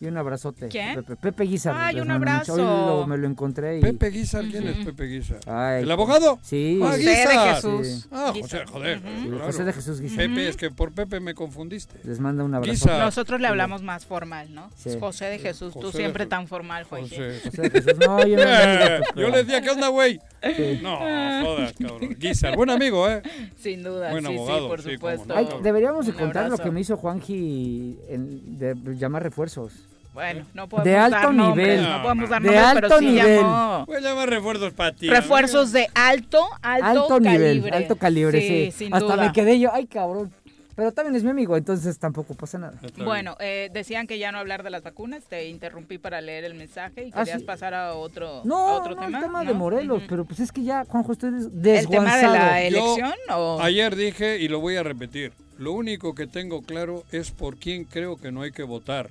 Y 0.01 0.07
un 0.07 0.17
abrazote. 0.17 0.67
¿Quién? 0.67 0.95
Pepe, 0.95 1.15
Pepe 1.15 1.43
Guizar. 1.43 1.75
Ay, 1.77 1.99
un 1.99 2.07
mucho- 2.07 2.11
Hoy 2.11 2.15
abrazo. 2.17 2.57
lo- 2.57 3.05
me 3.07 3.17
lo 3.19 3.27
encontré 3.27 3.77
y... 3.77 3.81
Pepe 3.81 4.09
Guizar, 4.09 4.43
¿quién 4.45 4.67
es. 4.67 4.83
Pepe 4.83 5.03
Guizar? 5.05 5.37
Ay, 5.45 5.83
¿El 5.83 5.91
abogado? 5.91 6.39
Sí. 6.41 6.79
Ah, 6.81 6.87
José 6.87 6.99
Guizar. 7.01 7.29
de 7.29 7.53
Jesús. 7.53 7.87
Sí. 8.01 8.07
Ah. 8.11 8.33
José, 8.41 8.65
joder. 8.65 8.99
Claro. 8.99 9.45
José 9.45 9.63
de 9.63 9.73
Jesús 9.73 10.01
Guizar. 10.01 10.17
Pepe, 10.17 10.47
es 10.49 10.57
que 10.57 10.71
por 10.71 10.91
Pepe 10.91 11.19
me 11.19 11.35
confundiste. 11.35 11.99
Les 12.03 12.19
manda 12.19 12.43
un 12.43 12.55
abrazo. 12.55 12.71
Guizar. 12.71 12.99
Nosotros 12.99 13.39
le 13.41 13.47
hablamos 13.47 13.83
más 13.83 14.07
formal, 14.07 14.51
¿no? 14.55 14.71
Sí. 14.75 14.89
José 14.99 15.25
de 15.25 15.37
Jesús, 15.37 15.71
tú 15.75 15.81
José 15.81 15.97
de 15.99 16.03
siempre 16.03 16.25
tan 16.25 16.47
formal. 16.47 16.83
José. 16.85 17.39
José 17.45 17.61
de 17.61 17.69
Jesús. 17.69 17.93
No, 17.99 18.25
yo 18.25 18.37
no 18.37 18.43
Eh, 18.43 19.01
yo 19.15 19.29
le 19.29 19.37
decía, 19.43 19.61
¿qué 19.61 19.69
onda, 19.69 19.89
güey? 19.89 20.19
Sí. 20.43 20.79
No, 20.81 20.97
jodas, 20.97 21.73
cabrón. 21.79 22.15
Guizar, 22.17 22.55
buen 22.55 22.71
amigo, 22.71 23.07
¿eh? 23.07 23.21
Sin 23.59 23.83
duda, 23.83 24.09
Buen 24.09 24.25
sí, 24.25 24.33
abogado, 24.35 24.61
sí, 24.63 24.67
por 24.67 24.81
supuesto. 24.81 25.25
no. 25.27 25.35
Ay, 25.35 25.47
deberíamos 25.61 26.07
de 26.07 26.11
Un 26.13 26.17
contar 26.17 26.41
lo 26.47 26.53
abrazo. 26.55 26.63
que 26.63 26.71
me 26.71 26.81
hizo 26.81 26.97
Juanji 26.97 27.99
en- 28.09 28.57
de 28.57 28.75
llamar 28.97 29.21
refuerzos. 29.21 29.73
Bueno, 30.13 30.45
no 30.53 30.67
podemos 30.67 30.85
De 30.91 30.97
alto 30.97 31.17
dar 31.17 31.33
nombres, 31.33 31.79
nivel. 31.79 31.89
no 31.89 32.01
podemos 32.03 32.29
dar 32.29 32.41
De 32.41 32.47
nombres, 32.47 32.65
alto 32.67 32.81
pero 32.81 32.99
sí 32.99 33.05
nivel. 33.05 33.37
llamó. 33.37 33.85
Voy 33.85 33.95
a 33.95 33.99
llamar 34.01 34.29
refuerzos 34.29 34.73
para 34.73 34.91
ti. 34.93 35.09
Refuerzos 35.09 35.71
de 35.71 35.87
alto, 35.95 36.45
alto, 36.61 36.85
Alto 36.85 37.19
nivel, 37.21 37.37
calibre. 37.61 37.77
alto 37.77 37.95
calibre, 37.95 38.41
sí. 38.41 38.71
sin 38.71 38.93
Hasta 38.93 39.05
duda. 39.13 39.25
me 39.27 39.31
quedé 39.31 39.59
yo, 39.59 39.69
ay 39.73 39.85
cabrón. 39.87 40.33
Pero 40.75 40.93
también 40.93 41.15
es 41.15 41.23
mi 41.23 41.29
amigo, 41.29 41.55
entonces 41.57 41.99
tampoco 41.99 42.33
pasa 42.33 42.57
nada. 42.57 42.73
Bueno, 43.03 43.35
eh, 43.39 43.69
decían 43.73 44.07
que 44.07 44.17
ya 44.17 44.31
no 44.31 44.39
hablar 44.39 44.63
de 44.63 44.69
las 44.69 44.81
vacunas, 44.83 45.23
te 45.25 45.47
interrumpí 45.49 45.97
para 45.97 46.21
leer 46.21 46.43
el 46.45 46.55
mensaje 46.55 47.05
y 47.07 47.11
Ah, 47.13 47.19
querías 47.19 47.39
sí. 47.41 47.45
pasar 47.45 47.73
a 47.73 47.93
otro, 47.93 48.41
No, 48.45 48.55
a 48.69 48.73
otro 48.77 48.95
no, 48.95 49.01
tema. 49.01 49.17
el 49.19 49.23
tema 49.23 49.39
de 49.41 49.53
¿no? 49.53 49.59
Morelos, 49.59 50.01
pero 50.09 50.25
pues 50.25 50.39
es 50.39 50.51
que 50.51 50.63
ya, 50.63 50.85
Juanjo, 50.85 51.11
estoy 51.11 51.31
des- 51.31 51.45
¿El 51.45 51.61
desguanzado. 51.61 52.19
tema 52.33 52.33
de 52.33 52.39
la 52.39 52.69
Yo 52.69 52.77
elección 52.95 53.13
o...? 53.33 53.59
Ayer 53.61 53.95
dije 53.95 54.39
y 54.39 54.47
lo 54.47 54.59
voy 54.59 54.77
a 54.77 54.83
repetir. 54.83 55.33
Lo 55.57 55.73
único 55.73 56.15
que 56.15 56.25
tengo 56.25 56.61
claro 56.63 57.03
es 57.11 57.31
por 57.31 57.57
quién 57.57 57.83
creo 57.83 58.15
que 58.17 58.31
no 58.31 58.41
hay 58.41 58.51
que 58.51 58.63
votar. 58.63 59.09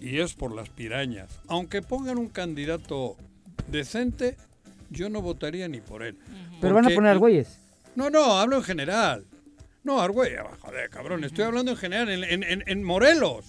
Y 0.00 0.18
es 0.20 0.34
por 0.34 0.54
las 0.54 0.68
pirañas. 0.68 1.28
Aunque 1.48 1.82
pongan 1.82 2.18
un 2.18 2.28
candidato 2.28 3.16
decente, 3.68 4.36
yo 4.90 5.08
no 5.08 5.22
votaría 5.22 5.68
ni 5.68 5.80
por 5.80 6.02
él. 6.02 6.16
Pero 6.60 6.74
van 6.74 6.86
a 6.86 6.90
poner 6.94 7.10
Argüelles. 7.12 7.58
No, 7.94 8.10
no, 8.10 8.38
hablo 8.38 8.56
en 8.56 8.62
general. 8.62 9.24
No, 9.84 10.00
Argüelles, 10.00 10.40
joder, 10.60 10.90
cabrón, 10.90 11.24
estoy 11.24 11.44
hablando 11.44 11.70
en 11.70 11.76
general, 11.76 12.08
en, 12.10 12.24
en- 12.24 12.42
en- 12.42 12.64
en 12.66 12.82
Morelos. 12.84 13.46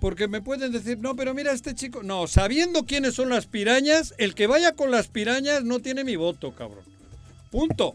Porque 0.00 0.28
me 0.28 0.40
pueden 0.42 0.72
decir, 0.72 0.98
no, 0.98 1.16
pero 1.16 1.34
mira 1.34 1.52
este 1.52 1.74
chico. 1.74 2.02
No, 2.02 2.26
sabiendo 2.26 2.84
quiénes 2.84 3.14
son 3.14 3.28
las 3.30 3.46
pirañas, 3.46 4.14
el 4.18 4.34
que 4.34 4.46
vaya 4.46 4.72
con 4.72 4.90
las 4.90 5.08
pirañas 5.08 5.64
no 5.64 5.80
tiene 5.80 6.04
mi 6.04 6.16
voto, 6.16 6.52
cabrón. 6.54 6.84
Punto. 7.50 7.94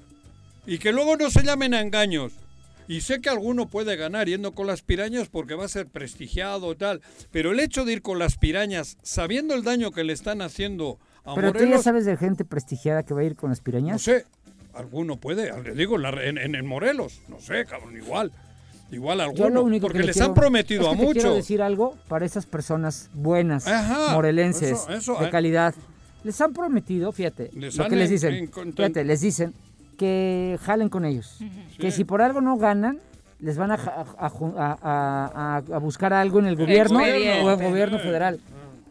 Y 0.65 0.77
que 0.79 0.91
luego 0.91 1.15
no 1.17 1.29
se 1.31 1.43
llamen 1.43 1.73
a 1.73 1.81
engaños. 1.81 2.33
Y 2.91 2.99
sé 3.01 3.21
que 3.21 3.29
alguno 3.29 3.67
puede 3.67 3.95
ganar 3.95 4.27
yendo 4.27 4.51
con 4.51 4.67
las 4.67 4.81
pirañas 4.81 5.29
porque 5.29 5.55
va 5.55 5.63
a 5.63 5.69
ser 5.69 5.87
prestigiado 5.87 6.73
y 6.73 6.75
tal. 6.75 7.01
Pero 7.31 7.51
el 7.53 7.59
hecho 7.61 7.85
de 7.85 7.93
ir 7.93 8.01
con 8.01 8.19
las 8.19 8.37
pirañas, 8.37 8.97
sabiendo 9.01 9.53
el 9.55 9.63
daño 9.63 9.91
que 9.91 10.03
le 10.03 10.11
están 10.11 10.41
haciendo 10.41 10.99
a 11.23 11.33
Pero 11.35 11.53
tú 11.53 11.59
ya 11.59 11.63
Morelos, 11.65 11.83
sabes 11.85 12.03
de 12.05 12.17
gente 12.17 12.43
prestigiada 12.43 13.03
que 13.03 13.13
va 13.13 13.21
a 13.21 13.23
ir 13.23 13.35
con 13.37 13.49
las 13.49 13.59
no 13.59 13.63
pirañas. 13.63 14.01
sé, 14.01 14.25
alguno 14.73 15.15
puede, 15.15 15.51
le 15.63 15.73
digo, 15.73 15.95
en, 16.19 16.65
Morelos, 16.65 17.21
no 17.29 17.39
sé, 17.39 17.63
cabrón, 17.65 17.95
igual. 17.95 18.31
Igual 18.91 19.19
Yo 19.19 19.23
alguno, 19.23 19.49
lo 19.51 19.63
único 19.63 19.83
porque 19.83 19.99
que 19.99 20.03
le 20.03 20.07
les 20.07 20.15
quiero- 20.17 20.27
han 20.27 20.33
prometido 20.33 20.81
es 20.81 20.87
que 20.89 20.93
a 20.93 20.97
te 20.97 20.97
quiero 21.13 21.29
muchos. 21.29 21.35
decir 21.37 21.61
algo 21.61 21.95
para 22.09 22.25
esas 22.25 22.45
personas 22.45 23.09
buenas, 23.13 23.65
Ajá, 23.67 24.13
morelenses, 24.13 24.71
eso- 24.81 24.91
eso, 24.91 25.17
de 25.17 25.27
eh. 25.27 25.29
calidad. 25.29 25.73
Les 26.25 26.41
han 26.41 26.51
prometido, 26.51 27.13
fíjate, 27.13 27.51
Les 27.55 27.77
lo 27.77 27.85
han 27.85 27.89
que 27.89 27.95
les 27.95 28.09
en- 28.09 28.15
dicen. 28.51 28.73
Fíjate, 28.75 29.05
les 29.05 29.21
dicen 29.21 29.53
que 30.01 30.57
jalen 30.63 30.89
con 30.89 31.05
ellos. 31.05 31.37
Que 31.77 31.91
si 31.91 32.03
por 32.05 32.23
algo 32.23 32.41
no 32.41 32.57
ganan, 32.57 32.97
les 33.39 33.55
van 33.57 33.69
a, 33.69 33.75
a 33.75 34.31
a- 34.81 35.57
a- 35.75 35.77
buscar 35.77 36.11
algo 36.11 36.39
en 36.39 36.45
el 36.47 36.55
gobierno 36.55 36.97
o 36.97 37.01
en 37.03 37.59
el 37.61 37.69
gobierno 37.69 37.99
federal. 37.99 38.39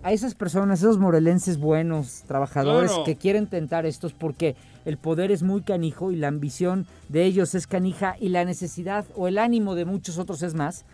A 0.05 0.13
esas 0.13 0.35
personas, 0.37 0.79
esos 0.79 0.99
morelenses 0.99 1.59
buenos, 1.59 2.23
trabajadores 2.29 2.91
Claro. 2.93 3.05
que 3.05 3.17
quieren 3.17 3.49
tentar 3.49 3.87
estos 3.87 4.13
porque 4.13 4.55
el 4.85 4.97
poder 4.99 5.33
es 5.33 5.43
muy 5.43 5.63
canijo 5.63 6.13
y 6.13 6.17
la 6.17 6.29
ambición 6.29 6.87
de 7.09 7.25
ellos 7.25 7.55
es 7.57 7.67
canija 7.67 8.15
y 8.21 8.29
la 8.29 8.45
necesidad 8.45 9.05
o 9.17 9.27
el 9.27 9.37
ánimo 9.39 9.75
de 9.75 9.85
muchos 9.85 10.17
otros 10.19 10.43
es 10.43 10.55
más, 10.55 10.85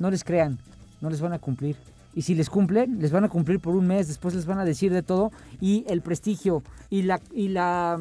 no 0.00 0.10
les 0.10 0.24
crean, 0.24 0.58
no 1.00 1.08
les 1.10 1.20
van 1.20 1.32
a 1.32 1.38
cumplir. 1.38 1.76
Y 2.16 2.22
si 2.22 2.34
les 2.34 2.50
cumplen, 2.50 2.98
les 3.00 3.12
van 3.12 3.24
a 3.24 3.28
cumplir 3.28 3.60
por 3.60 3.74
un 3.76 3.86
mes, 3.86 4.08
después 4.08 4.34
les 4.34 4.46
van 4.46 4.58
a 4.58 4.64
decir 4.64 4.92
de 4.92 5.02
todo 5.02 5.30
y 5.60 5.84
el 5.88 6.00
prestigio 6.02 6.62
y 6.90 7.02
la, 7.02 7.20
y 7.32 7.48
la 7.48 7.98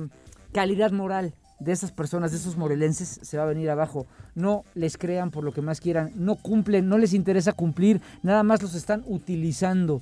calidad 0.51 0.91
moral 0.91 1.34
de 1.60 1.72
esas 1.72 1.91
personas, 1.91 2.32
de 2.32 2.38
esos 2.38 2.58
morelenses, 2.58 3.20
se 3.22 3.38
va 3.38 3.43
a 3.43 3.47
venir 3.47 3.70
abajo. 3.70 4.06
No 4.36 4.64
les 4.76 4.97
crean 4.97 5.32
por 5.32 5.43
lo 5.43 5.51
que 5.54 5.62
más 5.62 5.80
quieran, 5.80 6.12
no 6.16 6.36
cumplen, 6.36 6.89
no 6.89 6.97
les 6.97 7.14
interesa 7.14 7.54
cumplir, 7.54 8.01
nada 8.22 8.43
más 8.43 8.62
los 8.62 8.76
están 8.76 9.04
utilizando. 9.06 10.01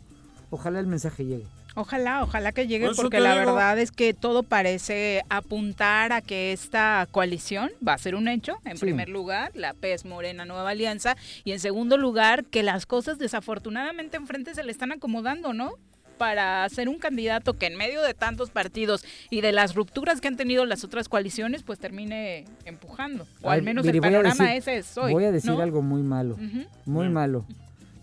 Ojalá 0.50 0.80
el 0.80 0.88
mensaje 0.88 1.26
llegue. 1.26 1.46
Ojalá, 1.74 2.22
ojalá 2.24 2.52
que 2.52 2.68
llegue 2.68 2.88
Por 2.88 2.98
porque 2.98 3.22
la 3.22 3.40
digo. 3.40 3.54
verdad 3.54 3.80
es 3.80 3.92
que 3.94 4.14
todo 4.14 4.44
parece 4.44 5.22
apuntar 5.30 6.12
a 6.12 6.20
que 6.22 6.52
esta 6.52 7.08
coalición 7.12 7.72
va 7.88 7.94
a 7.94 7.98
ser 7.98 8.16
un 8.16 8.28
hecho. 8.28 8.58
En 8.66 8.76
Sí. 8.76 8.82
primer 8.82 9.08
lugar, 9.08 9.52
la 9.56 9.74
PES 9.74 10.04
Morena 10.04 10.44
Nueva 10.44 10.72
Alianza 10.72 11.16
y 11.46 11.54
en 11.54 11.62
segundo 11.62 11.96
lugar, 11.96 12.44
que 12.44 12.62
las 12.62 12.86
cosas 12.86 13.20
desafortunadamente 13.20 14.18
enfrente 14.18 14.54
se 14.54 14.64
le 14.64 14.72
están 14.74 14.92
acomodando, 14.92 15.54
¿no? 15.54 15.76
Para 16.22 16.70
ser 16.70 16.88
un 16.88 17.00
candidato 17.00 17.56
que 17.56 17.66
en 17.66 17.76
medio 17.76 18.04
de 18.04 18.14
tantos 18.14 18.52
partidos 18.52 19.04
y 19.32 19.42
de 19.42 19.52
las 19.52 19.74
rupturas 19.74 20.22
que 20.22 20.28
han 20.28 20.38
tenido 20.38 20.66
las 20.66 20.84
otras 20.84 21.10
coaliciones, 21.10 21.64
pues 21.64 21.80
termine 21.80 22.46
empujando. 22.66 23.24
O 23.42 23.50
Ay, 23.50 23.58
al 23.58 23.66
menos 23.66 23.84
el 23.88 23.94
voy 23.94 23.98
a 23.98 24.02
panorama 24.04 24.46
decir- 24.46 24.58
ese 24.58 24.78
es 24.78 24.98
hoy. 25.00 25.14
Voy 25.14 25.24
a 25.26 25.32
decir 25.32 25.50
¿no? 25.50 25.60
algo 25.62 25.82
muy 25.82 26.04
malo, 26.04 26.38
muy 26.86 27.10
malo. 27.10 27.44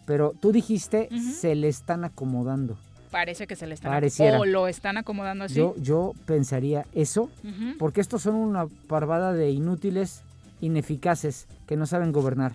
Pero 0.04 0.32
tú 0.40 0.50
dijiste, 0.50 1.08
se 1.38 1.54
le 1.54 1.68
están 1.68 2.02
acomodando. 2.04 2.76
Parece 3.12 3.46
que 3.46 3.54
se 3.54 3.68
le 3.68 3.74
están 3.74 3.92
Pareciera. 3.92 4.40
o 4.40 4.44
lo 4.44 4.66
están 4.66 4.96
acomodando 4.96 5.44
así. 5.44 5.54
Yo, 5.54 5.76
yo 5.78 6.12
pensaría 6.26 6.86
eso, 6.94 7.30
porque 7.78 8.00
estos 8.00 8.22
son 8.22 8.34
una 8.34 8.66
parvada 8.88 9.32
de 9.32 9.52
inútiles, 9.52 10.22
ineficaces, 10.60 11.46
que 11.68 11.76
no 11.76 11.86
saben 11.86 12.10
gobernar. 12.10 12.52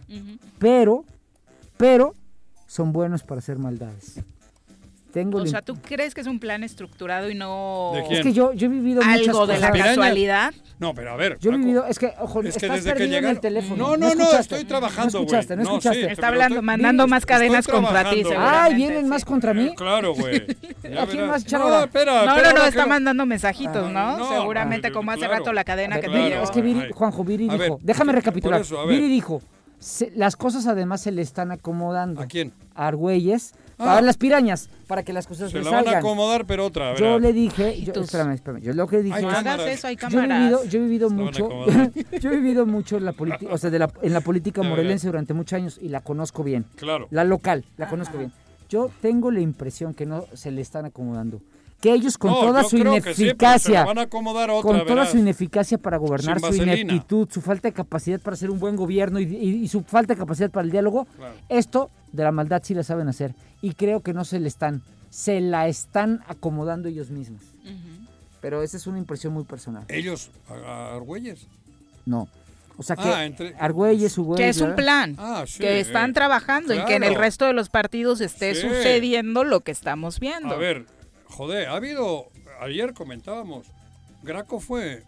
Pero, 0.60 1.06
pero, 1.78 2.16
son 2.68 2.92
buenos 2.92 3.24
para 3.24 3.40
hacer 3.40 3.58
maldades. 3.60 4.20
Tengo 5.14 5.38
O 5.38 5.46
sea, 5.46 5.62
¿tú 5.62 5.76
crees 5.80 6.16
que 6.16 6.22
es 6.22 6.28
un 6.28 6.40
plan 6.40 6.64
estructurado 6.64 7.30
y 7.30 7.36
no 7.36 7.92
¿De 7.94 8.02
quién? 8.02 8.14
Es 8.20 8.24
que 8.26 8.34
yo, 8.34 8.52
yo 8.54 8.66
he 8.66 8.70
vivido 8.70 9.00
muchas 9.04 9.28
algo 9.30 9.46
de 9.46 9.60
la 9.60 9.72
casualidad? 9.72 10.54
No, 10.80 10.96
pero 10.96 11.12
a 11.12 11.16
ver. 11.16 11.38
Yo 11.40 11.52
he 11.52 11.58
vivido, 11.58 11.86
es 11.86 12.00
que, 12.00 12.14
ojo, 12.20 12.42
Es 12.42 12.58
que 12.58 12.66
estás 12.66 12.78
desde 12.84 12.90
que 12.94 12.98
perdido 13.00 13.18
en 13.20 13.24
llegaron- 13.24 13.36
el 13.36 13.40
teléfono. 13.40 13.76
No, 13.90 13.96
no, 13.98 14.16
no, 14.16 14.32
estoy 14.40 14.66
trabajando, 14.66 15.20
No 15.20 15.26
escuchaste, 15.26 15.56
no 15.56 15.64
No, 15.64 15.70
escuchaste. 15.70 16.00
sí, 16.02 16.08
Está 16.12 16.28
hablando, 16.30 16.56
estoy- 16.56 16.66
mandando 16.66 17.08
más 17.08 17.26
cadenas 17.28 17.68
contra 17.68 18.10
ti. 18.10 18.24
Ay, 18.36 18.74
vienen 18.74 19.08
más 19.08 19.24
contra 19.24 19.54
mí. 19.54 19.68
Eh, 19.68 19.74
Claro, 19.78 20.16
güey. 20.16 20.36
¿A 21.00 21.06
quién 21.06 21.28
más 21.28 21.50
No, 21.52 21.84
espera, 21.84 22.26
No, 22.26 22.36
no, 22.54 22.66
está 22.66 22.86
mandando 22.88 23.26
mensajitos, 23.28 23.92
¿no? 23.92 24.18
no, 24.18 24.30
Seguramente 24.30 24.92
como 24.92 25.12
hace 25.12 25.28
rato 25.28 25.54
la 25.54 25.64
cadena 25.64 26.00
que 26.00 26.08
te 26.10 26.42
es 26.42 26.50
que. 26.50 26.92
Juanjo, 26.92 27.24
Viri 27.24 27.48
dijo, 27.50 27.80
déjame 27.84 28.14
recapitular. 28.14 28.64
Viri 28.90 29.08
dijo, 29.08 29.42
se- 29.78 30.12
las 30.16 30.36
cosas 30.36 30.66
además 30.66 31.02
se 31.02 31.12
le 31.12 31.22
están 31.22 31.52
acomodando. 31.52 32.22
¿A 32.22 32.26
quién? 32.26 32.52
A 32.74 32.88
Argüelles, 32.88 33.54
Ah. 33.86 33.98
a 33.98 34.02
las 34.02 34.18
pirañas, 34.18 34.70
para 34.88 35.04
que 35.04 35.14
las 35.14 35.28
cosas 35.28 35.52
Se 35.52 35.58
le 35.60 35.64
la 35.64 35.70
van 35.72 35.80
a 35.80 35.84
salgan. 35.84 36.00
acomodar, 36.00 36.46
pero 36.46 36.66
otra. 36.66 36.96
Yo 36.96 37.06
verás. 37.06 37.22
le 37.22 37.34
dije, 37.34 37.82
yo, 37.84 37.94
espérame, 38.02 38.32
espérame, 38.34 38.62
yo 38.62 38.74
lo 38.74 38.88
que 38.88 39.02
dije 39.02 39.22
No 39.22 39.30
hagas 39.30 39.44
cámaras. 39.44 39.68
eso, 39.68 39.88
hay 39.88 39.96
yo 39.96 40.08
he 40.08 40.12
cámaras. 40.12 40.40
vivido, 40.40 40.64
yo 40.66 40.80
he 40.80 40.82
vivido 40.84 41.10
Se 41.10 41.16
mucho, 41.16 41.50
yo 42.22 42.32
he 42.32 42.36
vivido 42.38 42.66
mucho 42.66 42.98
en 42.98 43.06
la 43.06 43.14
política, 43.14 43.54
o 43.54 43.58
sea, 43.58 43.70
de 43.70 43.80
la- 43.80 43.92
en 44.02 44.14
la 44.14 44.22
política 44.22 44.62
morelense 44.64 45.08
durante 45.08 45.34
muchos 45.34 45.58
años 45.58 45.80
y 45.82 45.90
la 45.90 46.02
conozco 46.02 46.44
bien. 46.44 46.66
Claro. 46.76 47.08
La 47.12 47.24
local, 47.24 47.66
la 47.78 47.88
conozco 47.90 48.18
bien. 48.18 48.32
Yo 48.70 48.90
tengo 49.02 49.30
la 49.32 49.40
impresión 49.42 49.94
que 49.94 50.06
no 50.06 50.26
se 50.34 50.50
le 50.52 50.62
están 50.62 50.86
acomodando. 50.86 51.42
Que 51.84 51.94
ellos 51.94 52.18
con 52.18 52.32
No, 52.32 52.40
toda 52.40 52.64
su 52.64 52.78
sí, 52.78 52.78
ineficacia, 52.78 53.84
van 53.84 53.98
a 53.98 54.02
acomodar 54.04 54.50
otra, 54.50 54.62
con 54.62 54.80
toda 54.84 54.96
verás. 54.96 55.12
su 55.12 55.18
ineficacia 55.18 55.78
para 55.78 55.98
gobernar, 55.98 56.40
su 56.40 56.54
ineptitud, 56.56 57.28
su 57.30 57.42
falta 57.42 57.68
de 57.68 57.74
capacidad 57.74 58.22
para 58.22 58.36
hacer 58.36 58.50
un 58.50 58.58
buen 58.58 58.78
gobierno 58.78 59.20
y, 59.20 59.24
y- 59.26 59.64
y 59.64 59.68
su 59.68 59.84
falta 59.84 60.14
de 60.14 60.18
capacidad 60.20 60.50
para 60.50 60.64
el 60.64 60.72
diálogo, 60.72 61.06
Claro. 61.18 61.34
esto 61.50 61.92
de 62.14 62.24
la 62.24 62.32
maldad 62.32 62.62
sí 62.64 62.74
la 62.74 62.84
saben 62.84 63.10
hacer. 63.10 63.36
Y 63.62 63.74
creo 63.74 64.00
que 64.00 64.14
no 64.14 64.24
se 64.24 64.40
le 64.40 64.48
están, 64.48 64.82
se 65.10 65.42
la 65.42 65.68
están 65.68 66.24
acomodando 66.30 66.88
ellos 66.88 67.10
mismos. 67.10 67.42
Pero 68.40 68.64
esa 68.64 68.78
es 68.78 68.88
una 68.88 68.98
impresión 68.98 69.34
muy 69.34 69.44
personal. 69.44 69.84
Ellos, 69.90 70.30
Argüelles. 70.50 71.48
No. 72.06 72.30
O 72.78 72.84
sea 72.84 72.96
que 72.96 73.04
Ah, 73.10 73.26
entre- 73.26 73.56
Argüelles, 73.60 74.16
Que 74.38 74.48
es 74.48 74.62
un 74.62 74.74
plan, 74.76 75.16
Ah, 75.20 75.44
sí, 75.46 75.60
que 75.60 75.80
están 75.82 76.12
eh, 76.12 76.14
trabajando 76.14 76.74
y 76.74 76.84
que 76.86 76.96
en 76.96 77.04
el 77.04 77.10
claro. 77.10 77.22
resto 77.24 77.46
de 77.46 77.52
los 77.54 77.68
partidos 77.68 78.22
esté 78.22 78.56
Sí. 78.56 78.62
sucediendo 78.62 79.44
lo 79.44 79.60
que 79.60 79.72
estamos 79.72 80.20
viendo. 80.22 80.54
A 80.54 80.58
ver, 80.58 80.86
joder, 81.34 81.68
ha 81.68 81.76
habido, 81.76 82.28
ayer 82.62 82.94
comentábamos, 82.94 83.68
Graco 84.24 84.60
fue 84.60 85.04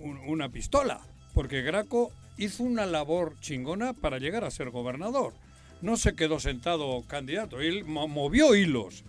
un- 0.00 0.18
una 0.28 0.48
pistola, 0.48 1.00
porque 1.34 1.62
Graco 1.62 2.12
hizo 2.36 2.62
una 2.62 2.86
labor 2.86 3.34
chingona 3.40 3.92
para 3.94 4.18
llegar 4.18 4.44
a 4.44 4.50
ser 4.50 4.70
gobernador. 4.70 5.32
No 5.82 5.96
se 5.96 6.14
quedó 6.14 6.38
sentado 6.40 7.02
candidato, 7.08 7.60
él 7.60 7.84
mo- 7.84 8.08
movió 8.08 8.54
hilos. 8.54 9.04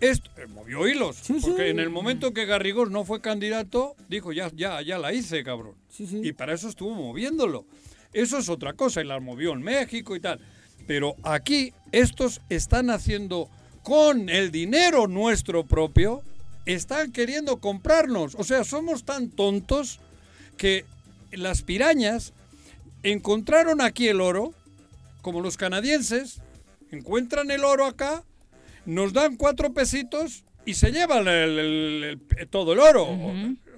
Esto, 0.00 0.30
eh, 0.36 0.46
movió 0.46 0.86
hilos, 0.86 1.16
Sí, 1.16 1.38
porque 1.40 1.64
sí. 1.64 1.70
en 1.70 1.80
el 1.80 1.90
momento 1.90 2.32
que 2.32 2.44
Garrigós 2.46 2.88
no 2.90 3.04
fue 3.04 3.20
candidato, 3.20 3.96
dijo, 4.08 4.32
ya, 4.32 4.48
ya, 4.54 4.80
ya 4.80 4.96
la 4.98 5.12
hice, 5.12 5.42
cabrón. 5.42 5.74
Sí. 5.88 6.06
Y 6.22 6.32
para 6.32 6.54
eso 6.54 6.68
estuvo 6.68 6.94
moviéndolo. 6.94 7.64
Eso 8.12 8.38
es 8.38 8.48
otra 8.48 8.74
cosa, 8.74 9.00
y 9.00 9.04
la 9.04 9.18
movió 9.18 9.52
en 9.54 9.62
México 9.62 10.14
y 10.14 10.20
tal. 10.20 10.38
Pero 10.86 11.16
aquí 11.24 11.72
estos 11.90 12.40
están 12.48 12.90
haciendo 12.90 13.48
con 13.82 14.28
el 14.28 14.50
dinero 14.50 15.06
nuestro 15.06 15.64
propio, 15.64 16.22
están 16.66 17.12
queriendo 17.12 17.58
comprarnos. 17.58 18.34
O 18.34 18.44
sea, 18.44 18.64
somos 18.64 19.04
tan 19.04 19.30
tontos 19.30 20.00
que 20.56 20.84
las 21.32 21.62
pirañas 21.62 22.32
encontraron 23.02 23.80
aquí 23.80 24.08
el 24.08 24.20
oro, 24.20 24.52
como 25.22 25.40
los 25.40 25.56
canadienses, 25.56 26.40
encuentran 26.90 27.50
el 27.50 27.64
oro 27.64 27.86
acá, 27.86 28.24
nos 28.86 29.12
dan 29.12 29.36
cuatro 29.36 29.72
pesitos 29.72 30.44
y 30.64 30.74
se 30.74 30.90
llevan 30.92 31.28
el- 31.28 31.58
el- 31.58 32.20
el- 32.36 32.48
todo 32.48 32.72
el 32.72 32.78
oro. 32.80 33.06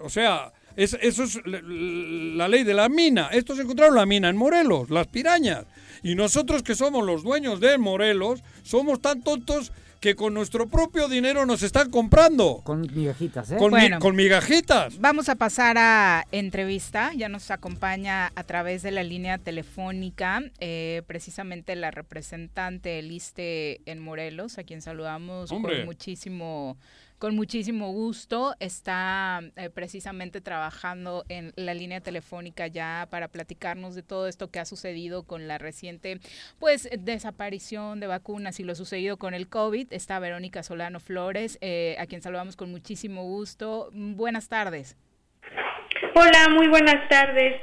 O 0.03 0.09
sea, 0.09 0.53
es- 0.77 0.97
eso 1.01 1.25
es 1.25 1.39
la, 1.45 1.61
la 1.63 2.49
ley 2.49 2.65
de 2.65 2.75
la 2.75 2.89
mina. 2.89 3.29
Estos 3.33 3.59
encontraron 3.59 3.97
la 3.97 4.07
mina 4.07 4.29
en 4.29 4.37
Morelos, 4.37 4.91
las 4.91 5.07
pirañas. 5.09 5.65
Y 6.03 6.15
nosotros 6.15 6.63
que 6.63 6.75
somos 6.75 7.05
los 7.05 7.23
dueños 7.23 7.61
de 7.61 7.77
Morelos, 7.79 8.43
somos 8.63 9.01
tan 9.03 9.23
tontos 9.23 9.73
que 10.01 10.15
con 10.17 10.33
nuestro 10.33 10.67
propio 10.69 11.09
dinero 11.09 11.45
nos 11.45 11.63
están 11.63 11.91
comprando. 11.91 12.63
Con 12.65 12.81
migajitas, 12.95 13.51
¿eh? 13.53 13.57
Con, 13.57 13.73
mi- 13.73 13.81
Bueno. 13.81 13.99
con 13.99 14.17
migajitas. 14.17 14.99
Vamos 14.99 15.29
a 15.29 15.35
pasar 15.37 15.77
a 15.79 16.25
entrevista. 16.33 17.13
Ya 17.15 17.29
nos 17.29 17.51
acompaña 17.51 18.33
a 18.35 18.45
través 18.45 18.83
de 18.83 18.93
la 18.93 19.03
línea 19.03 19.37
telefónica 19.39 20.43
eh, 20.59 21.03
precisamente 21.07 21.77
la 21.77 21.91
representante 21.91 22.89
del 22.89 23.13
ISTE 23.13 23.83
en 23.85 24.01
Morelos, 24.01 24.57
a 24.59 24.65
quien 24.65 24.81
saludamos 24.81 25.53
Hombre. 25.53 25.77
con 25.79 25.87
muchísimo 25.87 26.79
con 27.21 27.37
muchísimo 27.37 27.93
gusto. 27.93 28.57
Está 28.61 29.43
eh, 29.55 29.69
precisamente 29.69 30.41
trabajando 30.41 31.23
en 31.29 31.53
la 31.55 31.75
línea 31.75 32.01
telefónica 32.01 32.67
ya 32.67 33.07
para 33.11 33.29
platicarnos 33.29 33.95
de 33.95 34.03
todo 34.03 34.27
esto 34.27 34.51
que 34.51 34.59
ha 34.59 34.65
sucedido 34.65 35.23
con 35.23 35.47
la 35.47 35.59
reciente 35.59 36.19
pues 36.59 36.89
desaparición 36.99 38.01
de 38.01 38.07
vacunas 38.07 38.59
y 38.59 38.65
lo 38.65 38.75
sucedido 38.75 39.19
con 39.19 39.35
el 39.35 39.49
COVID. 39.49 39.93
Está 39.93 40.19
Verónica 40.19 40.63
Solano 40.63 40.99
Flores, 40.99 41.59
eh, 41.61 41.95
a 41.99 42.07
quien 42.07 42.23
saludamos 42.23 42.57
con 42.57 42.71
muchísimo 42.71 43.23
gusto. 43.23 43.91
Buenas 43.93 44.49
tardes. 44.49 44.97
Hola, 46.15 46.49
muy 46.49 46.69
buenas 46.69 47.07
tardes. 47.11 47.61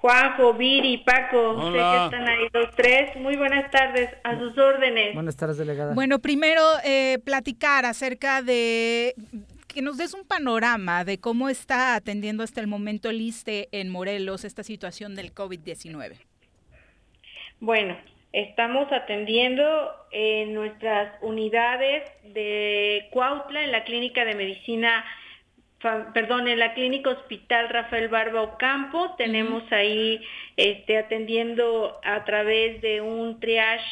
Juanjo, 0.00 0.54
Viri, 0.54 0.98
Paco, 0.98 1.70
sé 1.70 1.76
que 1.76 2.04
están 2.04 2.26
ahí 2.26 2.48
los 2.54 2.70
tres. 2.74 3.14
Muy 3.16 3.36
buenas 3.36 3.70
tardes, 3.70 4.08
a 4.24 4.38
sus 4.38 4.56
órdenes. 4.56 5.12
Buenas 5.12 5.36
tardes, 5.36 5.58
delegada. 5.58 5.92
Bueno, 5.94 6.20
primero 6.20 6.62
eh, 6.84 7.18
platicar 7.22 7.84
acerca 7.84 8.40
de 8.40 9.14
que 9.68 9.82
nos 9.82 9.98
des 9.98 10.14
un 10.14 10.26
panorama 10.26 11.04
de 11.04 11.18
cómo 11.18 11.50
está 11.50 11.94
atendiendo 11.94 12.42
hasta 12.42 12.62
el 12.62 12.66
momento 12.66 13.10
el 13.10 13.20
ISTE 13.20 13.68
en 13.72 13.90
Morelos 13.90 14.44
esta 14.44 14.62
situación 14.62 15.14
del 15.14 15.34
COVID-19. 15.34 16.16
Bueno, 17.60 17.94
estamos 18.32 18.90
atendiendo 18.90 19.64
en 20.12 20.54
nuestras 20.54 21.12
unidades 21.20 22.10
de 22.24 23.06
Cuautla, 23.12 23.64
en 23.64 23.72
la 23.72 23.84
clínica 23.84 24.24
de 24.24 24.34
medicina, 24.34 25.04
perdón, 25.80 26.48
en 26.48 26.58
la 26.58 26.74
clínica 26.74 27.10
hospital 27.10 27.68
Rafael 27.68 28.08
Barba 28.08 28.42
Ocampo. 28.42 29.14
Tenemos 29.16 29.62
ahí 29.72 30.20
este, 30.56 30.98
atendiendo 30.98 31.98
a 32.04 32.24
través 32.24 32.80
de 32.82 33.00
un 33.00 33.40
triage 33.40 33.84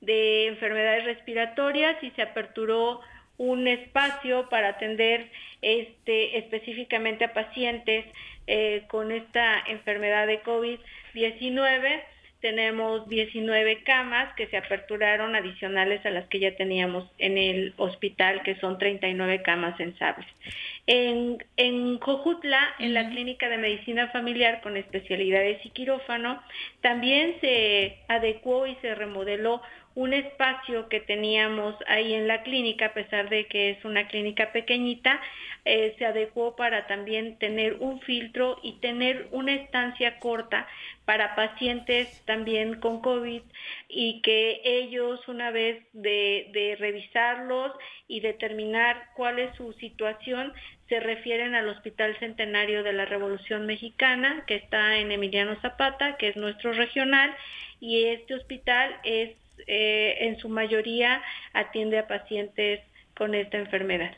de 0.00 0.46
enfermedades 0.46 1.04
respiratorias 1.04 2.02
y 2.02 2.10
se 2.12 2.22
aperturó 2.22 3.00
un 3.36 3.66
espacio 3.66 4.48
para 4.48 4.68
atender 4.68 5.30
este, 5.60 6.38
específicamente 6.38 7.24
a 7.24 7.32
pacientes 7.32 8.04
eh, 8.46 8.84
con 8.88 9.10
esta 9.10 9.60
enfermedad 9.66 10.26
de 10.26 10.42
COVID-19. 10.42 12.02
Tenemos 12.44 13.08
19 13.08 13.84
camas 13.84 14.34
que 14.34 14.46
se 14.48 14.58
aperturaron 14.58 15.34
adicionales 15.34 16.04
a 16.04 16.10
las 16.10 16.26
que 16.26 16.40
ya 16.40 16.54
teníamos 16.54 17.10
en 17.16 17.38
el 17.38 17.72
hospital, 17.78 18.42
que 18.42 18.56
son 18.56 18.76
39 18.76 19.40
camas 19.40 19.78
sensables. 19.78 20.26
En, 20.86 21.42
en 21.56 21.98
Jojutla, 22.00 22.74
en 22.80 22.92
la 22.92 23.08
clínica 23.08 23.48
de 23.48 23.56
medicina 23.56 24.08
familiar 24.08 24.60
con 24.60 24.76
especialidades 24.76 25.64
y 25.64 25.70
quirófano, 25.70 26.38
también 26.82 27.36
se 27.40 27.96
adecuó 28.08 28.66
y 28.66 28.74
se 28.82 28.94
remodeló 28.94 29.62
un 29.94 30.12
espacio 30.12 30.88
que 30.88 31.00
teníamos 31.00 31.76
ahí 31.86 32.14
en 32.14 32.26
la 32.26 32.42
clínica, 32.42 32.86
a 32.86 32.94
pesar 32.94 33.28
de 33.28 33.46
que 33.46 33.70
es 33.70 33.84
una 33.84 34.08
clínica 34.08 34.50
pequeñita, 34.52 35.20
eh, 35.64 35.94
se 35.98 36.04
adecuó 36.04 36.56
para 36.56 36.86
también 36.86 37.38
tener 37.38 37.74
un 37.74 38.00
filtro 38.00 38.58
y 38.62 38.80
tener 38.80 39.28
una 39.30 39.54
estancia 39.54 40.18
corta 40.18 40.66
para 41.04 41.34
pacientes 41.36 42.22
también 42.24 42.80
con 42.80 43.00
COVID 43.00 43.42
y 43.88 44.20
que 44.22 44.60
ellos 44.64 45.26
una 45.28 45.50
vez 45.50 45.84
de, 45.92 46.50
de 46.52 46.76
revisarlos 46.76 47.72
y 48.08 48.20
determinar 48.20 49.10
cuál 49.14 49.38
es 49.38 49.54
su 49.56 49.72
situación, 49.74 50.52
se 50.88 51.00
refieren 51.00 51.54
al 51.54 51.68
Hospital 51.68 52.16
Centenario 52.18 52.82
de 52.82 52.92
la 52.92 53.06
Revolución 53.06 53.64
Mexicana, 53.64 54.44
que 54.46 54.56
está 54.56 54.98
en 54.98 55.12
Emiliano 55.12 55.58
Zapata, 55.62 56.16
que 56.16 56.28
es 56.28 56.36
nuestro 56.36 56.72
regional, 56.72 57.34
y 57.80 58.04
este 58.04 58.34
hospital 58.34 58.94
es 59.04 59.30
eh, 59.66 60.16
en 60.20 60.38
su 60.38 60.48
mayoría 60.48 61.22
atiende 61.52 61.98
a 61.98 62.06
pacientes 62.06 62.80
con 63.16 63.34
esta 63.34 63.58
enfermedad. 63.58 64.16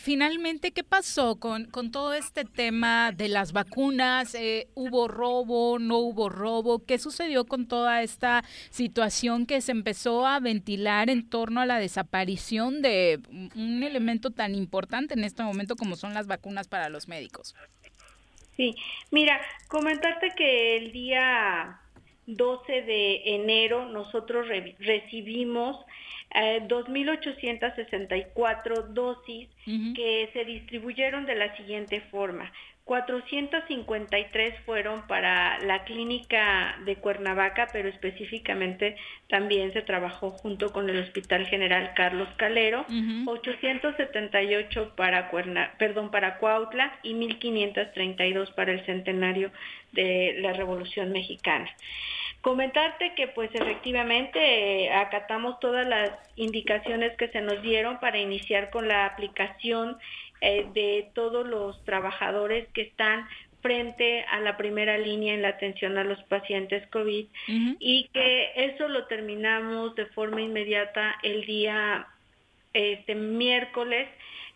Finalmente, 0.00 0.72
¿qué 0.72 0.82
pasó 0.82 1.38
con, 1.38 1.66
con 1.66 1.90
todo 1.90 2.14
este 2.14 2.46
tema 2.46 3.12
de 3.12 3.28
las 3.28 3.52
vacunas? 3.52 4.34
Eh, 4.34 4.68
¿Hubo 4.74 5.08
robo? 5.08 5.78
¿No 5.78 5.98
hubo 5.98 6.30
robo? 6.30 6.82
¿Qué 6.86 6.98
sucedió 6.98 7.44
con 7.44 7.68
toda 7.68 8.02
esta 8.02 8.44
situación 8.70 9.44
que 9.44 9.60
se 9.60 9.72
empezó 9.72 10.26
a 10.26 10.40
ventilar 10.40 11.10
en 11.10 11.28
torno 11.28 11.60
a 11.60 11.66
la 11.66 11.78
desaparición 11.78 12.80
de 12.80 13.20
un- 13.28 13.50
un 13.56 13.82
elemento 13.82 14.30
tan 14.30 14.54
importante 14.54 15.12
en 15.12 15.22
este 15.22 15.42
momento 15.42 15.76
como 15.76 15.96
son 15.96 16.14
las 16.14 16.26
vacunas 16.26 16.66
para 16.66 16.88
los 16.88 17.06
médicos? 17.06 17.54
Sí, 18.56 18.74
mira, 19.10 19.38
comentarte 19.68 20.30
que 20.34 20.78
el 20.78 20.92
día 20.92 21.78
12 22.26 22.82
de 22.82 23.22
enero 23.34 23.86
nosotros 23.86 24.48
re- 24.48 24.74
recibimos 24.80 25.76
eh, 26.34 26.60
2.864 26.66 28.88
dosis 28.88 29.48
que 29.94 30.28
se 30.32 30.44
distribuyeron 30.44 31.26
de 31.26 31.34
la 31.34 31.56
siguiente 31.56 32.00
forma. 32.10 32.50
453 32.84 34.60
fueron 34.66 35.06
para 35.06 35.58
la 35.60 35.84
clínica 35.84 36.76
de 36.84 36.96
Cuernavaca, 36.96 37.68
pero 37.72 37.88
específicamente 37.88 38.96
también 39.28 39.72
se 39.72 39.80
trabajó 39.80 40.32
junto 40.32 40.70
con 40.70 40.90
el 40.90 40.98
Hospital 40.98 41.46
General 41.46 41.94
Carlos 41.94 42.28
Calero, 42.36 42.84
878 43.26 44.92
para 44.96 45.30
Cuerna, 45.30 45.72
perdón, 45.78 46.10
para 46.10 46.36
Cuautla 46.36 46.98
y 47.02 47.14
1532 47.14 48.50
para 48.50 48.72
el 48.72 48.84
centenario 48.84 49.50
de 49.92 50.36
la 50.40 50.52
Revolución 50.52 51.10
Mexicana. 51.10 51.70
Comentarte 52.44 53.14
que 53.14 53.28
pues 53.28 53.48
efectivamente 53.54 54.84
eh, 54.84 54.92
acatamos 54.92 55.58
todas 55.60 55.86
las 55.88 56.10
indicaciones 56.36 57.16
que 57.16 57.28
se 57.28 57.40
nos 57.40 57.62
dieron 57.62 57.98
para 58.00 58.18
iniciar 58.18 58.68
con 58.68 58.86
la 58.86 59.06
aplicación 59.06 59.96
eh, 60.46 60.66
de 60.74 61.08
todos 61.14 61.46
los 61.46 61.82
trabajadores 61.84 62.68
que 62.74 62.82
están 62.82 63.26
frente 63.62 64.26
a 64.30 64.40
la 64.40 64.58
primera 64.58 64.98
línea 64.98 65.32
en 65.32 65.40
la 65.40 65.48
atención 65.48 65.96
a 65.96 66.04
los 66.04 66.22
pacientes 66.24 66.86
COVID 66.88 67.24
y 67.78 68.10
que 68.12 68.52
eso 68.56 68.88
lo 68.88 69.06
terminamos 69.06 69.94
de 69.94 70.04
forma 70.04 70.42
inmediata 70.42 71.16
el 71.22 71.46
día 71.46 72.06
este 72.74 73.14
miércoles. 73.14 74.06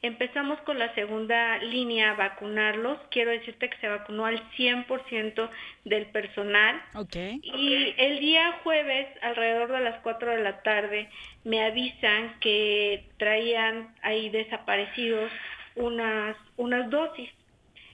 Empezamos 0.03 0.61
con 0.61 0.79
la 0.79 0.95
segunda 0.95 1.57
línea 1.57 2.11
a 2.11 2.17
vacunarlos. 2.17 2.99
Quiero 3.11 3.31
decirte 3.31 3.71
que 3.71 3.79
se 3.79 3.89
vacunó 3.89 4.27
al 4.27 4.43
100% 4.59 5.49
del 5.87 6.05
personal. 6.09 6.79
Y 7.43 7.95
el 7.97 8.21
día 8.21 8.61
jueves, 8.63 9.07
alrededor 9.23 9.73
de 9.73 9.81
las 9.81 10.01
4 10.03 10.33
de 10.33 10.43
la 10.43 10.63
tarde, 10.63 11.09
me 11.45 11.65
avisan 11.65 12.39
que 12.41 13.07
traían 13.17 13.95
ahí 14.03 14.29
desaparecidos 14.29 15.33
unas, 15.79 16.37
unas 16.57 16.91
dosis. 16.91 17.31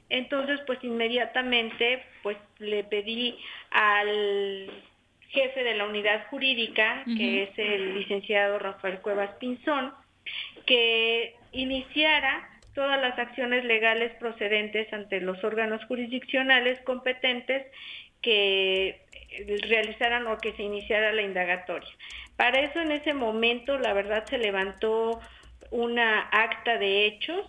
Entonces, 0.08 0.60
pues 0.66 0.78
inmediatamente, 0.82 2.04
pues 2.22 2.36
le 2.58 2.84
pedí 2.84 3.38
al 3.70 4.70
jefe 5.28 5.64
de 5.64 5.74
la 5.74 5.86
unidad 5.86 6.26
jurídica, 6.28 7.04
que 7.16 7.44
es 7.44 7.58
el 7.58 7.98
licenciado 7.98 8.58
Rafael 8.58 9.00
Cuevas 9.00 9.34
Pinzón, 9.40 9.92
que 10.66 11.34
iniciara 11.52 12.48
todas 12.74 13.00
las 13.00 13.18
acciones 13.18 13.64
legales 13.64 14.12
procedentes 14.18 14.92
ante 14.92 15.20
los 15.20 15.42
órganos 15.42 15.84
jurisdiccionales 15.86 16.80
competentes 16.80 17.66
que 18.20 19.00
realizaran 19.68 20.26
o 20.26 20.38
que 20.38 20.52
se 20.52 20.62
iniciara 20.62 21.12
la 21.12 21.22
indagatoria. 21.22 21.90
Para 22.36 22.60
eso 22.60 22.80
en 22.80 22.92
ese 22.92 23.14
momento 23.14 23.78
la 23.78 23.92
verdad 23.92 24.24
se 24.26 24.38
levantó 24.38 25.20
una 25.70 26.20
acta 26.30 26.78
de 26.78 27.06
hechos 27.06 27.46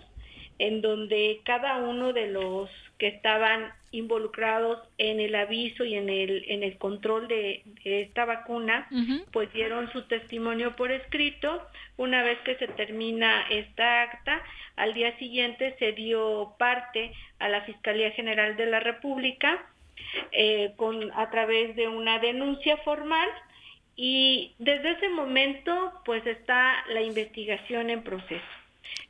en 0.59 0.81
donde 0.81 1.41
cada 1.43 1.77
uno 1.77 2.13
de 2.13 2.27
los 2.27 2.69
que 2.97 3.07
estaban 3.07 3.73
involucrados 3.91 4.79
en 4.97 5.19
el 5.19 5.35
aviso 5.35 5.83
y 5.85 5.95
en 5.95 6.09
el, 6.09 6.45
en 6.47 6.63
el 6.63 6.77
control 6.77 7.27
de, 7.27 7.63
esta 7.83 8.25
vacuna, 8.25 8.87
pues 9.31 9.51
dieron 9.53 9.91
su 9.91 10.03
testimonio 10.03 10.75
por 10.75 10.91
escrito. 10.91 11.61
Una 11.97 12.23
vez 12.23 12.37
que 12.39 12.55
se 12.55 12.67
termina 12.67 13.43
esta 13.49 14.01
acta, 14.01 14.41
al 14.75 14.93
día 14.93 15.17
siguiente 15.17 15.75
se 15.79 15.93
dio 15.93 16.55
parte 16.57 17.13
a 17.39 17.47
la 17.49 17.61
Fiscalía 17.61 18.11
General 18.11 18.55
de 18.57 18.65
la 18.65 18.79
República 18.79 19.65
eh, 20.31 20.73
con, 20.75 21.11
a 21.13 21.29
través 21.29 21.75
de 21.75 21.87
una 21.87 22.19
denuncia 22.19 22.77
formal 22.77 23.29
y 23.95 24.53
desde 24.59 24.91
ese 24.91 25.09
momento 25.09 25.93
pues 26.03 26.25
está 26.25 26.83
la 26.89 27.01
investigación 27.01 27.89
en 27.89 28.03
proceso. 28.03 28.43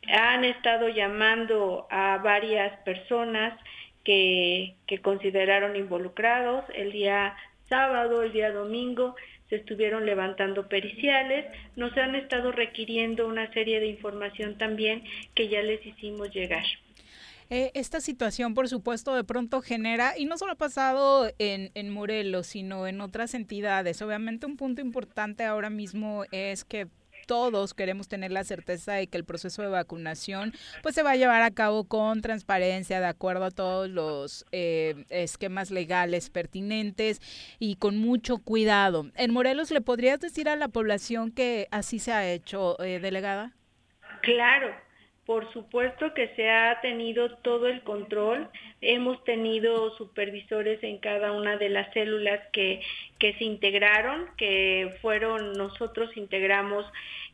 Han 0.07 0.45
estado 0.45 0.89
llamando 0.89 1.87
a 1.89 2.19
varias 2.19 2.77
personas 2.81 3.59
que, 4.05 4.75
consideraron 5.01 5.75
involucrados. 5.75 6.63
El 6.73 6.91
día 6.91 7.35
sábado, 7.67 8.21
el 8.21 8.31
día 8.31 8.51
domingo, 8.51 9.15
se 9.49 9.57
estuvieron 9.57 10.05
levantando 10.05 10.69
periciales, 10.69 11.45
nos 11.75 11.95
han 11.97 12.15
estado 12.15 12.51
requiriendo 12.51 13.27
una 13.27 13.51
serie 13.53 13.79
de 13.79 13.87
información 13.87 14.57
también 14.57 15.03
que 15.33 15.49
ya 15.49 15.61
les 15.61 15.85
hicimos 15.85 16.33
llegar. 16.33 16.63
Eh, 17.51 17.69
esta 17.75 18.01
situación, 18.01 18.55
por 18.55 18.67
supuesto, 18.69 19.15
de 19.15 19.23
pronto 19.23 19.61
genera, 19.61 20.17
y 20.17 20.25
no 20.25 20.37
solo 20.37 20.53
ha 20.53 20.57
pasado 20.57 21.31
en, 21.37 21.69
en 21.75 21.91
Morelos, 21.91 22.47
sino 22.47 22.87
en 22.87 23.01
otras 23.01 23.35
entidades. 23.35 24.01
Obviamente 24.01 24.47
un 24.47 24.57
punto 24.57 24.81
importante 24.81 25.43
ahora 25.43 25.69
mismo 25.69 26.25
es 26.31 26.65
que 26.65 26.87
todos 27.25 27.73
queremos 27.73 28.07
tener 28.07 28.31
la 28.31 28.43
certeza 28.43 28.93
de 28.93 29.07
que 29.07 29.17
el 29.17 29.25
proceso 29.25 29.61
de 29.61 29.67
vacunación 29.69 30.53
pues 30.83 30.95
se 30.95 31.03
va 31.03 31.11
a 31.11 31.15
llevar 31.15 31.41
a 31.41 31.51
cabo 31.51 31.83
con 31.85 32.21
transparencia, 32.21 32.99
de 32.99 33.07
acuerdo 33.07 33.45
a 33.45 33.51
todos 33.51 33.89
los 33.89 34.45
eh, 34.51 35.05
esquemas 35.09 35.71
legales 35.71 36.29
pertinentes 36.29 37.21
y 37.59 37.75
con 37.75 37.97
mucho 37.97 38.37
cuidado. 38.37 39.11
En 39.15 39.31
Morelos, 39.31 39.71
¿le 39.71 39.81
podrías 39.81 40.19
decir 40.19 40.49
a 40.49 40.55
la 40.55 40.67
población 40.67 41.31
que 41.31 41.67
así 41.71 41.99
se 41.99 42.11
ha 42.11 42.29
hecho, 42.31 42.81
eh, 42.81 42.99
delegada? 42.99 43.53
Claro, 44.21 44.75
por 45.25 45.51
supuesto 45.53 46.13
que 46.13 46.27
se 46.35 46.49
ha 46.51 46.79
tenido 46.81 47.31
todo 47.37 47.67
el 47.67 47.81
control. 47.81 48.47
Hemos 48.81 49.23
tenido 49.23 49.95
supervisores 49.97 50.83
en 50.83 50.99
cada 50.99 51.31
una 51.31 51.57
de 51.57 51.69
las 51.69 51.91
células 51.93 52.39
que, 52.51 52.81
que 53.17 53.33
se 53.33 53.43
integraron, 53.43 54.27
que 54.37 54.95
fueron, 55.01 55.53
nosotros 55.53 56.15
integramos 56.15 56.85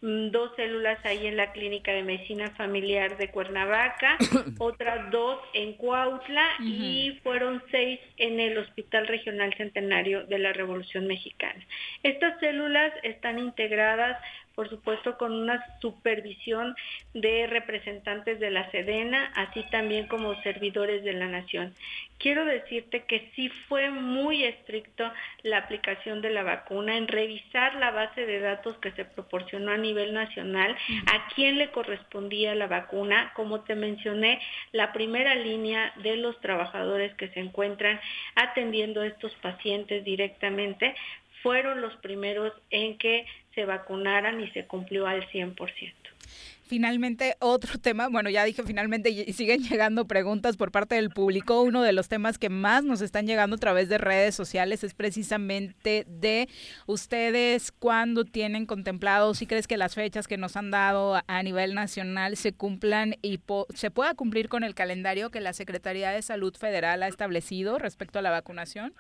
mm, 0.02 0.30
dos 0.30 0.52
células 0.56 1.04
ahí 1.06 1.28
en 1.28 1.36
la 1.36 1.52
Clínica 1.52 1.92
de 1.92 2.04
Medicina 2.04 2.52
Familiar 2.52 3.18
de 3.18 3.30
Cuernavaca, 3.30 4.18
otras 4.58 5.12
dos 5.12 5.40
en 5.54 5.74
Cuautla 5.74 6.48
y 6.62 7.20
fueron 7.24 7.62
seis 7.72 8.00
en 8.16 8.40
el 8.40 8.58
Hospital 8.58 9.08
Regional 9.08 9.54
Centenario 9.56 10.26
de 10.28 10.40
la 10.40 10.54
Revolución 10.54 11.08
Mexicana. 11.08 11.62
Estas 12.04 12.40
células 12.40 12.94
están 13.04 13.38
integradas 13.38 14.18
por 14.56 14.70
supuesto 14.70 15.18
con 15.18 15.34
una 15.34 15.64
supervisión 15.80 16.76
de 17.14 17.48
representantes 17.48 18.40
de 18.40 18.52
la 18.52 18.70
Sedena, 18.72 19.32
así 19.36 19.64
también 19.72 20.08
como 20.08 20.42
servidores 20.44 21.04
de 21.04 21.14
la 21.14 21.28
Nación. 21.28 21.74
Quiero 22.18 22.46
decirte 22.46 23.06
que 23.06 23.32
sí 23.36 23.50
fue 23.68 23.90
muy 23.90 24.44
estricto 24.44 25.12
la 25.42 25.58
aplicación 25.58 26.22
de 26.22 26.30
la 26.30 26.44
vacuna 26.44 26.96
en 26.98 27.08
revisar 27.08 27.76
la 27.76 27.92
base 27.92 28.26
de 28.26 28.40
datos 28.40 28.78
que 28.78 28.92
se 28.92 29.06
proporcionó 29.06 29.72
a 29.72 29.78
nivel 29.78 30.14
nacional, 30.14 30.78
a 31.12 31.28
quién 31.34 31.58
le 31.58 31.72
correspondía 31.72 32.54
la 32.54 32.68
vacuna, 32.68 33.32
como 33.36 33.62
te 33.62 33.76
mencioné, 33.76 34.40
la 34.72 34.94
primera 34.94 35.34
línea 35.36 35.94
de 36.04 36.18
los 36.18 36.40
trabajadores 36.42 37.14
que 37.16 37.30
se 37.30 37.40
encuentran 37.40 38.00
atendiendo 38.36 39.02
a 39.02 39.08
estos 39.08 39.34
pacientes 39.36 40.04
directamente 40.04 40.96
fueron 41.42 41.82
los 41.82 41.94
primeros 41.98 42.54
en 42.70 42.98
que 42.98 43.26
se 43.56 43.66
vacunaran 43.66 44.42
y 44.42 44.50
se 44.52 44.66
cumplió 44.66 45.08
al 45.08 45.28
100%. 45.30 45.94
Finalmente, 46.72 47.36
otro 47.40 47.78
tema, 47.80 48.08
bueno, 48.08 48.30
ya 48.30 48.46
dije 48.46 48.64
finalmente 48.64 49.34
siguen 49.34 49.62
llegando 49.62 50.08
preguntas 50.08 50.56
por 50.56 50.72
parte 50.72 50.96
del 50.96 51.10
público. 51.10 51.62
Uno 51.64 51.82
de 51.82 51.92
los 51.92 52.08
temas 52.08 52.38
que 52.38 52.48
más 52.48 52.86
nos 52.86 53.02
están 53.02 53.28
llegando 53.28 53.58
a 53.58 53.60
través 53.60 53.90
de 53.90 53.98
redes 53.98 54.36
sociales 54.36 54.86
es 54.86 54.94
precisamente 54.94 56.06
de 56.08 56.48
ustedes 56.86 57.74
cuando 57.74 58.24
tienen 58.24 58.66
contemplado, 58.66 59.34
si 59.34 59.48
crees 59.48 59.68
que 59.68 59.76
las 59.76 59.96
fechas 59.96 60.30
que 60.30 60.38
nos 60.38 60.56
han 60.56 60.72
dado 60.72 61.22
a 61.28 61.44
nivel 61.44 61.74
nacional 61.74 62.38
se 62.38 62.54
cumplan 62.54 63.16
y 63.22 63.42
se 63.76 63.92
pueda 63.92 64.14
cumplir 64.14 64.48
con 64.48 64.64
el 64.64 64.74
calendario 64.74 65.30
que 65.30 65.42
la 65.42 65.52
Secretaría 65.52 66.12
de 66.12 66.22
Salud 66.22 66.56
Federal 66.56 67.04
ha 67.04 67.10
establecido 67.10 67.80
respecto 67.80 68.20
a 68.20 68.22
la 68.22 68.30
vacunación. 68.30 68.94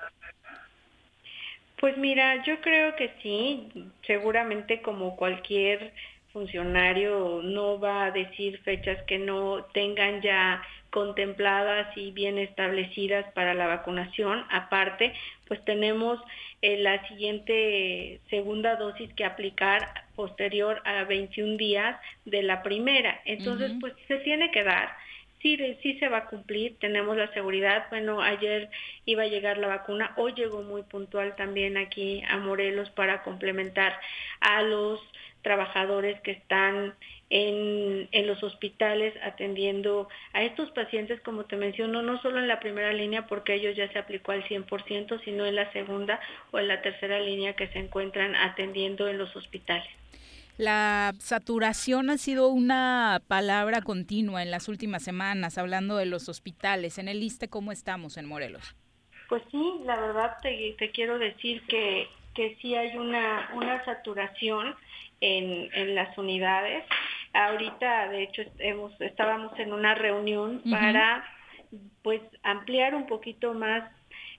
Pues 1.82 1.97
mira, 1.97 2.43
yo 2.45 2.61
creo 2.61 2.95
que 2.95 3.11
sí, 3.23 3.67
seguramente 4.05 4.84
como 4.84 5.15
cualquier 5.15 5.91
funcionario 6.32 7.41
no 7.43 7.79
va 7.79 8.05
a 8.05 8.11
decir 8.11 8.59
fechas 8.59 9.01
que 9.07 9.17
no 9.17 9.65
tengan 9.73 10.21
ya 10.21 10.61
contempladas 10.91 11.97
y 11.97 12.11
bien 12.11 12.38
establecidas 12.38 13.25
para 13.34 13.55
la 13.55 13.65
vacunación. 13.65 14.45
Aparte, 14.51 15.13
pues 15.47 15.65
tenemos 15.65 16.19
eh, 16.61 16.77
la 16.77 17.07
siguiente 17.07 18.21
segunda 18.29 18.75
dosis 18.75 19.11
que 19.15 19.25
aplicar 19.25 20.05
posterior 20.15 20.84
a 20.86 21.03
21 21.05 21.57
días 21.57 21.99
de 22.25 22.43
la 22.43 22.61
primera. 22.61 23.21
Entonces, 23.25 23.71
pues 23.79 23.93
se 24.07 24.17
tiene 24.17 24.51
que 24.51 24.63
dar 24.63 24.95
sí, 25.41 25.57
sí 25.81 25.97
se 25.99 26.07
va 26.07 26.19
a 26.19 26.25
cumplir, 26.25 26.77
tenemos 26.79 27.17
la 27.17 27.31
seguridad. 27.33 27.87
Bueno, 27.89 28.21
ayer 28.21 28.69
iba 29.05 29.23
a 29.23 29.27
llegar 29.27 29.57
la 29.57 29.67
vacuna, 29.67 30.13
hoy 30.17 30.33
llegó 30.33 30.61
muy 30.63 30.83
puntual 30.83 31.35
también 31.35 31.77
aquí 31.77 32.23
a 32.29 32.37
Morelos 32.37 32.89
para 32.91 33.23
complementar 33.23 33.99
a 34.39 34.61
los 34.61 34.99
trabajadores 35.41 36.19
que 36.21 36.31
están 36.31 36.93
en, 37.29 38.07
en, 38.11 38.27
los 38.27 38.43
hospitales 38.43 39.13
atendiendo 39.23 40.07
a 40.33 40.43
estos 40.43 40.69
pacientes, 40.71 41.19
como 41.21 41.45
te 41.45 41.55
menciono, 41.55 42.01
no 42.01 42.21
solo 42.21 42.39
en 42.39 42.47
la 42.47 42.59
primera 42.59 42.93
línea 42.93 43.25
porque 43.25 43.55
ellos 43.55 43.75
ya 43.75 43.91
se 43.91 43.97
aplicó 43.97 44.33
al 44.33 44.43
100%, 44.43 45.23
sino 45.23 45.45
en 45.45 45.55
la 45.55 45.71
segunda 45.71 46.19
o 46.51 46.59
en 46.59 46.67
la 46.67 46.81
tercera 46.81 47.19
línea 47.19 47.55
que 47.55 47.67
se 47.69 47.79
encuentran 47.79 48.35
atendiendo 48.35 49.07
en 49.07 49.17
los 49.17 49.35
hospitales. 49.35 49.89
La 50.62 51.14
saturación 51.18 52.12
ha 52.12 52.20
sido 52.20 52.49
una 52.49 53.20
palabra 53.28 53.82
continua 53.82 54.43
en 54.43 54.51
las 54.51 54.70
últimas 54.70 55.01
semanas, 55.01 55.57
hablando 55.57 55.97
de 55.97 56.05
los 56.05 56.30
hospitales. 56.30 56.99
En 56.99 57.07
el 57.07 57.24
ISTE, 57.24 57.49
¿cómo 57.49 57.72
estamos 57.72 58.16
en 58.16 58.28
Morelos? 58.28 58.76
Pues 59.28 59.41
sí, 59.49 59.82
la 59.86 59.99
verdad 59.99 60.38
te, 60.43 60.76
quiero 60.93 61.18
decir 61.18 61.64
que, 61.64 62.07
que 62.36 62.59
sí 62.62 62.76
hay 62.76 62.95
una, 62.95 63.49
una 63.55 63.84
saturación 63.86 64.76
en, 65.20 65.68
en 65.74 65.95
las 65.95 66.16
unidades. 66.16 66.86
Ahorita, 67.34 68.09
de 68.09 68.22
hecho, 68.22 68.43
hemos, 68.59 68.93
estábamos 69.01 69.57
en 69.57 69.74
una 69.74 69.95
reunión 69.95 70.62
para 70.70 71.26
pues 72.03 72.22
ampliar 72.43 72.93
un 72.93 73.07
poquito 73.07 73.55
más 73.55 73.89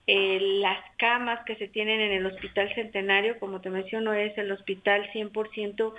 eh, 0.05 0.39
las 0.59 0.79
camas 0.97 1.39
que 1.45 1.55
se 1.55 1.67
tienen 1.67 2.01
en 2.01 2.11
el 2.11 2.25
Hospital 2.25 2.73
Centenario, 2.75 3.39
como 3.39 3.61
te 3.61 3.69
menciono, 3.69 4.13
es 4.13 4.37
el 4.37 4.51
hospital 4.51 5.09
100% 5.13 5.93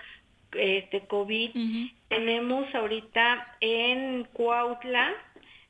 este, 0.52 1.00
COVID. 1.06 1.50
Tenemos 2.08 2.74
ahorita 2.74 3.56
en 3.60 4.24
Cuautla, 4.32 5.12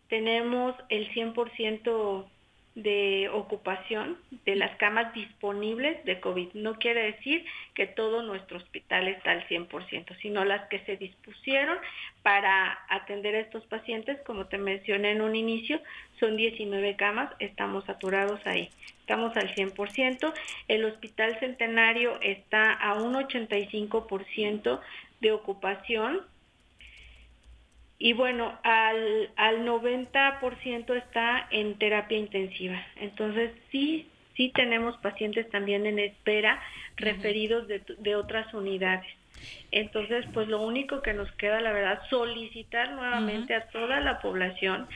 tenemos 0.09 0.74
el 0.89 1.09
100% 1.12 2.26
de 2.75 3.29
ocupación 3.33 4.18
de 4.45 4.57
las 4.57 4.77
camas 4.77 5.14
disponibles 5.14 6.05
de 6.05 6.18
COVID. 6.18 6.55
No 6.55 6.79
quiere 6.79 7.12
decir 7.12 7.45
que 7.72 7.87
todo 7.87 8.22
nuestro 8.22 8.57
hospital 8.59 9.07
está 9.09 9.31
al 9.31 9.47
100%, 9.47 10.16
sino 10.20 10.45
las 10.45 10.68
que 10.68 10.81
se 10.81 10.97
dispusieron 10.97 11.79
para 12.22 12.79
atender 12.89 13.37
a 13.37 13.41
estos 13.41 13.64
pacientes, 13.66 14.20
como 14.22 14.47
te 14.47 14.59
mencioné 14.59 15.12
en 15.12 15.22
un 15.22 15.37
inicio, 15.37 15.81
son 16.18 16.37
19 16.37 16.97
camas, 16.97 17.31
estamos 17.39 17.85
saturados 17.85 18.45
ahí. 18.47 18.70
Estamos 19.01 19.37
al 19.37 19.55
100%. 19.55 20.33
El 20.66 20.85
Hospital 20.85 21.39
Centenario 21.39 22.18
está 22.22 22.72
a 22.72 22.95
un 22.95 23.14
85% 23.14 24.80
de 25.21 25.33
ocupación 25.33 26.22
y 27.99 28.12
bueno, 28.12 28.58
al, 28.62 29.30
al 29.37 29.64
90% 29.66 30.96
está 30.96 31.46
en 31.50 31.79
terapia 31.79 32.18
intensiva. 32.18 32.80
Entonces, 32.96 33.53
sí, 33.71 34.08
sí 34.37 34.50
tenemos 34.54 34.96
pacientes 34.99 35.49
también 35.50 35.87
en 35.87 35.99
espera 35.99 36.61
referidos 36.96 37.68
de, 37.68 37.83
de 37.99 38.16
otras 38.16 38.53
unidades. 38.53 39.07
Entonces, 39.71 40.25
pues 40.33 40.49
lo 40.49 40.61
único 40.61 41.03
que 41.03 41.14
nos 41.14 41.30
queda, 41.33 41.61
la 41.61 41.72
verdad, 41.72 42.00
solicitar 42.08 42.92
nuevamente 42.92 43.54
a 43.54 43.66
toda 43.68 44.00
la 44.00 44.21
población 44.21 44.87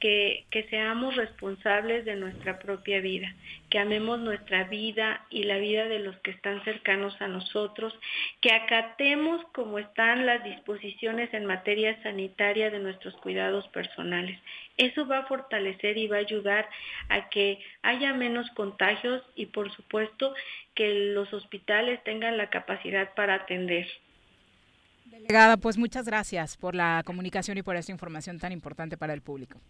que, 0.00 0.44
que 0.50 0.64
seamos 0.64 1.14
responsables 1.14 2.04
de 2.04 2.16
nuestra 2.16 2.58
propia 2.58 3.00
vida, 3.00 3.32
que 3.70 3.78
amemos 3.78 4.18
nuestra 4.18 4.64
vida 4.64 5.24
y 5.30 5.44
la 5.44 5.58
vida 5.58 5.86
de 5.86 6.00
los 6.00 6.16
que 6.18 6.32
están 6.32 6.64
cercanos 6.64 7.14
a 7.20 7.28
nosotros, 7.28 7.94
que 8.40 8.52
acatemos 8.52 9.44
como 9.52 9.78
están 9.78 10.26
las 10.26 10.42
disposiciones 10.42 11.32
en 11.32 11.46
materia 11.46 12.02
sanitaria 12.02 12.70
de 12.70 12.80
nuestros 12.80 13.14
cuidados 13.16 13.68
personales. 13.68 14.38
Eso 14.76 15.06
va 15.06 15.18
a 15.18 15.26
fortalecer 15.26 15.96
y 15.96 16.08
va 16.08 16.16
a 16.16 16.20
ayudar 16.20 16.68
a 17.08 17.28
que 17.28 17.60
haya 17.82 18.12
menos 18.12 18.50
contagios 18.50 19.22
y 19.36 19.46
por 19.46 19.72
supuesto 19.72 20.34
que 20.74 21.12
los 21.14 21.32
hospitales 21.32 22.02
tengan 22.04 22.36
la 22.36 22.50
capacidad 22.50 23.14
para 23.14 23.34
atender. 23.34 23.86
Delegada, 25.04 25.56
pues 25.56 25.78
muchas 25.78 26.06
gracias 26.06 26.56
por 26.56 26.74
la 26.74 27.02
comunicación 27.04 27.58
y 27.58 27.62
por 27.62 27.76
esta 27.76 27.92
información 27.92 28.38
tan 28.38 28.52
importante 28.52 28.96
para 28.96 29.12
el 29.12 29.22
público. 29.22 29.60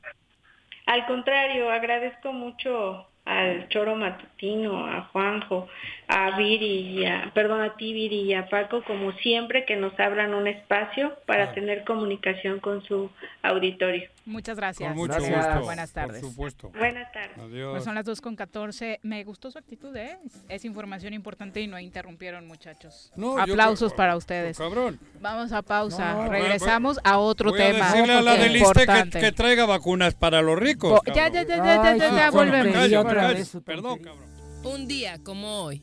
Al 0.86 1.06
contrario, 1.06 1.70
agradezco 1.70 2.32
mucho 2.32 3.06
al 3.24 3.68
Choro 3.68 3.97
Matutino, 3.97 4.86
a 4.86 5.02
Juanjo, 5.12 5.66
a 6.09 6.36
Viri, 6.36 7.01
y 7.01 7.06
a, 7.06 7.31
perdón, 7.35 7.62
a 7.62 7.74
ti 7.76 7.93
Viri 7.93 8.20
y 8.20 8.35
a 8.35 8.48
Paco, 8.48 8.82
como 8.85 9.12
siempre, 9.12 9.64
que 9.64 9.76
nos 9.76 9.98
abran 9.98 10.35
un 10.35 10.47
espacio 10.47 11.16
para 11.26 11.52
tener 11.52 11.85
comunicación 11.85 12.60
con 12.60 12.82
su 12.85 13.10
auditorio. 13.43 14.09
Muchas 14.27 14.57
gracias. 14.57 14.89
Con 14.89 14.97
mucho 14.97 15.13
Gracias. 15.13 15.47
gusto, 15.47 15.65
Buenas 15.65 15.93
tardes. 15.93 16.21
Por 16.23 16.31
supuesto. 16.31 16.71
Buenas 16.71 17.13
tardes. 17.13 17.37
Adiós. 17.39 17.73
Pues 17.73 17.85
son 17.85 17.95
las 17.95 18.05
2 18.07 18.21
con 18.23 18.37
14. 18.37 18.99
Me 19.03 19.23
gustó 19.25 19.51
su 19.51 19.59
actitud, 19.59 19.95
¿eh? 19.97 20.19
Es- 20.49 20.65
información 20.65 21.13
importante 21.13 21.61
y 21.61 21.67
no 21.67 21.79
interrumpieron, 21.79 22.47
muchachos. 22.47 23.13
No, 23.17 23.37
yo 23.37 23.53
Aplausos 23.53 23.93
creo- 23.93 23.97
para 23.99 24.17
ustedes. 24.17 24.57
Cabrón. 24.57 24.99
Vamos 25.21 25.53
a 25.53 25.61
pausa. 25.61 26.15
No, 26.15 26.29
Regresamos 26.31 26.99
a 27.05 27.19
otro 27.19 27.51
Voy 27.51 27.61
a 27.61 27.73
tema. 27.73 27.91
decirle 27.93 28.13
a 28.15 28.23
la 28.23 28.37
del 28.39 28.53
que, 28.53 28.59
importante. 28.59 29.21
que 29.21 29.33
traiga 29.33 29.67
vacunas 29.67 30.15
para 30.15 30.41
los 30.41 30.59
ricos. 30.59 31.01
Oh, 31.01 31.03
ya, 31.13 31.29
ya, 31.29 31.43
ya, 31.43 31.57
ya, 31.57 31.57
ya, 31.57 31.97
ya, 31.97 32.17
ya, 32.17 32.31
volvemos. 32.31 32.73
Callo, 32.73 33.01
otra 33.03 33.29
vez 33.29 33.53
Perdón, 33.65 33.99
cabrón. 33.99 34.25
Un 34.65 34.89
día 34.89 35.19
como 35.23 35.65
hoy. 35.65 35.83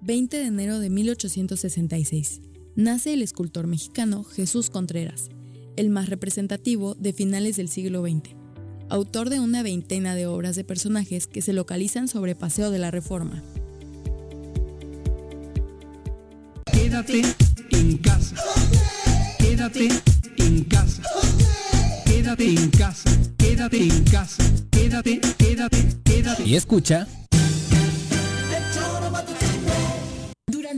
20 0.00 0.38
de 0.38 0.46
enero 0.46 0.78
de 0.80 0.90
1866. 0.90 2.40
Nace 2.74 3.12
el 3.12 3.22
escultor 3.22 3.66
mexicano 3.66 4.24
Jesús 4.24 4.70
Contreras, 4.70 5.28
el 5.76 5.90
más 5.90 6.08
representativo 6.08 6.94
de 6.94 7.12
finales 7.12 7.56
del 7.56 7.68
siglo 7.68 8.02
XX. 8.02 8.34
Autor 8.88 9.30
de 9.30 9.40
una 9.40 9.62
veintena 9.62 10.14
de 10.14 10.26
obras 10.26 10.56
de 10.56 10.64
personajes 10.64 11.26
que 11.26 11.42
se 11.42 11.52
localizan 11.52 12.08
sobre 12.08 12.34
Paseo 12.34 12.70
de 12.70 12.78
la 12.78 12.90
Reforma. 12.90 13.42
Quédate 16.72 17.22
en 17.70 17.98
casa. 17.98 18.36
Quédate 19.38 19.88
en 20.38 20.64
casa. 20.64 21.02
Quédate 22.04 22.48
en 22.48 22.70
casa. 22.70 23.10
Quédate 23.36 23.82
en 23.82 24.04
casa. 24.04 24.44
Quédate, 24.70 25.20
quédate, 25.38 25.86
quédate. 26.04 26.42
Y 26.44 26.56
escucha. 26.56 27.06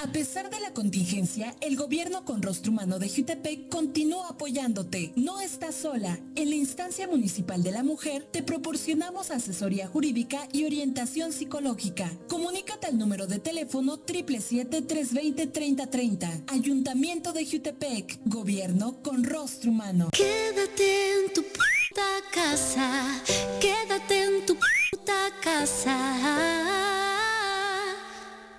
A 0.00 0.12
pesar 0.12 0.48
de 0.48 0.60
la 0.60 0.72
contingencia, 0.72 1.56
el 1.60 1.74
gobierno 1.74 2.24
con 2.24 2.40
rostro 2.40 2.70
humano 2.70 3.00
de 3.00 3.08
Jutepec 3.08 3.68
continúa 3.68 4.28
apoyándote. 4.28 5.12
No 5.16 5.40
estás 5.40 5.74
sola. 5.74 6.20
En 6.36 6.50
la 6.50 6.54
instancia 6.54 7.08
municipal 7.08 7.64
de 7.64 7.72
la 7.72 7.82
mujer 7.82 8.22
te 8.30 8.44
proporcionamos 8.44 9.32
asesoría 9.32 9.88
jurídica 9.88 10.46
y 10.52 10.64
orientación 10.64 11.32
psicológica. 11.32 12.12
Comunícate 12.28 12.86
al 12.86 12.96
número 12.96 13.26
de 13.26 13.40
teléfono 13.40 13.98
777-320-3030. 14.06 16.44
Ayuntamiento 16.46 17.32
de 17.32 17.44
Jutepec. 17.44 18.20
Gobierno 18.24 19.02
con 19.02 19.24
rostro 19.24 19.72
humano. 19.72 20.10
Quédate 20.12 21.24
en 21.24 21.32
tu 21.32 21.42
puta 21.42 22.06
casa, 22.32 23.20
quédate 23.60 24.22
en 24.22 24.46
tu 24.46 24.54
puta 24.54 25.32
casa. 25.42 27.17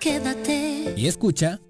Quédate. 0.00 0.94
Y 0.96 1.06
escucha... 1.06 1.60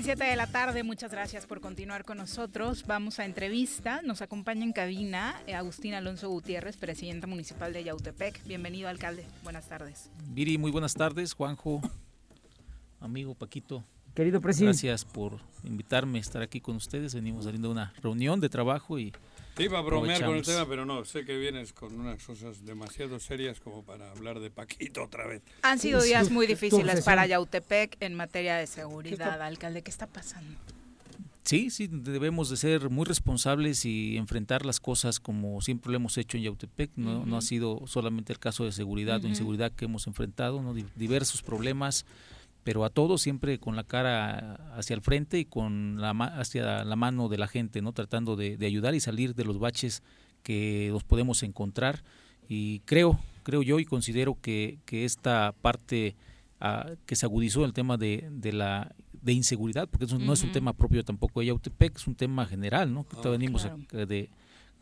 17 0.00 0.24
de 0.24 0.36
la 0.36 0.46
tarde, 0.46 0.82
muchas 0.82 1.12
gracias 1.12 1.44
por 1.44 1.60
continuar 1.60 2.06
con 2.06 2.16
nosotros. 2.16 2.86
Vamos 2.86 3.18
a 3.18 3.26
entrevista. 3.26 4.00
Nos 4.00 4.22
acompaña 4.22 4.64
en 4.64 4.72
cabina 4.72 5.38
eh, 5.46 5.54
Agustín 5.54 5.92
Alonso 5.92 6.30
Gutiérrez, 6.30 6.78
presidenta 6.78 7.26
municipal 7.26 7.74
de 7.74 7.84
Yautepec. 7.84 8.42
Bienvenido, 8.46 8.88
alcalde. 8.88 9.26
Buenas 9.42 9.68
tardes. 9.68 10.10
Viri, 10.30 10.56
muy 10.56 10.70
buenas 10.70 10.94
tardes. 10.94 11.34
Juanjo, 11.34 11.82
amigo 12.98 13.34
Paquito. 13.34 13.84
Querido 14.14 14.40
presidente. 14.40 14.86
Gracias 14.86 15.04
por 15.04 15.38
invitarme 15.64 16.16
a 16.16 16.22
estar 16.22 16.40
aquí 16.40 16.62
con 16.62 16.76
ustedes. 16.76 17.14
Venimos 17.14 17.44
saliendo 17.44 17.68
de 17.68 17.72
una 17.72 17.92
reunión 18.02 18.40
de 18.40 18.48
trabajo 18.48 18.98
y 18.98 19.12
iba 19.64 19.78
a 19.78 19.82
bromear 19.82 20.24
con 20.24 20.36
el 20.36 20.42
tema, 20.44 20.66
pero 20.66 20.84
no, 20.84 21.04
sé 21.04 21.24
que 21.24 21.36
vienes 21.36 21.72
con 21.72 21.98
unas 21.98 22.22
cosas 22.24 22.64
demasiado 22.64 23.18
serias 23.20 23.60
como 23.60 23.82
para 23.84 24.10
hablar 24.10 24.40
de 24.40 24.50
Paquito 24.50 25.04
otra 25.04 25.26
vez. 25.26 25.42
Han 25.62 25.78
sido 25.78 26.02
días 26.02 26.30
muy 26.30 26.46
difíciles 26.46 27.02
para 27.04 27.26
Yautepec 27.26 27.96
en 28.00 28.14
materia 28.14 28.56
de 28.56 28.66
seguridad, 28.66 29.40
alcalde. 29.42 29.82
¿Qué 29.82 29.90
está 29.90 30.06
pasando? 30.06 30.56
Sí, 31.42 31.70
sí, 31.70 31.88
debemos 31.90 32.50
de 32.50 32.56
ser 32.56 32.90
muy 32.90 33.04
responsables 33.06 33.84
y 33.84 34.16
enfrentar 34.18 34.64
las 34.66 34.78
cosas 34.78 35.18
como 35.18 35.60
siempre 35.62 35.90
lo 35.90 35.96
hemos 35.96 36.16
hecho 36.18 36.36
en 36.36 36.44
Yautepec. 36.44 36.90
No, 36.96 37.24
no 37.26 37.36
ha 37.38 37.40
sido 37.42 37.82
solamente 37.86 38.32
el 38.32 38.38
caso 38.38 38.64
de 38.64 38.72
seguridad 38.72 39.24
o 39.24 39.26
inseguridad 39.26 39.72
que 39.72 39.86
hemos 39.86 40.06
enfrentado, 40.06 40.62
¿no? 40.62 40.74
Di- 40.74 40.84
diversos 40.96 41.42
problemas, 41.42 42.04
pero 42.64 42.84
a 42.84 42.90
todos 42.90 43.22
siempre 43.22 43.58
con 43.58 43.76
la 43.76 43.84
cara 43.84 44.54
hacia 44.76 44.94
el 44.94 45.00
frente 45.00 45.38
y 45.38 45.44
con 45.44 46.00
la 46.00 46.12
ma- 46.14 46.38
hacia 46.38 46.84
la 46.84 46.96
mano 46.96 47.28
de 47.28 47.38
la 47.38 47.48
gente, 47.48 47.80
no 47.82 47.92
tratando 47.92 48.36
de, 48.36 48.56
de 48.56 48.66
ayudar 48.66 48.94
y 48.94 49.00
salir 49.00 49.34
de 49.34 49.44
los 49.44 49.58
baches 49.58 50.02
que 50.42 50.88
nos 50.92 51.04
podemos 51.04 51.42
encontrar. 51.42 52.02
Y 52.48 52.80
creo, 52.80 53.18
creo 53.42 53.62
yo 53.62 53.78
y 53.78 53.84
considero 53.84 54.36
que, 54.40 54.78
que 54.84 55.04
esta 55.04 55.54
parte 55.62 56.16
ah, 56.60 56.90
que 57.06 57.16
se 57.16 57.26
agudizó 57.26 57.64
el 57.64 57.72
tema 57.72 57.96
de, 57.96 58.28
de 58.30 58.52
la 58.52 58.94
de 59.22 59.32
inseguridad, 59.34 59.86
porque 59.88 60.06
eso 60.06 60.18
no 60.18 60.32
es 60.32 60.42
un 60.42 60.50
tema 60.52 60.72
propio 60.72 61.04
tampoco 61.04 61.40
de 61.40 61.46
Yautepec, 61.46 61.94
es 61.96 62.06
un 62.06 62.14
tema 62.14 62.46
general, 62.46 62.92
¿no? 62.92 63.04
Que 63.04 63.16
ahorita 63.16 63.28
venimos 63.30 63.62
claro. 63.62 64.06
de 64.06 64.30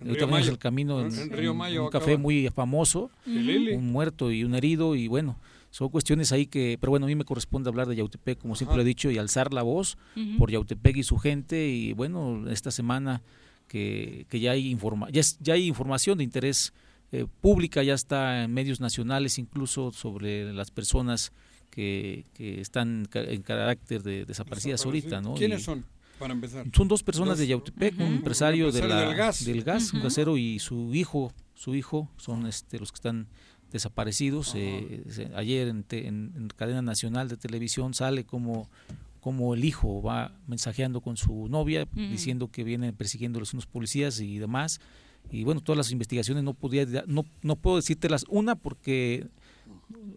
ahorita 0.00 0.26
venimos 0.26 0.48
el 0.48 0.59
camino 0.59 1.00
en, 1.00 1.06
En- 1.12 1.18
en 1.22 1.30
Río 1.32 1.50
en 1.50 1.56
Mayo 1.56 1.84
un 1.86 1.90
café 1.90 2.12
acaba. 2.12 2.22
muy 2.22 2.48
famoso, 2.50 3.10
un 3.26 3.90
muerto 3.90 4.30
y 4.30 4.44
un 4.44 4.55
herido 4.55 4.94
y 4.94 5.09
bueno, 5.09 5.36
son 5.70 5.89
cuestiones 5.90 6.32
ahí 6.32 6.47
que, 6.47 6.78
pero 6.81 6.90
bueno, 6.90 7.07
a 7.07 7.09
mí 7.09 7.15
me 7.15 7.24
corresponde 7.24 7.69
hablar 7.69 7.86
de 7.89 7.97
Yautepec, 7.97 8.39
como 8.39 8.55
siempre 8.57 8.77
lo 8.77 8.82
he 8.82 8.86
dicho, 8.86 9.11
y 9.11 9.19
alzar 9.19 9.53
la 9.53 9.62
voz 9.62 9.99
por 10.39 10.51
Yautepec 10.51 10.97
y 10.97 11.03
su 11.03 11.19
gente 11.19 11.69
y 11.69 11.93
bueno, 11.93 12.49
esta 12.51 12.70
semana 12.70 13.23
que, 13.69 14.27
que 14.31 14.40
ya 14.40 14.53
hay 14.53 14.69
informa 14.69 15.11
ya, 15.11 15.20
es- 15.20 15.39
ya 15.40 15.55
hay 15.55 15.66
información 15.66 16.19
de 16.19 16.24
interés 16.24 16.73
eh, 17.12 17.27
pública, 17.40 17.82
ya 17.82 17.95
está 17.95 18.45
en 18.45 18.53
medios 18.53 18.81
nacionales 18.81 19.39
incluso 19.39 19.93
sobre 19.93 20.53
las 20.53 20.70
personas 20.70 21.32
que, 21.70 22.24
que 22.35 22.61
están 22.61 23.07
ca- 23.11 23.23
en 23.23 23.43
carácter 23.43 24.03
de 24.03 24.24
desaparecidas 24.24 24.85
ahorita, 24.85 25.20
¿no? 25.20 25.35
¿Quiénes 25.35 25.61
Y- 25.61 25.65
son, 25.65 25.85
para 26.19 26.32
empezar? 26.32 26.66
son 26.74 26.89
dos 26.89 27.03
personas 27.03 27.32
Dos. 27.32 27.39
de 27.40 27.47
Yautepec, 27.49 27.95
un 27.99 28.07
Un 28.07 28.12
empresario, 28.15 28.73
de 28.73 28.78
empresario 28.78 28.95
la, 29.05 29.09
del 29.09 29.16
gas. 29.16 29.45
del 29.45 29.62
gas, 29.62 29.93
un 29.93 29.99
Ujú. 30.01 30.09
gasero 30.09 30.36
y 30.39 30.59
su 30.59 30.95
hijo, 30.95 31.32
su 31.55 31.74
hijo 31.74 32.11
son 32.16 32.47
este 32.47 32.78
los 32.78 32.90
que 32.90 32.97
están 32.97 33.27
desaparecidos. 33.73 34.55
eh, 34.57 35.03
ayer 35.35 35.69
en, 35.69 35.82
te- 35.85 36.07
en- 36.07 36.32
en 36.36 36.49
cadena 36.49 36.82
nacional 36.82 37.28
de 37.28 37.36
televisión 37.36 37.95
sale 37.95 38.24
como 38.24 38.69
como 39.20 39.53
el 39.55 39.65
hijo 39.65 40.01
va 40.01 40.32
mensajeando 40.47 41.01
con 41.01 41.16
su 41.16 41.49
novia 41.49 41.86
diciendo 41.93 42.49
que 42.51 42.62
vienen 42.65 42.95
persiguiéndolos 42.95 43.53
unos 43.53 43.66
policías 43.66 44.20
y 44.20 44.39
demás 44.39 44.81
y 45.31 45.43
bueno 45.45 45.61
todas 45.61 45.77
las 45.77 45.90
investigaciones 45.90 46.45
no 46.45 46.55
podía 46.55 46.86
no 47.07 47.24
no 47.43 47.57
puedo 47.57 47.77
decírtelas 47.77 48.24
una 48.28 48.55
porque 48.55 49.27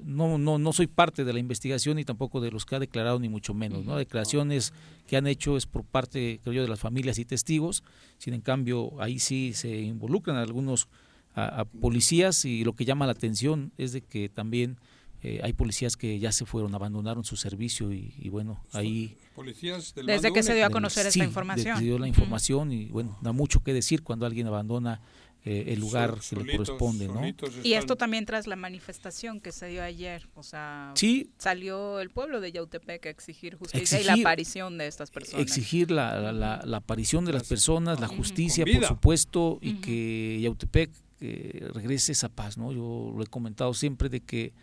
no, 0.06 0.38
no, 0.38 0.58
no 0.60 0.74
soy 0.74 0.88
parte 0.88 1.24
de 1.26 1.34
la 1.34 1.40
investigación 1.40 1.98
ni 1.98 2.06
tampoco 2.06 2.40
de 2.42 2.52
los 2.52 2.66
que 2.66 2.76
ha 2.76 2.80
declarado, 2.80 3.20
ni 3.20 3.30
mucho 3.30 3.54
menos. 3.54 3.86
¿no? 3.86 3.96
Declaraciones 3.98 4.74
que 5.08 5.18
han 5.18 5.28
hecho 5.28 5.58
es 5.58 5.66
por 5.66 5.84
parte, 5.84 6.40
creo 6.44 6.54
yo, 6.54 6.62
de 6.62 6.68
las 6.68 6.80
familias 6.80 7.20
y 7.20 7.26
testigos. 7.26 7.84
Sin 8.18 8.34
en 8.34 8.42
cambio, 8.42 8.92
ahí 9.02 9.20
sí 9.20 9.52
se 9.54 9.82
involucran 9.82 10.38
algunos 10.38 10.88
a, 11.36 11.62
a 11.62 11.66
policías 11.66 12.46
y 12.46 12.64
lo 12.64 12.74
que 12.74 12.86
llama 12.86 13.06
la 13.06 13.14
atención 13.14 13.72
es 13.78 13.92
de 13.94 14.02
que 14.02 14.30
también 14.30 14.78
eh, 15.24 15.40
hay 15.44 15.54
policías 15.54 15.98
que 15.98 16.18
ya 16.20 16.32
se 16.32 16.46
fueron, 16.46 16.74
abandonaron 16.74 17.24
su 17.24 17.38
servicio 17.38 17.94
y, 17.94 18.14
y 18.18 18.30
bueno, 18.30 18.64
ahí... 18.74 19.18
Policías 19.36 19.94
del 19.94 20.08
Desde 20.08 20.34
que 20.34 20.42
se 20.44 20.54
dio 20.56 20.66
a 20.66 20.70
conocer 20.72 21.06
esta 21.06 21.14
Sí, 21.20 21.26
información. 21.26 21.78
se 21.78 21.84
dio 21.84 22.00
la 22.00 22.08
información 22.08 22.72
y 22.72 22.86
bueno, 22.88 23.18
da 23.22 23.32
mucho 23.32 23.62
que 23.64 23.72
decir 23.74 24.02
cuando 24.04 24.26
alguien 24.26 24.48
abandona 24.48 25.00
eh, 25.46 25.66
el 25.74 25.80
lugar 25.80 26.22
Sol- 26.22 26.40
que 26.40 26.46
le 26.46 26.58
corresponde, 26.58 27.08
¿no? 27.08 27.16
solitos 27.16 27.50
Y 27.64 27.74
están. 27.74 27.80
esto 27.80 27.96
también 27.96 28.26
tras 28.26 28.46
la 28.48 28.56
manifestación 28.56 29.40
que 29.42 29.52
se 29.52 29.68
dio 29.68 29.84
ayer, 29.84 30.28
o 30.36 30.44
sea, 30.44 30.92
Sí, 30.96 31.30
salió 31.38 32.00
el 32.00 32.10
pueblo 32.10 32.42
de 32.42 32.52
Yautepec 32.52 33.06
a 33.06 33.10
exigir 33.10 33.56
justicia 33.56 34.00
y 34.02 34.04
la 34.04 34.14
Exigir- 34.14 34.22
aparición 34.22 34.78
de 34.80 34.88
estas 34.88 35.10
personas. 35.12 35.42
exigir 35.42 35.90
la, 35.92 36.20
la- 36.20 36.32
la- 36.32 36.62
la 36.66 36.78
aparición 36.78 37.26
de 37.26 37.34
las 37.34 37.48
personas, 37.48 38.00
la 38.00 38.08
justicia, 38.08 38.66
por 38.66 38.86
supuesto, 38.86 39.58
y 39.62 39.74
Ujú. 39.74 39.82
que 39.82 40.40
Yautepec 40.42 40.92
eh, 41.22 41.70
regrese 41.74 42.12
esa 42.12 42.30
paz, 42.30 42.58
¿no? 42.58 42.72
Yo 42.72 43.14
lo 43.16 43.24
he 43.24 43.28
comentado 43.28 43.74
siempre 43.74 44.10
de 44.10 44.20
que 44.22 44.54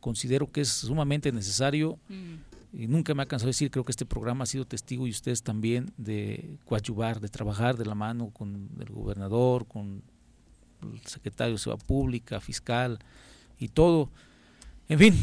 considero 0.00 0.50
que 0.50 0.60
es 0.62 0.68
sumamente 0.68 1.32
necesario 1.32 1.98
Mm. 2.08 2.82
y 2.82 2.86
nunca 2.88 3.14
me 3.14 3.22
ha 3.22 3.26
cansado 3.26 3.46
de 3.46 3.50
decir, 3.50 3.70
creo 3.70 3.84
que 3.84 3.92
este 3.92 4.04
programa 4.06 4.44
ha 4.44 4.46
sido 4.46 4.64
testigo 4.66 5.06
y 5.06 5.10
ustedes 5.10 5.42
también 5.42 5.92
de 5.96 6.58
coadyuvar, 6.66 7.20
de 7.20 7.28
trabajar 7.28 7.76
de 7.76 7.86
la 7.86 7.94
mano 7.94 8.30
con 8.30 8.68
el 8.78 8.88
gobernador, 8.92 9.66
con 9.66 10.02
el 10.82 11.00
secretario 11.06 11.54
de 11.54 11.58
Seguridad 11.58 11.86
Pública, 11.86 12.40
fiscal 12.40 12.98
y 13.58 13.68
todo. 13.68 14.10
En 14.88 14.98
fin, 14.98 15.14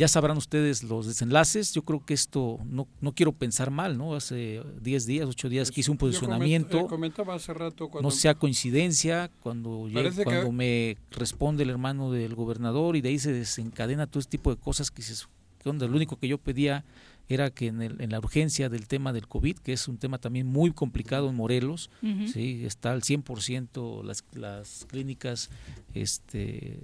ya 0.00 0.08
sabrán 0.08 0.38
ustedes 0.38 0.82
los 0.82 1.06
desenlaces. 1.06 1.72
Yo 1.74 1.82
creo 1.82 2.02
que 2.06 2.14
esto, 2.14 2.58
no, 2.64 2.88
no 3.02 3.12
quiero 3.12 3.32
pensar 3.32 3.70
mal, 3.70 3.98
¿no? 3.98 4.14
Hace 4.14 4.62
10 4.80 5.04
días, 5.04 5.28
8 5.28 5.48
días 5.50 5.70
que 5.70 5.82
hice 5.82 5.90
un 5.90 5.98
posicionamiento. 5.98 6.78
eh, 6.80 6.86
comentaba 6.88 7.34
hace 7.34 7.52
rato 7.52 7.88
cuando 7.90 8.08
No 8.08 8.10
sea 8.10 8.34
coincidencia 8.34 9.30
cuando, 9.42 9.88
que- 9.92 10.24
cuando 10.24 10.52
me 10.52 10.96
responde 11.10 11.64
el 11.64 11.70
hermano 11.70 12.10
del 12.10 12.34
gobernador 12.34 12.96
y 12.96 13.02
de 13.02 13.10
ahí 13.10 13.18
se 13.18 13.30
desencadena 13.32 14.06
todo 14.06 14.20
este 14.20 14.30
tipo 14.38 14.48
de 14.54 14.56
cosas 14.58 14.90
que 14.90 15.02
dices, 15.02 15.28
¿qué 15.62 15.68
onda? 15.68 15.86
Lo 15.86 15.96
único 15.96 16.16
que 16.16 16.28
yo 16.28 16.38
pedía 16.38 16.82
era 17.32 17.50
que 17.50 17.68
en, 17.68 17.80
el- 17.80 18.00
en 18.00 18.10
la 18.10 18.18
urgencia 18.18 18.68
del 18.68 18.86
tema 18.88 19.12
del 19.12 19.28
COVID, 19.28 19.58
que 19.58 19.72
es 19.72 19.86
un 19.88 19.98
tema 19.98 20.18
también 20.18 20.46
muy 20.46 20.72
complicado 20.72 21.30
en 21.30 21.36
Morelos, 21.36 21.88
sí, 22.26 22.62
está 22.64 22.92
al 22.92 23.02
100%, 23.02 24.02
las, 24.04 24.24
las 24.34 24.84
clínicas 24.88 25.48
este, 25.94 26.80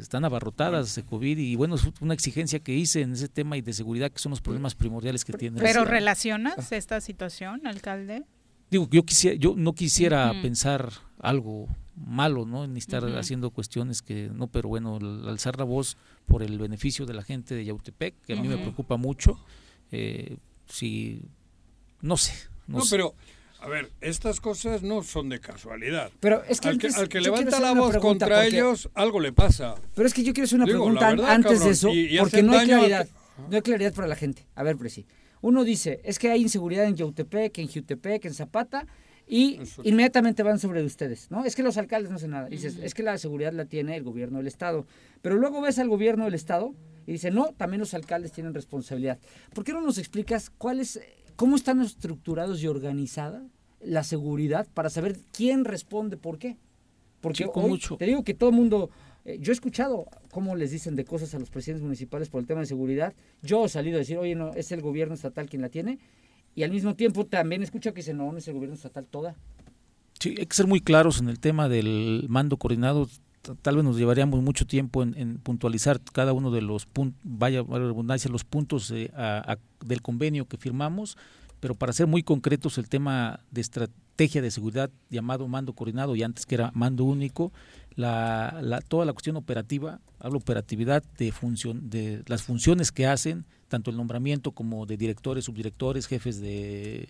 están 0.00 0.24
abarrotadas 0.24 0.94
de 0.94 1.02
COVID 1.02 1.38
y 1.38 1.56
bueno, 1.56 1.74
es 1.74 1.82
una 2.00 2.14
exigencia 2.14 2.58
que 2.60 2.74
hice 2.74 3.02
en 3.02 3.12
ese 3.12 3.28
tema 3.28 3.56
y 3.56 3.60
de 3.62 3.72
seguridad 3.72 4.10
que 4.10 4.18
son 4.18 4.30
los 4.30 4.40
problemas 4.40 4.74
primordiales 4.74 5.24
que 5.24 5.32
tiene. 5.32 5.60
¿Pero 5.60 5.84
la- 5.84 5.90
relacionas 5.90 6.72
esta 6.72 7.00
situación, 7.00 7.66
alcalde? 7.66 8.24
Digo, 8.70 8.88
yo 8.90 9.02
quisiera, 9.04 9.36
yo 9.36 9.54
no 9.56 9.74
quisiera 9.74 10.32
pensar 10.42 10.90
algo 11.18 11.68
malo, 11.94 12.46
¿no? 12.46 12.66
Ni 12.66 12.78
estar 12.78 13.02
haciendo 13.18 13.50
cuestiones 13.50 14.00
que 14.00 14.30
no, 14.32 14.46
pero 14.46 14.70
bueno, 14.70 14.96
alzar 15.28 15.58
la 15.58 15.64
voz 15.64 15.98
por 16.26 16.42
el 16.42 16.58
beneficio 16.58 17.04
de 17.04 17.12
la 17.12 17.22
gente 17.22 17.54
de 17.54 17.66
Yautepec, 17.66 18.14
que 18.24 18.32
a 18.32 18.36
mí 18.36 18.48
me 18.48 18.56
preocupa 18.62 18.96
mucho, 18.96 19.38
eh, 19.92 20.36
si, 20.68 21.22
no 22.00 22.16
sé, 22.16 22.32
no, 22.66 22.78
No, 22.78 22.84
sé. 22.84 22.96
pero, 22.96 23.14
a 23.60 23.68
ver, 23.68 23.90
estas 24.00 24.40
cosas 24.40 24.82
no 24.82 25.02
son 25.02 25.28
de 25.28 25.38
casualidad. 25.40 26.10
Pero 26.20 26.42
es 26.44 26.60
que 26.60 26.68
al 26.68 26.78
que, 26.78 26.86
antes- 26.88 26.98
al 27.00 27.08
que 27.08 27.18
yo 27.22 27.32
quiero 27.32 27.50
levanta 27.50 27.60
la 27.60 27.78
voz 27.78 27.96
contra 27.98 28.28
porque- 28.42 28.48
ellos, 28.48 28.88
algo 28.94 29.20
le 29.20 29.32
pasa. 29.32 29.74
Pero 29.94 30.06
es 30.08 30.14
que 30.14 30.24
yo 30.24 30.32
quiero 30.32 30.46
hacer 30.46 30.56
una 30.56 30.66
Digo, 30.66 30.78
pregunta 30.84 31.10
verdad, 31.10 31.30
antes 31.30 31.52
cabrón, 31.52 31.66
de 31.68 31.72
eso, 31.72 31.88
y- 31.90 32.16
y 32.16 32.18
porque 32.18 32.42
no 32.42 32.58
hay 32.58 32.66
claridad. 32.66 33.08
No 33.48 33.56
hay 33.56 33.62
claridad 33.62 33.94
para 33.94 34.08
la 34.08 34.16
gente. 34.16 34.46
A 34.54 34.62
ver, 34.62 34.76
Presi. 34.76 35.06
Uno 35.40 35.64
dice, 35.64 36.00
es 36.04 36.18
que 36.18 36.30
hay 36.30 36.42
inseguridad 36.42 36.84
en 36.86 36.96
Yautepec, 36.96 37.58
en 37.58 37.68
Jutepec, 37.68 38.24
en 38.24 38.34
Zapata, 38.34 38.86
y 39.26 39.60
inmediatamente 39.84 40.42
van 40.42 40.58
sobre 40.58 40.82
ustedes, 40.82 41.30
¿no? 41.30 41.44
Es 41.44 41.56
que 41.56 41.62
los 41.62 41.76
alcaldes 41.76 42.10
no 42.10 42.16
hacen 42.16 42.30
nada. 42.32 42.48
Dices, 42.48 42.78
es 42.82 42.94
que 42.94 43.02
la 43.02 43.16
seguridad 43.18 43.52
la 43.52 43.64
tiene 43.64 43.96
el 43.96 44.02
gobierno 44.02 44.38
del 44.38 44.46
Estado. 44.46 44.86
Pero 45.22 45.36
luego 45.36 45.60
ves 45.60 45.78
al 45.78 45.88
gobierno 45.88 46.24
del 46.24 46.34
Estado 46.34 46.74
y 47.06 47.12
dice, 47.12 47.30
no, 47.30 47.52
también 47.56 47.80
los 47.80 47.94
alcaldes 47.94 48.32
tienen 48.32 48.54
responsabilidad. 48.54 49.18
¿Por 49.54 49.64
qué 49.64 49.72
no 49.72 49.80
nos 49.80 49.98
explicas 49.98 50.50
cuál 50.50 50.80
es, 50.80 51.00
cómo 51.36 51.56
están 51.56 51.80
estructurados 51.80 52.62
y 52.62 52.66
organizada 52.66 53.42
la 53.80 54.04
seguridad 54.04 54.66
para 54.74 54.90
saber 54.90 55.18
quién 55.32 55.64
responde 55.64 56.16
por 56.16 56.38
qué? 56.38 56.56
Porque 57.20 57.46
hoy 57.52 57.70
mucho. 57.70 57.96
te 57.96 58.06
digo 58.06 58.24
que 58.24 58.34
todo 58.34 58.50
el 58.50 58.56
mundo, 58.56 58.90
eh, 59.24 59.38
yo 59.40 59.52
he 59.52 59.54
escuchado 59.54 60.06
cómo 60.30 60.56
les 60.56 60.72
dicen 60.72 60.96
de 60.96 61.04
cosas 61.04 61.34
a 61.34 61.38
los 61.38 61.50
presidentes 61.50 61.84
municipales 61.84 62.28
por 62.28 62.40
el 62.40 62.46
tema 62.46 62.60
de 62.60 62.66
seguridad. 62.66 63.14
Yo 63.42 63.64
he 63.64 63.68
salido 63.68 63.96
a 63.96 64.00
decir, 64.00 64.18
oye, 64.18 64.34
no, 64.34 64.52
es 64.54 64.72
el 64.72 64.82
gobierno 64.82 65.14
estatal 65.14 65.48
quien 65.48 65.62
la 65.62 65.68
tiene. 65.68 66.00
Y 66.54 66.62
al 66.64 66.70
mismo 66.70 66.94
tiempo 66.94 67.24
también 67.26 67.62
escucho 67.62 67.92
que 67.94 68.00
dicen, 68.00 68.18
no, 68.18 68.36
es 68.36 68.46
el 68.48 68.54
gobierno 68.54 68.74
estatal 68.76 69.06
toda. 69.06 69.34
Sí, 70.20 70.34
hay 70.38 70.46
que 70.46 70.54
ser 70.56 70.66
muy 70.66 70.80
claros 70.80 71.20
en 71.20 71.28
el 71.28 71.40
tema 71.40 71.68
del 71.68 72.26
mando 72.28 72.56
coordinado. 72.56 73.08
Tal 73.62 73.74
vez 73.76 73.84
nos 73.84 73.96
llevaríamos 73.96 74.40
mucho 74.42 74.66
tiempo 74.66 75.02
en, 75.02 75.38
puntualizar 75.38 76.00
cada 76.12 76.32
uno 76.32 76.50
de 76.52 76.62
los 76.62 76.86
puntos, 76.86 77.20
vaya 77.24 77.62
redundancia, 77.62 78.30
los 78.30 78.44
puntos 78.44 78.92
eh, 78.94 79.10
del 79.84 80.00
convenio 80.00 80.46
que 80.46 80.56
firmamos, 80.58 81.16
pero 81.58 81.74
para 81.74 81.92
ser 81.92 82.06
muy 82.06 82.22
concretos, 82.22 82.78
el 82.78 82.88
tema 82.88 83.40
de 83.50 83.60
estrategia 83.62 84.42
de 84.42 84.50
seguridad 84.52 84.90
llamado 85.10 85.48
mando 85.48 85.72
coordinado 85.72 86.14
y 86.14 86.22
antes 86.22 86.46
que 86.46 86.54
era 86.54 86.70
mando 86.74 87.02
único, 87.04 87.52
la, 87.96 88.58
la- 88.62 88.80
toda 88.80 89.04
la 89.04 89.12
cuestión 89.12 89.36
operativa, 89.36 90.00
hablo 90.20 90.38
operatividad 90.38 91.02
de 91.18 91.32
función, 91.32 91.90
de 91.90 92.22
las 92.28 92.42
funciones 92.44 92.92
que 92.92 93.06
hacen, 93.08 93.44
tanto 93.72 93.90
el 93.90 93.96
nombramiento 93.96 94.52
como 94.52 94.84
de 94.84 94.98
directores, 94.98 95.46
subdirectores, 95.46 96.06
jefes 96.06 96.42
de, 96.42 97.08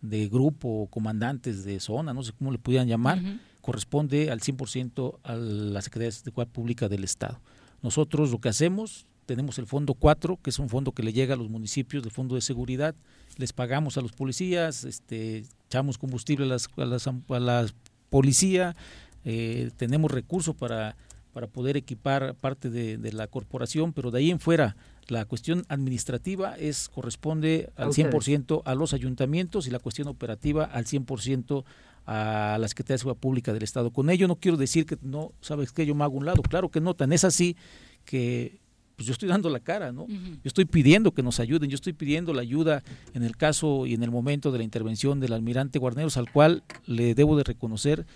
de 0.00 0.28
grupo, 0.28 0.86
comandantes 0.88 1.64
de 1.64 1.80
zona, 1.80 2.14
no 2.14 2.22
sé 2.22 2.30
cómo 2.38 2.52
le 2.52 2.58
pudieran 2.58 2.86
llamar, 2.86 3.20
corresponde 3.60 4.30
al 4.30 4.38
100% 4.38 5.18
a 5.24 5.34
la 5.34 5.82
Secretaría 5.82 6.10
de 6.10 6.12
Seguridad 6.12 6.52
Pública 6.52 6.88
del 6.88 7.02
Estado. 7.02 7.40
Nosotros 7.82 8.30
lo 8.30 8.40
que 8.40 8.48
hacemos, 8.48 9.06
tenemos 9.26 9.58
el 9.58 9.66
Fondo 9.66 9.94
4, 9.94 10.38
que 10.40 10.50
es 10.50 10.60
un 10.60 10.68
fondo 10.68 10.92
que 10.92 11.02
le 11.02 11.12
llega 11.12 11.34
a 11.34 11.36
los 11.36 11.50
municipios 11.50 12.04
del 12.04 12.12
Fondo 12.12 12.36
de 12.36 12.42
Seguridad, 12.42 12.94
les 13.36 13.52
pagamos 13.52 13.98
a 13.98 14.00
los 14.00 14.12
policías, 14.12 14.84
este, 14.84 15.42
echamos 15.66 15.98
combustible 15.98 16.44
a 16.44 16.48
las, 16.48 16.68
a 16.76 16.84
las, 16.84 17.08
a 17.08 17.40
las 17.40 17.74
policía, 18.08 18.76
eh, 19.24 19.72
tenemos 19.76 20.12
recursos 20.12 20.54
para, 20.54 20.96
para 21.32 21.48
poder 21.48 21.76
equipar 21.76 22.36
parte 22.36 22.70
de, 22.70 22.98
de 22.98 23.12
la 23.12 23.26
corporación, 23.26 23.92
pero 23.92 24.12
de 24.12 24.20
ahí 24.20 24.30
en 24.30 24.38
fuera 24.38 24.76
la 25.08 25.24
cuestión 25.24 25.64
administrativa 25.68 26.56
es 26.56 26.88
corresponde 26.88 27.70
al 27.76 27.88
ustedes. 27.88 28.12
100% 28.12 28.62
a 28.64 28.74
los 28.74 28.92
ayuntamientos 28.92 29.66
y 29.66 29.70
la 29.70 29.78
cuestión 29.78 30.08
operativa 30.08 30.64
al 30.64 30.84
100% 30.84 31.64
a 32.06 32.58
la 32.60 32.68
Secretaría 32.68 32.94
de 32.94 32.98
Seguridad 32.98 33.20
Pública 33.20 33.52
del 33.52 33.62
Estado. 33.62 33.90
Con 33.90 34.10
ello 34.10 34.28
no 34.28 34.36
quiero 34.36 34.56
decir 34.56 34.86
que 34.86 34.98
no, 35.02 35.32
sabes 35.40 35.72
que 35.72 35.86
yo 35.86 35.94
me 35.94 36.04
hago 36.04 36.16
un 36.16 36.26
lado, 36.26 36.42
claro 36.42 36.70
que 36.70 36.80
no, 36.80 36.94
tan 36.94 37.12
es 37.12 37.24
así 37.24 37.56
que 38.04 38.60
pues 38.96 39.06
yo 39.06 39.12
estoy 39.12 39.28
dando 39.28 39.50
la 39.50 39.58
cara, 39.58 39.90
¿no? 39.90 40.06
Yo 40.06 40.40
estoy 40.44 40.66
pidiendo 40.66 41.12
que 41.12 41.22
nos 41.24 41.40
ayuden, 41.40 41.68
yo 41.68 41.74
estoy 41.74 41.94
pidiendo 41.94 42.32
la 42.32 42.42
ayuda 42.42 42.84
en 43.12 43.24
el 43.24 43.36
caso 43.36 43.86
y 43.86 43.94
en 43.94 44.04
el 44.04 44.12
momento 44.12 44.52
de 44.52 44.58
la 44.58 44.64
intervención 44.64 45.18
del 45.18 45.32
almirante 45.32 45.80
Guarneros, 45.80 46.16
al 46.16 46.30
cual 46.30 46.62
le 46.86 47.14
debo 47.16 47.36
de 47.36 47.42
reconocer 47.42 48.06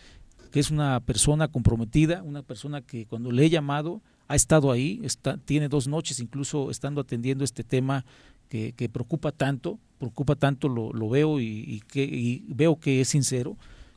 que 0.53 0.61
es 0.61 0.71
una 0.71 1.01
persona 1.01 1.49
comprometida, 1.49 2.23
una 2.23 2.43
persona 2.43 2.81
que 2.81 3.07
cuando 3.07 3.33
le 3.33 3.45
he 3.45 3.51
llamado 3.51 4.03
ha 4.29 4.35
estado 4.37 4.71
ahí, 4.71 5.01
está, 5.03 5.37
tiene 5.39 5.69
dos 5.69 5.89
noches 5.89 6.21
incluso 6.21 6.71
estando 6.71 7.01
atendiendo 7.01 7.45
este 7.45 7.65
tema 7.65 8.05
que, 8.49 8.73
que 8.73 8.89
preocupa 8.89 9.33
tanto, 9.33 9.79
preocupa 9.99 10.37
tanto, 10.37 10.69
lo, 10.69 10.93
lo 10.93 11.09
veo 11.09 11.41
y, 11.41 11.47
y 11.67 11.81
que 11.81 12.05
y 12.05 12.45
veo 12.49 12.77
que 12.79 13.01
es 13.01 13.09
sincero 13.09 13.57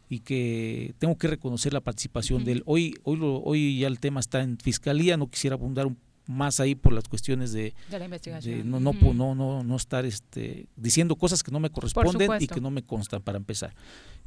y 0.10 0.20
que 0.20 0.94
tengo 1.00 1.18
que 1.18 1.28
reconocer 1.28 1.72
la 1.74 1.80
participación 1.82 2.44
de 2.44 2.54
él. 2.54 2.64
Hoy, 2.66 2.96
hoy, 3.04 3.18
lo- 3.18 3.42
hoy 3.44 3.80
ya 3.80 3.88
el 3.88 4.00
tema 4.00 4.20
está 4.20 4.42
en 4.42 4.58
fiscalía, 4.58 5.16
no 5.18 5.28
quisiera 5.30 5.56
abundar 5.56 5.86
un- 5.88 5.98
más 6.28 6.60
ahí 6.60 6.76
por 6.76 6.94
las 6.94 7.06
cuestiones 7.10 7.52
de, 7.52 7.74
De 7.90 8.00
la 8.00 8.06
investigación. 8.06 8.58
de 8.58 8.64
no, 8.64 8.80
no, 8.80 8.94
no, 9.14 9.36
no, 9.36 9.64
no 9.64 9.76
estar 9.76 10.06
este, 10.06 10.68
diciendo 10.78 11.16
cosas 11.16 11.44
que 11.44 11.52
no 11.52 11.60
me 11.60 11.70
corresponden 11.70 12.14
y 12.44 12.48
que 12.56 12.62
no 12.62 12.72
me 12.72 12.84
constan 12.84 13.22
para 13.22 13.38
empezar. 13.38 13.74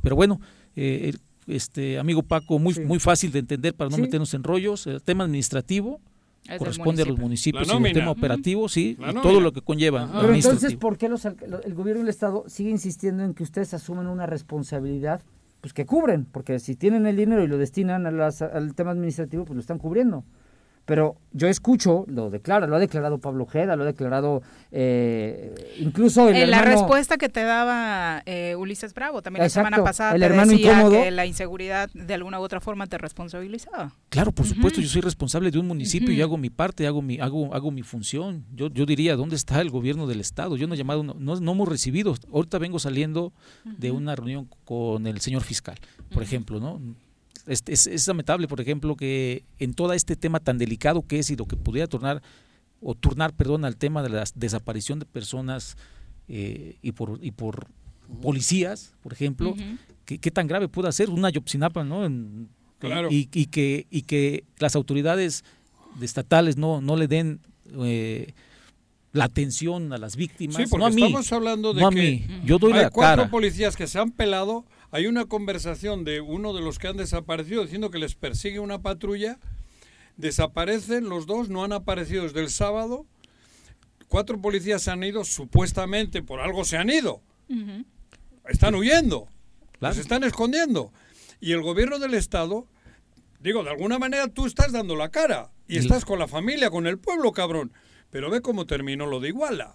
Pero 0.02 0.16
bueno, 0.16 0.40
eh, 0.76 1.10
el- 1.10 1.20
este 1.46 1.98
amigo 1.98 2.22
Paco, 2.22 2.58
muy, 2.58 2.74
muy 2.86 2.98
fácil 2.98 3.30
de 3.32 3.40
entender 3.40 3.74
para 3.74 3.90
no 3.90 3.96
Sí. 3.96 4.02
meternos 4.02 4.32
en 4.34 4.42
rollos. 4.44 4.86
El 4.86 5.02
tema 5.02 5.24
administrativo 5.24 6.00
Es 6.48 6.58
corresponde 6.58 7.02
a 7.02 7.06
los 7.06 7.18
municipio. 7.18 7.60
municipios 7.60 7.80
y 7.82 7.86
el 7.88 7.92
tema 7.94 8.10
operativo, 8.10 8.68
sí, 8.68 8.96
y 8.98 9.14
todo 9.22 9.40
lo 9.40 9.52
que 9.52 9.60
conlleva. 9.62 10.08
Pero 10.20 10.34
entonces, 10.34 10.76
¿por 10.76 10.96
qué 10.98 11.08
los 11.08 11.24
el 11.24 11.74
gobierno 11.74 12.00
del 12.00 12.08
Estado 12.10 12.44
sigue 12.48 12.70
insistiendo 12.70 13.22
en 13.24 13.34
que 13.34 13.42
ustedes 13.42 13.72
asumen 13.74 14.06
una 14.06 14.26
responsabilidad 14.26 15.22
pues 15.60 15.72
que 15.72 15.86
cubren? 15.86 16.26
Porque 16.26 16.58
si 16.58 16.76
tienen 16.76 17.06
el 17.06 17.16
dinero 17.16 17.42
y 17.42 17.46
lo 17.46 17.56
destinan 17.58 18.06
a 18.06 18.10
las- 18.10 18.42
al 18.42 18.74
tema 18.74 18.90
administrativo, 18.90 19.44
pues 19.46 19.54
lo 19.54 19.60
están 19.60 19.78
cubriendo. 19.78 20.24
Pero 20.86 21.16
yo 21.32 21.48
escucho, 21.48 22.04
lo 22.08 22.28
declara, 22.28 22.66
lo 22.66 22.76
ha 22.76 22.78
declarado 22.78 23.16
Pablo 23.18 23.44
Ojeda, 23.44 23.74
lo 23.74 23.84
ha 23.84 23.86
declarado 23.86 24.42
eh, 24.70 25.54
incluso 25.78 26.28
el 26.28 26.36
En 26.36 26.50
la 26.50 26.58
hermano- 26.58 26.76
respuesta 26.80 27.16
que 27.16 27.28
te 27.30 27.42
daba 27.42 28.22
eh, 28.26 28.54
Ulises 28.56 28.92
Bravo, 28.92 29.22
también 29.22 29.44
Exacto, 29.44 29.64
la 29.64 29.76
semana 29.76 29.84
pasada 29.84 30.14
el 30.14 30.20
te 30.20 30.26
hermano 30.26 30.52
decía 30.52 30.72
incómodo. 30.72 31.02
que 31.02 31.10
la 31.10 31.24
inseguridad 31.26 31.88
de 31.94 32.14
alguna 32.14 32.38
u 32.38 32.42
otra 32.42 32.60
forma 32.60 32.86
te 32.86 32.98
responsabilizaba. 32.98 33.92
Claro, 34.10 34.32
por 34.32 34.46
supuesto, 34.46 34.80
yo 34.80 34.88
soy 34.88 35.00
responsable 35.00 35.50
de 35.50 35.58
un 35.58 35.66
municipio 35.68 36.10
y 36.12 36.16
Ujú. 36.16 36.24
hago 36.24 36.36
mi 36.36 36.50
parte, 36.50 36.86
hago 36.86 37.00
mi, 37.00 37.18
hago, 37.18 37.54
hago 37.54 37.70
mi 37.70 37.82
función. 37.82 38.44
Yo, 38.54 38.68
yo 38.68 38.84
diría, 38.84 39.16
¿dónde 39.16 39.36
está 39.36 39.60
el 39.62 39.70
gobierno 39.70 40.06
del 40.06 40.20
Estado? 40.20 40.56
Yo 40.56 40.66
no 40.66 40.74
he 40.74 40.76
llamado, 40.76 41.02
no, 41.02 41.14
no, 41.18 41.40
no 41.40 41.52
hemos 41.52 41.68
recibido. 41.68 42.14
Ahorita 42.32 42.58
vengo 42.58 42.78
saliendo 42.78 43.32
de 43.64 43.90
una 43.90 44.14
reunión 44.16 44.48
con 44.64 45.06
el 45.06 45.20
señor 45.20 45.42
fiscal, 45.42 45.78
por 46.12 46.22
ejemplo, 46.22 46.60
¿no? 46.60 46.80
Es, 47.46 47.62
es, 47.66 47.86
es 47.86 48.06
lamentable, 48.08 48.48
por 48.48 48.60
ejemplo, 48.60 48.96
que 48.96 49.44
en 49.58 49.74
todo 49.74 49.92
este 49.92 50.16
tema 50.16 50.40
tan 50.40 50.56
delicado 50.58 51.02
que 51.06 51.18
es 51.18 51.30
y 51.30 51.36
lo 51.36 51.44
que 51.46 51.56
pudiera 51.56 51.86
tornar, 51.86 52.22
o 52.80 52.94
turnar, 52.94 53.34
perdón, 53.34 53.64
al 53.64 53.76
tema 53.76 54.02
de 54.02 54.08
la 54.10 54.24
desaparición 54.34 54.98
de 54.98 55.06
personas 55.06 55.76
eh, 56.28 56.76
y 56.82 56.92
por, 56.92 57.18
y 57.22 57.30
por 57.32 57.68
policías, 58.22 58.94
por 59.02 59.12
ejemplo, 59.12 59.50
Ujú. 59.50 59.62
¿qué, 60.04 60.18
qué 60.18 60.30
tan 60.30 60.46
grave 60.46 60.68
puede 60.68 60.90
ser 60.92 61.10
una 61.10 61.28
Ayotzinapa, 61.28 61.84
¿no? 61.84 62.04
En- 62.04 62.48
Claro. 62.80 63.08
y, 63.10 63.30
y 63.32 63.46
que, 63.46 63.86
y 63.90 64.02
que 64.02 64.44
las 64.58 64.76
autoridades 64.76 65.42
estatales 66.02 66.58
no, 66.58 66.82
no 66.82 66.96
le 66.96 67.08
den 67.08 67.40
eh, 67.78 68.34
la 69.12 69.24
atención 69.24 69.90
a 69.94 69.98
las 69.98 70.16
víctimas. 70.16 70.56
Sí, 70.56 70.64
porque 70.68 70.80
no 70.80 70.86
a 70.86 70.90
mí, 70.90 71.02
estamos 71.02 71.32
hablando 71.32 71.72
de 71.72 71.80
no 71.80 71.86
a 71.86 71.90
que 71.90 71.96
mí. 71.96 72.26
Yo 72.44 72.58
doy 72.58 72.72
hay 72.74 72.82
la 72.82 72.90
cuatro 72.90 73.22
cara. 73.22 73.30
policías 73.30 73.74
que 73.76 73.86
se 73.86 73.98
han 73.98 74.10
pelado. 74.10 74.66
Hay 74.94 75.08
una 75.08 75.24
conversación 75.24 76.04
de 76.04 76.20
uno 76.20 76.52
de 76.52 76.60
los 76.60 76.78
que 76.78 76.86
han 76.86 76.96
desaparecido 76.96 77.62
diciendo 77.62 77.90
que 77.90 77.98
les 77.98 78.14
persigue 78.14 78.60
una 78.60 78.80
patrulla. 78.80 79.40
Desaparecen 80.16 81.08
los 81.08 81.26
dos, 81.26 81.48
no 81.48 81.64
han 81.64 81.72
aparecido 81.72 82.22
desde 82.22 82.38
el 82.38 82.48
sábado. 82.48 83.04
Cuatro 84.06 84.40
policías 84.40 84.82
se 84.82 84.92
han 84.92 85.02
ido, 85.02 85.24
supuestamente 85.24 86.22
por 86.22 86.38
algo 86.38 86.64
se 86.64 86.76
han 86.76 86.90
ido. 86.90 87.20
Están 88.48 88.76
huyendo. 88.76 89.26
Claro. 89.80 89.96
Se 89.96 90.00
están 90.00 90.22
escondiendo. 90.22 90.92
Y 91.40 91.50
el 91.50 91.62
gobierno 91.62 91.98
del 91.98 92.14
Estado, 92.14 92.68
digo, 93.40 93.64
de 93.64 93.70
alguna 93.70 93.98
manera 93.98 94.28
tú 94.28 94.46
estás 94.46 94.70
dando 94.70 94.94
la 94.94 95.08
cara. 95.08 95.50
Y 95.66 95.78
estás 95.78 96.04
con 96.04 96.20
la 96.20 96.28
familia, 96.28 96.70
con 96.70 96.86
el 96.86 96.98
pueblo, 96.98 97.32
cabrón. 97.32 97.72
Pero 98.10 98.30
ve 98.30 98.42
cómo 98.42 98.64
terminó 98.64 99.06
lo 99.06 99.18
de 99.18 99.30
Iguala. 99.30 99.74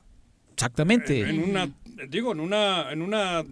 Exactamente. 0.53 1.29
En 1.29 1.43
una, 1.43 1.69
digo, 2.07 2.31
en 2.31 2.39
una, 2.39 2.89
en 2.93 3.01
una 3.01 3.43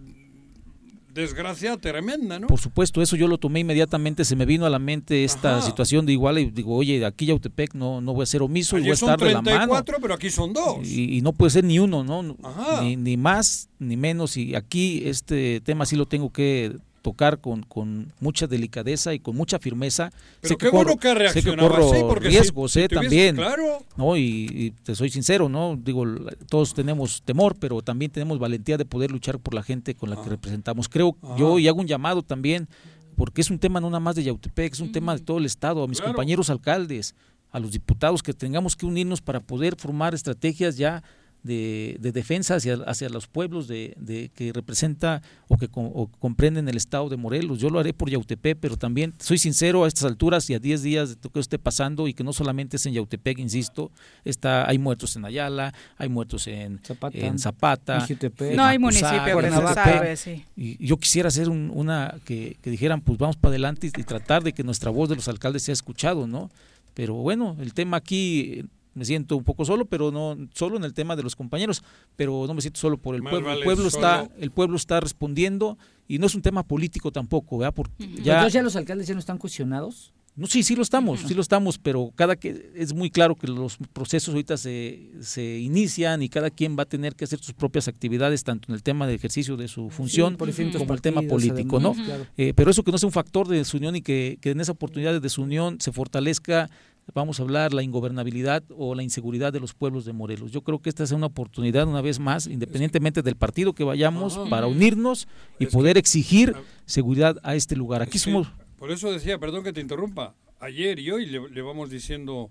desgracia 1.12 1.76
tremenda, 1.76 2.38
¿no? 2.38 2.46
Por 2.46 2.60
supuesto, 2.60 3.02
eso 3.02 3.16
yo 3.16 3.28
lo 3.28 3.38
tomé 3.38 3.60
inmediatamente, 3.60 4.24
se 4.24 4.36
me 4.36 4.46
vino 4.46 4.66
a 4.66 4.70
la 4.70 4.78
mente 4.78 5.24
esta 5.24 5.58
Ajá. 5.58 5.66
situación 5.66 6.06
de 6.06 6.12
igual 6.12 6.38
y 6.38 6.50
digo, 6.50 6.74
oye, 6.76 7.04
aquí 7.04 7.26
Yautepec 7.26 7.74
no, 7.74 8.00
no 8.00 8.14
voy 8.14 8.22
a 8.22 8.26
ser 8.26 8.42
omiso 8.42 8.78
y 8.78 8.82
voy 8.82 8.90
a 8.90 8.94
estar 8.94 9.18
de 9.18 9.26
la 9.32 9.42
mano. 9.42 9.44
34, 9.44 9.96
pero 10.00 10.14
aquí 10.14 10.30
son 10.30 10.52
dos. 10.52 10.86
Y, 10.86 11.16
y 11.18 11.22
no 11.22 11.32
puede 11.32 11.50
ser 11.50 11.64
ni 11.64 11.78
uno, 11.78 12.04
¿no? 12.04 12.36
Ajá. 12.42 12.82
Ni, 12.82 12.96
ni 12.96 13.16
más 13.16 13.68
ni 13.78 13.96
menos. 13.96 14.36
Y 14.36 14.54
aquí 14.54 15.02
este 15.06 15.60
tema 15.60 15.86
sí 15.86 15.96
lo 15.96 16.06
tengo 16.06 16.30
que 16.30 16.76
tocar 17.02 17.40
con, 17.40 17.62
con 17.62 18.12
mucha 18.20 18.46
delicadeza 18.46 19.14
y 19.14 19.20
con 19.20 19.36
mucha 19.36 19.58
firmeza. 19.58 20.10
Pero 20.40 20.58
qué 20.58 20.68
bueno 20.68 20.96
que 20.96 21.08
ha 21.08 21.12
sé 21.12 21.18
que 21.18 21.20
reaccionado 21.50 21.68
corro 21.70 21.92
así, 21.92 22.02
porque 22.08 22.28
riesgos, 22.28 22.72
si 22.72 22.80
eh, 22.80 22.88
también. 22.88 23.36
claro. 23.36 23.82
¿no? 23.96 24.16
Y, 24.16 24.46
y 24.52 24.70
te 24.82 24.94
soy 24.94 25.10
sincero, 25.10 25.48
¿no? 25.48 25.78
Digo, 25.82 26.04
todos 26.48 26.74
tenemos 26.74 27.22
temor, 27.22 27.56
pero 27.58 27.82
también 27.82 28.10
tenemos 28.10 28.38
valentía 28.38 28.76
de 28.76 28.84
poder 28.84 29.10
luchar 29.10 29.38
por 29.38 29.54
la 29.54 29.62
gente 29.62 29.94
con 29.94 30.10
la 30.10 30.16
Ah. 30.16 30.22
que 30.22 30.30
representamos. 30.30 30.88
Creo 30.88 31.16
yo 31.36 31.58
y 31.58 31.68
hago 31.68 31.80
un 31.80 31.86
llamado 31.86 32.22
también, 32.22 32.68
porque 33.16 33.40
es 33.40 33.50
un 33.50 33.58
tema 33.58 33.80
no 33.80 33.88
nada 33.88 34.00
más 34.00 34.16
de 34.16 34.24
Yautepec, 34.24 34.72
es 34.72 34.80
un 34.80 34.92
tema 34.92 35.14
de 35.16 35.22
todo 35.22 35.38
el 35.38 35.46
Estado, 35.46 35.82
a 35.82 35.88
mis 35.88 35.98
Claro. 35.98 36.12
compañeros 36.14 36.50
alcaldes, 36.50 37.14
a 37.50 37.58
los 37.60 37.72
diputados, 37.72 38.22
que 38.22 38.32
tengamos 38.34 38.76
que 38.76 38.84
unirnos 38.86 39.20
para 39.22 39.40
poder 39.40 39.74
formar 39.76 40.14
estrategias 40.14 40.76
ya 40.76 41.02
de, 41.42 41.96
de 42.00 42.12
defensa 42.12 42.56
hacia, 42.56 42.74
hacia 42.86 43.08
los 43.08 43.26
pueblos 43.26 43.68
de, 43.68 43.94
de 43.98 44.30
que 44.34 44.52
representa 44.52 45.22
o 45.48 45.56
que 45.56 45.68
o 45.72 46.08
comprenden 46.18 46.68
el 46.68 46.76
estado 46.76 47.08
de 47.08 47.16
Morelos. 47.16 47.58
Yo 47.58 47.70
lo 47.70 47.78
haré 47.78 47.92
por 47.94 48.10
Yautepec, 48.10 48.58
pero 48.60 48.76
también 48.76 49.14
soy 49.18 49.38
sincero 49.38 49.84
a 49.84 49.88
estas 49.88 50.04
alturas 50.04 50.48
y 50.50 50.54
a 50.54 50.58
10 50.58 50.82
días 50.82 51.08
de 51.10 51.16
lo 51.22 51.30
que 51.30 51.40
esté 51.40 51.58
pasando 51.58 52.08
y 52.08 52.14
que 52.14 52.24
no 52.24 52.32
solamente 52.32 52.76
es 52.76 52.86
en 52.86 52.94
Yautepec, 52.94 53.38
insisto, 53.38 53.90
está 54.24 54.68
hay 54.68 54.78
muertos 54.78 55.16
en 55.16 55.24
Ayala, 55.24 55.72
hay 55.96 56.08
muertos 56.08 56.46
en 56.48 56.80
Zapata, 56.84 57.16
en 57.18 57.38
Zapata, 57.38 57.94
en 57.98 58.06
Jutepec. 58.06 58.50
en 58.50 58.56
No 58.56 58.64
hay 58.64 58.78
Macusac, 58.78 59.02
municipio 59.12 59.40
que 59.40 59.50
no 59.50 60.16
sí. 60.16 60.44
Y 60.56 60.84
yo 60.86 60.96
quisiera 60.96 61.28
hacer 61.28 61.48
un- 61.48 61.70
una 61.74 62.16
que, 62.24 62.56
que 62.62 62.70
dijeran, 62.70 63.00
pues 63.00 63.18
vamos 63.18 63.36
para 63.36 63.50
adelante 63.50 63.86
y, 63.86 64.00
y 64.00 64.04
tratar 64.04 64.42
de 64.42 64.52
que 64.52 64.64
nuestra 64.64 64.90
voz 64.90 65.08
de 65.08 65.14
los 65.16 65.28
alcaldes 65.28 65.62
sea 65.62 65.72
escuchado, 65.72 66.26
¿no? 66.26 66.50
Pero 66.94 67.14
bueno, 67.14 67.56
el 67.60 67.74
tema 67.74 67.98
aquí 67.98 68.64
me 68.98 69.04
siento 69.04 69.36
un 69.36 69.44
poco 69.44 69.64
solo, 69.64 69.86
pero 69.86 70.10
no 70.10 70.36
solo 70.52 70.76
en 70.76 70.84
el 70.84 70.92
tema 70.92 71.16
de 71.16 71.22
los 71.22 71.34
compañeros, 71.36 71.82
pero 72.16 72.44
no 72.46 72.54
me 72.54 72.60
siento 72.60 72.80
solo 72.80 72.98
por 72.98 73.14
el 73.14 73.22
Más 73.22 73.30
pueblo. 73.30 73.48
vale 73.48 73.60
el 73.60 73.64
pueblo 73.64 73.86
está, 73.88 74.28
el 74.38 74.50
pueblo 74.50 74.76
está 74.76 75.00
respondiendo 75.00 75.78
y 76.06 76.18
no 76.18 76.26
es 76.26 76.34
un 76.34 76.42
tema 76.42 76.62
político 76.62 77.12
tampoco, 77.12 77.58
¿verdad? 77.58 77.74
Porque 77.74 77.92
Entonces 78.04 78.24
ya 78.24 78.48
ya 78.48 78.62
los 78.62 78.76
alcaldes 78.76 79.06
ya 79.06 79.14
no 79.14 79.20
están 79.20 79.38
cuestionados. 79.38 80.12
no, 80.36 80.46
sí, 80.46 80.62
sí 80.62 80.76
lo 80.76 80.82
estamos, 80.82 81.20
sí 81.26 81.34
lo 81.34 81.42
estamos, 81.42 81.78
pero 81.78 82.12
cada 82.14 82.36
que 82.36 82.70
es 82.76 82.94
muy 82.94 83.10
claro 83.10 83.34
que 83.34 83.48
los 83.48 83.76
procesos 83.92 84.34
ahorita 84.34 84.56
se, 84.56 85.10
se 85.20 85.58
inician 85.58 86.22
y 86.22 86.28
cada 86.28 86.48
quien 86.50 86.76
va 86.78 86.84
a 86.84 86.86
tener 86.86 87.16
que 87.16 87.24
hacer 87.24 87.40
sus 87.40 87.54
propias 87.54 87.88
actividades, 87.88 88.44
tanto 88.44 88.68
en 88.70 88.76
el 88.76 88.82
tema 88.84 89.06
de 89.08 89.14
ejercicio 89.14 89.56
de 89.56 89.66
su 89.66 89.90
función 89.90 90.36
como 90.36 90.48
el 90.48 90.54
tema 90.54 90.86
partidos, 90.86 91.28
político, 91.28 91.80
¿no? 91.80 91.92
claro. 91.92 92.26
Eh, 92.36 92.52
pero 92.54 92.70
eso 92.70 92.84
que 92.84 92.92
no 92.92 92.98
sea 92.98 93.08
un 93.08 93.12
factor 93.12 93.48
de 93.48 93.56
desunión 93.56 93.96
y 93.96 94.00
que, 94.02 94.38
que 94.40 94.50
en 94.52 94.60
esa 94.60 94.72
oportunidad 94.72 95.12
de 95.12 95.20
desunión 95.20 95.80
se 95.80 95.90
fortalezca, 95.92 96.70
vamos 97.14 97.40
a 97.40 97.42
hablar, 97.42 97.72
la 97.72 97.82
ingobernabilidad 97.82 98.62
o 98.76 98.94
la 98.94 99.02
inseguridad 99.02 99.52
de 99.52 99.60
los 99.60 99.74
pueblos 99.74 100.04
de 100.04 100.12
Morelos. 100.12 100.52
Yo 100.52 100.62
creo 100.62 100.80
que 100.80 100.88
esta 100.88 101.04
es 101.04 101.12
una 101.12 101.26
oportunidad, 101.26 101.86
una 101.86 102.00
vez 102.00 102.18
más, 102.18 102.46
independientemente 102.46 103.22
del 103.22 103.36
partido 103.36 103.72
que 103.72 103.84
vayamos, 103.84 104.36
Ajá. 104.36 104.48
para 104.50 104.66
unirnos 104.66 105.28
y 105.58 105.66
poder 105.66 105.94
que- 105.94 106.00
exigir 106.00 106.54
seguridad 106.86 107.36
a 107.42 107.54
este 107.54 107.76
lugar. 107.76 108.02
Aquí 108.02 108.18
somos... 108.18 108.48
Por 108.78 108.90
eso 108.92 109.10
decía, 109.10 109.38
perdón 109.38 109.64
que 109.64 109.72
te 109.72 109.80
interrumpa, 109.80 110.34
ayer 110.60 110.98
y 110.98 111.10
hoy 111.10 111.26
le, 111.26 111.48
le 111.50 111.62
vamos 111.62 111.90
diciendo 111.90 112.50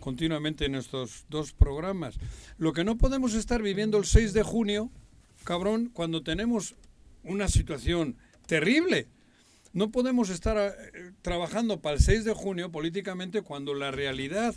continuamente 0.00 0.66
en 0.66 0.74
estos 0.74 1.24
dos 1.30 1.52
programas, 1.52 2.16
lo 2.58 2.72
que 2.72 2.84
no 2.84 2.98
podemos 2.98 3.34
estar 3.34 3.62
viviendo 3.62 3.96
el 3.98 4.04
6 4.04 4.32
de 4.32 4.42
junio, 4.42 4.90
cabrón, 5.44 5.90
cuando 5.92 6.22
tenemos 6.22 6.74
una 7.24 7.48
situación 7.48 8.16
terrible. 8.46 9.06
No 9.72 9.90
podemos 9.90 10.28
estar 10.30 10.56
eh, 10.58 11.12
trabajando 11.22 11.80
para 11.80 11.96
el 11.96 12.02
6 12.02 12.24
de 12.24 12.32
junio 12.34 12.70
políticamente 12.70 13.42
cuando 13.42 13.74
la 13.74 13.90
realidad 13.90 14.54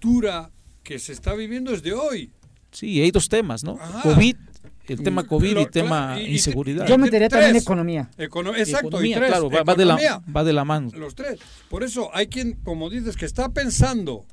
dura 0.00 0.50
que 0.82 0.98
se 0.98 1.12
está 1.12 1.34
viviendo 1.34 1.72
es 1.72 1.82
de 1.82 1.94
hoy. 1.94 2.32
Sí, 2.70 3.00
hay 3.00 3.10
dos 3.10 3.28
temas, 3.28 3.64
¿no? 3.64 3.78
Ajá. 3.80 4.02
COVID, 4.02 4.36
el 4.88 5.02
tema 5.02 5.26
COVID 5.26 5.50
y 5.50 5.54
Lo- 5.54 5.66
tema 5.68 6.06
claro, 6.08 6.20
y- 6.20 6.24
y- 6.24 6.32
inseguridad. 6.32 6.86
Yo 6.86 6.98
metería 6.98 7.28
también 7.28 7.56
economía. 7.56 8.10
Econo- 8.18 8.54
exacto, 8.54 8.88
Economía, 8.88 9.16
y 9.16 9.18
tres. 9.20 9.30
claro, 9.30 9.48
va, 9.50 9.62
va 9.62 9.74
de 9.74 9.84
la, 9.86 9.94
economía. 9.94 10.32
va 10.36 10.44
de 10.44 10.52
la 10.52 10.64
mano. 10.64 10.90
Los 10.94 11.14
tres. 11.14 11.38
Por 11.70 11.82
eso 11.84 12.10
hay 12.14 12.26
quien, 12.26 12.52
como 12.64 12.90
dices, 12.90 13.16
que 13.16 13.24
está 13.24 13.48
pensando 13.50 14.26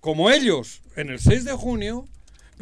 como 0.00 0.30
ellos 0.30 0.80
en 0.96 1.10
el 1.10 1.20
6 1.20 1.44
de 1.44 1.52
junio, 1.52 2.06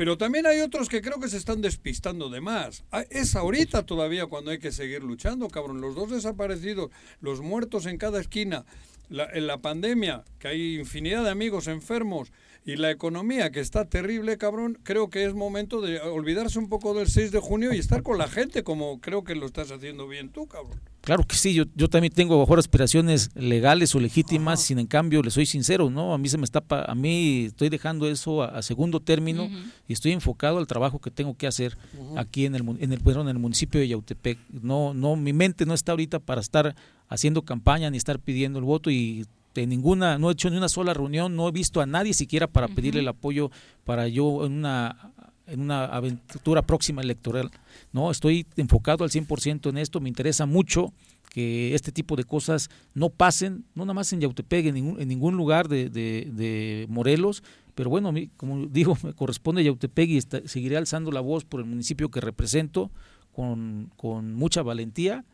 pero 0.01 0.16
también 0.16 0.47
hay 0.47 0.60
otros 0.60 0.89
que 0.89 1.02
creo 1.02 1.20
que 1.20 1.28
se 1.28 1.36
están 1.36 1.60
despistando 1.60 2.31
de 2.31 2.40
más. 2.40 2.85
Ah, 2.90 3.05
Es 3.10 3.36
ahorita 3.36 3.85
todavía 3.85 4.24
cuando 4.24 4.51
hay 4.51 4.59
que 4.59 4.72
seguir 4.72 5.02
luchando, 5.02 5.47
cabrón. 5.48 5.82
Los 5.82 5.94
dos 5.94 6.10
desaparecidos, 6.10 6.90
los 7.20 7.43
muertos 7.43 7.85
en 7.85 7.98
cada 7.98 8.18
esquina, 8.18 8.64
la, 9.10 9.28
en 9.31 9.47
la 9.47 9.59
pandemia, 9.59 10.24
que 10.39 10.48
hay 10.48 10.78
infinidad 10.78 11.24
de 11.24 11.28
amigos 11.28 11.66
enfermos, 11.66 12.32
y 12.64 12.77
la 12.77 12.90
economía 12.90 13.51
que 13.52 13.60
está 13.60 13.90
terrible, 13.90 14.39
cabrón, 14.39 14.78
creo 14.85 15.10
que 15.10 15.27
es 15.27 15.35
momento 15.35 15.82
de 15.82 16.01
olvidarse 16.01 16.59
un 16.59 16.70
poco 16.70 16.94
del 16.94 17.09
6 17.09 17.31
de 17.31 17.40
junio 17.40 17.74
y 17.74 17.78
estar 17.78 18.02
con 18.02 18.16
la 18.16 18.28
gente 18.28 18.64
como 18.64 19.02
creo 19.02 19.22
que 19.22 19.35
lo 19.35 19.44
estás 19.44 19.70
haciendo 19.70 20.09
bien 20.09 20.31
tú, 20.31 20.47
cabrón. 20.47 20.81
Claro 21.02 21.24
que 21.24 21.35
sí, 21.35 21.55
yo, 21.55 21.64
yo 21.74 21.89
también 21.89 22.12
tengo 22.12 22.35
a 22.35 22.36
lo 22.36 22.43
mejor 22.43 22.59
aspiraciones 22.59 23.31
legales 23.35 23.94
o 23.94 24.01
legítimas, 24.01 24.60
sin 24.62 24.78
en 24.78 24.86
cambio, 24.86 25.22
le 25.22 25.31
soy 25.31 25.47
sincero, 25.47 25.89
¿no? 25.89 26.12
A 26.12 26.18
mí 26.18 26.28
se 26.28 26.36
me 26.36 26.44
está, 26.44 26.60
pa- 26.60 26.85
a 26.85 26.94
mí 26.94 27.44
estoy 27.47 27.70
dejando 27.70 28.06
eso 28.06 28.43
a, 28.43 28.48
a 28.48 28.62
segundo 28.62 29.01
término 29.01 29.48
y 29.89 29.93
estoy 29.94 30.12
enfocado 30.12 30.59
al 30.59 30.66
trabajo 30.66 30.98
que 30.98 31.10
tengo 31.10 31.35
que 31.35 31.47
hacer 31.47 31.77
aquí 32.18 32.44
en 32.44 32.55
el, 32.55 32.62
en 32.81 32.93
el, 32.93 33.01
en 33.05 33.28
el 33.28 33.39
municipio 33.39 33.81
de 33.81 33.89
Yautepec. 33.89 34.39
No, 34.62 34.93
no, 34.93 35.16
mi 35.16 35.32
mente 35.32 35.64
no 35.64 35.72
está 35.72 35.93
ahorita 35.93 36.18
para 36.18 36.43
estar 36.43 36.74
haciendo 37.09 37.43
campaña 37.43 37.89
ni 37.90 37.97
estar 37.97 38.18
pidiendo 38.18 38.59
el 38.59 38.64
voto 38.66 38.90
y 38.90 39.24
de 39.55 39.66
ninguna, 39.66 40.18
no 40.18 40.28
he 40.28 40.32
hecho 40.35 40.48
ni 40.51 40.59
una 40.59 40.68
sola 40.68 40.93
reunión, 40.94 41.35
no 41.35 41.48
he 41.48 41.51
visto 41.51 41.81
a 41.81 41.86
nadie 41.86 42.12
siquiera 42.14 42.47
para 42.47 42.68
pedirle 42.68 43.01
el 43.01 43.09
apoyo 43.09 43.51
para 43.85 44.06
yo 44.06 44.44
en 44.44 44.52
una 44.52 45.12
en 45.47 45.62
una 45.62 45.86
aventura 45.86 46.62
próxima 46.62 47.02
electoral. 47.02 47.51
No, 47.92 48.10
estoy 48.10 48.46
enfocado 48.56 49.02
al 49.04 49.10
100% 49.10 49.68
en 49.70 49.78
esto, 49.78 50.00
me 50.00 50.08
interesa 50.08 50.46
mucho 50.46 50.92
que 51.30 51.74
este 51.74 51.92
tipo 51.92 52.16
de 52.16 52.24
cosas 52.24 52.70
no 52.94 53.10
pasen, 53.10 53.64
no 53.74 53.84
nada 53.84 53.94
más 53.94 54.12
en 54.12 54.20
Yautepec, 54.20 54.66
en 54.66 54.74
ningún, 54.74 55.00
en 55.00 55.08
ningún 55.08 55.36
lugar 55.36 55.68
de, 55.68 55.88
de- 55.90 56.28
de 56.32 56.86
Morelos, 56.88 57.42
pero 57.74 57.90
bueno, 57.90 58.08
a 58.10 58.14
como 58.36 58.66
digo, 58.66 58.96
me 59.02 59.12
corresponde 59.12 59.62
a 59.62 59.64
Yautepec 59.64 60.08
y 60.10 60.20
seguiré 60.48 60.76
alzando 60.76 61.10
la 61.12 61.20
voz 61.20 61.44
por 61.44 61.60
el 61.60 61.66
municipio 61.66 62.10
que 62.10 62.20
represento 62.20 62.90
con, 63.32 63.90
con 63.96 64.34
mucha 64.34 64.62
valentía, 64.62 65.24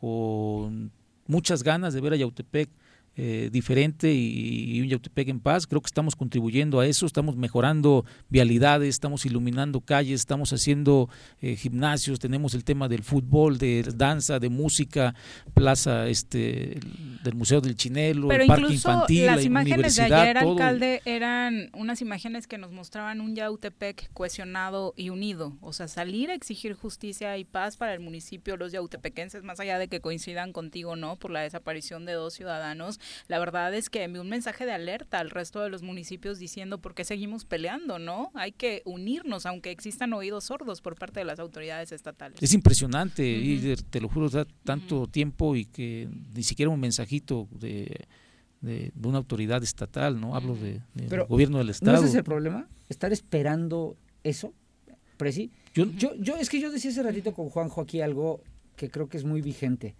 con 0.00 0.90
muchas 1.26 1.62
ganas 1.62 1.94
de 1.94 2.00
ver 2.00 2.12
a 2.12 2.16
Yautepec 2.16 2.68
eh, 3.16 3.48
diferente 3.52 4.12
y, 4.12 4.76
y 4.76 4.80
un 4.80 4.88
Yautepec 4.88 5.28
en 5.28 5.40
paz. 5.40 5.66
Creo 5.66 5.80
que 5.80 5.86
estamos 5.86 6.16
contribuyendo 6.16 6.80
a 6.80 6.86
eso, 6.86 7.06
estamos 7.06 7.36
mejorando 7.36 8.04
vialidades, 8.28 8.88
estamos 8.88 9.24
iluminando 9.26 9.80
calles, 9.80 10.20
estamos 10.20 10.52
haciendo 10.52 11.08
eh, 11.40 11.56
gimnasios, 11.56 12.18
tenemos 12.18 12.54
el 12.54 12.64
tema 12.64 12.88
del 12.88 13.02
fútbol, 13.02 13.58
de 13.58 13.82
danza, 13.94 14.38
de 14.38 14.48
música, 14.48 15.14
plaza 15.54 16.08
este 16.08 16.80
del 17.22 17.34
Museo 17.34 17.60
del 17.60 17.76
Chinelo, 17.76 18.28
Pero 18.28 18.42
el 18.42 18.48
parque 18.48 18.64
incluso 18.64 18.90
infantil, 18.90 19.26
las 19.26 19.36
la 19.36 19.42
imágenes 19.42 19.96
de 19.96 20.02
ayer, 20.02 20.38
todo. 20.40 20.52
alcalde, 20.52 21.00
eran 21.04 21.70
unas 21.74 22.00
imágenes 22.02 22.46
que 22.46 22.58
nos 22.58 22.72
mostraban 22.72 23.20
un 23.20 23.34
Yautepec 23.34 24.12
cohesionado 24.12 24.92
y 24.96 25.10
unido. 25.10 25.56
O 25.60 25.72
sea, 25.72 25.88
salir 25.88 26.30
a 26.30 26.34
exigir 26.34 26.74
justicia 26.74 27.36
y 27.38 27.44
paz 27.44 27.76
para 27.76 27.94
el 27.94 28.00
municipio, 28.00 28.56
los 28.56 28.72
yautepequenses, 28.72 29.42
más 29.42 29.60
allá 29.60 29.78
de 29.78 29.88
que 29.88 30.00
coincidan 30.00 30.52
contigo, 30.52 30.96
¿no? 30.96 31.16
Por 31.16 31.30
la 31.30 31.40
desaparición 31.40 32.04
de 32.04 32.12
dos 32.12 32.34
ciudadanos. 32.34 33.00
La 33.28 33.38
verdad 33.38 33.74
es 33.74 33.90
que 33.90 34.02
envió 34.04 34.22
un 34.22 34.28
mensaje 34.28 34.64
de 34.66 34.72
alerta 34.72 35.18
al 35.18 35.30
resto 35.30 35.60
de 35.60 35.70
los 35.70 35.82
municipios 35.82 36.38
diciendo 36.38 36.78
por 36.78 36.94
qué 36.94 37.04
seguimos 37.04 37.44
peleando, 37.44 37.98
¿no? 37.98 38.30
Hay 38.34 38.52
que 38.52 38.82
unirnos, 38.84 39.46
aunque 39.46 39.70
existan 39.70 40.12
oídos 40.12 40.44
sordos 40.44 40.80
por 40.80 40.96
parte 40.96 41.20
de 41.20 41.24
las 41.24 41.38
autoridades 41.38 41.92
estatales. 41.92 42.42
Es 42.42 42.52
impresionante, 42.54 43.26
y 43.26 43.74
te 43.90 44.00
lo 44.00 44.08
juro, 44.08 44.28
da 44.28 44.46
tanto 44.64 45.06
tiempo 45.06 45.56
y 45.56 45.64
que 45.66 46.08
ni 46.34 46.42
siquiera 46.42 46.70
un 46.70 46.80
mensajito 46.80 47.48
de, 47.50 48.06
de, 48.60 48.92
de 48.94 49.08
una 49.08 49.18
autoridad 49.18 49.62
estatal, 49.62 50.20
¿no? 50.20 50.34
Hablo 50.36 50.54
de, 50.54 50.80
de- 50.94 51.06
del 51.08 51.24
gobierno 51.24 51.58
del 51.58 51.66
¿No 51.68 51.72
Estado. 51.72 51.96
ese 51.98 52.06
es 52.06 52.14
el 52.14 52.24
problema? 52.24 52.66
¿Estar 52.88 53.12
esperando 53.12 53.96
eso? 54.22 54.52
Preci. 55.16 55.50
Yo, 55.74 55.84
yo, 55.92 56.14
yo, 56.16 56.36
es 56.36 56.50
que 56.50 56.60
yo 56.60 56.70
decía 56.72 56.90
hace 56.90 57.02
ratito 57.02 57.32
con 57.34 57.48
Juanjo 57.48 57.80
aquí 57.80 58.00
algo 58.00 58.42
que 58.76 58.90
creo 58.90 59.08
que 59.08 59.16
es 59.16 59.24
muy 59.24 59.40
vigente. 59.42 59.94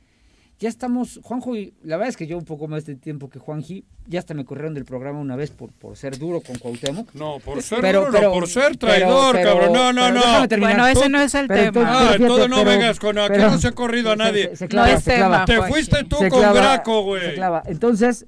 Ya 0.64 0.70
estamos, 0.70 1.20
Juanjo, 1.22 1.54
y 1.56 1.74
la 1.82 1.98
verdad 1.98 2.08
es 2.08 2.16
que 2.16 2.26
yo 2.26 2.38
un 2.38 2.46
poco 2.46 2.68
más 2.68 2.86
de 2.86 2.94
tiempo 2.94 3.28
que 3.28 3.38
Juanji, 3.38 3.84
ya 4.06 4.18
hasta 4.18 4.32
me 4.32 4.46
corrieron 4.46 4.72
del 4.72 4.86
programa 4.86 5.20
una 5.20 5.36
vez 5.36 5.50
por, 5.50 5.70
por 5.72 5.94
ser 5.94 6.18
duro 6.18 6.40
con 6.40 6.56
Cuauhtémoc. 6.56 7.12
No, 7.12 7.38
por 7.44 7.60
ser 7.62 7.82
duro, 7.82 8.10
no, 8.10 8.32
por 8.32 8.48
ser 8.48 8.78
pero- 8.78 8.78
traidor, 8.78 9.34
pero- 9.36 9.50
cabrón. 9.50 9.72
No, 9.74 9.92
no, 9.92 10.14
pero 10.48 10.60
no. 10.62 10.66
Bueno, 10.66 10.86
ese 10.86 11.10
no 11.10 11.20
es 11.20 11.34
el 11.34 11.48
Pero 11.48 11.70
tema. 11.70 11.80
entonces, 11.80 11.90
Ah, 11.92 11.98
pero 11.98 12.06
fíjate, 12.08 12.22
entonces 12.22 12.48
no 12.48 12.56
pero- 12.56 12.70
vengas 12.70 12.98
con 12.98 13.18
aquí 13.18 13.28
pero- 13.28 13.50
no 13.50 13.58
se 13.58 13.68
ha 13.68 13.72
corrido 13.72 14.08
a 14.08 14.12
se- 14.12 14.16
nadie. 14.16 14.48
se- 14.48 14.56
se 14.56 14.68
clava, 14.68 14.88
No 14.88 14.94
es 14.96 15.04
se 15.04 15.16
clava. 15.16 15.44
tema, 15.44 15.66
Te 15.66 15.68
fuiste 15.70 16.04
tú 16.04 16.16
Se 16.16 16.28
con 16.30 16.38
clava, 16.38 16.54
Graco, 16.58 16.98
se 17.00 17.04
güey. 17.04 17.34
clava. 17.34 17.62
Entonces, 17.66 18.24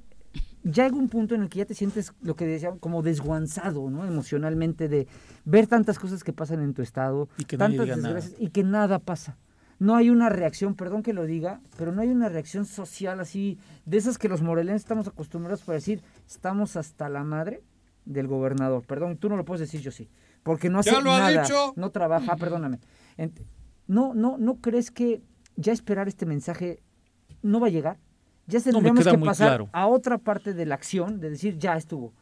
llega 0.63 0.95
un 0.95 1.09
punto 1.09 1.33
en 1.33 1.41
el 1.41 1.49
que 1.49 1.57
ya 1.57 1.65
te 1.65 1.73
sientes 1.73 2.13
lo 2.21 2.35
que 2.35 2.45
decíamos 2.45 2.77
como 2.79 3.01
desguanzado, 3.01 3.89
¿no? 3.89 4.05
Emocionalmente 4.05 4.87
de 4.87 5.07
ver 5.43 5.65
tantas 5.65 5.97
cosas 5.97 6.23
que 6.23 6.33
pasan 6.33 6.61
en 6.61 6.75
tu 6.75 6.83
estado, 6.83 7.29
Y 7.39 7.45
que 7.45 7.57
nadie 7.57 7.77
tantas 7.79 7.95
diga 7.97 8.09
nada. 8.13 8.25
y 8.37 8.49
que 8.49 8.61
nada 8.63 8.99
pasa. 8.99 9.37
No 9.79 9.95
hay 9.95 10.09
una 10.09 10.29
reacción, 10.29 10.75
perdón 10.75 11.03
que 11.03 11.13
lo 11.13 11.25
diga, 11.25 11.61
pero 11.77 11.91
no 11.91 12.01
hay 12.01 12.09
una 12.09 12.29
reacción 12.29 12.65
social 12.65 13.19
así, 13.19 13.59
de 13.85 13.97
esas 13.97 14.17
que 14.17 14.27
los 14.27 14.41
morelenses 14.41 14.81
estamos 14.81 15.07
acostumbrados 15.07 15.61
para 15.61 15.75
decir, 15.75 16.01
estamos 16.27 16.75
hasta 16.75 17.09
la 17.09 17.23
madre 17.23 17.61
del 18.05 18.27
gobernador. 18.27 18.83
Perdón, 18.87 19.17
tú 19.17 19.29
no 19.29 19.37
lo 19.37 19.45
puedes 19.45 19.59
decir, 19.61 19.81
yo 19.81 19.91
sí. 19.91 20.09
Porque 20.43 20.69
no 20.69 20.79
hace 20.79 20.91
Ya 20.91 21.01
lo 21.01 21.11
ha 21.11 21.19
nada, 21.19 21.43
dicho. 21.43 21.73
no 21.75 21.91
trabaja, 21.91 22.35
perdóname. 22.37 22.79
No, 23.87 24.13
no, 24.13 24.37
¿No 24.37 24.55
crees 24.61 24.91
que 24.91 25.21
ya 25.55 25.73
esperar 25.73 26.07
este 26.07 26.25
mensaje 26.25 26.81
no 27.41 27.59
va 27.59 27.67
a 27.67 27.71
llegar? 27.71 27.99
Ya 28.49 28.61
tendríamos 28.61 29.03
queda 29.03 29.11
que 29.17 29.25
pasar 29.25 29.47
claro. 29.49 29.69
a 29.73 29.87
otra 29.87 30.17
parte 30.17 30.53
de 30.53 30.65
la 30.65 30.75
acción, 30.75 31.19
de 31.19 31.29
decir, 31.31 31.57
ya 31.57 31.75
estuvo. 31.75 32.13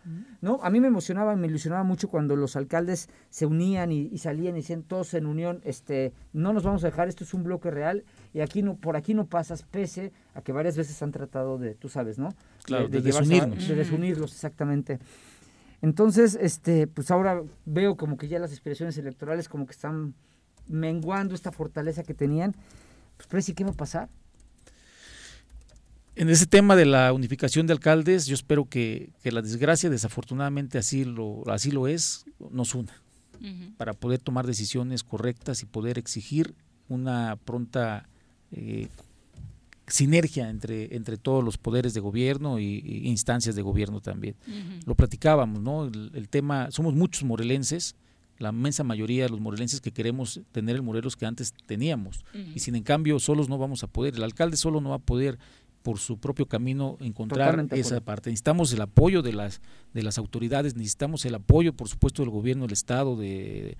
¿no? 0.41 0.59
A 0.63 0.71
mí 0.71 0.79
me 0.79 0.87
emocionaba 0.87 1.33
y 1.33 1.35
me 1.35 1.45
ilusionaba 1.45 1.83
mucho 1.83 2.07
cuando 2.09 2.35
los 2.35 2.55
alcaldes 2.55 3.09
se 3.29 3.45
unían 3.45 3.91
y, 3.91 4.09
y 4.11 4.17
salían 4.17 4.55
y 4.55 4.61
decían 4.61 4.81
todos 4.81 5.13
en 5.13 5.27
unión, 5.27 5.61
este, 5.63 6.13
no 6.33 6.51
nos 6.51 6.63
vamos 6.63 6.83
a 6.83 6.87
dejar, 6.87 7.07
esto 7.09 7.23
es 7.23 7.33
un 7.35 7.43
bloque 7.43 7.69
real 7.69 8.03
y 8.33 8.39
aquí 8.39 8.63
no, 8.63 8.75
por 8.75 8.95
aquí 8.95 9.13
no 9.13 9.27
pasas, 9.27 9.61
pese 9.63 10.11
a 10.33 10.41
que 10.41 10.51
varias 10.51 10.75
veces 10.75 10.99
han 11.03 11.11
tratado 11.11 11.59
de, 11.59 11.75
tú 11.75 11.89
sabes, 11.89 12.17
¿no? 12.17 12.33
Claro, 12.63 12.87
de 12.89 13.01
llevarse 13.03 13.19
a- 13.19 13.35
desunirnos. 13.45 13.67
de 13.67 13.75
desunirlos, 13.75 14.33
exactamente. 14.33 14.99
Entonces, 15.83 16.37
este, 16.41 16.87
pues 16.87 17.11
ahora 17.11 17.43
veo 17.65 17.97
como 17.97 18.17
que 18.17 18.27
ya 18.27 18.39
las 18.39 18.51
aspiraciones 18.51 18.97
electorales 18.97 19.47
como 19.47 19.67
que 19.67 19.73
están 19.73 20.15
menguando 20.67 21.35
esta 21.35 21.51
fortaleza 21.51 22.01
que 22.03 22.15
tenían. 22.15 22.55
Pues, 23.17 23.27
Preci, 23.27 23.53
¿qué 23.53 23.63
va 23.63 23.69
a 23.71 23.73
pasar? 23.73 24.09
En 26.15 26.29
ese 26.29 26.45
tema 26.45 26.75
de 26.75 26.85
la 26.85 27.11
unificación 27.11 27.67
de 27.67 27.73
alcaldes, 27.73 28.25
yo 28.25 28.35
espero 28.35 28.65
que, 28.65 29.09
que 29.21 29.31
la 29.31 29.41
desgracia, 29.41 29.89
desafortunadamente 29.89 30.77
así 30.77 31.03
lo, 31.03 31.43
así 31.47 31.71
lo 31.71 31.87
es, 31.87 32.25
nos 32.51 32.73
una 32.73 33.01
para 33.77 33.93
poder 33.93 34.19
tomar 34.19 34.47
decisiones 34.47 35.03
correctas 35.03 35.61
y 35.61 35.65
poder 35.65 35.99
exigir 35.99 36.55
una 36.87 37.35
pronta 37.35 38.07
eh, 38.51 38.87
sinergia 39.87 40.49
entre, 40.49 40.95
entre 40.95 41.17
todos 41.17 41.43
los 41.43 41.57
poderes 41.57 41.93
de 41.93 41.99
gobierno 41.99 42.59
y, 42.59 42.81
y 42.83 43.07
instancias 43.09 43.55
de 43.55 43.61
gobierno 43.61 43.99
también. 43.99 44.35
Lo 44.85 44.95
platicábamos, 44.95 45.61
¿no? 45.61 45.85
El, 45.85 46.11
el 46.13 46.29
tema, 46.29 46.71
somos 46.71 46.95
muchos 46.95 47.23
morelenses, 47.23 47.95
la 48.37 48.49
inmensa 48.49 48.83
mayoría 48.83 49.23
de 49.23 49.29
los 49.29 49.39
morelenses 49.39 49.81
que 49.81 49.91
queremos 49.91 50.41
tener 50.51 50.75
el 50.75 50.81
Morelos 50.81 51.15
que 51.15 51.25
antes 51.25 51.53
teníamos. 51.65 52.25
Y 52.55 52.59
sin 52.59 52.75
en 52.75 52.83
cambio, 52.83 53.19
solos 53.19 53.47
no 53.49 53.57
vamos 53.57 53.83
a 53.83 53.87
poder, 53.87 54.15
el 54.15 54.23
alcalde 54.23 54.57
solo 54.57 54.81
no 54.81 54.89
va 54.89 54.95
a 54.95 54.99
poder 54.99 55.37
por 55.85 55.99
su 55.99 56.17
propio 56.17 56.47
camino 56.47 56.97
encontrar 56.99 57.45
Totalmente 57.51 57.79
esa 57.79 57.89
acuerdo. 57.89 58.05
parte. 58.05 58.29
Necesitamos 58.31 58.73
el 58.73 58.81
apoyo 58.81 59.21
de 59.21 59.33
las 59.33 59.61
de 59.93 60.01
las 60.01 60.17
autoridades, 60.17 60.75
necesitamos 60.75 61.23
el 61.25 61.35
apoyo, 61.35 61.73
por 61.73 61.87
supuesto, 61.87 62.23
del 62.23 62.31
gobierno 62.31 62.63
del 62.65 62.73
estado, 62.73 63.15
de, 63.15 63.77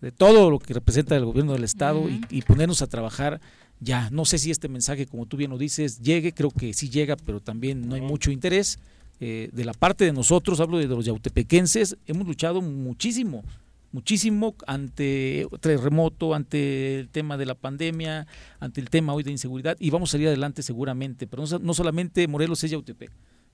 de 0.00 0.12
todo 0.12 0.50
lo 0.50 0.58
que 0.58 0.72
representa 0.72 1.14
el 1.14 1.26
gobierno 1.26 1.52
del 1.52 1.64
estado 1.64 2.08
y, 2.08 2.22
y 2.30 2.40
ponernos 2.40 2.80
a 2.80 2.86
trabajar 2.86 3.38
ya. 3.80 4.08
No 4.10 4.24
sé 4.24 4.38
si 4.38 4.50
este 4.50 4.68
mensaje, 4.68 5.06
como 5.06 5.26
tú 5.26 5.36
bien 5.36 5.50
lo 5.50 5.58
dices, 5.58 6.00
llegue, 6.00 6.32
creo 6.32 6.50
que 6.50 6.72
sí 6.72 6.88
llega, 6.88 7.16
pero 7.16 7.38
también 7.40 7.86
no 7.86 7.94
hay 7.96 8.00
mucho 8.00 8.30
interés. 8.30 8.78
Eh, 9.20 9.50
de 9.52 9.64
la 9.66 9.74
parte 9.74 10.04
de 10.06 10.12
nosotros, 10.12 10.58
hablo 10.58 10.78
de 10.78 10.86
los 10.88 11.04
yautepequenses, 11.04 11.96
hemos 12.06 12.26
luchado 12.26 12.60
muchísimo, 12.62 13.44
muchísimo 13.92 14.54
ante 14.66 15.46
terremoto, 15.60 16.34
ante 16.34 16.98
el 17.00 17.08
tema 17.08 17.36
de 17.36 17.46
la 17.46 17.54
pandemia, 17.54 18.26
ante 18.60 18.80
el 18.80 18.90
tema 18.90 19.12
hoy 19.14 19.22
de 19.22 19.30
inseguridad 19.30 19.76
y 19.78 19.90
vamos 19.90 20.10
a 20.10 20.12
salir 20.12 20.28
adelante 20.28 20.62
seguramente, 20.62 21.26
pero 21.26 21.44
no, 21.44 21.58
no 21.58 21.74
solamente 21.74 22.26
Morelos 22.28 22.64
es 22.64 22.70
Yautepec. 22.70 23.10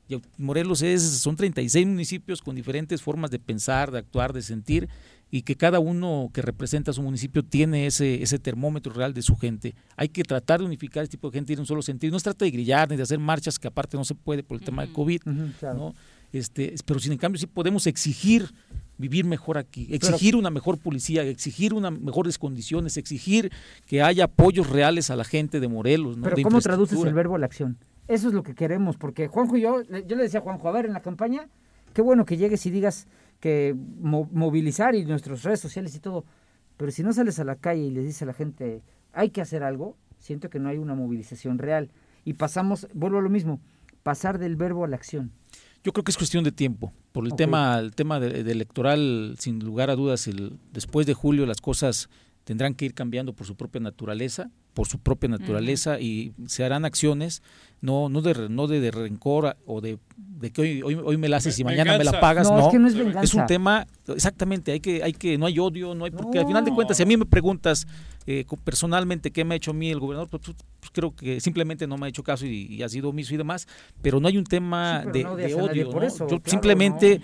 Yau- 0.09 0.23
Morelos 0.39 0.81
es, 0.83 1.03
son 1.03 1.37
36 1.37 1.87
municipios 1.87 2.41
con 2.41 2.57
diferentes 2.57 3.03
formas 3.03 3.31
de 3.31 3.39
pensar, 3.39 3.91
de 3.91 3.99
actuar, 3.99 4.33
de 4.33 4.41
sentir 4.43 4.89
y 5.31 5.43
que 5.43 5.57
cada 5.57 5.79
uno 5.81 6.31
que 6.33 6.41
representa 6.41 6.93
a 6.93 6.95
su 6.95 7.03
municipio 7.03 7.43
tiene 7.43 7.87
ese, 7.87 8.23
ese 8.23 8.39
termómetro 8.39 8.95
real 8.95 9.13
de 9.13 9.21
su 9.21 9.37
gente. 9.37 9.75
Hay 9.97 10.09
que 10.09 10.23
tratar 10.23 10.61
de 10.61 10.65
unificar 10.67 11.03
este 11.05 11.19
tipo 11.19 11.31
de 11.31 11.37
gente 11.39 11.53
en 11.53 11.59
un 11.59 11.67
solo 11.67 11.83
sentido. 11.83 12.13
No 12.13 12.19
se 12.19 12.25
trata 12.25 12.47
de 12.47 12.51
grillar 12.51 12.89
ni 12.89 12.97
de 12.97 13.03
hacer 13.03 13.19
marchas 13.19 13.59
que 13.59 13.69
aparte 13.69 13.99
no 13.99 14.05
se 14.07 14.15
puede 14.15 14.43
por 14.43 14.57
el 14.59 14.65
tema 14.65 14.81
del 14.83 14.95
COVID. 14.95 15.21
Claro. 15.61 15.79
¿no? 15.79 15.95
Este, 16.33 16.75
pero 16.85 17.01
sin 17.01 17.13
en 17.13 17.19
cambio 17.19 17.39
sí 17.39 17.47
podemos 17.47 17.87
exigir 17.87 18.53
vivir 18.97 19.25
mejor 19.25 19.59
aquí, 19.59 19.87
exigir 19.91 20.35
una 20.35 20.51
mejor 20.51 20.77
policía, 20.79 21.23
exigir 21.23 21.73
unas 21.73 21.93
mejores 21.93 22.37
condiciones, 22.37 22.97
exigir 22.97 23.53
que 23.87 24.03
haya 24.03 24.25
apoyos 24.25 24.69
reales 24.71 25.11
a 25.11 25.17
la 25.17 25.23
gente 25.25 25.61
de 25.61 25.69
Morelos. 25.69 26.17
¿no? 26.17 26.25
Pero 26.25 26.37
de 26.37 26.43
¿cómo 26.43 26.61
traduces 26.61 26.99
el 27.09 27.15
verbo 27.15 27.37
a 27.37 27.39
la 27.39 27.47
acción? 27.47 27.79
Eso 28.09 28.27
es 28.29 28.35
lo 28.35 28.43
que 28.43 28.55
queremos, 28.57 28.97
porque 28.97 29.29
Juanjo 29.29 29.57
y 29.57 29.61
yo, 29.61 29.83
yo 29.83 30.17
le 30.17 30.23
decía 30.25 30.41
a 30.41 30.43
Juanjo, 30.43 30.69
a 30.69 30.73
ver, 30.73 30.87
en 30.87 30.95
la 30.95 31.01
campaña, 31.01 31.49
qué 31.93 32.03
bueno 32.03 32.25
que 32.25 32.37
llegues 32.37 32.67
y 32.67 32.71
digas 32.71 33.07
que 33.39 33.77
mo- 34.01 34.29
movilizar 34.33 34.97
y 34.97 35.05
nuestras 35.05 35.45
redes 35.45 35.61
sociales 35.61 35.95
y 35.95 36.01
todo, 36.01 36.25
pero 36.77 36.91
si 36.91 37.03
no 37.05 37.13
sales 37.13 37.39
a 37.39 37.45
la 37.45 37.55
calle 37.55 37.83
y 37.83 37.91
le 37.93 38.01
dices 38.03 38.23
a 38.23 38.27
la 38.27 38.33
gente, 38.33 38.83
hay 39.13 39.31
que 39.31 39.41
hacer 39.41 39.63
algo, 39.63 39.97
siento 40.19 40.51
que 40.51 40.59
no 40.59 40.69
hay 40.71 40.79
una 40.79 40.95
movilización 40.97 41.59
real. 41.59 41.91
Y 42.25 42.33
pasamos, 42.33 42.89
vuelvo 42.95 43.19
a 43.19 43.23
lo 43.23 43.31
mismo, 43.31 43.61
pasar 44.03 44.39
del 44.39 44.57
verbo 44.57 44.85
a 44.85 44.89
la 44.89 44.97
acción. 44.97 45.31
Yo 45.85 45.93
creo 45.93 46.05
que 46.05 46.11
es 46.11 46.17
cuestión 46.17 46.45
de 46.45 46.53
tiempo. 46.53 46.93
Por 47.13 47.25
el 47.25 47.35
tema, 47.35 47.79
el 47.79 47.95
tema 47.95 48.21
de, 48.21 48.45
de 48.45 48.53
electoral, 48.53 49.37
sin 49.39 49.61
lugar 49.61 49.91
a 49.91 49.97
dudas, 49.97 50.27
el, 50.27 50.59
después 50.73 51.07
de 51.07 51.15
julio 51.15 51.47
las 51.47 51.61
cosas 51.61 52.09
tendrán 52.45 52.75
que 52.75 52.87
ir 52.87 52.95
cambiando 52.95 53.35
por 53.35 53.47
su 53.47 53.57
propia 53.57 53.81
naturaleza, 53.81 54.51
por 54.79 54.87
su 54.87 55.01
propia 55.01 55.29
naturaleza 55.29 55.99
y 55.99 56.31
se 56.47 56.63
harán 56.63 56.85
acciones, 56.85 57.43
no, 57.81 58.09
no 58.09 58.23
de 58.23 58.33
re- 58.33 58.49
no 58.49 58.69
de, 58.69 58.79
de 58.79 58.93
rencor 58.93 59.57
o 59.67 59.81
de, 59.81 59.99
de 60.17 60.53
que 60.53 60.61
hoy, 60.61 60.83
hoy, 60.83 60.95
hoy 61.05 61.17
me 61.17 61.29
la 61.29 61.39
haces 61.39 61.59
y 61.59 61.65
mañana 61.65 61.99
me 61.99 62.05
la 62.05 62.21
pagas. 62.21 62.49
No, 62.49 62.57
No, 62.59 62.67
es 62.67 62.73
que 62.73 62.79
no 62.79 62.87
es 62.87 62.95
venganza. 62.95 63.41
un 63.41 63.47
tema, 63.49 63.89
exactamente, 64.07 64.71
hay 64.71 64.79
que, 64.79 65.03
hay 65.03 65.13
que, 65.15 65.37
no 65.37 65.47
hay 65.47 65.59
odio, 65.59 65.97
no 65.97 66.05
hay, 66.05 66.13
porque 66.13 66.39
al 66.39 66.47
final 66.47 66.65
de 66.65 66.73
cuentas, 66.73 66.97
si 66.97 67.03
a 67.03 67.07
mí 67.07 67.17
me 67.17 67.27
preguntas 67.27 67.89
eh, 68.25 68.45
personalmente 68.63 69.33
qué 69.33 69.45
me 69.45 69.55
ha 69.55 69.57
hecho 69.57 69.73
a 69.73 69.75
mí 69.75 69.91
el 69.91 69.99
gobernador, 69.99 70.29
pues, 70.29 70.43
pues, 70.45 70.91
creo 70.93 71.13
que 71.13 71.41
simplemente 71.41 71.89
no 71.89 71.99
me 71.99 72.07
ha 72.07 72.09
hecho 72.09 72.23
caso 72.23 72.47
y, 72.47 72.67
y 72.73 72.85
ha 72.85 72.89
sido 72.89 73.09
omiso 73.09 73.35
y 73.35 73.37
demás, 73.37 73.67
pero 74.01 74.21
no 74.21 74.29
hay 74.29 74.39
un 74.39 74.45
tema 74.45 75.03
Sí, 75.03 75.11
de, 75.11 75.25
de 75.25 75.55
odio. 75.57 75.91
por 75.91 76.03
¿no? 76.03 76.07
eso, 76.07 76.19
Yo 76.29 76.39
claro, 76.39 76.43
simplemente 76.47 77.21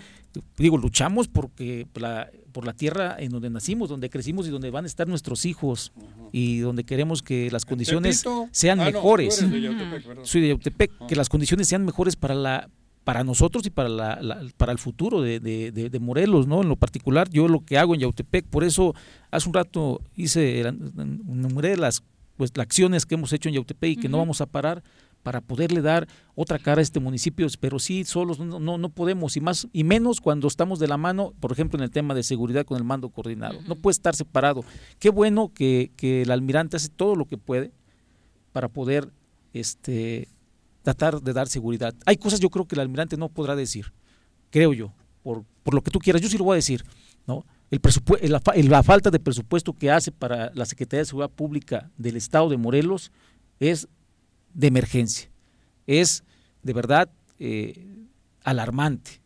digo, 0.57 0.77
luchamos 0.77 1.29
porque 1.29 1.87
por 1.93 2.01
la, 2.01 2.29
por 2.55 2.65
la 2.65 2.71
tierra 2.71 3.17
en 3.19 3.31
donde 3.31 3.49
nacimos, 3.49 3.89
donde 3.89 4.09
crecimos 4.09 4.47
y 4.47 4.49
donde 4.49 4.69
van 4.71 4.85
a 4.85 4.87
estar 4.87 5.09
nuestros 5.09 5.43
hijos 5.43 5.91
y 6.31 6.59
donde 6.59 6.85
queremos 6.85 7.21
que 7.21 7.51
las 7.51 7.65
condiciones 7.65 8.19
Tepito. 8.23 8.47
sean 8.51 8.79
Ah, 8.79 8.85
no, 8.85 8.91
mejores. 8.93 9.39
eres 9.39 9.51
de 9.51 9.61
Yautepec. 9.61 10.23
Soy 10.23 10.39
de 10.41 10.47
Yautepec, 10.47 10.91
que 11.07 11.15
las 11.17 11.27
condiciones 11.27 11.67
sean 11.67 11.83
mejores 11.83 12.15
para 12.15 12.33
la 12.33 12.69
para 13.03 13.23
nosotros 13.25 13.63
y 13.67 13.69
para 13.69 13.87
la, 13.89 14.19
la- 14.21 14.41
para 14.57 14.71
el 14.71 14.79
futuro 14.79 15.21
de, 15.21 15.39
de- 15.39 15.71
de- 15.71 15.89
de 15.91 15.99
Morelos, 15.99 16.47
¿no? 16.47 16.61
En 16.63 16.69
lo 16.69 16.75
particular, 16.75 17.29
yo 17.29 17.47
lo 17.47 17.59
que 17.59 17.77
hago 17.77 17.93
en 17.93 17.99
Yautepec, 18.01 18.45
por 18.47 18.63
eso 18.63 18.95
hace 19.29 19.47
un 19.49 19.53
rato 19.53 20.01
hice, 20.15 20.61
enumeré 20.61 21.77
las, 21.77 22.01
pues, 22.37 22.51
las 22.55 22.63
acciones 22.63 23.05
que 23.05 23.15
hemos 23.15 23.31
hecho 23.33 23.49
en 23.49 23.55
Yautepec 23.55 23.91
y 23.91 23.95
que 23.97 24.09
no 24.09 24.17
vamos 24.17 24.41
a 24.41 24.45
parar 24.45 24.81
para 25.25 25.41
poderle 25.41 25.81
dar 25.81 26.07
otra 26.35 26.59
cara 26.59 26.81
a 26.81 26.83
este 26.83 26.99
municipio, 26.99 27.47
pero 27.59 27.79
sí 27.79 28.05
solos 28.05 28.37
no, 28.37 28.59
no, 28.59 28.77
no 28.77 28.89
podemos 28.89 29.35
y 29.35 29.41
más 29.41 29.67
y 29.73 29.83
menos 29.83 30.21
cuando 30.21 30.47
estamos 30.47 30.77
de 30.77 30.87
la 30.87 30.97
mano, 30.97 31.33
por 31.39 31.51
ejemplo 31.51 31.79
en 31.79 31.83
el 31.83 31.89
tema 31.89 32.13
de 32.13 32.21
seguridad 32.21 32.63
con 32.63 32.77
el 32.77 32.83
mando 32.83 33.09
coordinado. 33.09 33.59
No 33.67 33.75
puede 33.75 33.93
estar 33.93 34.15
separado. 34.15 34.63
Qué 34.99 35.09
bueno 35.09 35.51
que, 35.51 35.91
que 35.97 36.21
el 36.21 36.29
almirante 36.29 36.77
hace 36.77 36.89
todo 36.89 37.15
lo 37.15 37.25
que 37.25 37.39
puede 37.39 37.71
para 38.51 38.67
poder 38.67 39.11
este 39.51 40.29
tratar 40.83 41.19
de 41.19 41.33
dar 41.33 41.47
seguridad. 41.47 41.95
Hay 42.05 42.17
cosas 42.17 42.39
yo 42.39 42.51
creo 42.51 42.67
que 42.67 42.75
el 42.75 42.81
almirante 42.81 43.17
no 43.17 43.29
podrá 43.29 43.55
decir, 43.55 43.93
creo 44.51 44.73
yo, 44.73 44.93
por, 45.23 45.43
por 45.63 45.73
lo 45.73 45.81
que 45.81 45.89
tú 45.89 45.97
quieras, 45.97 46.21
yo 46.21 46.29
sí 46.29 46.37
lo 46.37 46.43
voy 46.43 46.53
a 46.53 46.57
decir, 46.57 46.85
¿no? 47.25 47.47
El 47.71 47.81
la, 48.29 48.41
la 48.53 48.83
falta 48.83 49.09
de 49.09 49.19
presupuesto 49.19 49.73
que 49.73 49.89
hace 49.89 50.11
para 50.11 50.51
la 50.53 50.65
Secretaría 50.65 51.01
de 51.01 51.05
Seguridad 51.05 51.31
Pública 51.31 51.89
del 51.97 52.15
Estado 52.15 52.47
de 52.47 52.57
Morelos 52.57 53.11
es 53.59 53.87
de 54.55 54.67
emergencia. 54.67 55.29
Es 55.85 56.23
de 56.63 56.73
verdad 56.73 57.09
eh, 57.37 57.85
alarmante. 58.43 59.21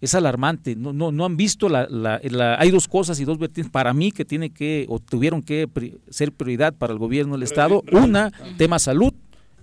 Es 0.00 0.14
alarmante. 0.14 0.76
No, 0.76 0.92
no, 0.92 1.10
no 1.10 1.24
han 1.24 1.36
visto 1.36 1.68
la, 1.68 1.86
la- 1.88 2.20
la- 2.22 2.60
hay 2.60 2.70
dos 2.70 2.86
cosas 2.86 3.18
y 3.18 3.24
dos 3.24 3.38
vertientes 3.38 3.72
para 3.72 3.92
mí 3.94 4.12
que 4.12 4.24
tiene 4.24 4.50
que 4.50 4.86
o 4.88 4.98
tuvieron 5.00 5.42
que 5.42 5.66
pri- 5.66 5.98
ser 6.10 6.32
prioridad 6.32 6.74
para 6.74 6.92
el 6.92 6.98
gobierno 6.98 7.32
del 7.34 7.42
estado. 7.42 7.82
Una, 7.92 8.30
tema 8.58 8.78
salud 8.78 9.12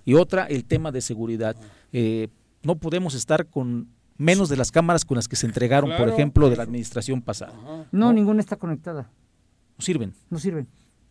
y 0.04 0.14
otra, 0.14 0.44
el 0.46 0.64
tema 0.64 0.90
de 0.92 1.00
seguridad. 1.00 1.56
Eh, 1.92 2.28
no 2.62 2.74
podemos 2.76 3.14
estar 3.14 3.46
con 3.46 3.88
menos 4.18 4.48
de 4.48 4.56
las 4.56 4.70
cámaras 4.72 5.04
con 5.04 5.16
las 5.16 5.28
que 5.28 5.36
se 5.36 5.46
entregaron, 5.46 5.90
por 5.96 6.08
ejemplo, 6.08 6.50
de 6.50 6.56
la 6.56 6.62
administración 6.64 7.22
pasada. 7.22 7.52
No, 7.92 8.12
ninguna 8.12 8.40
está 8.40 8.56
conectada. 8.56 9.10
No 9.78 9.84
sirven. 9.84 10.12
No 10.30 10.38
sirven. 10.38 10.66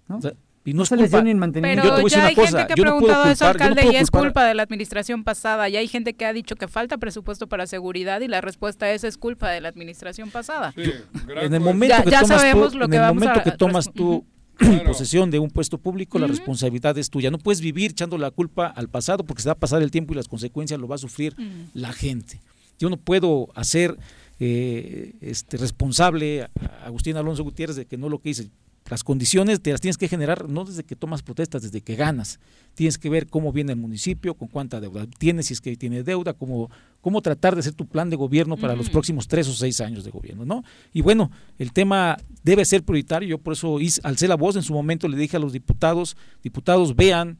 ¿no? 0.08 0.18
O 0.18 0.22
sea, 0.22 0.34
y 0.66 0.74
no 0.74 0.84
es 0.84 0.90
se 0.90 0.96
les 0.96 1.06
culpa- 1.06 1.18
dio 1.18 1.24
ni 1.26 1.30
el 1.32 1.38
mantenimiento. 1.38 1.82
Pero 1.84 1.92
Yo 1.92 1.96
te 1.98 2.02
voy 2.02 2.12
a 2.12 2.16
decir 2.16 2.18
ya 2.18 2.20
una 2.22 2.28
hay 2.30 2.36
cosa, 2.36 2.48
gente 2.60 2.68
que 2.68 2.74
ha 2.74 2.76
yo 2.76 2.84
no 2.86 2.92
puedo 2.92 3.00
preguntado 3.06 3.32
eso, 3.32 3.44
no 3.46 3.50
alcalde, 3.52 3.82
puedo 3.82 3.94
y 3.94 3.96
es 3.98 4.12
culpa 4.12 4.46
de 4.46 4.54
la 4.54 4.64
administración 4.64 5.24
pasada. 5.24 5.70
Y 5.70 5.76
hay 5.78 5.88
gente 5.88 6.14
que 6.14 6.26
ha 6.26 6.34
dicho 6.34 6.56
que 6.56 6.68
falta 6.68 6.98
presupuesto 6.98 7.48
para 7.48 7.68
seguridad 7.68 8.22
y 8.22 8.28
la 8.28 8.42
respuesta 8.42 8.90
es 8.92 9.04
es 9.04 9.18
culpa 9.18 9.50
de 9.50 9.62
la 9.62 9.70
administración 9.70 10.30
pasada. 10.32 10.74
En 10.76 11.54
el 11.54 11.60
momento 11.60 11.96
Ya- 11.98 12.04
que 12.04 12.12
ya 12.12 12.22
tomas 12.22 12.42
sabemos 12.42 12.72
tú, 12.72 12.78
lo 12.80 12.86
en 12.86 12.92
que 12.92 12.98
el 12.98 13.02
vamos 13.02 13.16
momento 13.24 13.40
a- 13.40 13.44
que 13.44 13.52
tomas 13.52 13.90
tú 13.94 14.26
posesión 14.86 15.32
de 15.32 15.40
un 15.40 15.50
puesto 15.50 15.78
público, 15.80 16.20
la 16.20 16.28
responsabilidad 16.28 16.96
es 16.98 17.10
tuya. 17.10 17.32
No 17.32 17.40
puedes 17.40 17.60
vivir 17.60 17.92
echando 17.92 18.18
la 18.20 18.30
culpa 18.32 18.68
al 18.68 18.88
pasado 18.88 19.24
porque 19.26 19.42
se 19.42 19.50
va 19.50 19.54
a 19.54 19.60
pasar 19.60 19.82
el 19.82 19.90
tiempo 19.92 20.14
y 20.14 20.16
las 20.16 20.28
consecuencias 20.28 20.80
lo 20.80 20.88
va 20.88 20.96
a 20.96 21.00
sufrir 21.00 21.36
la 21.74 21.92
gente. 21.92 22.40
Yo 22.80 22.90
no 22.90 22.98
puedo 22.98 23.50
hacer 23.56 23.98
eh, 24.40 25.14
este 25.22 25.58
responsable 25.58 26.44
a 26.44 26.50
a 26.84 26.86
Agustín 26.88 27.16
Alonso 27.18 27.44
Gutiérrez 27.44 27.76
de 27.78 27.86
que 27.86 27.98
no 27.98 28.10
lo 28.10 28.20
que 28.20 28.30
hice. 28.32 28.50
Las 28.90 29.04
condiciones 29.04 29.62
te 29.62 29.72
las 29.72 29.80
tienes 29.80 29.98
que 29.98 30.08
generar 30.10 30.50
no 30.50 30.66
desde 30.66 30.84
que 30.84 30.96
tomas 30.96 31.24
protestas, 31.24 31.62
desde 31.62 31.82
que 31.82 31.96
ganas. 31.96 32.40
Tienes 32.76 32.98
que 32.98 33.10
ver 33.10 33.28
cómo 33.28 33.52
viene 33.54 33.72
el 33.72 33.80
municipio, 33.80 34.34
con 34.36 34.50
cuánta 34.50 34.82
deuda 34.82 35.08
tienes, 35.18 35.46
si 35.48 35.54
es 35.54 35.62
que 35.62 35.76
tiene 35.78 36.04
deuda, 36.04 36.34
cómo, 36.34 36.70
cómo 37.00 37.22
tratar 37.22 37.54
de 37.56 37.62
hacer 37.62 37.74
tu 37.74 37.86
plan 37.88 38.10
de 38.10 38.18
gobierno 38.18 38.58
para 38.58 38.76
los 38.76 38.90
próximos 38.90 39.28
tres 39.28 39.48
o 39.48 39.54
seis 39.54 39.80
años 39.80 40.04
de 40.04 40.12
gobierno, 40.12 40.46
¿no? 40.46 40.64
Y 40.92 41.02
bueno, 41.02 41.32
el 41.58 41.72
tema 41.72 42.18
debe 42.44 42.66
ser 42.66 42.84
prioritario. 42.84 43.30
Yo 43.30 43.38
por 43.38 43.54
eso 43.54 43.80
hice- 43.80 44.02
alcé 44.04 44.28
la 44.28 44.36
voz 44.36 44.56
en 44.58 44.64
su 44.64 44.74
momento, 44.74 45.08
le 45.08 45.18
dije 45.18 45.38
a 45.38 45.40
los 45.40 45.54
diputados, 45.54 46.18
diputados, 46.44 46.96
vean, 46.96 47.38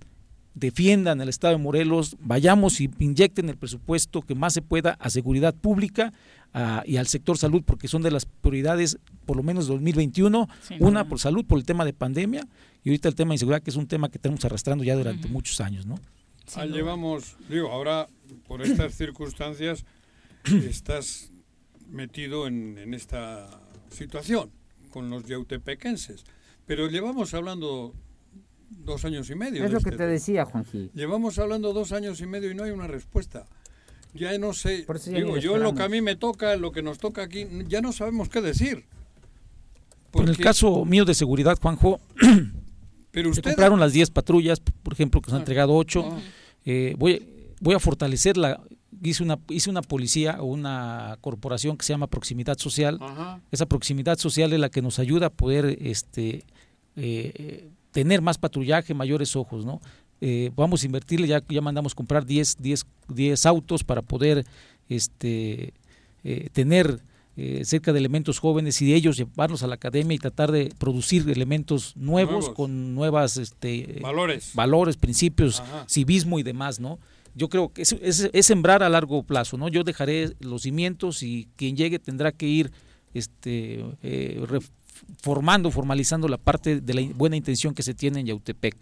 defiendan 0.56 1.20
el 1.22 1.30
Estado 1.30 1.58
de 1.58 1.64
Morelos, 1.64 2.16
vayamos 2.20 2.80
y 2.80 2.90
inyecten 3.00 3.50
el 3.50 3.58
presupuesto 3.58 4.22
que 4.22 4.36
más 4.36 4.54
se 4.54 4.62
pueda 4.62 4.92
a 5.00 5.10
seguridad 5.10 5.54
pública 5.56 6.14
a- 6.54 6.84
y 6.86 6.98
al 6.98 7.08
sector 7.08 7.38
salud, 7.38 7.64
porque 7.66 7.88
son 7.88 8.04
de 8.04 8.12
las 8.12 8.26
prioridades, 8.26 8.98
por 9.26 9.36
lo 9.38 9.44
menos 9.44 9.66
2021, 9.68 10.48
Sin 10.68 10.84
una 10.84 11.08
por 11.08 11.20
salud, 11.20 11.44
por 11.46 11.58
el 11.58 11.66
tema 11.66 11.84
de 11.86 11.94
pandemia, 11.94 12.48
y 12.84 12.90
ahorita 12.90 13.10
el 13.10 13.16
tema 13.16 13.30
de 13.30 13.36
inseguridad, 13.36 13.64
que 13.64 13.72
es 13.72 13.76
un 13.78 13.88
tema 13.88 14.10
que 14.10 14.20
tenemos 14.20 14.46
arrastrando 14.46 14.84
ya 14.84 14.96
durante 14.96 15.28
muchos 15.28 15.60
años, 15.62 15.86
¿no? 15.88 15.96
Ah, 16.56 16.66
llevamos, 16.66 17.38
digo, 17.50 17.72
ahora 17.72 18.08
por 18.48 18.62
estas 18.66 18.94
circunstancias 18.94 19.86
estás 20.46 21.32
metido 21.90 22.48
en, 22.48 22.78
en 22.78 22.94
esta 22.94 23.48
situación 23.90 24.52
con 24.92 25.10
los 25.10 25.26
yautepequenses. 25.26 26.24
Pero 26.66 26.88
llevamos 26.88 27.34
hablando 27.34 27.94
dos 28.80 29.06
años 29.06 29.30
y 29.30 29.36
medio. 29.36 29.64
Es 29.64 29.72
lo 29.72 29.80
que 29.80 29.90
este 29.90 29.98
te 30.04 30.08
decía, 30.08 30.46
Juanji. 30.46 30.92
Llevamos 30.94 31.38
hablando 31.40 31.74
dos 31.74 31.92
años 31.92 32.20
y 32.22 32.26
medio 32.28 32.52
y 32.52 32.56
no 32.56 32.64
hay 32.64 32.72
una 32.72 32.88
respuesta. 32.88 33.46
Ya 34.14 34.38
no 34.38 34.54
sé, 34.54 34.86
eso 34.88 35.12
ya 35.12 35.18
digo, 35.18 35.38
yo 35.38 35.56
en 35.56 35.64
lo 35.64 35.74
que 35.74 35.82
a 35.84 35.90
mí 35.90 36.02
me 36.02 36.16
toca, 36.16 36.56
lo 36.56 36.72
que 36.72 36.84
nos 36.84 37.00
toca 37.00 37.24
aquí, 37.24 37.48
ya 37.68 37.82
no 37.82 37.92
sabemos 37.92 38.30
qué 38.30 38.42
decir. 38.42 38.86
Por 40.12 40.24
el 40.26 40.30
Porque- 40.32 40.44
caso 40.44 40.86
mío 40.86 41.06
de 41.06 41.16
seguridad, 41.16 41.58
Juanjo, 41.60 42.00
Pero 43.12 43.32
se 43.34 43.42
compraron 43.44 43.80
las 43.80 43.94
10 43.94 44.10
patrullas, 44.10 44.60
por 44.60 44.94
ejemplo, 44.94 45.22
que 45.22 45.30
se 45.30 45.36
han 45.36 45.42
Ah, 45.42 45.44
entregado 45.44 45.76
8. 45.76 46.04
ah. 46.06 46.20
Eh, 46.66 46.96
voy, 46.98 47.26
voy 47.62 47.76
a 47.76 47.80
fortalecer 47.80 48.38
la... 48.38 48.62
Hice 49.04 49.22
una, 49.24 49.38
hice 49.50 49.70
una 49.70 49.82
policía 49.82 50.38
o 50.40 50.46
una 50.46 51.18
corporación 51.22 51.76
que 51.78 51.86
se 51.86 51.94
llama 51.94 52.08
Proximidad 52.08 52.58
Social. 52.58 52.98
Ajá. 53.02 53.42
Esa 53.52 53.66
proximidad 53.66 54.18
social 54.18 54.54
es 54.54 54.60
la 54.60 54.70
que 54.70 54.82
nos 54.82 54.98
ayuda 54.98 55.28
a 55.28 55.30
poder 55.30 55.78
este, 55.82 56.46
eh, 56.96 57.70
tener 57.94 58.22
más 58.22 58.38
patrullaje, 58.38 58.94
mayores 58.94 59.38
ojos, 59.38 59.66
¿no? 59.66 59.80
Eh, 60.20 60.52
vamos 60.56 60.84
a 60.84 60.86
invertirle, 60.86 61.28
ya, 61.28 61.42
ya 61.48 61.62
mandamos 61.62 61.96
comprar 61.96 62.26
10, 62.26 62.58
10, 62.60 62.86
10 63.10 63.46
autos 63.46 63.84
para 63.86 64.02
poder 64.02 64.46
este, 64.90 65.74
eh, 66.24 66.50
tener 66.52 67.02
eh, 67.36 67.62
cerca 67.66 67.92
de 67.94 68.00
elementos 68.00 68.40
jóvenes 68.40 68.82
y 68.82 68.86
de 68.88 68.96
ellos 68.96 69.18
llevarlos 69.18 69.64
a 69.64 69.68
la 69.68 69.76
academia 69.76 70.16
y 70.16 70.20
tratar 70.20 70.52
de 70.52 70.72
producir 70.78 71.28
elementos 71.30 71.96
nuevos, 71.98 72.32
Nuevos. 72.34 72.56
con 72.56 72.94
nuevas 72.96 73.38
este, 73.38 74.00
Valores. 74.02 74.52
valores, 74.54 74.98
principios, 74.98 75.60
Ajá. 75.60 75.86
civismo 75.90 76.38
y 76.40 76.44
demás, 76.44 76.80
¿no? 76.80 77.00
Yo 77.36 77.50
creo 77.50 77.70
que 77.74 77.82
es, 77.82 77.94
es- 77.94 78.30
es 78.32 78.46
sembrar 78.46 78.84
a 78.84 78.90
largo 78.90 79.24
plazo, 79.24 79.58
¿no? 79.58 79.68
Yo 79.68 79.84
dejaré 79.84 80.34
los 80.40 80.62
cimientos 80.62 81.24
y 81.24 81.48
quien 81.56 81.76
llegue 81.76 81.98
tendrá 81.98 82.32
que 82.32 82.46
ir 82.48 82.72
este, 83.16 83.84
eh, 84.04 84.46
formando, 85.22 85.72
formalizando 85.72 86.28
la 86.28 86.38
parte 86.38 86.82
de 86.82 86.94
la 86.94 87.02
buena 87.16 87.36
intención 87.36 87.74
que 87.74 87.84
se 87.84 87.94
tiene 87.94 88.20
en 88.20 88.28
Yautepec. 88.28 88.76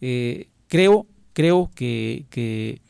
Eh, 0.00 0.48
creo, 0.68 1.06
creo 1.32 1.70
que, 1.74 2.26
que, 2.30 2.80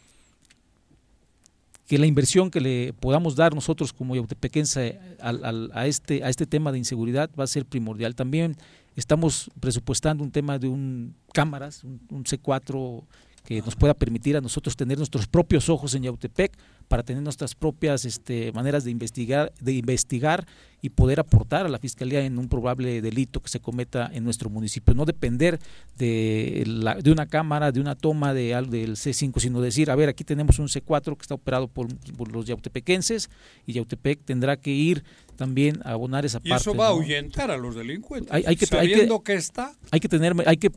la 1.90 2.06
inversión 2.06 2.50
que 2.50 2.60
le 2.60 2.94
podamos 2.94 3.36
dar 3.36 3.54
nosotros 3.54 3.92
como 3.92 4.16
yautepequense 4.16 4.98
a, 5.20 5.86
este, 5.86 6.24
a 6.24 6.30
este 6.30 6.46
tema 6.46 6.72
de 6.72 6.78
inseguridad 6.78 7.28
va 7.38 7.44
a 7.44 7.46
ser 7.46 7.66
primordial. 7.66 8.14
También 8.14 8.56
estamos 8.96 9.50
presupuestando 9.60 10.24
un 10.24 10.30
tema 10.30 10.58
de 10.58 10.68
un 10.68 11.14
cámaras, 11.34 11.84
un, 11.84 12.00
un 12.08 12.24
C4 12.24 13.04
que 13.44 13.60
nos 13.62 13.74
pueda 13.74 13.94
permitir 13.94 14.36
a 14.36 14.40
nosotros 14.40 14.76
tener 14.76 14.98
nuestros 14.98 15.26
propios 15.26 15.68
ojos 15.68 15.94
en 15.94 16.04
Yautepec 16.04 16.52
para 16.88 17.02
tener 17.02 17.22
nuestras 17.22 17.54
propias 17.54 18.04
este, 18.04 18.52
maneras 18.52 18.84
de 18.84 18.90
investigar, 18.92 19.52
de 19.60 19.72
investigar 19.72 20.46
y 20.80 20.90
poder 20.90 21.18
aportar 21.20 21.66
a 21.66 21.68
la 21.68 21.78
fiscalía 21.78 22.24
en 22.24 22.38
un 22.38 22.48
probable 22.48 23.00
delito 23.02 23.40
que 23.40 23.48
se 23.48 23.58
cometa 23.60 24.10
en 24.12 24.24
nuestro 24.24 24.48
municipio. 24.50 24.94
No 24.94 25.04
depender 25.04 25.58
de, 25.96 26.64
la- 26.66 26.94
de 26.96 27.10
una 27.12 27.26
cámara, 27.26 27.72
de 27.72 27.80
una 27.80 27.94
toma 27.94 28.34
de, 28.34 28.48
del 28.68 28.92
C5, 28.96 29.40
sino 29.40 29.60
decir, 29.60 29.90
a 29.90 29.96
ver, 29.96 30.08
aquí 30.08 30.24
tenemos 30.24 30.58
un 30.58 30.68
C4 30.68 31.16
que 31.16 31.22
está 31.22 31.34
operado 31.34 31.68
por, 31.68 31.88
por 32.16 32.32
los 32.32 32.46
yautepequenses 32.46 33.30
y 33.66 33.72
Yautepec 33.74 34.24
tendrá 34.24 34.56
que 34.56 34.70
ir 34.70 35.04
también 35.36 35.80
a 35.84 35.92
abonar 35.92 36.24
esa 36.24 36.40
Y 36.42 36.48
parte. 36.50 36.62
eso 36.70 36.74
va 36.74 36.86
a 36.86 36.90
ahuyentar 36.90 37.50
a 37.50 37.56
los 37.56 37.74
delincuentes. 37.74 38.32
Hay- 38.32 38.44
hay 38.46 38.56
que- 38.56 38.64
hay 38.76 38.86
que- 38.88 38.94
sabiendo 38.94 39.20
que, 39.22 39.34
está. 39.34 39.72
hay 39.90 40.00
que 40.00 40.08
tener 40.08 40.34
hay 40.46 40.56
que 40.56 40.70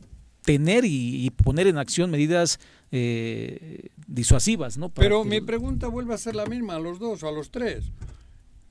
tener 0.46 0.86
y, 0.86 1.26
y 1.26 1.30
poner 1.30 1.66
en 1.66 1.76
acción 1.76 2.10
medidas 2.10 2.58
eh, 2.92 3.88
disuasivas 4.06 4.78
no 4.78 4.88
Para 4.88 5.04
Pero 5.06 5.22
que- 5.24 5.28
mi 5.28 5.40
pregunta 5.42 5.88
vuelve 5.88 6.14
a 6.14 6.18
ser 6.18 6.34
la 6.34 6.46
misma 6.46 6.76
a 6.76 6.78
los 6.78 6.98
dos 6.98 7.22
o 7.22 7.28
a 7.28 7.32
los 7.32 7.50
tres. 7.50 7.84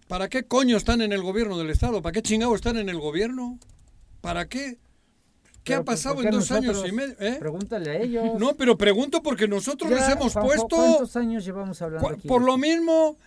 ¿Para 0.08 0.30
qué 0.30 0.44
coño 0.44 0.78
están 0.78 1.02
en 1.02 1.12
el 1.12 1.22
gobierno 1.22 1.58
del 1.58 1.70
Estado? 1.70 2.02
¿Para 2.02 2.14
qué 2.14 2.22
chingado 2.22 2.56
están 2.56 2.78
en 2.78 2.90
el 2.90 2.98
gobierno? 3.00 3.60
¿Para 4.22 4.48
qué? 4.48 4.78
¿Qué 5.64 5.72
Pero, 5.74 5.82
ha 5.82 5.84
pues, 5.84 5.98
pasado 5.98 6.16
¿por 6.16 6.24
qué 6.24 6.30
en 6.30 6.36
dos 6.36 6.52
años 6.52 6.84
y 6.88 6.92
medio? 6.92 7.16
¿eh? 7.20 7.38
Pregúntale 7.40 7.90
a 7.90 8.00
ellos. 8.02 8.40
No, 8.40 8.56
pero 8.56 8.78
pregunto 8.78 9.22
porque 9.24 9.48
nosotros 9.48 9.90
Ya, 9.90 9.98
les 9.98 10.10
hemos 10.10 10.34
Juanjo, 10.34 10.48
puesto... 10.50 10.76
¿Cuántos 10.76 11.16
años 11.16 11.44
llevamos 11.44 11.82
hablando 11.82 12.08
aquí? 12.08 12.28
Por 12.28 12.44
lo 12.44 12.58
mismo, 12.58 13.18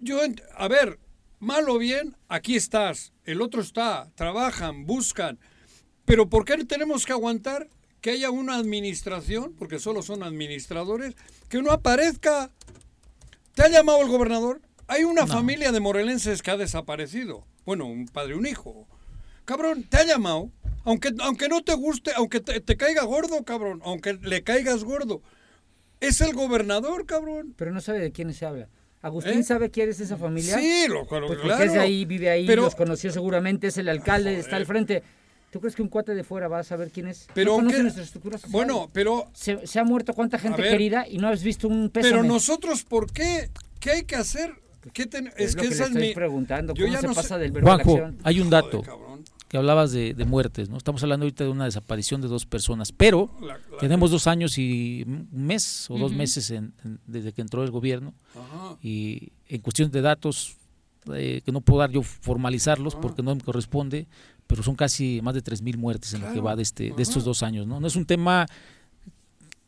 yo, 0.00 0.22
ent- 0.24 0.42
a 0.56 0.66
ver, 0.66 0.98
mal 1.40 1.68
o 1.68 1.76
bien, 1.78 2.16
aquí 2.28 2.56
estás, 2.56 3.12
el 3.24 3.42
otro 3.42 3.60
está, 3.60 4.10
trabajan, 4.14 4.86
buscan, 4.86 5.38
pero 6.06 6.28
¿por 6.30 6.44
qué 6.46 6.56
tenemos 6.64 7.04
que 7.04 7.12
aguantar 7.12 7.68
que 8.04 8.10
haya 8.10 8.28
una 8.30 8.56
administración, 8.58 9.54
porque 9.58 9.78
solo 9.78 10.02
son 10.02 10.22
administradores, 10.22 11.14
que 11.48 11.62
no 11.62 11.70
aparezca? 11.70 12.50
¿Te 13.54 13.62
ha 13.62 13.68
llamado 13.68 14.02
el 14.02 14.08
gobernador? 14.08 14.60
Hay 14.88 15.04
una 15.04 15.26
familia 15.26 15.72
de 15.72 15.80
morelenses 15.80 16.42
que 16.42 16.50
ha 16.50 16.58
desaparecido. 16.58 17.46
Bueno, 17.64 17.86
un 17.86 18.04
padre 18.06 18.34
y 18.34 18.36
un 18.38 18.46
hijo. 18.46 18.86
Cabrón, 19.46 19.84
¿te 19.88 19.96
ha 19.96 20.04
llamado? 20.04 20.50
Aunque, 20.84 21.14
aunque 21.20 21.48
no 21.48 21.64
te 21.64 21.72
guste, 21.72 22.10
aunque 22.14 22.40
te, 22.40 22.60
te 22.60 22.76
caiga 22.76 23.04
gordo, 23.04 23.42
cabrón, 23.42 23.80
aunque 23.86 24.12
le 24.20 24.42
caigas 24.42 24.84
gordo. 24.84 25.22
Es 25.98 26.20
el 26.20 26.34
gobernador, 26.34 27.06
cabrón. 27.06 27.54
Pero 27.56 27.72
no 27.72 27.80
sabe 27.80 28.00
de 28.00 28.12
quién 28.12 28.34
se 28.34 28.44
habla. 28.44 28.68
¿Agustín 29.00 29.38
¿Eh? 29.38 29.44
sabe 29.44 29.70
quién 29.70 29.88
es 29.88 29.98
esa 30.00 30.18
familia? 30.18 30.58
Sí, 30.58 30.88
lo- 30.88 31.06
claro, 31.06 31.28
Pues 31.28 31.38
porque 31.38 31.54
claro. 31.56 31.64
es 31.64 31.72
de 31.72 31.78
ahí, 31.80 32.04
vive 32.04 32.28
ahí, 32.28 32.46
Pero- 32.46 32.64
los 32.64 32.74
conoció 32.74 33.10
seguramente, 33.10 33.68
es 33.68 33.78
el 33.78 33.88
alcalde, 33.88 34.38
está 34.38 34.56
al 34.56 34.66
frente. 34.66 35.02
¿Tú 35.54 35.60
crees 35.60 35.76
que 35.76 35.82
un 35.82 35.88
cuate 35.88 36.16
de 36.16 36.24
fuera 36.24 36.48
va 36.48 36.58
a 36.58 36.64
saber 36.64 36.90
quién 36.90 37.06
es? 37.06 37.28
Pero 37.32 37.62
no 37.62 37.70
nuestra 37.70 38.02
estructura 38.02 38.38
social. 38.38 38.50
Bueno, 38.50 38.90
pero 38.92 39.26
Se, 39.34 39.64
se 39.68 39.78
ha 39.78 39.84
muerto 39.84 40.12
cuánta 40.12 40.36
gente 40.36 40.60
ver. 40.60 40.72
querida 40.72 41.06
y 41.08 41.18
no 41.18 41.28
has 41.28 41.44
visto 41.44 41.68
un 41.68 41.90
pésame. 41.90 42.10
Pero 42.10 42.24
nosotros, 42.24 42.82
¿por 42.82 43.12
qué? 43.12 43.50
¿Qué 43.78 43.90
hay 43.92 44.02
que 44.02 44.16
hacer? 44.16 44.52
¿Qué 44.92 45.06
ten- 45.06 45.28
Es 45.28 45.50
es 45.50 45.54
lo 45.54 45.62
que 45.62 45.68
que 45.68 45.74
esa 45.74 45.88
le 45.90 46.00
es 46.00 46.08
mi... 46.08 46.12
preguntando, 46.12 46.74
Yo 46.74 46.86
¿cómo 46.86 46.94
ya 46.94 47.00
se 47.02 47.06
no 47.06 47.14
pasa 47.14 47.36
sé- 47.36 47.38
del 47.40 47.52
verbo 47.52 47.70
a 47.70 47.76
la 47.78 47.84
Juanjo, 47.84 48.04
acción? 48.04 48.20
hay 48.24 48.40
un 48.40 48.50
dato 48.50 48.82
que 49.48 49.56
hablabas 49.56 49.92
de, 49.92 50.12
de 50.14 50.24
muertes, 50.24 50.68
¿no? 50.68 50.76
Estamos 50.76 51.00
hablando 51.04 51.22
ahorita 51.24 51.44
de 51.44 51.50
una 51.50 51.66
desaparición 51.66 52.20
de 52.20 52.26
dos 52.26 52.46
personas, 52.46 52.90
pero 52.90 53.30
La- 53.40 53.46
la- 53.70 53.78
tenemos 53.78 54.10
dos 54.10 54.26
años 54.26 54.58
y 54.58 55.04
un 55.06 55.28
mes 55.30 55.88
o 55.88 55.96
dos 55.96 56.12
meses 56.12 56.50
en- 56.50 56.74
en- 56.84 56.98
desde 57.06 57.32
que 57.32 57.42
entró 57.42 57.62
el 57.62 57.70
gobierno 57.70 58.12
Ajá. 58.34 58.76
y 58.82 59.30
en 59.48 59.60
cuestión 59.60 59.88
de 59.92 60.00
datos 60.00 60.56
eh, 61.14 61.42
que 61.44 61.52
no 61.52 61.60
puedo 61.60 61.80
dar 61.80 61.90
yo 61.90 62.02
formalizarlos 62.02 62.94
porque 62.94 63.22
no 63.22 63.34
me 63.34 63.40
corresponde, 63.42 64.06
pero 64.46 64.62
son 64.62 64.76
casi 64.76 65.20
más 65.22 65.34
de 65.34 65.42
3.000 65.42 65.76
muertes 65.76 66.14
en 66.14 66.20
lo 66.22 66.32
que 66.32 66.40
va 66.40 66.54
de, 66.56 66.62
este, 66.62 66.92
de 66.96 67.02
estos 67.02 67.24
dos 67.24 67.42
años, 67.42 67.66
¿no? 67.66 67.80
No 67.80 67.86
es 67.86 67.96
un 67.96 68.06
tema 68.06 68.46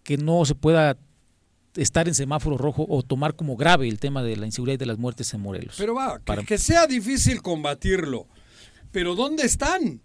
que 0.03 0.17
no 0.17 0.45
se 0.45 0.55
pueda 0.55 0.97
estar 1.75 2.09
en 2.09 2.15
semáforo 2.15 2.57
rojo 2.57 2.87
o 2.89 3.03
tomar 3.03 3.35
como 3.37 3.57
grave 3.57 3.89
el 3.89 3.99
tema 3.99 4.23
de 4.23 4.37
la 4.37 4.47
inseguridad 4.47 4.75
y 4.75 4.79
de 4.79 4.87
las 4.87 4.99
muertes 4.99 5.33
en 5.35 5.41
Morelos. 5.41 5.75
Pero 5.79 5.95
va, 5.95 6.19
que, 6.19 6.25
Para- 6.25 6.43
que 6.45 6.59
sea 6.59 6.87
difícil 6.87 7.43
combatirlo. 7.43 8.27
Pero 8.93 9.15
¿dónde 9.15 9.45
están? 9.45 10.01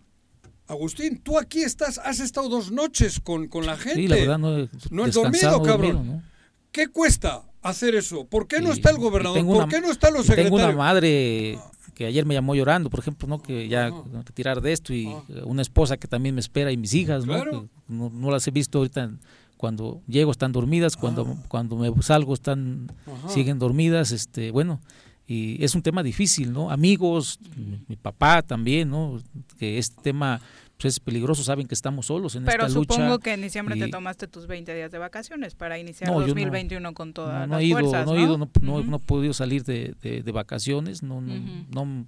Agustín, 0.67 1.19
tú 1.21 1.37
aquí 1.37 1.61
estás, 1.61 1.97
has 1.99 2.19
estado 2.19 2.49
dos 2.49 2.71
noches 2.71 3.19
con, 3.19 3.47
con 3.47 3.65
la 3.65 3.77
gente. 3.77 3.95
Sí, 4.01 4.07
la 4.07 4.15
verdad 4.15 4.37
no 4.39 4.57
he 4.57 4.69
No 4.89 5.03
has 5.03 5.13
dormido, 5.13 5.61
cabrón. 5.61 5.95
dormido, 5.95 6.03
¿no? 6.03 6.23
¿Qué 6.71 6.87
cuesta 6.87 7.43
hacer 7.61 7.95
eso? 7.95 8.25
¿Por 8.25 8.47
qué 8.47 8.61
no 8.61 8.71
está 8.71 8.89
el 8.89 8.97
gobernador? 8.97 9.37
tengo 9.37 9.53
¿Por 9.53 9.63
una- 9.63 9.71
qué 9.73 9.81
no 9.81 9.91
están 9.91 10.13
los 10.13 10.25
y 10.25 10.29
Tengo 10.29 10.43
secretarios? 10.57 10.75
una 10.75 10.83
madre 10.83 11.59
que 12.01 12.07
ayer 12.07 12.25
me 12.25 12.33
llamó 12.33 12.55
llorando, 12.55 12.89
por 12.89 12.99
ejemplo, 12.99 13.27
¿no? 13.27 13.41
que 13.43 13.67
ya 13.67 13.89
tengo 13.89 14.23
que 14.23 14.33
tirar 14.33 14.59
de 14.61 14.73
esto 14.73 14.91
y 14.91 15.07
eh, 15.07 15.43
una 15.45 15.61
esposa 15.61 15.97
que 15.97 16.07
también 16.07 16.33
me 16.33 16.41
espera 16.41 16.71
y 16.71 16.77
mis 16.77 16.95
hijas, 16.95 17.27
¿no? 17.27 17.33
Claro. 17.33 17.69
No, 17.87 18.09
no 18.09 18.31
las 18.31 18.47
he 18.47 18.51
visto 18.51 18.79
ahorita 18.79 19.11
cuando 19.55 20.01
llego 20.07 20.31
están 20.31 20.51
dormidas, 20.51 20.97
cuando 20.97 21.37
cuando 21.47 21.75
me 21.75 21.91
salgo 22.01 22.33
están 22.33 22.91
Ajá. 23.05 23.29
siguen 23.29 23.59
dormidas, 23.59 24.11
este, 24.11 24.49
bueno, 24.49 24.81
y 25.27 25.63
es 25.63 25.75
un 25.75 25.83
tema 25.83 26.01
difícil, 26.01 26.51
¿no? 26.51 26.71
Amigos, 26.71 27.39
mi, 27.55 27.79
mi 27.87 27.95
papá 27.95 28.41
también, 28.41 28.89
¿no? 28.89 29.21
Que 29.59 29.77
este 29.77 30.01
tema 30.01 30.41
pues, 30.81 30.95
es 30.95 30.99
peligroso, 30.99 31.43
saben 31.43 31.67
que 31.67 31.75
estamos 31.75 32.07
solos 32.07 32.35
en 32.35 32.43
Pero 32.45 32.65
esta 32.65 32.77
lucha. 32.79 32.93
supongo 32.95 33.19
que 33.19 33.33
en 33.33 33.41
diciembre 33.41 33.75
te 33.77 33.87
tomaste 33.89 34.27
tus 34.27 34.47
20 34.47 34.73
días 34.73 34.91
de 34.91 34.97
vacaciones 34.97 35.55
para 35.55 35.77
iniciar 35.77 36.09
No, 36.09 36.15
yo 36.15 36.21
no. 36.21 36.27
2021 36.27 36.93
con 36.93 37.13
todas 37.13 37.41
no, 37.41 37.47
no 37.47 37.53
las 37.55 37.61
he 37.61 37.65
ido, 37.65 37.79
fuerzas, 37.79 38.05
no 38.05 38.15
he 38.15 38.21
ido, 38.21 38.37
no, 38.37 38.49
no- 38.61 38.73
Ujú. 38.79 38.83
no 38.89 38.97
he 38.97 38.99
podido 38.99 39.33
salir 39.33 39.63
de, 39.63 39.95
de- 40.01 40.23
de 40.23 40.31
vacaciones, 40.31 41.03
no, 41.03 41.21
no, 41.21 41.33
Ujú. 41.33 41.65
no, 41.71 42.05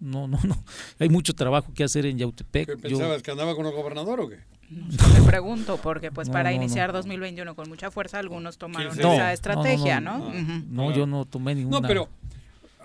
no, 0.00 0.28
no, 0.28 0.38
no. 0.44 0.64
Hay 0.98 1.08
mucho 1.08 1.34
trabajo 1.34 1.72
que 1.74 1.84
hacer 1.84 2.06
en 2.06 2.18
Yautepec. 2.18 2.66
¿Qué 2.80 2.88
Yo- 2.88 2.98
¿Pensabas 2.98 3.22
que 3.22 3.30
andaba 3.30 3.54
con 3.54 3.66
el 3.66 3.72
gobernador 3.72 4.20
o 4.20 4.28
qué? 4.28 4.38
Te 5.16 5.22
pregunto, 5.22 5.78
porque 5.82 6.12
pues 6.12 6.28
No, 6.28 6.32
para 6.32 6.50
no, 6.50 6.56
no. 6.56 6.62
iniciar 6.62 6.92
2021 6.92 7.54
con 7.56 7.68
mucha 7.68 7.90
fuerza, 7.90 8.18
algunos 8.20 8.56
tomaron 8.56 8.92
15 8.92 9.02
no, 9.02 9.12
esa 9.14 9.24
no, 9.24 9.30
estrategia, 9.30 10.00
no, 10.00 10.18
¿no? 10.18 10.32
no, 10.32 10.62
no, 10.90 10.92
yo 10.96 11.06
no 11.06 11.24
tomé 11.24 11.54
ninguna. 11.56 11.80
No, 11.80 11.88
pero, 11.88 12.08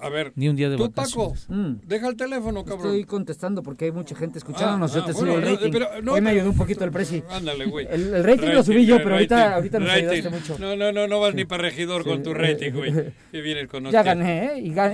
a 0.05 0.09
ver, 0.09 0.31
Ni 0.35 0.47
un 0.49 0.55
día 0.55 0.69
de 0.69 0.77
tú, 0.77 0.91
Paco, 0.91 1.29
vacaciones. 1.29 1.45
Mm. 1.49 1.87
deja 1.87 2.07
el 2.07 2.15
teléfono, 2.15 2.63
cabrón. 2.63 2.87
Estoy 2.87 3.03
contestando 3.05 3.63
porque 3.63 3.85
hay 3.85 3.91
mucha 3.91 4.15
gente 4.15 4.37
escuchándonos. 4.37 4.91
Ah, 4.91 4.95
yo 4.95 5.01
ah, 5.01 5.05
te 5.07 5.13
bueno, 5.13 5.33
subo 5.33 5.39
el 5.41 5.45
rating. 5.55 5.71
pero 5.71 5.87
no, 6.03 6.13
Hoy 6.13 6.21
me 6.21 6.29
ayudó 6.31 6.49
un 6.51 6.57
poquito 6.57 6.83
el 6.85 6.91
presi. 6.91 7.23
Ándale, 7.29 7.65
güey. 7.65 7.87
El, 7.89 8.13
el 8.13 8.23
rating, 8.23 8.47
lo 8.49 8.63
subí 8.63 8.85
yo, 8.85 8.97
eh, 8.97 9.01
pero 9.03 9.15
ahorita, 9.15 9.35
rating, 9.37 9.53
ahorita 9.55 9.79
nos 9.79 9.87
rating. 9.89 10.07
ayudaste 10.07 10.29
mucho. 10.29 10.57
No, 10.59 10.75
no, 10.75 10.91
no, 10.91 11.07
no 11.07 11.19
vas 11.19 11.33
ni 11.35 11.45
para 11.45 11.63
regidor 11.63 12.03
Sí. 12.03 12.09
con 12.09 12.23
tu 12.23 12.33
rating, 12.33 12.71
güey. 12.71 12.93
Que 13.31 13.41
vienes 13.41 13.67
con 13.67 13.89
Ya 13.91 14.03
gané, 14.03 14.45
¿eh? 14.45 14.59
Y, 14.61 14.73
Ah, 14.77 14.85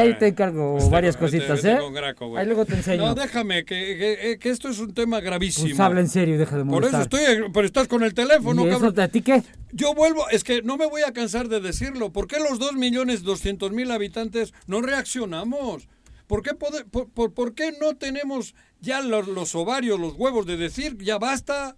ahí 0.00 0.14
te 0.18 0.28
encargo 0.28 0.74
vete 0.74 0.90
varias 0.90 1.16
cositas, 1.16 1.62
vete 1.62 1.76
¿eh? 1.82 1.90
Graco, 1.92 2.28
güey. 2.28 2.40
Ahí 2.40 2.46
luego 2.46 2.64
te 2.66 2.74
enseño. 2.74 3.06
No, 3.06 3.14
déjame, 3.14 3.64
que, 3.64 4.18
que, 4.20 4.38
que 4.38 4.50
esto 4.50 4.68
es 4.68 4.78
un 4.78 4.92
tema 4.92 5.20
gravísimo. 5.20 5.68
Pues 5.68 5.80
habla 5.80 6.00
en 6.00 6.08
serio 6.08 6.34
y 6.34 6.38
deja 6.38 6.56
de 6.56 6.64
Por 6.64 6.84
eso 6.84 6.92
molestar. 6.96 7.02
estoy, 7.02 7.50
pero 7.52 7.66
estás 7.66 7.88
con 7.88 8.02
el 8.02 8.12
teléfono, 8.14 8.64
¿Y 8.66 8.68
eso 8.70 8.80
cabrón. 8.80 9.00
a 9.00 9.08
ti 9.08 9.22
qué? 9.22 9.42
Yo 9.72 9.94
vuelvo, 9.94 10.28
es 10.30 10.42
que 10.42 10.62
no 10.62 10.76
me 10.76 10.86
voy 10.88 11.02
a 11.06 11.12
cansar 11.12 11.48
de 11.48 11.60
decirlo. 11.60 12.10
¿Por 12.10 12.26
qué 12.26 12.38
los 12.40 12.58
2.200.000 12.58 13.92
habitantes 13.92 14.39
no 14.66 14.80
reaccionamos? 14.82 15.88
¿Por 16.26 16.42
qué, 16.42 16.54
por, 16.54 16.86
por- 17.10 17.34
por 17.34 17.54
qué 17.54 17.72
no 17.80 17.96
tenemos 17.96 18.54
ya 18.80 19.00
los, 19.00 19.26
los 19.28 19.54
ovarios, 19.54 19.98
los 19.98 20.14
huevos 20.14 20.46
de 20.46 20.56
decir, 20.56 20.96
ya 20.98 21.18
basta? 21.18 21.76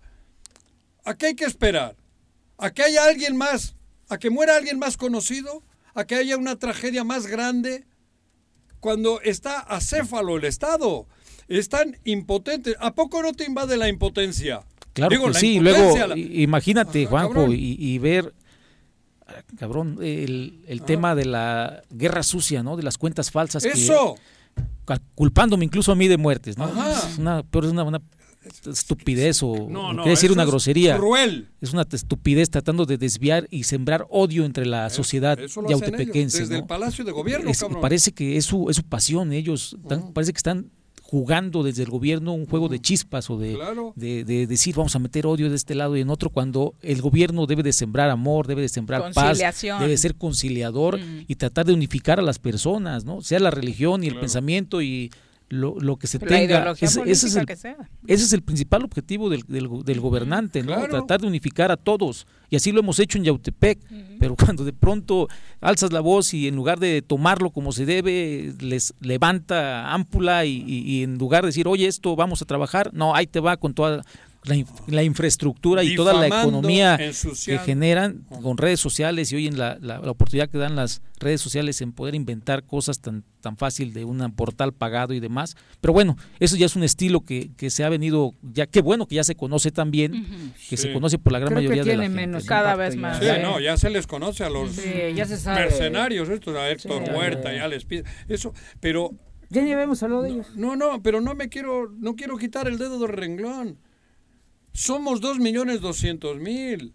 ¿A 1.05 1.17
qué 1.17 1.27
hay 1.29 1.35
que 1.35 1.45
esperar? 1.47 1.97
¿A 2.59 2.71
que 2.73 2.83
haya 2.83 3.05
alguien 3.05 3.37
más? 3.37 3.75
¿A 4.09 4.19
que 4.19 4.31
muera 4.31 4.57
alguien 4.57 4.79
más 4.79 4.97
conocido? 4.97 5.63
¿A 5.95 6.05
que 6.05 6.15
haya 6.17 6.37
una 6.37 6.57
tragedia 6.59 7.03
más 7.03 7.27
grande? 7.27 7.87
Cuando 8.81 9.21
está 9.23 9.59
acéfalo 9.61 10.37
el 10.37 10.45
Estado. 10.45 11.07
Están 11.49 11.99
impotentes. 12.05 12.77
¿A 12.81 12.95
poco 12.95 13.23
no 13.23 13.33
te 13.33 13.45
invade 13.45 13.77
la 13.77 13.89
impotencia? 13.89 14.63
Claro 14.93 15.11
Digo, 15.11 15.27
que 15.27 15.33
la 15.33 15.39
sí, 15.41 15.61
luego 15.61 15.97
la- 16.07 16.17
imagínate, 16.19 17.07
Juanjo, 17.07 17.53
y, 17.53 17.77
y 17.79 17.99
ver, 17.99 18.35
cabrón, 19.59 19.99
el, 20.03 20.63
el 20.67 20.83
tema 20.83 21.15
de 21.15 21.25
la 21.25 21.83
guerra 21.91 22.23
sucia, 22.23 22.63
¿no? 22.63 22.77
De 22.77 22.83
las 22.83 22.99
cuentas 22.99 23.31
falsas. 23.31 23.63
que- 23.63 23.71
¡Eso! 23.71 24.17
ca- 24.85 25.01
culpándome 25.15 25.65
incluso 25.65 25.93
a 25.93 25.95
mí 25.95 26.09
de 26.09 26.17
muertes, 26.19 26.59
¿no? 26.59 26.65
Ajá. 26.65 27.09
Es 27.11 27.19
una, 27.19 27.43
pero 27.43 27.67
es 27.67 27.73
una, 27.73 27.85
una 27.85 28.01
estupidez 28.67 29.43
o 29.43 29.69
No, 29.71 29.93
no, 29.93 30.03
quiere 30.03 30.11
decir 30.11 30.33
una 30.33 30.43
es 30.43 30.49
grosería. 30.49 30.97
cruel. 30.97 31.49
Es 31.61 31.73
una 31.73 31.87
estupidez 31.91 32.51
tratando 32.51 32.85
de 32.87 32.99
desviar 32.99 33.47
y 33.51 33.65
sembrar 33.65 34.07
odio 34.11 34.45
entre 34.45 34.67
la 34.67 34.91
sociedad 34.91 35.39
hacen 35.39 35.45
ellos, 35.65 35.71
yautepequense. 35.81 36.41
desde 36.41 36.55
¿no? 36.55 36.61
el 36.61 36.67
Palacio 36.67 37.05
de 37.05 37.13
Gobierno, 37.13 37.51
Es- 37.51 37.61
cabrón. 37.61 37.81
parece 37.81 38.13
que 38.13 38.37
es 38.37 38.45
su, 38.45 38.69
es 38.69 38.77
su 38.77 38.83
pasión, 38.85 39.33
ellos 39.33 39.77
parece 40.13 40.33
que 40.33 40.39
están 40.39 40.71
jugando 41.13 41.63
desde 41.63 41.83
el 41.83 41.91
gobierno 41.91 42.33
un 42.33 42.47
juego 42.47 42.71
de 42.71 42.81
chispas 42.81 43.29
o 43.29 43.37
de, 43.37 43.53
Claro. 43.53 43.93
de, 43.97 44.25
de 44.25 44.47
decir 44.47 44.75
vamos 44.75 44.97
a 44.97 44.99
meter 44.99 45.27
odio 45.27 45.51
de 45.51 45.57
este 45.57 45.75
lado 45.75 45.95
y 45.95 46.01
en 46.01 46.09
otro 46.09 46.31
cuando 46.31 46.73
el 46.81 47.03
gobierno 47.03 47.45
debe 47.45 47.63
de 47.63 47.75
sembrar 47.75 48.09
amor, 48.09 48.47
debe 48.47 48.63
de 48.63 48.71
sembrar 48.71 49.13
paz, 49.13 49.39
debe 49.79 49.97
ser 49.99 50.15
conciliador 50.15 50.99
y 51.29 51.35
tratar 51.35 51.67
de 51.67 51.75
unificar 51.75 52.19
a 52.19 52.23
las 52.23 52.39
personas, 52.39 53.05
¿no? 53.05 53.21
Sea 53.21 53.41
la 53.41 53.51
religión 53.51 54.03
y 54.03 54.07
el 54.07 54.19
pensamiento 54.19 54.81
y 54.81 55.11
lo, 55.53 55.79
lo 55.79 55.97
que 55.99 56.07
se 56.07 56.19
La 56.19 56.27
tenga. 56.27 56.73
Ese, 56.81 57.03
es 57.11 57.37
el, 57.37 57.45
que 57.45 57.57
sea. 57.57 57.77
ese 58.07 58.25
es 58.25 58.33
el 58.33 58.43
principal 58.43 58.85
objetivo 58.85 59.29
del, 59.29 59.43
del, 59.47 59.69
del 59.85 60.01
gobernante, 60.01 60.63
¿no? 60.63 60.69
Claro. 60.75 60.89
Tratar 60.89 61.21
de 61.21 61.27
unificar 61.27 61.71
a 61.71 61.77
todos. 61.77 62.27
Y 62.49 62.57
así 62.57 62.73
lo 62.73 62.81
hemos 62.81 62.99
hecho 62.99 63.19
en 63.19 63.25
Yautepec. 63.25 63.79
Pero 64.19 64.35
cuando 64.37 64.65
de 64.65 64.73
pronto 64.73 65.29
alzas 65.61 65.93
la 65.93 66.01
voz 66.01 66.33
y 66.33 66.49
en 66.49 66.57
lugar 66.57 66.79
de 66.81 67.03
tomarlo 67.03 67.51
como 67.51 67.73
se 67.73 67.85
debe, 67.85 68.55
les 68.61 68.95
levanta 69.01 69.93
ámpula 69.93 70.45
y, 70.47 70.65
y- 70.67 70.91
y 70.91 71.03
en 71.03 71.19
lugar 71.19 71.43
de 71.43 71.49
decir, 71.49 71.69
oye, 71.69 71.87
esto 71.87 72.17
vamos 72.17 72.41
a 72.41 72.45
trabajar, 72.47 72.91
no, 72.95 73.15
ahí 73.15 73.27
te 73.27 73.41
va 73.41 73.57
con 73.59 73.75
toda 73.75 74.03
la, 74.45 74.57
inf- 74.57 74.87
la 74.89 75.03
infraestructura 75.05 75.85
y 75.85 75.95
toda 75.95 76.15
la 76.15 76.27
economía 76.27 76.99
que 76.99 77.59
generan 77.59 78.25
con 78.43 78.59
redes 78.59 78.81
sociales 78.81 79.31
y 79.33 79.37
hoy 79.37 79.47
en 79.47 79.59
la, 79.59 79.79
la- 79.81 79.99
la 80.01 80.11
oportunidad 80.11 80.49
que 80.51 80.59
dan 80.59 80.75
las 80.75 81.01
redes 81.21 81.41
sociales 81.41 81.81
en 81.81 81.93
poder 81.93 82.15
inventar 82.17 82.65
cosas 82.65 83.01
tan, 83.01 83.23
tan 83.41 83.57
fácil 83.57 83.93
de 83.93 84.05
un 84.05 84.19
portal 84.33 84.73
pagado 84.73 85.15
y 85.15 85.21
demás. 85.21 85.57
Pero 85.81 85.93
bueno, 85.93 86.17
eso 86.41 86.57
ya 86.57 86.67
es 86.67 86.75
un 86.75 86.83
estilo 86.83 87.21
que, 87.21 87.51
que 87.57 87.71
se 87.71 87.85
ha 87.85 87.89
venido, 87.89 88.35
ya 88.43 88.67
qué 88.67 88.83
bueno 88.83 89.07
que 89.07 89.15
ya 89.15 89.25
se 89.25 89.37
conoce 89.37 89.71
también, 89.71 90.53
que 90.69 90.77
se 90.77 90.93
conoce 90.93 91.19
por 91.19 91.33
la 91.33 91.39
gran 91.39 91.51
Creo 91.55 91.61
que 91.63 91.69
mayoría 91.69 91.83
de 91.93 91.97
la 91.97 92.03
tiene 92.03 92.05
gente. 92.15 92.27
menos 92.27 92.43
¿no? 92.45 92.49
Cada 92.49 92.75
vez 92.75 92.97
más. 92.97 93.19
Sí, 93.21 93.27
no, 93.41 93.61
ya 93.61 93.77
se 93.77 93.91
les 93.91 94.07
conoce 94.09 94.43
a 94.45 94.51
los 94.51 94.73
Sí, 94.73 94.91
ya 95.15 95.25
se 95.27 95.37
sabe. 95.37 95.61
mercenarios, 95.61 96.29
estos, 96.29 96.57
a 96.57 96.69
Héctor 96.69 97.05
Sí. 97.07 97.13
Huerta, 97.13 97.55
ya 97.55 97.69
les 97.69 97.85
pide. 97.85 98.05
Eso, 98.29 98.53
pero. 98.81 99.11
Ya 99.51 99.61
ni 99.61 99.71
habíamos 99.73 100.03
hablado 100.03 100.23
de 100.23 100.31
ellos. 100.31 100.47
No, 100.57 100.77
no, 100.77 101.03
pero 101.03 101.21
no 101.21 101.35
me 101.35 101.51
quiero, 101.51 101.93
no 101.99 102.17
quiero 102.17 102.39
quitar 102.39 102.67
el 102.69 102.79
dedo 102.79 102.99
del 102.99 103.11
renglón. 103.11 103.79
Somos 104.73 105.21
dos 105.21 105.39
millones 105.39 105.81
doscientos 105.81 106.39
mil. 106.39 106.95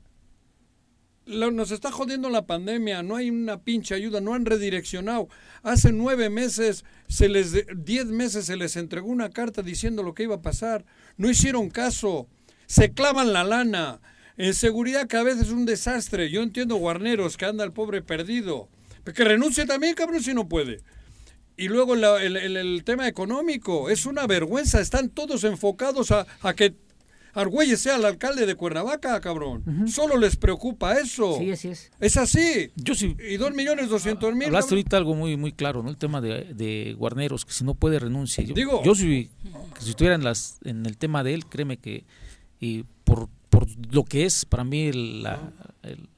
Lo- 1.25 1.51
Nos 1.51 1.71
está 1.71 1.91
jodiendo 1.91 2.29
la 2.29 2.45
pandemia, 2.47 3.03
no 3.03 3.15
hay 3.15 3.29
una 3.29 3.61
pinche 3.61 3.93
ayuda, 3.95 4.21
no 4.21 4.33
han 4.33 4.45
redireccionado. 4.45 5.27
Hace 5.61 5.91
nueve 5.91 6.29
meses, 6.29 6.85
se 7.09 7.27
les 7.27 7.53
diez 7.85 8.05
meses 8.05 8.45
se 8.45 8.55
les 8.55 8.75
entregó 8.77 9.07
una 9.09 9.29
carta 9.29 9.61
diciendo 9.61 10.03
lo 10.03 10.13
que 10.13 10.23
iba 10.23 10.35
a 10.35 10.41
pasar. 10.41 10.85
No 11.17 11.29
hicieron 11.29 11.69
caso, 11.69 12.27
se 12.65 12.93
clavan 12.93 13.33
la 13.33 13.43
lana. 13.43 13.99
En 14.37 14.53
seguridad 14.53 15.07
cada 15.09 15.23
vez 15.25 15.37
es 15.39 15.49
un 15.49 15.65
desastre. 15.65 16.29
Yo 16.29 16.41
entiendo 16.43 16.75
Guarneros, 16.75 17.37
que 17.37 17.45
anda 17.45 17.63
el 17.63 17.73
pobre 17.73 18.01
perdido. 18.01 18.69
Que 19.13 19.23
renuncie 19.23 19.65
también, 19.65 19.95
cabrón, 19.95 20.21
si 20.23 20.33
no 20.33 20.47
puede. 20.47 20.81
Y 21.57 21.67
luego 21.69 21.95
el, 21.95 22.03
el- 22.37 22.55
el 22.57 22.83
tema 22.85 23.07
económico, 23.07 23.89
es 23.89 24.05
una 24.05 24.27
vergüenza, 24.27 24.79
están 24.79 25.09
todos 25.09 25.43
enfocados 25.43 26.11
a, 26.11 26.25
a 26.41 26.53
que 26.53 26.75
Argüelles 27.39 27.79
sea 27.79 27.95
el 27.97 28.05
alcalde 28.05 28.45
de 28.45 28.55
Cuernavaca, 28.55 29.19
cabrón. 29.21 29.63
Solo 29.87 30.17
les 30.17 30.35
preocupa 30.35 30.93
eso. 30.99 31.37
Sí, 31.39 31.51
así 31.51 31.67
es. 31.69 31.91
Es 31.99 32.17
así. 32.17 32.71
Yo 32.75 32.95
sí. 32.95 33.15
Y 33.29 33.37
dos 33.37 33.53
millones 33.53 33.89
doscientos 33.89 34.33
mil. 34.33 34.47
Hablaste 34.47 34.69
cabrón. 34.69 34.77
ahorita 34.79 34.97
algo 34.97 35.15
muy 35.15 35.37
muy 35.37 35.51
claro, 35.51 35.83
¿no? 35.83 35.89
El 35.89 35.97
tema 35.97 36.19
de, 36.19 36.53
de 36.53 36.95
Guarneros, 36.97 37.45
que 37.45 37.53
si 37.53 37.63
no 37.63 37.73
puede 37.75 37.99
renuncia. 37.99 38.43
Yo, 38.43 38.53
Digo- 38.53 38.81
yo 38.83 38.95
si, 38.95 39.29
que 39.75 39.81
si 39.81 39.91
estuviera 39.91 40.15
en, 40.15 40.23
las, 40.23 40.57
en 40.63 40.85
el 40.85 40.97
tema 40.97 41.23
de 41.23 41.33
él, 41.35 41.45
créeme 41.45 41.77
que 41.77 42.05
y 42.59 42.83
por, 43.03 43.29
por 43.49 43.67
lo 43.91 44.03
que 44.03 44.25
es 44.25 44.43
para 44.45 44.63
mí 44.63 44.87
el, 44.87 45.23
la- 45.23 45.51
el- 45.83 46.09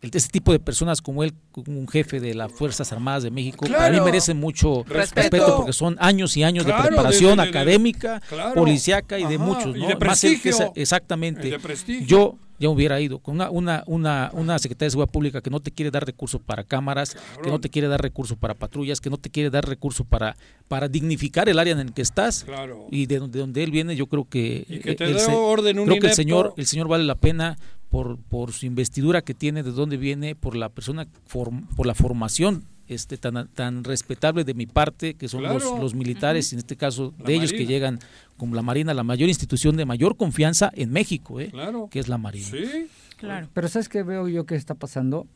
ese 0.00 0.28
tipo 0.28 0.52
de 0.52 0.60
personas 0.60 1.00
como 1.02 1.24
él, 1.24 1.32
como 1.50 1.78
un 1.78 1.88
jefe 1.88 2.20
de 2.20 2.34
las 2.34 2.52
Fuerzas 2.52 2.92
Armadas 2.92 3.24
de 3.24 3.30
México, 3.32 3.66
para 3.66 3.86
mí 3.88 3.96
Claro. 3.96 4.04
merece 4.04 4.32
mucho 4.34 4.84
Respeto. 4.84 5.20
respeto. 5.22 5.56
porque 5.56 5.72
son 5.72 5.96
años 5.98 6.36
y 6.36 6.44
años 6.44 6.64
Claro, 6.64 6.82
de 6.82 6.88
preparación 6.88 7.36
de- 7.36 7.36
de- 7.36 7.42
de- 7.42 7.58
académica, 7.58 8.22
claro. 8.28 8.54
policíaca 8.54 9.18
y 9.18 9.24
de 9.26 9.38
muchos, 9.38 9.76
y 9.76 9.80
¿no? 9.80 9.88
de 9.88 9.96
Más 9.96 10.22
el 10.24 10.40
que 10.40 10.50
esa- 10.50 10.70
exactamente. 10.74 11.48
Y 11.48 11.50
de 11.50 11.58
prestigio. 11.58 12.06
Yo 12.06 12.38
ya 12.60 12.68
hubiera 12.70 13.00
ido 13.00 13.20
con 13.20 13.36
una, 13.36 13.50
una, 13.50 13.84
una, 13.86 14.30
una 14.32 14.58
Secretaría 14.58 14.86
de 14.86 14.90
Seguridad 14.90 15.12
Pública 15.12 15.40
que 15.40 15.50
no 15.50 15.60
te 15.60 15.70
quiere 15.70 15.90
dar 15.92 16.04
recursos 16.04 16.40
para 16.44 16.64
cámaras, 16.64 17.16
que 17.42 17.50
no 17.50 17.60
te 17.60 17.68
quiere 17.68 17.86
dar 17.88 18.00
recursos 18.02 18.36
para 18.36 18.54
patrullas, 18.54 19.00
que 19.00 19.10
no 19.10 19.16
te 19.16 19.30
quiere 19.30 19.48
dar 19.50 19.64
recursos 19.68 20.04
para, 20.06 20.36
para 20.66 20.88
dignificar 20.88 21.48
el 21.48 21.58
área 21.60 21.72
en 21.72 21.78
el 21.80 21.92
que 21.92 22.02
estás. 22.02 22.42
Claro. 22.44 22.86
Y 22.90 23.06
de 23.06 23.18
donde, 23.20 23.38
donde 23.38 23.62
él 23.62 23.70
viene, 23.70 23.94
yo 23.94 24.06
creo 24.06 24.24
que, 24.28 24.64
Y 24.68 24.78
que 24.80 24.94
te 24.96 25.06
dé 25.06 25.18
se- 25.20 25.32
orden 25.32 25.78
un 25.78 25.86
creo 25.86 26.00
que 26.00 26.08
el 26.08 26.14
señor, 26.14 26.54
el 26.56 26.66
señor 26.66 26.88
vale 26.88 27.04
la 27.04 27.14
pena 27.14 27.58
por, 27.90 28.18
por 28.18 28.52
su 28.52 28.66
investidura 28.66 29.22
que 29.22 29.34
tiene, 29.34 29.62
de 29.62 29.72
dónde 29.72 29.96
viene, 29.96 30.34
por 30.34 30.54
la 30.56 30.68
persona, 30.68 31.06
form- 31.30 31.66
por 31.76 31.86
la 31.86 31.94
formación 31.94 32.64
este 32.86 33.18
tan, 33.18 33.48
tan 33.48 33.84
respetable 33.84 34.44
de 34.44 34.54
mi 34.54 34.66
parte, 34.66 35.12
que 35.14 35.28
son 35.28 35.42
los, 35.42 35.62
Claro. 35.62 35.82
los 35.82 35.94
militares, 35.94 36.52
en 36.54 36.58
este 36.58 36.74
caso 36.76 37.12
La 37.18 37.26
de 37.26 37.34
ellos 37.34 37.52
que 37.52 37.66
llegan 37.66 37.98
como 38.38 38.54
la 38.54 38.62
Marina, 38.62 38.94
la 38.94 39.04
mayor 39.04 39.28
institución 39.28 39.76
de 39.76 39.84
mayor 39.84 40.16
confianza 40.16 40.70
en 40.74 40.90
México, 40.90 41.38
¿eh? 41.40 41.50
Claro. 41.50 41.88
que 41.90 41.98
es 41.98 42.08
la 42.08 42.16
Marina. 42.16 42.46
Sí. 42.46 42.88
Claro. 43.18 43.48
Pero 43.52 43.68
¿sabes 43.68 43.88
qué 43.90 44.02
veo 44.02 44.28
yo 44.28 44.46
que 44.46 44.54
está 44.54 44.74
pasando? 44.74 45.26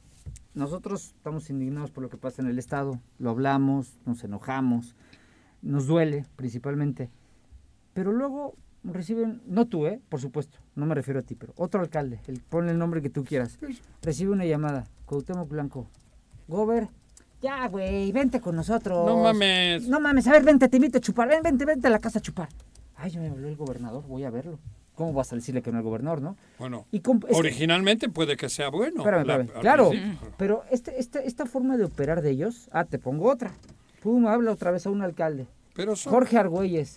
Nosotros 0.54 1.12
estamos 1.16 1.50
indignados 1.50 1.90
por 1.90 2.02
lo 2.02 2.08
que 2.10 2.16
pasa 2.16 2.40
en 2.42 2.48
el 2.48 2.58
Estado. 2.58 3.00
Lo 3.18 3.30
hablamos, 3.30 3.98
nos 4.06 4.22
enojamos, 4.24 4.94
nos 5.62 5.86
duele 5.86 6.24
principalmente. 6.36 7.10
Pero 7.92 8.12
luego 8.12 8.54
reciben, 8.84 9.42
no 9.46 9.66
tú, 9.66 9.86
¿eh? 9.86 10.00
Por 10.08 10.20
supuesto, 10.20 10.58
no 10.74 10.86
me 10.86 10.94
refiero 10.94 11.20
a 11.20 11.22
ti, 11.22 11.34
pero 11.34 11.52
otro 11.56 11.80
alcalde, 11.80 12.20
el, 12.26 12.40
ponle 12.40 12.72
el 12.72 12.78
nombre 12.78 13.02
que 13.02 13.10
tú 13.10 13.24
quieras, 13.24 13.58
recibe 14.02 14.32
una 14.32 14.44
llamada, 14.44 14.86
Cuauhtémoc 15.06 15.48
Blanco. 15.48 15.86
Gober, 16.48 16.88
ya, 17.40 17.66
güey, 17.68 18.10
vente 18.12 18.40
con 18.40 18.56
nosotros. 18.56 19.06
No 19.06 19.22
mames. 19.22 19.88
No 19.88 20.00
mames, 20.00 20.26
a 20.26 20.32
ver, 20.32 20.42
vente, 20.44 20.68
te 20.68 20.76
invito 20.76 20.98
a 20.98 21.00
chupar, 21.00 21.28
ven, 21.28 21.42
vente, 21.42 21.64
vente 21.64 21.86
a 21.86 21.90
la 21.90 21.98
casa 21.98 22.18
a 22.18 22.22
chupar. 22.22 22.48
Ay, 22.96 23.10
ya 23.10 23.20
me 23.20 23.28
habló 23.28 23.48
el 23.48 23.56
gobernador, 23.56 24.04
voy 24.06 24.24
a 24.24 24.30
verlo. 24.30 24.58
¿Cómo 24.94 25.14
vas 25.14 25.32
a 25.32 25.36
decirle 25.36 25.62
que 25.62 25.72
no 25.72 25.78
al 25.78 25.84
gobernador, 25.84 26.20
no? 26.20 26.36
Bueno, 26.58 26.84
Y 26.92 27.00
que- 27.00 27.10
originalmente 27.32 28.08
puede 28.10 28.36
que 28.36 28.48
sea 28.50 28.68
bueno. 28.68 28.98
Espérame, 28.98 29.26
la- 29.26 29.36
espérame. 29.40 29.60
Claro, 29.62 29.88
principio. 29.90 30.28
pero 30.36 30.62
este, 30.70 31.00
este, 31.00 31.26
esta 31.26 31.46
forma 31.46 31.76
de 31.78 31.84
operar 31.84 32.20
de 32.20 32.30
ellos, 32.30 32.68
ah, 32.72 32.84
te 32.84 32.98
pongo 32.98 33.30
otra. 33.30 33.52
Pum, 34.02 34.26
habla 34.26 34.52
otra 34.52 34.70
vez 34.70 34.84
a 34.86 34.90
un 34.90 35.00
alcalde. 35.00 35.46
Pero 35.74 35.96
son- 35.96 36.12
Jorge 36.12 36.36
Argüelles. 36.36 36.96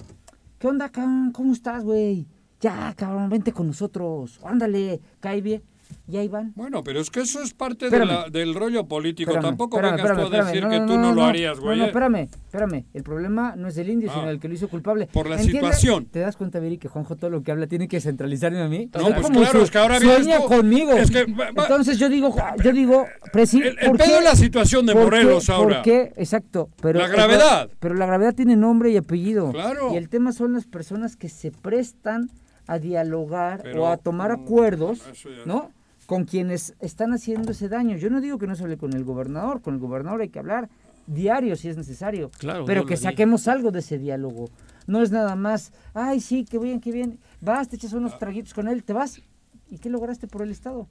¿Qué 0.65 0.69
onda, 0.69 0.89
cabrón? 0.89 1.31
¿Cómo 1.31 1.53
estás, 1.53 1.83
güey? 1.83 2.25
Ya, 2.59 2.91
cabrón, 2.97 3.29
vente 3.29 3.53
con 3.53 3.67
nosotros. 3.67 4.39
Ándale, 4.43 4.99
cae 5.19 5.39
bien. 5.39 5.61
Y 6.07 6.17
ahí 6.17 6.27
van. 6.27 6.53
Bueno, 6.55 6.83
pero 6.83 6.99
es 6.99 7.09
que 7.09 7.21
eso 7.21 7.41
es 7.41 7.53
parte 7.53 7.89
de 7.89 7.97
Espérame. 7.97 8.07
la- 8.25 8.29
del 8.29 8.53
rollo 8.53 8.87
político. 8.87 9.31
Espérame, 9.31 9.49
Tampoco 9.49 9.77
espérame, 9.77 9.97
vengas 9.97 10.11
tú 10.15 10.21
a 10.21 10.23
espérame, 10.25 10.45
decir 10.47 10.63
espérame. 10.63 10.87
que 10.87 10.93
tú 10.93 10.99
no, 10.99 11.13
lo 11.13 11.23
harías, 11.23 11.59
güey. 11.59 11.77
No, 11.79 11.83
¿eh? 11.83 11.87
espérame, 11.87 12.15
espérame. 12.45 12.85
El 12.93 13.03
problema 13.03 13.55
no 13.55 13.67
es 13.67 13.75
del 13.75 13.89
indio, 13.89 14.09
Ah. 14.11 14.15
sino 14.19 14.29
el 14.29 14.39
que 14.39 14.47
lo 14.47 14.53
hizo 14.53 14.67
culpable. 14.67 15.07
Por 15.11 15.27
la 15.27 15.35
¿Entiendes? 15.41 15.61
situación. 15.77 16.05
¿Te 16.05 16.19
das 16.19 16.37
cuenta, 16.37 16.59
Viri, 16.59 16.77
que 16.77 16.87
Juanjo 16.89 17.15
todo 17.15 17.29
lo 17.31 17.41
que 17.41 17.51
habla 17.51 17.65
tiene 17.67 17.87
que 17.87 17.99
centralizarme 18.01 18.61
a 18.61 18.67
mí? 18.67 18.89
No, 18.93 19.09
pues 19.09 19.21
como 19.21 19.39
claro, 19.39 19.59
su- 19.59 19.65
es 19.65 19.71
que 19.71 19.77
ahora 19.79 19.97
vienes 19.99 20.17
sueña 20.25 20.39
conmigo. 20.41 20.91
Es 20.93 21.09
que 21.09 21.25
va- 21.25 21.51
va- 21.51 21.63
Entonces 21.63 21.97
yo 21.97 22.07
digo, 22.09 22.35
yo 22.63 22.71
digo, 22.71 23.05
presi- 23.33 23.61
El- 23.63 23.79
el 23.79 23.87
¿por 23.87 23.97
pedo 23.97 24.07
qué? 24.09 24.17
es 24.19 24.23
la 24.23 24.35
situación 24.35 24.85
de 24.85 24.93
¿Por 24.93 25.05
Morelos 25.05 25.49
ahora. 25.49 25.75
¿Por 25.77 25.83
qué? 25.83 26.13
Exacto. 26.17 26.69
Pero 26.81 26.99
La 26.99 27.07
gravedad. 27.07 27.69
Pero 27.79 27.95
la 27.95 28.05
gravedad 28.05 28.35
tiene 28.35 28.55
nombre 28.55 28.91
y 28.91 28.97
apellido. 28.97 29.51
Claro. 29.51 29.91
Y 29.93 29.97
el 29.97 30.09
tema 30.09 30.31
son 30.33 30.53
las 30.53 30.65
personas 30.67 31.15
que 31.15 31.29
se 31.29 31.51
prestan 31.51 32.29
a 32.67 32.79
dialogar 32.79 33.61
Pero, 33.63 33.83
o 33.83 33.87
a 33.87 33.97
tomar 33.97 34.35
mm, 34.37 34.41
acuerdos, 34.41 35.01
¿no? 35.45 35.71
Con 36.05 36.25
quienes 36.25 36.75
están 36.79 37.13
haciendo 37.13 37.51
ese 37.51 37.67
daño. 37.69 37.97
Yo 37.97 38.09
no 38.09 38.21
digo 38.21 38.37
que 38.37 38.47
no 38.47 38.55
se 38.55 38.63
hable 38.63 38.77
con 38.77 38.93
el 38.93 39.03
gobernador, 39.03 39.61
con 39.61 39.73
el 39.75 39.79
gobernador 39.79 40.21
hay 40.21 40.29
que 40.29 40.39
hablar 40.39 40.69
diario 41.07 41.55
si 41.55 41.69
es 41.69 41.77
necesario, 41.77 42.31
Claro, 42.37 42.65
pero 42.65 42.85
que 42.85 42.97
saquemos 42.97 43.47
algo 43.47 43.71
de 43.71 43.79
ese 43.79 43.97
diálogo. 43.99 44.49
No 44.87 45.01
es 45.01 45.11
nada 45.11 45.35
más, 45.35 45.71
ay, 45.93 46.19
sí, 46.19 46.45
qué 46.45 46.57
bien, 46.59 46.79
qué 46.79 46.91
bien, 46.91 47.17
vas, 47.41 47.69
te 47.69 47.75
echas 47.75 47.93
Ah. 47.93 47.97
unos 47.97 48.17
traguitos 48.19 48.53
con 48.53 48.67
él, 48.67 48.83
te 48.83 48.93
vas. 48.93 49.21
¿Y 49.69 49.77
qué 49.79 49.89
lograste 49.89 50.27
por 50.27 50.41
el 50.43 50.51
Estado? 50.51 50.87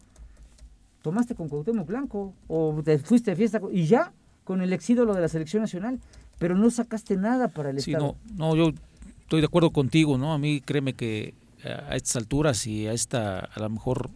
Tomaste 1.02 1.34
con 1.34 1.48
Cuauhtémoc 1.48 1.86
Blanco 1.86 2.32
o 2.48 2.80
te 2.84 2.98
fuiste 2.98 3.30
de 3.32 3.36
fiesta 3.36 3.60
con- 3.60 3.76
y 3.76 3.86
ya, 3.86 4.12
con 4.44 4.62
el 4.62 4.72
exídolo 4.72 5.14
de 5.14 5.20
la 5.20 5.28
selección 5.28 5.62
nacional, 5.62 6.00
pero 6.38 6.56
no 6.56 6.70
sacaste 6.70 7.16
nada 7.16 7.48
para 7.48 7.70
el 7.70 7.80
Sí, 7.80 7.92
Estado. 7.92 8.16
no, 8.36 8.48
no, 8.50 8.56
yo 8.56 8.72
estoy 9.20 9.40
de 9.40 9.46
acuerdo 9.46 9.70
contigo, 9.70 10.16
¿no? 10.18 10.32
A 10.32 10.38
mí 10.38 10.60
créeme 10.60 10.94
que 10.94 11.34
a 11.64 11.96
estas 11.96 12.16
alturas 12.16 12.66
y 12.66 12.86
a 12.86 12.92
esta, 12.92 13.38
a 13.40 13.60
lo 13.60 13.70
mejor, 13.70 14.10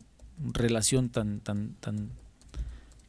relación 0.52 1.08
tan, 1.08 1.40
tan, 1.40 1.74
tan, 1.80 2.10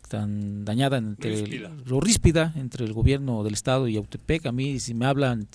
tan 0.07 0.65
dañada 0.65 0.97
entre 0.97 1.33
el- 1.43 1.49
lo 1.85 1.99
ríspida 1.99 2.53
entre 2.55 2.85
el 2.85 2.93
gobierno 2.93 3.43
del 3.43 3.53
estado 3.53 3.87
y 3.87 3.93
Yautepec, 3.93 4.45
a 4.47 4.51
mí 4.51 4.79
si 4.79 4.93
me 4.93 5.05
hablan 5.05 5.47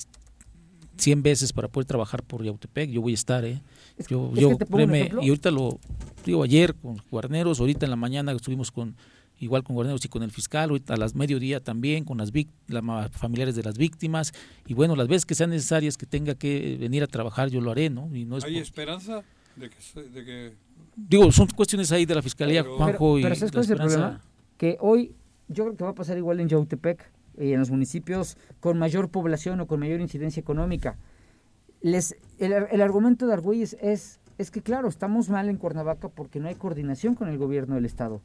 100 0.96 1.22
veces 1.24 1.52
para 1.52 1.66
poder 1.68 1.86
trabajar 1.86 2.22
por 2.22 2.44
Yautepec, 2.44 2.88
yo 2.90 3.00
voy 3.02 3.12
a 3.12 3.14
estar, 3.14 3.44
¿eh? 3.44 3.60
Yo, 4.08 4.30
es 4.34 4.40
yo, 4.40 4.48
créeme, 4.76 5.10
y 5.24 5.28
ahorita 5.28 5.50
lo 5.50 5.78
digo 6.24 6.44
ayer 6.44 6.74
con 6.76 6.96
Guarneros, 7.10 7.58
ahorita 7.58 7.86
en 7.86 7.90
la 7.90 7.96
mañana 7.96 8.30
estuvimos 8.32 8.70
con 8.70 8.94
igual 9.44 9.62
con 9.62 9.74
Guarneros 9.74 10.04
y 10.04 10.08
con 10.08 10.22
el 10.22 10.30
fiscal, 10.30 10.70
ahorita 10.70 10.94
a 10.94 10.96
las 10.96 11.14
mediodía 11.14 11.60
también 11.60 12.04
con 12.04 12.18
las 12.18 12.32
vic- 12.32 12.50
la 12.68 12.82
ma- 12.82 13.08
familiares 13.10 13.54
de 13.54 13.62
las 13.62 13.76
víctimas 13.78 14.32
y 14.66 14.74
bueno, 14.74 14.96
las 14.96 15.06
veces 15.08 15.26
que 15.26 15.34
sean 15.34 15.50
necesarias 15.50 15.96
que 15.96 16.06
tenga 16.06 16.34
que 16.34 16.76
venir 16.80 17.02
a 17.02 17.06
trabajar 17.06 17.48
yo 17.50 17.60
lo 17.60 17.70
haré, 17.70 17.90
¿no? 17.90 18.14
Y 18.14 18.24
no 18.24 18.38
es 18.38 18.44
¿Hay 18.44 18.54
por- 18.54 18.62
esperanza 18.62 19.22
de 19.56 19.70
que, 19.70 19.80
se- 19.80 20.02
de 20.02 20.24
que 20.24 20.52
digo, 20.96 21.30
son 21.30 21.46
cuestiones 21.48 21.92
ahí 21.92 22.06
de 22.06 22.14
la 22.14 22.22
fiscalía, 22.22 22.62
Pero- 22.62 22.76
Juanjo 22.76 22.98
pero, 23.14 23.18
y 23.18 23.22
pero 23.22 23.34
¿sabes 23.36 23.50
la 23.52 23.56
cuál 23.56 23.64
es 23.64 23.70
el 23.70 23.74
esperanza- 23.76 23.98
problema? 23.98 24.24
Que 24.58 24.76
hoy 24.80 25.12
yo 25.48 25.64
creo 25.64 25.76
que 25.76 25.84
va 25.84 25.90
a 25.90 25.94
pasar 25.94 26.16
igual 26.18 26.40
en 26.40 26.48
Yautepec 26.48 27.10
y 27.38 27.52
en 27.52 27.58
los 27.60 27.70
municipios 27.70 28.36
con 28.60 28.78
mayor 28.78 29.10
población 29.10 29.60
o 29.60 29.66
con 29.66 29.80
mayor 29.80 30.00
incidencia 30.00 30.40
económica. 30.40 30.96
Les, 31.82 32.16
el, 32.38 32.52
el 32.52 32.80
argumento 32.80 33.26
de 33.26 33.34
Argüelles 33.34 33.76
es, 33.82 34.20
es 34.38 34.50
que 34.50 34.62
claro, 34.62 34.88
estamos 34.88 35.28
mal 35.28 35.48
en 35.50 35.56
Cuernavaca 35.58 36.08
porque 36.08 36.40
no 36.40 36.48
hay 36.48 36.54
coordinación 36.54 37.14
con 37.14 37.28
el 37.28 37.36
gobierno 37.36 37.74
del 37.74 37.84
estado. 37.84 38.22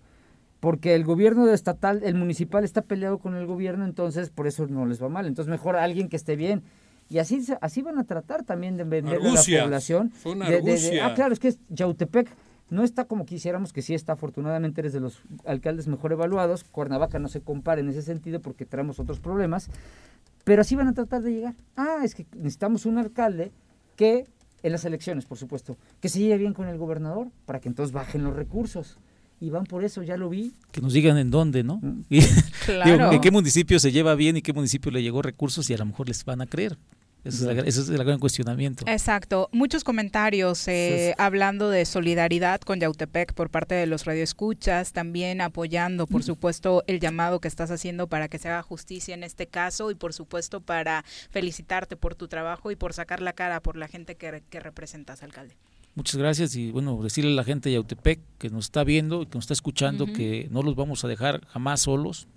Porque 0.60 0.94
el 0.95 1.06
gobierno 1.06 1.48
estatal, 1.49 2.02
el 2.03 2.15
municipal 2.15 2.64
está 2.64 2.81
peleado 2.81 3.19
con 3.19 3.36
el 3.36 3.45
gobierno, 3.45 3.86
entonces 3.86 4.30
por 4.30 4.45
eso 4.48 4.68
no 4.68 4.86
les 4.86 5.02
va 5.02 5.07
mal. 5.10 5.26
Entonces 5.26 5.49
mejor 5.49 5.76
alguien 5.77 6.10
que 6.10 6.18
esté 6.18 6.36
bien. 6.36 6.64
Y 7.10 7.18
así, 7.19 7.41
así 7.61 7.81
van 7.81 7.98
a 7.98 8.03
tratar 8.03 8.44
también 8.44 8.76
de 8.77 8.84
vender 8.84 9.15
a 9.15 9.19
la 9.61 9.65
población. 9.65 10.11
son 10.22 10.40
de- 10.40 10.45
de- 10.45 10.52
de- 10.52 10.57
argucias. 10.57 11.02
ah, 11.11 11.14
claro, 11.15 11.34
es 11.34 11.40
que 11.40 11.48
es- 11.48 11.60
Yautepec 11.69 12.30
no 12.69 12.84
está 12.84 13.06
como 13.06 13.26
quisiéramos 13.26 13.73
que 13.73 13.81
sí 13.81 13.95
está. 13.95 14.14
Afortunadamente 14.14 14.81
eres 14.81 14.94
de 14.94 14.99
los 14.99 15.22
alcaldes 15.45 15.88
mejor 15.88 16.11
evaluados. 16.11 16.64
Cuernavaca 16.65 17.18
no 17.19 17.27
se 17.30 17.41
compara 17.41 17.81
en 17.81 17.90
ese 17.90 18.02
sentido 18.03 18.41
porque 18.41 18.65
traemos 18.65 18.99
otros 18.99 19.19
problemas. 19.19 19.69
Pero 20.44 20.61
así 20.61 20.76
van 20.76 20.88
a 20.88 20.94
tratar 20.94 21.22
de 21.23 21.31
llegar. 21.31 21.56
Ah, 21.76 22.02
es 22.03 22.14
que 22.15 22.26
necesitamos 22.36 22.86
un 22.86 22.98
alcalde 22.98 23.52
que 23.95 24.26
En 24.61 24.73
las 24.73 24.84
elecciones, 24.84 25.23
por 25.26 25.38
supuesto. 25.38 25.77
Que 26.02 26.10
se 26.10 26.19
lleve 26.19 26.38
bien 26.38 26.53
con 26.53 26.68
el 26.68 26.77
gobernador 26.77 27.30
para 27.45 27.61
que 27.61 27.69
entonces 27.69 27.94
bajen 27.94 28.26
los 28.26 28.36
recursos. 28.36 28.98
Y 29.41 29.49
van 29.49 29.64
por 29.66 29.84
eso, 29.86 30.03
ya 30.03 30.18
lo 30.18 30.30
vi. 30.30 30.53
Que 30.72 30.82
nos 30.82 30.94
digan 30.94 31.18
en 31.18 31.32
dónde, 31.32 31.64
¿no? 31.64 31.82
Y, 32.10 32.20
Claro. 32.66 32.91
digo, 32.91 33.11
en 33.14 33.22
qué 33.22 33.32
municipio 33.32 33.80
se 33.80 33.91
lleva 33.91 34.16
bien 34.16 34.36
y 34.38 34.41
qué 34.41 34.52
municipio 34.53 34.91
le 34.91 35.02
llegó 35.02 35.22
recursos 35.22 35.70
y 35.70 35.74
a 35.74 35.78
lo 35.78 35.86
mejor 35.86 36.07
les 36.10 36.26
van 36.26 36.41
a 36.41 36.45
creer. 36.45 36.78
Ese 37.24 37.38
es, 37.38 37.41
la- 37.44 37.61
ese 37.64 37.82
es 37.82 37.90
el 37.90 37.98
gran 38.03 38.18
cuestionamiento. 38.20 38.86
Exacto. 38.88 39.49
Muchos 39.52 39.84
comentarios 39.84 40.66
eh, 40.70 41.14
hablando 41.18 41.70
de 41.70 41.84
solidaridad 41.86 42.61
con 42.61 42.80
Yautepec 42.80 43.34
por 43.34 43.49
parte 43.49 43.76
de 43.76 43.88
los 43.88 44.06
radioescuchas, 44.06 44.94
también 44.94 45.41
apoyando, 45.41 46.07
por 46.07 46.24
supuesto, 46.24 46.82
el 46.88 47.02
llamado 47.02 47.40
que 47.41 47.49
estás 47.49 47.72
haciendo 47.72 48.07
para 48.07 48.30
que 48.30 48.40
se 48.40 48.48
haga 48.48 48.61
justicia 48.61 49.14
en 49.14 49.24
este 49.24 49.48
caso 49.48 49.91
y, 49.91 49.95
por 49.95 50.14
supuesto, 50.14 50.61
para 50.61 51.03
felicitarte 51.30 51.98
por 51.98 52.16
tu 52.16 52.30
trabajo 52.30 52.72
y 52.72 52.78
por 52.78 52.94
sacar 52.94 53.22
la 53.22 53.34
cara 53.34 53.60
por 53.60 53.76
la 53.76 53.90
gente 53.90 54.16
que, 54.16 54.41
que 54.49 54.60
representas, 54.61 55.22
alcalde. 55.22 55.56
Muchas 55.99 56.15
gracias 56.15 56.55
y 56.55 56.71
bueno, 56.71 56.97
decirle 57.03 57.34
a 57.34 57.35
la 57.35 57.43
gente 57.43 57.67
de 57.67 57.73
Yautepec 57.76 58.21
que 58.38 58.49
nos 58.49 58.67
está 58.67 58.85
viendo 58.85 59.23
y 59.23 59.26
que 59.26 59.35
nos 59.35 59.43
está 59.43 59.53
escuchando 59.53 60.05
que 60.05 60.47
no 60.49 60.63
los 60.63 60.73
vamos 60.77 61.03
a 61.03 61.09
dejar 61.09 61.45
jamás 61.47 61.81
solos. 61.81 62.30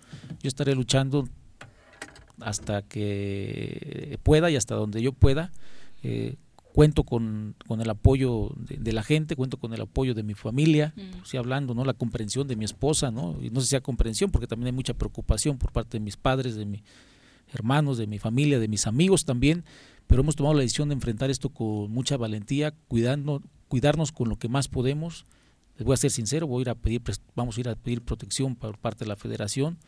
Yo 0.43 0.49
estaré 0.49 0.75
luchando 0.75 1.29
hasta 2.41 2.83
que 2.83 4.19
pueda 4.25 4.51
y 4.51 4.57
hasta 4.57 4.75
donde 4.75 5.01
yo 5.01 5.13
pueda. 5.13 5.53
Eh, 6.03 6.39
cuento 6.57 7.05
con, 7.05 7.55
con 7.69 7.81
el 7.81 7.89
apoyo 7.89 8.51
de, 8.57 8.79
de 8.79 8.93
la 8.93 9.05
gente, 9.05 9.37
cuento 9.37 9.59
con 9.59 9.73
el 9.73 9.83
apoyo 9.83 10.13
de 10.15 10.25
mi 10.25 10.35
familia, 10.35 10.93
sí 11.23 11.37
hablando, 11.37 11.73
¿no? 11.73 11.85
La 11.85 11.95
comprensión 11.95 12.49
de 12.49 12.57
mi 12.57 12.65
esposa, 12.65 13.13
¿no? 13.13 13.39
Y 13.41 13.51
no 13.51 13.61
sé 13.61 13.67
si 13.67 13.71
sea 13.71 13.81
comprensión, 13.81 14.33
porque 14.33 14.49
también 14.49 14.67
hay 14.67 14.73
mucha 14.73 14.95
preocupación 14.95 15.57
por 15.59 15.71
parte 15.71 15.99
de 15.99 16.01
mis 16.05 16.17
padres, 16.17 16.57
de 16.57 16.65
mis 16.67 16.83
hermanos, 17.53 17.97
de 17.97 18.09
mi 18.09 18.19
familia, 18.19 18.59
de 18.59 18.67
mis 18.67 18.89
amigos 18.89 19.25
también, 19.25 19.65
pero 20.13 20.21
hemos 20.21 20.37
tomado 20.37 20.55
la 20.55 20.61
decisión 20.61 20.91
de 20.91 20.95
enfrentar 20.95 21.31
esto 21.31 21.49
con 21.49 21.91
mucha 21.91 22.19
valentía, 22.19 22.75
cuidando, 22.87 23.41
cuidarnos 23.69 24.13
con 24.13 24.29
lo 24.29 24.37
que 24.37 24.47
más 24.47 24.69
podemos. 24.69 25.25
Les 25.79 25.87
voy 25.87 25.95
a 25.95 25.97
ser 25.97 26.11
sincero, 26.11 26.47
voy 26.47 26.61
a 26.61 26.63
ir 26.63 26.69
a 26.69 26.75
pedir, 26.75 27.01
vamos 27.35 27.57
a 27.57 27.61
ir 27.61 27.69
a 27.71 27.75
pedir 27.77 28.03
protección 28.03 28.55
por 28.55 28.77
parte 28.77 29.07
de 29.07 29.09
la 29.09 29.17
Federación, 29.17 29.79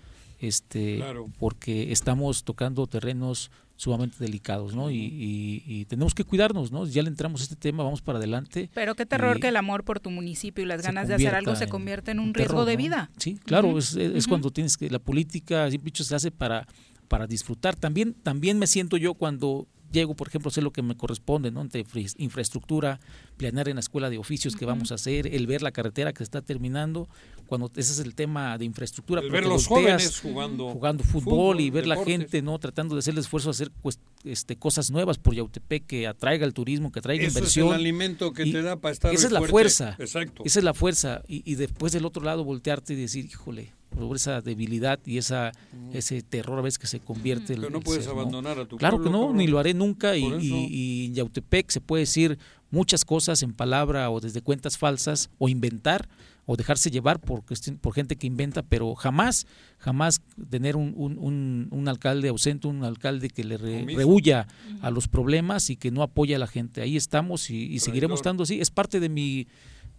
este, 0.40 0.96
Claro. 0.96 1.28
porque 1.38 1.92
estamos 1.92 2.42
tocando 2.42 2.86
terrenos 2.86 3.51
sumamente 3.76 4.16
delicados, 4.18 4.74
¿no? 4.74 4.90
Y, 4.90 4.96
y- 4.96 5.62
y 5.66 5.84
tenemos 5.84 6.14
que 6.14 6.24
cuidarnos, 6.24 6.72
¿no? 6.72 6.86
Ya 6.86 7.02
le 7.02 7.10
entramos 7.10 7.42
a 7.42 7.44
este 7.44 7.56
tema, 7.56 7.82
vamos 7.84 8.01
para 8.01 8.16
adelante. 8.16 8.70
Pero 8.72 8.94
qué 8.94 9.05
terror 9.05 9.40
que 9.40 9.48
el 9.48 9.56
amor 9.59 9.84
por 9.84 10.01
tu 10.01 10.09
municipio 10.10 10.64
y 10.64 10.66
las 10.66 10.80
ganas 10.80 11.06
de 11.06 11.16
hacer 11.16 11.34
algo 11.34 11.55
se 11.55 11.68
convierte 11.68 12.12
en 12.12 12.18
un 12.18 12.28
un 12.28 12.34
riesgo 12.34 12.64
terror, 12.64 12.66
de 12.66 12.72
¿no? 12.76 12.78
vida. 12.78 13.10
Sí, 13.18 13.36
claro, 13.44 13.76
es, 13.78 14.26
cuando 14.26 14.51
tienes 14.51 14.78
que 14.78 14.88
la 14.88 15.01
política 15.01 15.68
siempre 15.68 15.88
dicho 15.88 16.02
se 16.02 16.14
hace 16.14 16.30
para 16.30 16.66
para 17.09 17.26
disfrutar. 17.26 17.76
También 17.76 18.14
también 18.14 18.59
me 18.59 18.66
siento 18.66 18.96
yo 18.96 19.12
cuando 19.12 19.68
llego, 19.95 20.15
por 20.15 20.29
ejemplo, 20.29 20.49
a 20.49 20.51
hacer 20.51 20.62
lo 20.62 20.73
que 20.73 20.83
me 20.83 20.95
corresponde, 20.97 21.51
¿no? 21.51 21.62
Entre 21.62 21.81
infra- 21.83 22.15
infraestructura, 22.19 23.01
planear 23.39 23.69
en 23.71 23.77
la 23.77 23.81
escuela 23.81 24.11
de 24.11 24.19
oficios 24.19 24.57
que 24.57 24.66
vamos 24.66 24.93
a 24.93 24.97
hacer, 24.97 25.27
el 25.29 25.47
ver 25.47 25.62
la 25.62 25.73
carretera 25.73 26.12
que 26.12 26.19
se 26.19 26.25
está 26.25 26.43
terminando, 26.43 27.09
cuando 27.47 27.71
ese 27.77 27.93
es 27.93 27.99
el 28.01 28.15
tema 28.15 28.59
de 28.59 28.65
infraestructura, 28.66 29.21
El 29.23 29.29
pero 29.29 29.41
ver 29.41 29.49
los 29.49 29.66
jóvenes 29.66 30.21
jugando 30.21 30.71
jugando 30.71 31.05
fútbol, 31.05 31.23
fútbol, 31.23 31.61
y 31.61 31.71
ver 31.71 31.87
la 31.87 32.05
gente, 32.05 32.43
¿no? 32.43 32.59
Tratando 32.59 32.95
de 32.95 32.99
hacer 32.99 33.12
el 33.15 33.21
esfuerzo 33.21 33.49
de 33.49 33.53
hacer 33.53 33.71
pues, 33.83 33.99
este, 34.25 34.57
cosas 34.57 34.91
nuevas 34.91 35.19
por 35.19 35.35
Yautepec 35.35 35.87
que 35.87 36.07
atraiga 36.07 36.45
el 36.47 36.53
turismo, 36.55 36.91
que 36.91 36.99
atraiga 36.99 37.23
Eso 37.23 37.31
es 37.31 37.37
inversión. 37.37 37.69
el 37.69 37.75
alimento 37.75 38.33
que 38.33 38.45
Y 38.47 38.53
te 38.53 38.62
da 38.62 38.77
para 38.77 38.93
estar 38.93 39.15
Esa 39.15 39.27
es 39.27 39.33
la 39.33 39.39
fuerte. 39.41 39.51
fuerza. 39.53 39.97
Exacto. 39.99 40.43
Esa 40.45 40.59
es 40.59 40.65
la 40.65 40.75
fuerza. 40.75 41.23
Y, 41.29 41.43
y 41.51 41.55
después 41.55 41.93
del 41.93 42.05
otro 42.05 42.23
lado 42.25 42.45
voltearte 42.45 42.95
y 42.95 42.97
decir, 42.97 43.27
híjole, 43.27 43.73
por 43.95 44.16
esa 44.16 44.41
debilidad 44.41 44.99
y 45.07 45.19
esa 45.19 45.53
ese 45.93 46.23
terror 46.23 46.59
a 46.59 46.62
veces 46.62 46.79
que 46.79 46.87
se 46.87 47.01
convierte. 47.01 47.55
el- 47.55 47.61
Pero 47.61 47.71
no 47.73 47.79
el 47.79 47.85
puedes 47.85 48.05
ser, 48.05 48.12
abandonar 48.12 48.59
a 48.59 48.66
tu 48.66 48.77
Claro 48.77 48.97
pueblo, 48.99 49.11
que 49.11 49.27
no, 49.27 49.33
ni 49.33 49.47
lo 49.47 49.59
haré 49.59 49.75
nunca. 49.75 50.16
Y, 50.16 50.25
y- 50.41 50.66
y 50.71 51.07
en 51.07 51.15
Yautepec 51.15 51.71
se 51.71 51.81
puede 51.81 52.01
decir 52.03 52.39
muchas 52.71 53.05
cosas 53.05 53.43
en 53.43 53.53
palabra 53.53 54.11
o 54.11 54.21
desde 54.21 54.41
cuentas 54.43 54.77
falsas 54.77 55.31
o 55.39 55.49
inventar 55.49 56.09
o 56.47 56.57
dejarse 56.57 56.91
llevar 56.91 57.21
por, 57.21 57.43
por 57.81 57.95
gente 57.95 58.16
que 58.16 58.27
inventa, 58.27 58.62
pero 58.62 58.95
jamás, 58.97 59.47
jamás 59.79 60.21
tener 60.51 60.77
un, 60.77 60.93
un- 60.97 61.16
un- 61.19 61.69
un 61.71 61.89
alcalde 61.89 62.29
ausente, 62.29 62.66
un 62.69 62.85
alcalde 62.85 63.31
que 63.31 63.45
le 63.45 63.57
re- 63.57 63.87
rehuya 63.97 64.47
a 64.83 64.91
los 64.91 65.09
problemas 65.09 65.71
y 65.71 65.77
que 65.77 65.91
no 65.91 66.03
apoya 66.03 66.37
a 66.37 66.39
la 66.39 66.47
gente. 66.47 66.83
Ahí 66.83 66.97
estamos 66.99 67.49
y, 67.49 67.65
y 67.73 67.79
seguiremos 67.79 68.19
estando 68.19 68.43
así. 68.43 68.61
Es 68.61 68.71
parte 68.71 69.01
de 69.01 69.09
mi 69.09 69.47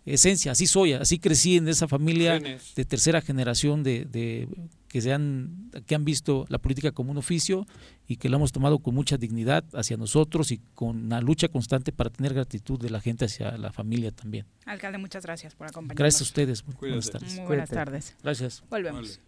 esencia, 0.06 0.52
así 0.52 0.68
soy, 0.68 0.94
así 0.94 1.20
crecí 1.20 1.58
en 1.58 1.68
esa 1.68 1.88
familia 1.88 2.36
Genes. 2.40 2.76
de 2.76 2.86
tercera 2.86 3.22
generación 3.22 3.84
de, 3.84 4.06
de- 4.06 4.48
que 4.88 5.02
se 5.02 5.12
han 5.12 5.72
que 5.88 5.94
han 5.96 6.06
visto 6.06 6.46
la 6.48 6.58
política 6.58 6.92
como 6.94 7.12
un 7.12 7.18
oficio 7.18 7.66
y 8.08 8.16
que 8.16 8.30
lo 8.30 8.38
hemos 8.38 8.54
tomado 8.54 8.80
con 8.80 8.96
mucha 8.96 9.18
dignidad 9.18 9.66
hacia 9.74 9.98
nosotros 9.98 10.52
y 10.52 10.62
con 10.74 11.06
una 11.06 11.20
lucha 11.20 11.50
constante 11.50 11.92
para 11.92 12.10
tener 12.10 12.34
gratitud 12.34 12.80
de 12.80 12.90
la 12.90 13.02
gente 13.02 13.26
hacia 13.26 13.58
la 13.58 13.74
familia 13.74 14.12
también. 14.12 14.46
Alcalde, 14.66 14.98
muchas 14.98 15.24
gracias 15.24 15.54
por 15.54 15.68
acompañarnos. 15.68 15.98
Gracias 15.98 16.22
a 16.22 16.24
ustedes. 16.24 16.66
Muy 16.66 16.76
Cuídate. 16.76 16.96
buenas 16.98 17.12
tardes. 17.12 17.36
Muy 17.38 17.46
buenas 17.48 17.70
Cuídate. 17.70 17.86
tardes. 17.92 18.16
Gracias. 18.24 18.64
Volvemos. 18.70 19.20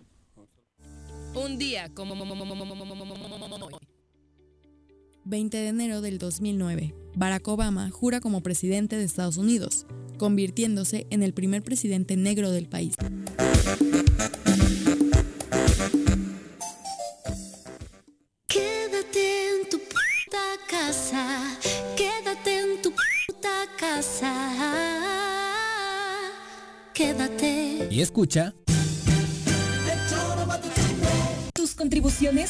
Un 1.35 1.57
día 1.57 1.89
como 1.93 2.15
20 5.25 5.57
de 5.57 5.67
enero 5.67 5.99
del 6.01 6.17
2009, 6.19 6.95
Barack 7.15 7.47
Obama 7.49 7.89
jura 7.89 8.21
como 8.21 8.41
presidente 8.41 8.95
de 8.95 9.03
Estados 9.03 9.35
Unidos, 9.37 9.85
convirtiéndose 10.17 11.07
en 11.09 11.23
el 11.23 11.33
primer 11.33 11.63
presidente 11.63 12.17
negro 12.17 12.51
del 12.51 12.67
país. 12.67 12.95
Quédate 18.47 19.49
en 19.49 19.69
tu 19.69 19.77
puta 19.77 20.45
casa. 20.69 21.57
Quédate 21.95 22.59
en 22.59 22.81
tu 22.81 22.91
puta 22.91 23.65
casa. 23.79 24.33
Quédate. 26.93 27.87
Y 27.91 28.01
escucha. 28.01 28.53
Tus 31.53 31.75
contribuciones 31.75 32.49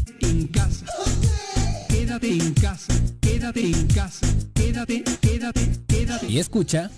Quédate 2.11 2.33
en 2.33 2.53
casa. 2.53 2.93
Quédate 3.21 3.71
en 3.71 3.87
casa. 3.87 4.27
Quédate, 4.53 5.03
quédate, 5.21 5.61
quédate. 5.87 6.27
Y 6.27 6.39
escucha. 6.39 6.91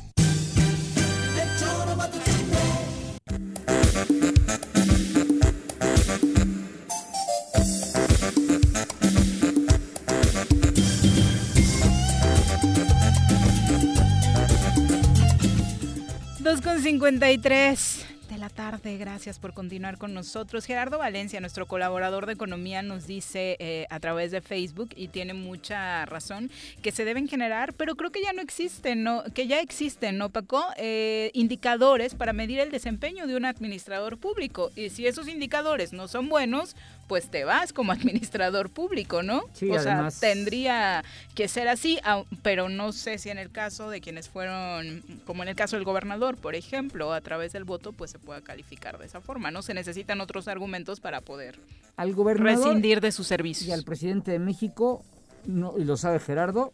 Dos 16.40 16.62
con 16.62 16.82
53 16.82 17.30
de 17.30 17.93
la 18.44 18.50
tarde, 18.50 18.98
gracias 18.98 19.40
por 19.40 19.54
continuar 19.54 19.98
con 19.98 20.14
nosotros. 20.14 20.66
Gerardo 20.66 20.98
Valencia, 20.98 21.40
nuestro 21.40 21.66
colaborador 21.66 22.26
de 22.26 22.34
economía, 22.34 22.82
nos 22.82 23.08
dice 23.08 23.56
eh, 23.60 23.88
a 23.90 24.02
través 24.02 24.32
de 24.32 24.42
Facebook, 24.42 24.90
y 24.98 25.08
tiene 25.08 25.34
mucha 25.34 26.06
razón, 26.08 26.52
que 26.82 26.92
se 26.92 27.06
deben 27.06 27.30
generar, 27.30 27.72
pero 27.72 27.96
creo 27.96 28.12
que 28.12 28.22
ya 28.22 28.34
no 28.34 28.42
existen, 28.42 29.02
¿no? 29.02 29.24
que 29.34 29.48
ya 29.48 29.62
existen, 29.62 30.18
¿no, 30.18 30.30
Paco? 30.30 30.62
Eh, 30.76 31.32
indicadores 31.34 32.16
para 32.16 32.34
medir 32.34 32.60
el 32.60 32.70
desempeño 32.70 33.28
de 33.28 33.38
un 33.38 33.46
administrador 33.46 34.18
público. 34.18 34.72
Y 34.76 34.90
si 34.90 35.08
esos 35.08 35.30
indicadores 35.30 35.94
no 35.94 36.10
son 36.10 36.28
buenos, 36.28 36.76
pues 37.08 37.28
te 37.30 37.44
vas 37.44 37.74
como 37.74 37.92
administrador 37.92 38.70
público, 38.70 39.24
¿no? 39.24 39.44
Sí, 39.54 39.70
o 39.70 39.76
además- 39.78 40.14
sea, 40.16 40.34
tendría 40.34 41.04
que 41.36 41.48
ser 41.48 41.68
así, 41.68 42.00
pero 42.42 42.70
no 42.70 42.92
sé 42.92 43.18
si 43.18 43.30
en 43.30 43.38
el 43.38 43.52
caso 43.52 43.90
de 43.90 44.02
quienes 44.02 44.30
fueron, 44.30 45.04
como 45.26 45.44
en 45.44 45.50
el 45.50 45.56
caso 45.56 45.76
del 45.76 45.86
gobernador, 45.86 46.38
por 46.38 46.56
ejemplo, 46.56 47.14
a 47.14 47.22
través 47.22 47.54
del 47.54 47.64
voto, 47.66 47.92
pues 47.92 48.12
se 48.12 48.20
pueda 48.20 48.42
calificar 48.42 48.98
de 48.98 49.06
esa 49.06 49.22
forma, 49.22 49.52
¿no? 49.52 49.62
Se 49.62 49.74
necesitan 49.74 50.22
otros 50.22 50.48
argumentos 50.48 51.00
para 51.00 51.22
poder 51.22 51.60
Al 51.98 52.14
gobernador 52.14 52.64
rescindir 52.66 53.02
de 53.02 53.12
sus 53.12 53.28
servicios. 53.28 53.68
y 53.68 53.72
al 53.72 53.84
presidente 53.84 54.32
de 54.32 54.40
México, 54.40 55.04
no, 55.46 55.74
y 55.78 55.84
lo 55.84 55.98
sabe 55.98 56.20
Gerardo, 56.20 56.72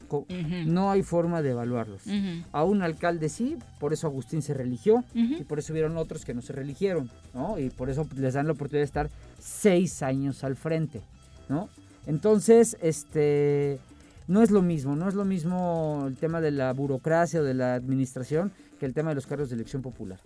no 0.66 0.92
hay 0.92 1.02
forma 1.02 1.42
de 1.42 1.50
evaluarlos. 1.52 2.04
A 2.52 2.64
un 2.64 2.84
alcalde 2.84 3.28
sí, 3.30 3.58
por 3.80 3.94
eso 3.94 4.06
Agustín 4.06 4.44
se 4.44 4.54
religió 4.54 5.04
y 5.16 5.44
por 5.44 5.58
eso 5.58 5.74
hubieron 5.74 5.98
otros 5.98 6.24
que 6.24 6.36
no 6.36 6.42
se 6.44 6.54
religieron, 6.54 7.10
¿no? 7.34 7.58
Y 7.58 7.72
por 7.72 7.90
eso 7.90 8.08
les 8.16 8.36
dan 8.36 8.46
la 8.46 8.54
oportunidad 8.54 8.82
de 8.82 8.86
estar 8.86 9.10
seis 9.40 10.02
años 10.04 10.44
al 10.44 10.56
frente, 10.56 11.02
¿no? 11.48 11.70
Entonces, 12.06 12.78
este, 12.82 13.80
no 14.28 14.42
es 14.42 14.52
lo 14.52 14.62
mismo, 14.62 14.96
no 14.96 15.08
es 15.08 15.16
lo 15.16 15.26
mismo 15.26 16.06
el 16.08 16.16
tema 16.16 16.42
de 16.42 16.52
la 16.52 16.72
burocracia 16.74 17.42
o 17.42 17.44
de 17.44 17.54
la 17.54 17.74
administración 17.74 18.52
que 18.80 18.86
el 18.86 18.94
tema 18.94 19.10
de 19.10 19.16
los 19.16 19.28
cargos 19.28 19.50
de 19.50 19.56
elección 19.56 19.82
popular. 19.82 20.20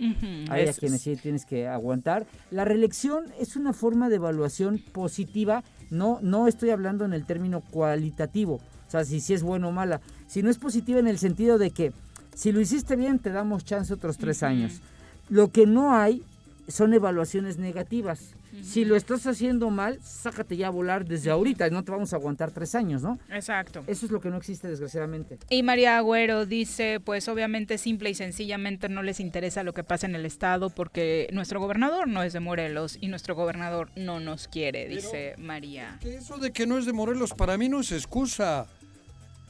Hay 0.50 0.68
a 0.68 0.74
quienes 0.74 1.00
es. 1.00 1.02
sí 1.02 1.16
tienes 1.16 1.46
que 1.46 1.68
aguantar. 1.68 2.28
La 2.52 2.66
reelección 2.66 3.26
es 3.40 3.56
una 3.56 3.74
forma 3.74 4.10
de 4.10 4.18
evaluación 4.18 4.80
positiva, 4.92 5.64
no, 5.90 6.20
no 6.22 6.48
estoy 6.48 6.70
hablando 6.70 7.04
en 7.04 7.14
el 7.14 7.26
término 7.26 7.62
cualitativo, 7.62 8.56
o 8.56 8.92
sea, 8.92 9.04
si, 9.06 9.20
si 9.22 9.34
es 9.34 9.42
bueno 9.42 9.70
o 9.70 9.72
mala, 9.72 10.02
sino 10.28 10.52
es 10.52 10.60
positiva 10.60 11.00
en 11.00 11.08
el 11.08 11.18
sentido 11.18 11.58
de 11.58 11.72
que 11.72 11.92
si 12.36 12.52
lo 12.52 12.62
hiciste 12.62 12.96
bien 12.96 13.20
te 13.20 13.32
damos 13.32 13.66
chance 13.66 13.94
otros 13.94 14.18
tres 14.18 14.44
años. 14.44 14.82
Lo 15.30 15.52
que 15.52 15.66
no 15.66 15.96
hay 15.96 16.24
son 16.68 16.94
evaluaciones 16.94 17.58
negativas. 17.58 18.36
Si 18.62 18.86
lo 18.86 18.96
estás 18.96 19.26
haciendo 19.26 19.70
mal, 19.70 20.00
sácate 20.04 20.58
ya 20.58 20.68
a 20.68 20.70
volar 20.70 21.06
desde 21.06 21.32
ahorita, 21.32 21.70
no 21.70 21.84
te 21.84 21.92
vamos 21.92 22.14
a 22.14 22.18
aguantar 22.18 22.52
tres 22.52 22.76
años, 22.76 23.02
¿no? 23.02 23.20
Exacto. 23.30 23.84
Eso 23.88 24.06
es 24.06 24.12
lo 24.12 24.22
que 24.22 24.30
no 24.30 24.38
existe 24.38 24.68
desgraciadamente. 24.68 25.40
Y 25.50 25.64
María 25.64 25.98
Agüero 25.98 26.46
dice, 26.46 27.00
pues 27.00 27.28
obviamente 27.28 27.78
simple 27.78 28.10
y 28.10 28.16
sencillamente 28.16 28.90
no 28.90 29.02
les 29.02 29.20
interesa 29.20 29.64
lo 29.64 29.74
que 29.74 29.84
pasa 29.84 30.06
en 30.06 30.16
el 30.16 30.26
estado 30.26 30.70
porque 30.70 31.28
nuestro 31.34 31.60
gobernador 31.60 32.08
no 32.08 32.24
es 32.24 32.34
de 32.34 32.40
Morelos 32.40 32.98
y 33.02 33.08
nuestro 33.08 33.36
gobernador 33.36 33.90
no 33.96 34.20
nos 34.20 34.48
quiere, 34.48 34.88
dice 34.88 35.36
María. 35.38 35.98
Que 36.02 36.16
eso 36.16 36.38
de 36.38 36.52
que 36.52 36.68
no 36.68 36.78
es 36.78 36.86
de 36.86 36.94
Morelos 36.94 37.34
para 37.34 37.58
mí 37.58 37.70
no 37.70 37.80
es 37.80 37.92
excusa. 37.92 38.68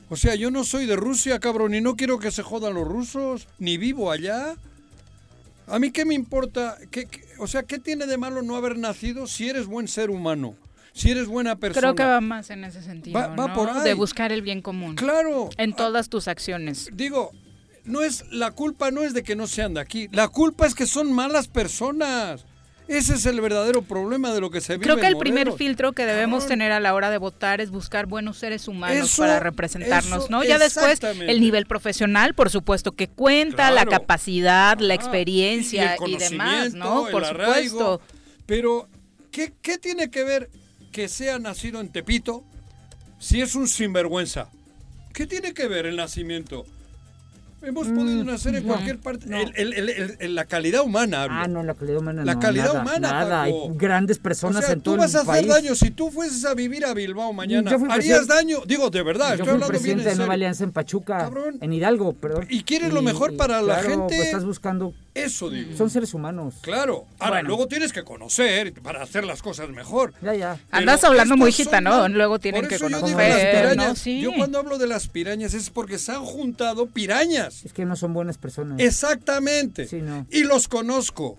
O 0.10 0.16
sea, 0.16 0.36
yo 0.36 0.52
no 0.52 0.64
soy 0.64 0.86
de 0.86 0.96
Rusia, 0.96 1.40
cabrón, 1.40 1.74
y 1.74 1.82
no 1.82 1.96
quiero 1.96 2.20
que 2.20 2.32
se 2.32 2.44
jodan 2.44 2.76
los 2.76 2.88
rusos, 2.88 3.48
ni 3.58 3.78
vivo 3.78 4.12
allá. 4.12 4.56
A 5.68 5.80
mí 5.80 5.92
qué 5.92 6.06
me 6.06 6.14
importa, 6.14 6.78
¿Qué, 6.92 7.06
qué- 7.08 7.24
o 7.40 7.48
sea, 7.48 7.64
¿qué 7.64 7.80
tiene 7.80 8.06
de 8.06 8.18
malo 8.18 8.42
no 8.42 8.56
haber 8.56 8.78
nacido 8.78 9.28
si 9.28 9.50
eres 9.50 9.66
buen 9.66 9.88
ser 9.88 10.10
humano? 10.10 10.56
Si 10.94 11.10
eres 11.10 11.28
buena 11.28 11.56
persona. 11.56 11.82
Creo 11.82 11.96
que 11.96 12.04
va 12.04 12.22
más 12.22 12.50
en 12.52 12.64
ese 12.64 12.82
sentido, 12.84 13.20
Va- 13.20 13.28
va 13.30 13.48
¿no? 13.48 13.54
por 13.54 13.70
ahí. 13.70 13.84
De 13.84 13.94
buscar 13.96 14.32
el 14.32 14.42
bien 14.44 14.62
común. 14.62 14.96
Claro. 14.96 15.50
En 15.58 15.74
todas 15.74 16.10
tus 16.10 16.28
acciones. 16.28 16.90
Digo, 16.94 17.32
no 17.86 18.02
es 18.04 18.26
la 18.32 18.52
culpa 18.52 18.92
no 18.92 19.02
es 19.02 19.14
de 19.14 19.24
que 19.24 19.36
no 19.36 19.48
sean 19.48 19.74
de 19.74 19.82
aquí, 19.82 20.08
la 20.12 20.28
culpa 20.28 20.68
es 20.68 20.76
que 20.76 20.86
son 20.86 21.12
malas 21.12 21.48
personas. 21.48 22.46
Ese 22.88 23.14
es 23.16 23.26
el 23.26 23.40
verdadero 23.40 23.82
problema 23.82 24.34
de 24.34 24.42
lo 24.42 24.50
que 24.52 24.60
se 24.60 24.74
vive 24.74 24.84
Creo 24.84 24.98
que 24.98 25.08
el 25.08 25.18
primer 25.18 25.54
filtro 25.54 25.94
que 25.94 26.06
debemos 26.06 26.46
tener 26.48 26.72
a 26.74 26.80
la 26.82 26.94
hora 26.94 27.10
de 27.10 27.18
votar 27.18 27.62
es 27.62 27.72
buscar 27.72 28.08
buenos 28.08 28.38
seres 28.38 28.68
humanos 28.68 29.12
Eso- 29.12 29.22
para 29.22 29.40
representarnos, 29.40 30.26
eso, 30.26 30.28
¿no? 30.30 30.44
Ya 30.44 30.58
después 30.58 31.00
el 31.04 31.40
nivel 31.40 31.66
profesional, 31.66 32.34
por 32.34 32.50
supuesto, 32.50 32.92
que 32.92 33.08
cuenta, 33.08 33.72
la 33.72 33.86
capacidad, 33.86 34.78
la 34.80 34.94
experiencia 34.94 35.96
Y 36.06 36.18
demás, 36.18 36.74
¿no? 36.74 37.08
Por 37.10 37.24
arraigo. 37.24 37.70
supuesto. 37.80 38.02
Pero, 38.46 38.90
¿qué, 39.32 39.54
¿qué 39.62 39.78
tiene 39.78 40.12
que 40.12 40.24
ver 40.24 40.50
que 40.92 41.08
sea 41.08 41.40
nacido 41.40 41.80
en 41.80 41.90
Tepito 41.90 42.44
si 43.18 43.42
es 43.42 43.56
un 43.56 43.68
sinvergüenza? 43.68 44.50
¿Qué 45.14 45.26
tiene 45.26 45.54
que 45.54 45.68
ver 45.68 45.86
el 45.86 45.96
nacimiento? 45.96 46.66
Hemos 47.64 47.88
podido 47.88 48.24
nacer 48.26 48.56
en 48.56 48.68
no, 48.68 48.74
cualquier 48.74 49.00
parte. 49.00 49.26
El- 49.28 49.54
el- 49.56 49.74
el- 49.74 49.90
el- 49.90 50.18
el- 50.20 50.36
la 50.36 50.46
calidad 50.46 50.82
humana. 50.84 51.24
hablo. 51.24 51.36
Ah, 51.38 51.48
no, 51.48 51.64
la 51.64 51.74
calidad 51.74 51.98
humana 52.00 52.26
La 52.26 52.34
no, 52.36 52.40
calidad 52.40 52.66
nada, 52.68 52.82
humana, 52.82 53.12
Nada, 53.12 53.44
hay 53.44 53.54
grandes 53.76 54.20
personas 54.20 54.58
o 54.64 54.66
sea, 54.66 54.74
en 54.74 54.80
tú 54.82 54.92
todo 54.92 54.98
vas 54.98 55.12
el 55.12 55.18
a 55.18 55.22
hacer 55.22 55.34
país. 55.34 55.48
daño 55.48 55.76
si 55.76 55.92
tú 55.92 56.12
fueses 56.12 56.44
a 56.46 56.54
vivir 56.54 56.86
a 56.86 56.94
Bilbao 56.94 57.32
mañana. 57.34 57.72
Yo 57.72 57.80
fui 57.80 57.90
Harías 57.90 58.28
daño, 58.28 58.60
digo, 58.66 58.90
de 58.90 59.02
verdad, 59.04 59.30
Yo 59.30 59.44
estoy 59.44 59.46
fui 59.46 59.54
hablando 59.54 59.68
bien 59.70 59.82
presidente 59.82 60.04
en 60.10 60.10
de 60.10 60.18
Nueva. 60.18 60.34
Alianza 60.34 60.64
en 60.64 60.72
Pachuca, 60.72 61.32
en 61.62 61.74
Hidalgo, 61.74 62.14
perdón. 62.14 62.46
Y 62.50 62.64
quieres 62.64 62.92
lo 62.92 63.02
mejor 63.02 63.36
para 63.38 63.62
la 63.62 63.80
claro, 63.80 63.90
gente. 63.90 64.16
pues 64.18 64.28
estás 64.28 64.46
buscando. 64.46 64.94
Eso 65.14 65.50
digo. 65.52 65.78
Son 65.78 65.90
seres 65.92 66.14
humanos. 66.16 66.56
Claro. 66.62 67.06
Ahora, 67.20 67.36
Bueno. 67.36 67.50
luego 67.50 67.68
tienes 67.68 67.94
que 67.94 68.04
conocer 68.04 68.74
para 68.82 69.04
hacer 69.04 69.24
las 69.24 69.44
cosas 69.44 69.70
mejor. 69.70 70.12
Ya, 70.24 70.34
ya. 70.34 70.58
Andas 70.72 71.02
Pero 71.02 71.12
hablando 71.12 71.38
muy 71.38 71.52
gitano, 71.52 72.08
luego 72.10 72.40
tienen 72.40 72.62
Por 72.62 72.70
que 72.70 72.76
eso 72.76 72.90
yo 72.90 72.98
digo 72.98 73.12
conocer, 73.18 73.78
¿no? 73.78 73.94
Yo 73.94 74.32
cuando 74.36 74.58
hablo 74.58 74.78
de 74.80 74.88
las 74.88 75.08
pirañas 75.08 75.54
es 75.54 75.70
porque 75.70 76.00
se 76.00 76.12
han 76.14 76.26
juntado 76.26 76.88
pirañas. 76.88 77.53
Es 77.64 77.74
que 77.74 77.86
no 77.86 77.96
son 77.96 78.14
buenas 78.14 78.38
personas. 78.38 78.80
Exactamente. 78.80 79.88
Sí, 79.88 80.02
no. 80.02 80.26
Y 80.32 80.44
los 80.44 80.68
conozco. 80.68 81.38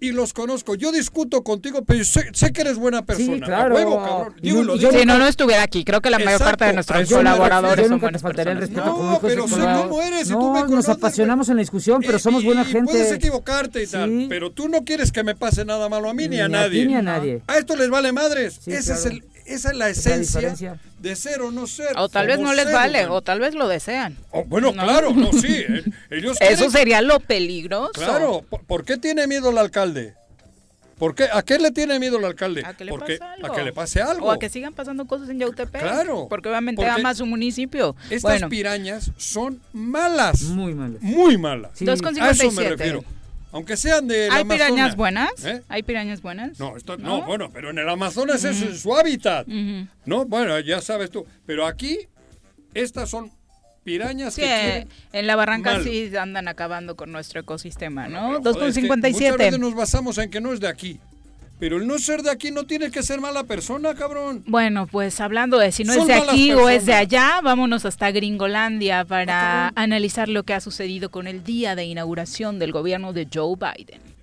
Y 0.00 0.12
los 0.12 0.34
conozco. 0.34 0.74
Yo 0.74 0.92
discuto 0.92 1.42
contigo, 1.42 1.82
pero 1.82 2.04
sé, 2.04 2.28
sé 2.34 2.52
que 2.52 2.60
eres 2.60 2.76
buena 2.76 3.06
persona. 3.06 3.46
claro. 3.46 3.78
A 3.78 4.06
cabrón. 4.06 4.34
Y 4.42 4.48
Digo, 4.48 4.58
no- 4.58 4.64
lo 4.64 4.74
y 4.74 4.78
digo. 4.80 4.90
yo 4.92 4.98
Si 5.00 5.06
no, 5.06 5.18
no 5.18 5.26
estuviera 5.26 5.62
aquí. 5.62 5.82
Creo 5.82 6.02
que 6.02 6.10
la 6.10 6.18
mayor 6.18 6.40
parte 6.40 6.66
de 6.66 6.72
nuestros 6.74 7.08
colaboradores 7.10 7.88
son 7.88 8.00
buenas 8.00 8.22
personas. 8.22 8.58
respeto 8.60 8.84
No, 8.84 9.18
pero 9.22 9.48
sé 9.48 9.54
cómo 9.60 10.02
eres, 10.02 10.28
y 10.28 10.32
No, 10.32 10.40
tú 10.40 10.52
me 10.52 10.62
nos 10.76 10.88
apasionamos 10.90 11.48
en 11.48 11.56
la 11.56 11.60
discusión, 11.60 12.02
pero 12.04 12.18
somos 12.18 12.42
y- 12.42 12.46
buena 12.46 12.62
y 12.62 12.64
gente. 12.66 12.92
Puedes 12.92 13.12
equivocarte 13.12 13.82
y 13.82 13.86
tal, 13.86 14.10
Sí. 14.10 14.26
pero 14.28 14.50
tú 14.50 14.68
no 14.68 14.84
quieres 14.84 15.10
que 15.10 15.22
me 15.24 15.34
pase 15.36 15.64
nada 15.64 15.88
malo 15.88 16.10
a 16.10 16.14
mí 16.14 16.24
ni, 16.24 16.36
Ni 16.36 16.40
a 16.40 16.46
a 16.46 16.48
nadie. 16.48 16.82
ti 16.82 16.86
ni 16.88 16.94
a 16.96 17.02
nadie. 17.02 17.40
A 17.46 17.56
esto 17.56 17.74
les 17.74 17.88
vale 17.88 18.12
madres. 18.12 18.58
Sí, 18.62 18.72
Ese 18.72 18.92
es 18.92 19.00
claro. 19.02 19.16
el, 19.16 19.24
esa 19.44 19.70
es 19.70 19.76
la 19.76 19.88
Es 19.88 20.04
la 20.06 20.14
esencia 20.16 20.80
de 20.98 21.16
ser 21.16 21.42
o 21.42 21.50
no 21.50 21.66
ser. 21.66 21.96
O 21.96 22.08
tal 22.08 22.26
vez 22.26 22.38
no 22.38 22.52
les 22.54 22.70
vale, 22.72 23.06
o 23.06 23.22
tal 23.22 23.40
vez 23.40 23.54
lo 23.54 23.68
desean. 23.68 24.16
Oh, 24.30 24.44
bueno, 24.44 24.72
¿no? 24.72 24.82
claro, 24.82 25.12
no, 25.12 25.32
sí. 25.32 25.46
eh, 25.68 25.84
Ellos 26.10 26.36
Eso 26.40 26.70
sería 26.70 27.02
lo 27.02 27.20
peligroso. 27.20 27.92
Claro, 27.92 28.44
¿por, 28.48 28.64
por 28.64 28.84
qué 28.84 28.96
tiene 28.96 29.26
miedo 29.26 29.50
el 29.50 29.58
alcalde? 29.58 30.14
¿Por 30.98 31.14
qué? 31.14 31.26
¿A 31.32 31.42
qué 31.42 31.58
le 31.58 31.70
tiene 31.72 31.98
miedo 31.98 32.18
el 32.18 32.24
alcalde? 32.24 32.62
A 32.64 32.74
que 32.74 32.84
le 32.84 32.90
Porque- 32.92 33.18
pase 33.18 33.32
algo. 33.34 33.46
A 33.46 33.56
que 33.56 33.62
le 33.64 33.72
pase 33.72 34.00
algo. 34.02 34.26
O 34.26 34.30
a 34.30 34.38
que 34.38 34.48
sigan 34.48 34.72
pasando 34.72 35.06
cosas 35.06 35.28
en 35.28 35.40
Yautepec. 35.40 35.82
Claro, 35.82 36.28
Porque 36.30 36.48
obviamente 36.48 36.76
porque 36.82 36.90
ama 37.00 37.14
su 37.14 37.26
municipio. 37.26 37.96
Estas 38.04 38.22
bueno, 38.22 38.48
pirañas 38.48 39.10
son 39.16 39.60
malas. 39.72 40.42
Muy 40.42 40.74
malas. 40.74 41.02
Muy 41.02 41.36
malas. 41.36 41.72
Sí. 41.74 41.84
Dos 41.84 42.00
con 42.00 42.16
A 42.20 42.30
eso 42.30 42.44
me 42.44 42.50
57. 42.50 42.76
refiero. 42.76 43.04
Aunque 43.54 43.76
sean 43.76 44.08
de 44.08 44.28
¿Hay 44.32 44.44
pirañas 44.44 44.96
buenas? 44.96 45.30
¿Eh? 45.44 45.62
¿Hay 45.68 45.84
pirañas 45.84 46.20
buenas? 46.20 46.58
No, 46.58 46.76
esto- 46.76 46.96
no, 46.96 47.22
bueno, 47.22 47.50
pero 47.52 47.70
en 47.70 47.78
el 47.78 47.88
Amazonas 47.88 48.42
es 48.44 48.80
su 48.82 48.94
hábitat. 48.96 49.46
No, 49.46 50.24
bueno, 50.26 50.58
ya 50.58 50.80
sabes 50.80 51.08
tú. 51.10 51.24
Pero 51.46 51.64
aquí, 51.64 51.98
estas 52.74 53.08
son 53.08 53.30
pirañas 53.84 54.34
Sí, 54.34 54.40
que 54.40 54.46
quieren- 54.48 54.88
en 55.12 55.26
la 55.28 55.36
barranca 55.36 55.72
Malo. 55.74 55.84
sí 55.84 56.10
andan 56.16 56.48
acabando 56.48 56.96
con 56.96 57.12
nuestro 57.12 57.40
ecosistema, 57.40 58.08
¿no? 58.08 58.26
joder, 58.28 58.42
Dos 58.42 58.56
con 58.56 58.66
es 58.68 58.74
que 58.74 58.80
cincuenta 58.80 59.08
y 59.08 59.12
Muchas 59.12 59.36
veces 59.36 59.58
nos 59.60 59.74
basamos 59.74 60.18
en 60.18 60.30
que 60.30 60.40
no 60.40 60.52
es 60.52 60.58
de 60.58 60.66
aquí. 60.68 60.98
Pero 61.58 61.76
el 61.76 61.86
no 61.86 61.98
ser 61.98 62.22
de 62.22 62.30
aquí 62.30 62.50
no 62.50 62.64
tiene 62.64 62.90
que 62.90 63.02
ser 63.02 63.20
mala 63.20 63.44
persona, 63.44 63.94
cabrón. 63.94 64.42
Bueno, 64.46 64.86
pues 64.86 65.20
hablando 65.20 65.58
de 65.58 65.72
si 65.72 65.84
no 65.84 65.94
Son 65.94 66.02
es 66.02 66.08
de 66.08 66.14
aquí 66.14 66.52
o 66.52 66.68
es 66.68 66.84
de 66.86 66.94
allá, 66.94 67.40
vámonos 67.42 67.84
hasta 67.84 68.10
Gringolandia 68.10 69.04
para 69.04 69.72
analizar 69.76 70.28
lo 70.28 70.42
que 70.42 70.54
ha 70.54 70.60
sucedido 70.60 71.10
con 71.10 71.26
el 71.26 71.44
día 71.44 71.74
de 71.74 71.84
inauguración 71.84 72.58
del 72.58 72.72
gobierno 72.72 73.12
de 73.12 73.28
Joe 73.32 73.56
Biden. 73.56 74.13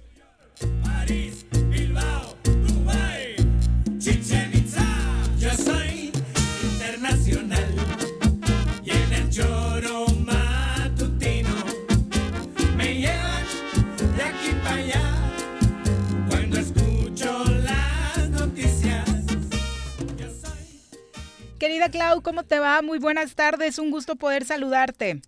Querida 21.82 21.90
Clau, 21.90 22.22
¿cómo 22.22 22.44
te 22.44 22.60
va? 22.60 22.84
Muy 22.84 23.00
buenas 23.00 23.34
tardes, 23.34 23.80
un 23.80 23.90
gusto 23.90 24.16
poder 24.16 24.46
saludarte. 24.46 25.22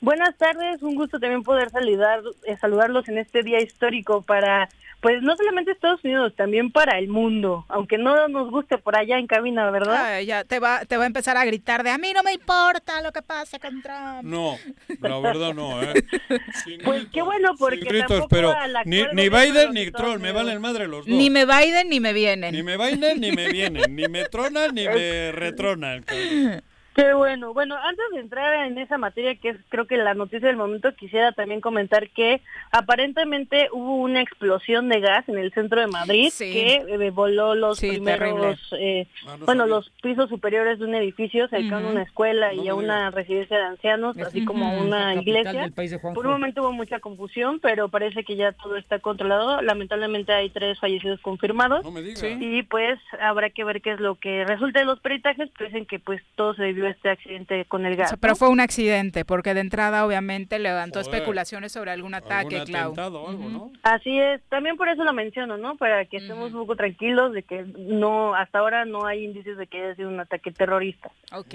Buenas 0.00 0.36
tardes, 0.36 0.80
un 0.82 0.94
gusto 0.94 1.18
también 1.18 1.42
poder 1.42 1.70
saludar, 1.70 2.20
eh, 2.44 2.56
saludarlos 2.58 3.08
en 3.08 3.18
este 3.18 3.42
día 3.42 3.60
histórico 3.60 4.22
para, 4.22 4.68
pues 5.04 5.20
no 5.20 5.36
solamente 5.36 5.70
Estados 5.70 6.02
Unidos, 6.02 6.32
también 6.34 6.72
para 6.72 6.98
el 6.98 7.08
mundo, 7.08 7.66
aunque 7.68 7.98
no 7.98 8.26
nos 8.28 8.50
guste 8.50 8.78
por 8.78 8.96
allá 8.96 9.18
en 9.18 9.26
cabina, 9.26 9.70
¿verdad? 9.70 10.02
Ay, 10.02 10.24
ya 10.24 10.44
te 10.44 10.58
va, 10.60 10.86
te 10.86 10.96
va 10.96 11.04
a 11.04 11.06
empezar 11.06 11.36
a 11.36 11.44
gritar 11.44 11.82
de 11.82 11.90
a 11.90 11.98
mí 11.98 12.14
no 12.14 12.22
me 12.22 12.32
importa 12.32 13.02
lo 13.02 13.12
que 13.12 13.20
pase 13.20 13.60
con 13.60 13.82
Trump. 13.82 14.22
No, 14.22 14.56
la 15.02 15.18
verdad 15.18 15.52
no, 15.52 15.82
¿eh? 15.82 15.92
Pues 16.84 17.06
qué 17.12 17.20
bueno, 17.20 17.50
porque 17.58 17.80
gritos, 17.80 18.08
tampoco 18.08 18.28
pero 18.30 18.54
ni, 18.86 19.00
actual 19.02 19.14
ni 19.14 19.28
de 19.28 19.28
Biden 19.28 19.74
ni 19.74 19.90
Trump, 19.90 20.22
me 20.22 20.32
valen 20.32 20.58
madre 20.62 20.88
los 20.88 21.04
dos. 21.04 21.14
Ni 21.14 21.28
me 21.28 21.44
Biden 21.44 21.90
ni 21.90 22.00
me 22.00 22.14
vienen. 22.14 22.54
Ni 22.54 22.62
me 22.62 22.78
Biden 22.78 23.20
ni 23.20 23.30
me 23.30 23.52
vienen, 23.52 23.94
ni 23.94 24.08
me 24.08 24.24
tronan 24.24 24.74
ni 24.74 24.84
me 24.88 25.32
retronan. 25.32 26.02
cabrón. 26.02 26.62
Qué 26.94 27.12
bueno. 27.12 27.52
Bueno, 27.52 27.76
antes 27.76 28.04
de 28.12 28.20
entrar 28.20 28.66
en 28.66 28.78
esa 28.78 28.98
materia 28.98 29.34
que 29.34 29.48
es 29.50 29.56
creo 29.68 29.86
que 29.86 29.96
la 29.96 30.14
noticia 30.14 30.46
del 30.46 30.56
momento, 30.56 30.94
quisiera 30.94 31.32
también 31.32 31.60
comentar 31.60 32.08
que 32.10 32.40
aparentemente 32.70 33.68
hubo 33.72 33.96
una 33.96 34.20
explosión 34.20 34.88
de 34.88 35.00
gas 35.00 35.28
en 35.28 35.36
el 35.38 35.52
centro 35.52 35.80
de 35.80 35.88
Madrid 35.88 36.30
Sí. 36.30 36.52
que 36.52 36.74
eh, 36.88 37.10
voló 37.10 37.54
los 37.56 37.78
Sí, 37.78 37.88
primeros, 37.88 38.60
eh, 38.78 39.06
Ah, 39.26 39.36
no 39.38 39.46
bueno, 39.46 39.62
sabía. 39.62 39.74
los 39.76 39.90
pisos 40.02 40.28
superiores 40.28 40.78
de 40.78 40.84
un 40.84 40.94
edificio 40.94 41.48
cercano 41.48 41.78
a 41.78 41.80
Ujú. 41.80 41.90
una 41.90 42.02
escuela 42.02 42.54
y 42.54 42.68
a 42.68 42.74
una 42.76 43.10
residencia 43.10 43.56
de 43.58 43.64
ancianos, 43.64 44.16
así 44.18 44.44
como 44.44 44.66
a 44.68 44.72
una 44.82 45.14
iglesia. 45.16 45.70
Por 46.14 46.26
un 46.26 46.32
momento 46.32 46.62
hubo 46.62 46.72
mucha 46.72 47.00
confusión, 47.00 47.58
pero 47.60 47.88
parece 47.88 48.22
que 48.22 48.36
ya 48.36 48.52
todo 48.52 48.76
está 48.76 49.00
controlado. 49.00 49.60
Lamentablemente 49.62 50.32
hay 50.32 50.48
tres 50.50 50.78
fallecidos 50.78 51.20
confirmados. 51.20 51.82
No 51.84 51.90
me 51.90 52.02
digas. 52.02 52.22
Y 52.40 52.62
pues 52.62 53.00
habrá 53.20 53.50
que 53.50 53.64
ver 53.64 53.82
qué 53.82 53.92
es 53.94 54.00
lo 54.00 54.14
que 54.14 54.44
resulta 54.44 54.78
de 54.78 54.84
los 54.84 55.00
peritajes, 55.00 55.50
pero 55.58 55.70
dicen 55.70 55.86
que 55.86 55.98
pues 55.98 56.22
todo 56.36 56.54
se 56.54 56.62
debió 56.62 56.83
este 56.88 57.10
accidente 57.10 57.64
con 57.66 57.84
el 57.86 57.94
O 57.94 57.96
gas. 57.96 58.08
sea, 58.10 58.18
pero 58.18 58.36
fue 58.36 58.48
un 58.48 58.60
accidente, 58.60 59.24
porque 59.24 59.54
de 59.54 59.60
entrada 59.60 60.06
obviamente 60.06 60.58
levantó 60.58 61.00
Joder. 61.02 61.14
especulaciones 61.14 61.72
sobre 61.72 61.90
algún 61.90 62.14
ataque, 62.14 62.56
Algún 62.56 62.66
Clau. 62.66 62.82
atentado 62.92 63.22
o 63.22 63.28
algo, 63.30 63.48
¿no? 63.48 63.72
Así 63.82 64.18
es, 64.18 64.40
también 64.48 64.76
por 64.76 64.88
eso 64.88 65.04
lo 65.04 65.12
menciono, 65.12 65.56
¿no? 65.56 65.76
Para 65.76 66.04
que 66.04 66.18
estemos 66.18 66.52
un 66.52 66.60
poco 66.60 66.76
tranquilos 66.76 67.32
de 67.32 67.42
que 67.42 67.64
no, 67.78 68.34
hasta 68.34 68.58
ahora 68.58 68.84
no 68.84 69.06
hay 69.06 69.24
indicios 69.24 69.58
de 69.58 69.66
que 69.66 69.82
haya 69.82 69.94
sido 69.96 70.08
un 70.08 70.20
ataque 70.20 70.52
terrorista. 70.52 71.10
Ok. 71.32 71.54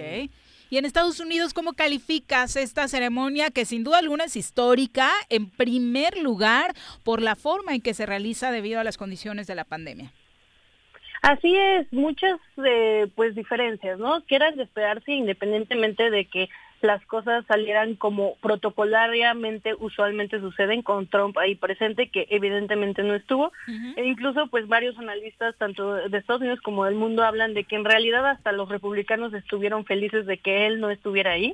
Y 0.71 0.77
en 0.77 0.85
Estados 0.85 1.19
Unidos, 1.19 1.55
¿cómo 1.55 1.73
calificas 1.73 2.55
esta 2.55 2.87
ceremonia 2.87 3.49
que 3.49 3.65
sin 3.65 3.83
duda 3.83 3.97
alguna 3.97 4.25
es 4.25 4.35
histórica, 4.35 5.09
en 5.29 5.49
primer 5.49 6.17
lugar, 6.19 6.75
por 7.03 7.21
la 7.23 7.35
forma 7.35 7.73
en 7.73 7.81
que 7.81 7.95
se 7.95 8.05
realiza 8.05 8.51
debido 8.51 8.79
a 8.79 8.83
las 8.83 8.95
condiciones 8.97 9.47
de 9.47 9.55
la 9.55 9.63
pandemia? 9.63 10.11
Así 11.21 11.55
es, 11.55 11.91
muchas 11.91 12.39
eh, 12.63 13.07
pues 13.15 13.35
diferencias, 13.35 13.99
¿no? 13.99 14.23
Que 14.25 14.35
eran 14.35 14.55
de 14.55 14.63
esperarse 14.63 15.11
independientemente 15.11 16.09
de 16.09 16.25
que 16.25 16.49
las 16.81 17.05
cosas 17.05 17.45
salieran 17.45 17.95
como 17.95 18.35
protocolariamente 18.37 19.73
usualmente 19.79 20.39
suceden 20.39 20.81
con 20.81 21.07
Trump 21.07 21.37
ahí 21.37 21.55
presente, 21.55 22.09
que 22.09 22.27
evidentemente 22.29 23.03
no 23.03 23.15
estuvo. 23.15 23.51
E 23.97 24.05
incluso 24.05 24.47
pues 24.47 24.67
varios 24.67 24.97
analistas 24.97 25.55
tanto 25.57 25.95
de 25.95 26.17
Estados 26.17 26.41
Unidos 26.41 26.61
como 26.61 26.85
del 26.85 26.95
mundo 26.95 27.23
hablan 27.23 27.53
de 27.53 27.65
que 27.65 27.75
en 27.75 27.85
realidad 27.85 28.25
hasta 28.25 28.51
los 28.51 28.69
republicanos 28.69 29.33
estuvieron 29.33 29.85
felices 29.85 30.25
de 30.25 30.37
que 30.37 30.67
él 30.67 30.79
no 30.79 30.89
estuviera 30.89 31.31
ahí. 31.31 31.53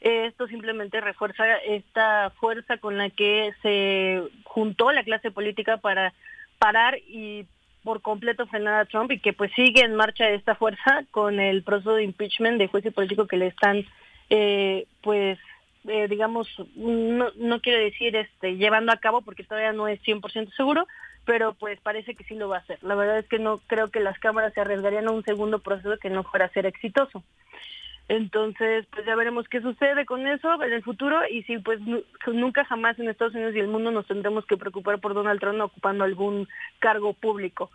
Eh, 0.00 0.26
Esto 0.26 0.46
simplemente 0.46 1.00
refuerza 1.00 1.44
esta 1.58 2.30
fuerza 2.40 2.78
con 2.78 2.96
la 2.96 3.10
que 3.10 3.52
se 3.62 4.22
juntó 4.44 4.92
la 4.92 5.04
clase 5.04 5.30
política 5.30 5.76
para 5.76 6.14
parar 6.58 6.98
y 7.06 7.46
por 7.84 8.00
completo 8.00 8.46
frenar 8.46 8.80
a 8.80 8.84
Trump 8.86 9.12
y 9.12 9.20
que 9.20 9.32
pues 9.32 9.52
sigue 9.54 9.82
en 9.82 9.94
marcha 9.94 10.28
esta 10.30 10.54
fuerza 10.54 11.04
con 11.10 11.38
el 11.38 11.62
proceso 11.62 11.94
de 11.94 12.04
impeachment 12.04 12.58
de 12.58 12.68
juicio 12.68 12.90
político 12.90 13.26
que 13.26 13.36
le 13.36 13.46
están 13.48 13.84
eh, 14.30 14.86
pues 15.02 15.38
eh, 15.86 16.08
digamos 16.08 16.48
no, 16.74 17.26
no 17.36 17.60
quiero 17.60 17.78
decir 17.78 18.16
este 18.16 18.56
llevando 18.56 18.90
a 18.90 18.96
cabo 18.96 19.20
porque 19.20 19.44
todavía 19.44 19.72
no 19.72 19.86
es 19.86 20.00
100% 20.02 20.52
seguro 20.56 20.86
pero 21.26 21.54
pues 21.54 21.78
parece 21.80 22.14
que 22.14 22.24
sí 22.24 22.34
lo 22.34 22.48
va 22.50 22.56
a 22.56 22.60
hacer. 22.60 22.78
La 22.82 22.94
verdad 22.94 23.18
es 23.18 23.26
que 23.26 23.38
no 23.38 23.58
creo 23.66 23.90
que 23.90 24.00
las 24.00 24.18
cámaras 24.18 24.52
se 24.52 24.60
arriesgarían 24.60 25.08
a 25.08 25.12
un 25.12 25.24
segundo 25.24 25.58
proceso 25.58 25.96
que 25.98 26.10
no 26.10 26.22
fuera 26.22 26.46
a 26.46 26.50
ser 26.50 26.66
exitoso 26.66 27.22
entonces, 28.08 28.86
pues 28.92 29.06
ya 29.06 29.14
veremos 29.16 29.48
qué 29.48 29.60
sucede 29.62 30.04
con 30.04 30.26
eso 30.26 30.62
en 30.62 30.72
el 30.72 30.82
futuro 30.82 31.20
y 31.30 31.42
si 31.44 31.58
pues 31.58 31.80
nu- 31.80 32.02
nunca 32.32 32.64
jamás 32.64 32.98
en 32.98 33.08
Estados 33.08 33.34
Unidos 33.34 33.54
y 33.54 33.60
el 33.60 33.68
mundo 33.68 33.90
nos 33.90 34.06
tendremos 34.06 34.44
que 34.46 34.56
preocupar 34.58 34.98
por 34.98 35.14
Donald 35.14 35.40
Trump 35.40 35.60
ocupando 35.60 36.04
algún 36.04 36.46
cargo 36.80 37.12
público. 37.14 37.70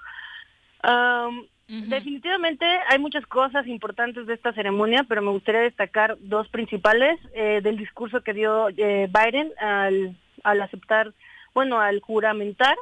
Am, 0.82 1.46
Definitivamente 1.90 2.66
hay 2.90 2.98
muchas 2.98 3.24
cosas 3.28 3.68
importantes 3.68 4.26
de 4.26 4.34
esta 4.34 4.54
ceremonia, 4.54 5.06
pero 5.08 5.22
me 5.22 5.30
gustaría 5.30 5.62
destacar 5.62 6.18
dos 6.20 6.48
principales 6.50 7.20
eh, 7.36 7.62
del 7.62 7.78
discurso 7.78 8.22
que 8.22 8.34
dio 8.34 8.70
eh, 8.70 9.08
Biden 9.14 9.52
al, 9.60 10.16
al 10.44 10.62
aceptar, 10.64 11.14
bueno, 11.54 11.80
al 11.80 12.00
juramentar. 12.00 12.76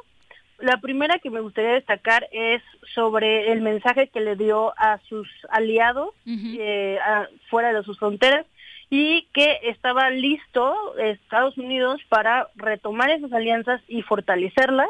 La 0.58 0.78
primera 0.80 1.18
que 1.20 1.30
me 1.30 1.40
gustaría 1.40 1.72
destacar 1.74 2.26
es 2.32 2.62
sobre 2.94 3.52
el 3.52 3.60
mensaje 3.60 4.08
que 4.08 4.20
le 4.20 4.34
dio 4.36 4.74
a 4.76 4.98
sus 5.08 5.28
aliados 5.50 6.10
eh, 6.60 6.98
a- 7.04 7.28
fuera 7.48 7.72
de 7.72 7.82
sus 7.84 7.98
fronteras 7.98 8.44
y 8.90 9.28
que 9.34 9.58
estaba 9.64 10.10
listo 10.10 10.74
Estados 10.98 11.56
Unidos 11.58 12.00
para 12.08 12.48
retomar 12.56 13.10
esas 13.10 13.32
alianzas 13.32 13.80
y 13.86 14.02
fortalecerlas. 14.02 14.88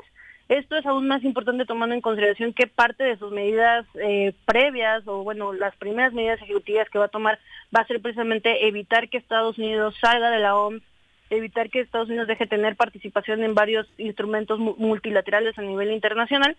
Esto 0.49 0.77
es 0.77 0.87
aún 0.87 1.07
más 1.09 1.23
importante 1.25 1.67
tomando 1.67 1.95
en 1.95 2.01
consideración 2.01 2.55
que 2.55 2.67
parte 2.67 3.05
de 3.05 3.19
sus 3.19 3.31
medidas 3.33 3.85
eh, 4.01 4.33
previas 4.47 5.07
o 5.07 5.23
bueno, 5.23 5.53
las 5.53 5.77
primeras 5.77 6.15
medidas 6.15 6.41
ejecutivas 6.41 6.89
que 6.89 6.99
va 6.99 7.05
a 7.07 7.09
tomar 7.09 7.39
va 7.77 7.83
a 7.83 7.87
ser 7.87 8.01
precisamente 8.01 8.67
evitar 8.67 9.11
que 9.11 9.19
Estados 9.19 9.59
Unidos 9.59 9.95
salga 10.01 10.31
de 10.31 10.39
la 10.39 10.57
OMS, 10.57 10.83
evitar 11.31 11.71
que 11.71 11.81
Estados 11.81 12.09
Unidos 12.09 12.29
deje 12.29 12.45
de 12.45 12.51
tener 12.51 12.77
participación 12.77 13.43
en 13.43 13.55
varios 13.55 13.87
instrumentos 13.99 14.59
mu- 14.59 14.75
multilaterales 14.79 15.59
a 15.59 15.63
nivel 15.63 15.91
internacional 15.93 16.57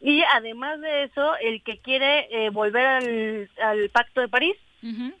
y 0.00 0.22
además 0.34 0.80
de 0.80 1.04
eso, 1.04 1.36
el 1.38 1.62
que 1.62 1.78
quiere 1.78 2.26
eh, 2.30 2.50
volver 2.50 2.86
al, 2.86 3.50
al 3.62 3.88
Pacto 3.90 4.20
de 4.20 4.28
París, 4.28 4.56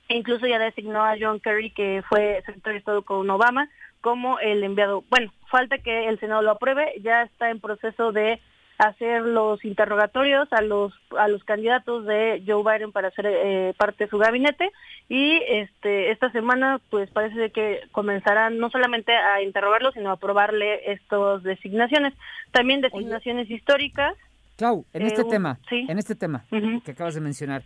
e 0.08 0.16
incluso 0.16 0.46
ya 0.46 0.58
designó 0.60 1.02
a 1.04 1.16
John 1.20 1.40
Kerry, 1.40 1.70
que 1.70 2.02
fue 2.08 2.42
secretario 2.46 2.74
de 2.74 2.78
Estado 2.78 3.02
con 3.02 3.28
Obama, 3.28 3.68
como 4.00 4.38
el 4.38 4.62
enviado. 4.62 5.02
Bueno, 5.10 5.32
falta 5.50 5.78
que 5.78 6.08
el 6.08 6.20
Senado 6.20 6.42
lo 6.42 6.52
apruebe, 6.52 6.92
ya 7.02 7.22
está 7.22 7.50
en 7.50 7.58
proceso 7.58 8.12
de 8.12 8.40
hacer 8.78 9.22
los 9.22 9.64
interrogatorios 9.64 10.46
a 10.52 10.62
los 10.62 10.92
a 11.18 11.26
los 11.28 11.42
candidatos 11.44 12.06
de 12.06 12.42
Joe 12.46 12.62
Biden 12.62 12.92
para 12.92 13.10
ser 13.10 13.26
eh, 13.26 13.74
parte 13.76 14.04
de 14.04 14.10
su 14.10 14.18
gabinete. 14.18 14.70
Y 15.08 15.40
este 15.48 16.10
esta 16.10 16.30
semana 16.30 16.80
pues 16.90 17.10
parece 17.10 17.50
que 17.50 17.80
comenzarán 17.92 18.58
no 18.58 18.70
solamente 18.70 19.12
a 19.14 19.42
interrogarlo 19.42 19.90
sino 19.92 20.10
a 20.10 20.12
aprobarle 20.14 20.92
estas 20.92 21.42
designaciones. 21.42 22.14
También 22.52 22.80
designaciones 22.80 23.50
históricas. 23.50 24.14
Clau, 24.56 24.84
en 24.92 25.02
Eh, 25.02 25.06
este 25.08 25.22
un- 25.22 25.30
tema, 25.30 25.58
sí. 25.68 25.86
en 25.88 25.98
este 25.98 26.14
tema 26.14 26.44
que 26.84 26.90
acabas 26.92 27.14
de 27.14 27.20
mencionar, 27.20 27.62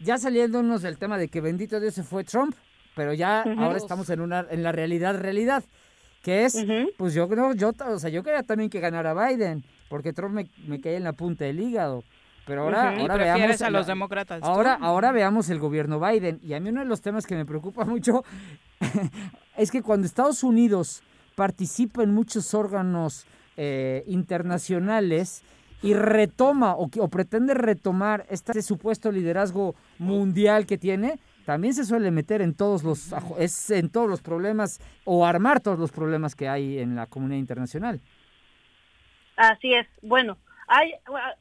ya 0.00 0.16
saliéndonos 0.18 0.82
del 0.82 0.98
tema 0.98 1.16
de 1.18 1.28
que 1.28 1.40
bendito 1.40 1.80
Dios 1.80 1.94
se 1.94 2.02
fue 2.02 2.22
Trump, 2.24 2.54
pero 2.94 3.12
ya 3.14 3.42
ahora 3.42 3.76
estamos 3.78 4.10
en 4.10 4.20
una 4.20 4.44
en 4.50 4.62
la 4.62 4.72
realidad 4.72 5.20
realidad, 5.20 5.64
que 6.26 6.44
es, 6.44 6.66
pues 6.96 7.14
yo 7.14 7.28
creo, 7.28 7.54
yo, 7.54 7.70
o 7.88 7.98
sea, 8.00 8.10
yo 8.10 8.24
quería 8.24 8.42
también 8.42 8.68
que 8.68 8.80
ganara 8.80 9.14
Biden, 9.14 9.62
porque 9.88 10.12
Trump 10.12 10.34
me, 10.34 10.48
me 10.66 10.80
caía 10.80 10.96
en 10.96 11.04
la 11.04 11.12
punta 11.12 11.44
del 11.44 11.60
hígado. 11.60 12.02
Pero 12.44 12.62
ahora, 12.62 12.90
Ujú. 12.90 12.98
Y 12.98 13.00
ahora 13.02 13.16
veamos 13.16 13.62
a 13.62 13.70
los 13.70 13.86
demócratas, 13.86 14.40
¿tú? 14.40 14.46
Ahora, 14.46 14.74
ahora 14.74 15.12
veamos 15.12 15.50
el 15.50 15.60
gobierno 15.60 16.00
Biden. 16.00 16.40
Y 16.42 16.54
a 16.54 16.58
mí 16.58 16.70
uno 16.70 16.80
de 16.80 16.86
los 16.86 17.00
temas 17.00 17.28
que 17.28 17.36
me 17.36 17.46
preocupa 17.46 17.84
mucho 17.84 18.24
es 19.56 19.70
que 19.70 19.82
cuando 19.82 20.04
Estados 20.04 20.42
Unidos 20.42 21.04
participa 21.36 22.02
en 22.02 22.12
muchos 22.12 22.54
órganos 22.54 23.24
eh, 23.56 24.02
internacionales 24.08 25.44
y 25.84 25.94
retoma 25.94 26.74
o, 26.74 26.90
o 26.98 27.08
pretende 27.08 27.54
retomar 27.54 28.26
este 28.30 28.62
supuesto 28.62 29.12
liderazgo 29.12 29.76
mundial 30.00 30.66
que 30.66 30.76
tiene, 30.76 31.20
también 31.46 31.72
se 31.72 31.84
suele 31.86 32.10
meter 32.10 32.42
en 32.42 32.54
todos 32.54 32.84
los 32.84 33.12
ajo- 33.14 33.38
es 33.38 33.70
en 33.70 33.88
todos 33.88 34.10
los 34.10 34.20
problemas 34.20 34.80
o 35.04 35.24
armar 35.24 35.60
todos 35.60 35.78
los 35.78 35.92
problemas 35.92 36.34
que 36.34 36.48
hay 36.48 36.78
en 36.78 36.96
la 36.96 37.06
comunidad 37.06 37.38
internacional. 37.38 38.00
Así 39.36 39.72
es. 39.72 39.86
Bueno, 40.02 40.36
hay, 40.66 40.92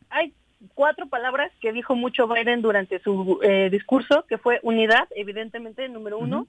hay 0.10 0.34
cuatro 0.74 1.08
palabras 1.08 1.52
que 1.62 1.72
dijo 1.74 1.96
mucho 1.96 2.28
Biden 2.28 2.62
durante 2.62 3.00
su 3.00 3.40
eh, 3.42 3.70
discurso, 3.72 4.26
que 4.28 4.38
fue 4.38 4.60
unidad, 4.64 5.08
evidentemente, 5.16 5.88
número 5.90 6.18
uno. 6.20 6.48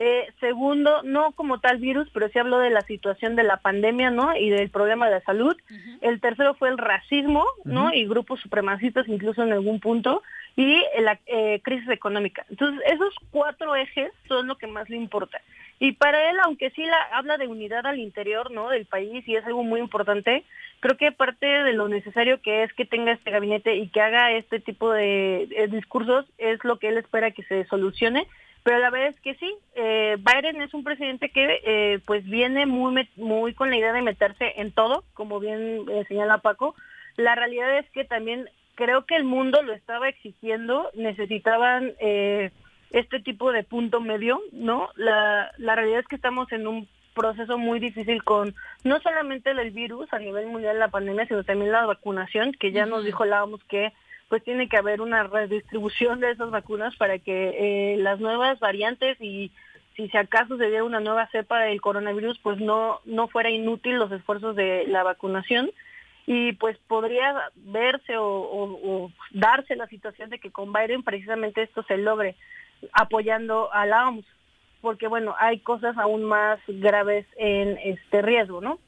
Eh, 0.00 0.26
segundo, 0.40 1.02
no 1.04 1.30
como 1.32 1.60
tal 1.60 1.78
virus, 1.78 2.08
pero 2.12 2.28
sí 2.28 2.40
habló 2.40 2.58
de 2.58 2.70
la 2.70 2.80
situación 2.82 3.36
de 3.36 3.44
la 3.44 3.58
pandemia, 3.58 4.10
¿no? 4.10 4.34
Y 4.36 4.50
del 4.50 4.68
problema 4.68 5.06
de 5.06 5.12
la 5.12 5.20
salud. 5.22 5.56
El 6.00 6.20
tercero 6.20 6.54
fue 6.54 6.70
el 6.70 6.76
racismo, 6.78 7.44
¿no? 7.64 7.94
Y 7.94 8.06
grupos 8.08 8.40
supremacistas 8.40 9.06
incluso 9.08 9.44
en 9.44 9.52
algún 9.52 9.78
punto. 9.78 10.22
Y 10.60 10.84
la 11.00 11.18
eh, 11.26 11.60
crisis 11.62 11.88
económica. 11.88 12.44
Entonces, 12.50 12.82
esos 12.86 13.14
cuatro 13.30 13.74
ejes 13.76 14.12
son 14.28 14.46
lo 14.46 14.58
que 14.58 14.66
más 14.66 14.90
le 14.90 14.96
importa. 14.96 15.40
Y 15.78 15.92
para 15.92 16.28
él, 16.28 16.36
aunque 16.44 16.68
sí 16.70 16.84
la, 16.84 17.02
habla 17.12 17.38
de 17.38 17.46
unidad 17.46 17.86
al 17.86 17.98
interior, 17.98 18.50
¿no? 18.50 18.68
Del 18.68 18.84
país 18.84 19.26
y 19.26 19.36
es 19.36 19.44
algo 19.46 19.62
muy 19.62 19.80
importante, 19.80 20.44
creo 20.80 20.98
que 20.98 21.12
parte 21.12 21.46
de 21.46 21.72
lo 21.72 21.88
necesario 21.88 22.42
que 22.42 22.62
es 22.62 22.72
que 22.74 22.84
tenga 22.84 23.12
este 23.12 23.30
gabinete 23.30 23.76
y 23.76 23.88
que 23.88 24.02
haga 24.02 24.32
este 24.32 24.60
tipo 24.60 24.92
de, 24.92 25.68
discursos 25.70 26.26
es 26.36 26.62
lo 26.64 26.78
que 26.78 26.88
él 26.88 26.98
espera 26.98 27.30
que 27.30 27.42
se 27.44 27.64
solucione 27.66 28.26
pero 28.62 28.78
la 28.78 28.90
verdad 28.90 29.08
es 29.08 29.20
que 29.20 29.34
sí, 29.36 29.54
eh, 29.74 30.18
Biden 30.18 30.60
es 30.60 30.74
un 30.74 30.84
presidente 30.84 31.30
que 31.30 31.60
eh, 31.64 31.98
pues 32.04 32.24
viene 32.24 32.66
muy 32.66 33.08
muy 33.16 33.54
con 33.54 33.70
la 33.70 33.76
idea 33.78 33.94
de 33.94 34.02
meterse 34.02 34.52
en 34.60 34.72
todo, 34.72 35.02
como 35.14 35.40
bien 35.40 35.86
eh, 35.90 36.04
señala 36.08 36.38
Paco. 36.38 36.74
La 37.16 37.34
realidad 37.34 37.78
es 37.78 37.88
que 37.90 38.04
también 38.04 38.50
creo 38.74 39.04
que 39.04 39.16
el 39.16 39.24
mundo 39.24 39.62
lo 39.62 39.72
estaba 39.72 40.08
exigiendo, 40.08 40.90
necesitaban 40.94 41.92
eh, 42.00 42.50
este 42.90 43.20
tipo 43.20 43.52
de 43.52 43.64
punto 43.64 44.00
medio, 44.00 44.40
¿no? 44.52 44.88
La, 44.96 45.52
la 45.58 45.74
realidad 45.74 46.00
es 46.00 46.06
que 46.06 46.16
estamos 46.16 46.50
en 46.52 46.66
un 46.66 46.88
proceso 47.14 47.58
muy 47.58 47.80
difícil 47.80 48.22
con 48.24 48.54
no 48.84 49.00
solamente 49.00 49.50
el 49.50 49.70
virus 49.70 50.12
a 50.12 50.18
nivel 50.18 50.46
mundial, 50.46 50.78
la 50.78 50.88
pandemia, 50.88 51.26
sino 51.26 51.44
también 51.44 51.72
la 51.72 51.86
vacunación, 51.86 52.52
que 52.52 52.72
ya 52.72 52.86
nos 52.86 53.04
dijo 53.04 53.24
la 53.24 53.44
OMS 53.44 53.62
que 53.64 53.92
pues 54.28 54.44
tiene 54.44 54.68
que 54.68 54.76
haber 54.76 55.00
una 55.00 55.24
redistribución 55.24 56.20
de 56.20 56.30
esas 56.30 56.50
vacunas 56.50 56.94
para 56.96 57.18
que 57.18 57.94
eh, 57.94 57.96
las 57.98 58.20
nuevas 58.20 58.60
variantes 58.60 59.20
y 59.20 59.50
si 59.96 60.08
si 60.08 60.16
acaso 60.16 60.56
se 60.56 60.68
diera 60.68 60.84
una 60.84 61.00
nueva 61.00 61.28
cepa 61.32 61.60
del 61.60 61.80
coronavirus, 61.80 62.38
pues 62.38 62.58
no, 62.58 63.00
no 63.04 63.26
fuera 63.26 63.50
inútil 63.50 63.96
los 63.96 64.12
esfuerzos 64.12 64.54
de 64.54 64.86
la 64.86 65.02
vacunación 65.02 65.70
y 66.32 66.52
pues 66.52 66.78
podría 66.86 67.50
verse 67.56 68.16
o, 68.16 68.24
o- 68.24 69.12
darse 69.32 69.74
la 69.74 69.88
situación 69.88 70.30
de 70.30 70.38
que 70.38 70.52
con 70.52 70.72
Biden 70.72 71.02
precisamente 71.02 71.60
esto 71.60 71.82
se 71.82 71.96
logre 71.96 72.36
apoyando 72.92 73.72
a 73.72 73.84
la 73.84 74.08
OMS, 74.08 74.24
porque 74.80 75.08
bueno, 75.08 75.34
hay 75.40 75.58
cosas 75.58 75.98
aún 75.98 76.22
más 76.22 76.60
graves 76.68 77.26
en 77.36 77.76
este 77.78 78.22
riesgo, 78.22 78.60
¿no? 78.60 78.78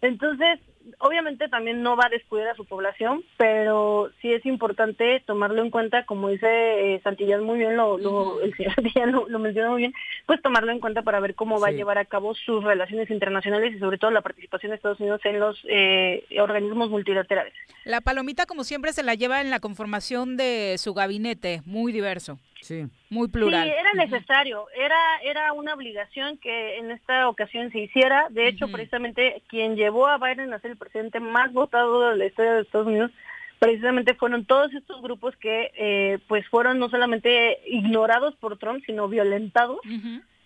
Entonces, 0.00 0.58
obviamente 0.98 1.48
también 1.48 1.82
no 1.82 1.96
va 1.96 2.06
a 2.06 2.10
descuidar 2.10 2.48
a 2.48 2.54
su 2.54 2.64
población, 2.64 3.22
pero 3.36 4.10
sí 4.20 4.32
es 4.32 4.44
importante 4.46 5.22
tomarlo 5.26 5.62
en 5.62 5.70
cuenta, 5.70 6.04
como 6.06 6.28
dice 6.28 6.46
eh, 6.94 7.00
Santillán 7.02 7.42
muy 7.44 7.58
bien, 7.58 7.76
lo, 7.76 7.98
lo- 7.98 8.40
el 8.40 8.54
señor 8.56 8.74
Santillán 8.76 9.12
lo, 9.12 9.28
lo 9.28 9.38
mencionó 9.38 9.70
muy 9.72 9.82
bien, 9.82 9.94
pues 10.26 10.40
tomarlo 10.42 10.72
en 10.72 10.80
cuenta 10.80 11.02
para 11.02 11.20
ver 11.20 11.34
cómo 11.34 11.60
va 11.60 11.68
a 11.68 11.70
llevar 11.72 11.98
a 11.98 12.04
cabo 12.04 12.34
sus 12.34 12.62
relaciones 12.64 13.10
internacionales 13.10 13.74
y 13.74 13.78
sobre 13.78 13.98
todo 13.98 14.10
la 14.10 14.22
participación 14.22 14.70
de 14.70 14.76
Estados 14.76 15.00
Unidos 15.00 15.20
en 15.24 15.40
los 15.40 15.58
eh, 15.68 16.24
organismos 16.40 16.90
multilaterales. 16.90 17.52
La 17.84 18.00
palomita, 18.00 18.46
como 18.46 18.64
siempre, 18.64 18.92
se 18.92 19.02
la 19.02 19.14
lleva 19.14 19.40
en 19.40 19.50
la 19.50 19.60
conformación 19.60 20.36
de 20.36 20.76
su 20.78 20.94
gabinete, 20.94 21.62
muy 21.66 21.92
diverso. 21.92 22.38
Sí. 22.60 22.86
Muy 23.10 23.28
plural. 23.28 23.64
Sí, 23.64 23.74
era 23.78 23.92
necesario, 23.94 24.66
era 24.76 24.96
era 25.22 25.52
una 25.52 25.74
obligación 25.74 26.38
que 26.38 26.78
en 26.78 26.90
esta 26.90 27.28
ocasión 27.28 27.70
se 27.70 27.80
hiciera. 27.80 28.26
De 28.30 28.48
hecho, 28.48 28.68
precisamente 28.68 29.42
quien 29.48 29.76
llevó 29.76 30.06
a 30.06 30.18
Biden 30.18 30.52
a 30.52 30.58
ser 30.60 30.72
el 30.72 30.76
presidente 30.76 31.20
más 31.20 31.52
votado 31.52 32.10
de 32.10 32.16
la 32.16 32.26
historia 32.26 32.54
de 32.54 32.62
Estados 32.62 32.86
Unidos, 32.86 33.10
precisamente 33.58 34.14
fueron 34.14 34.44
todos 34.44 34.72
estos 34.74 35.00
grupos 35.02 35.36
que 35.36 35.70
eh, 35.76 36.18
pues 36.28 36.46
fueron 36.48 36.78
no 36.78 36.88
solamente 36.88 37.58
ignorados 37.66 38.34
por 38.36 38.58
Trump, 38.58 38.82
sino 38.86 39.08
violentados. 39.08 39.80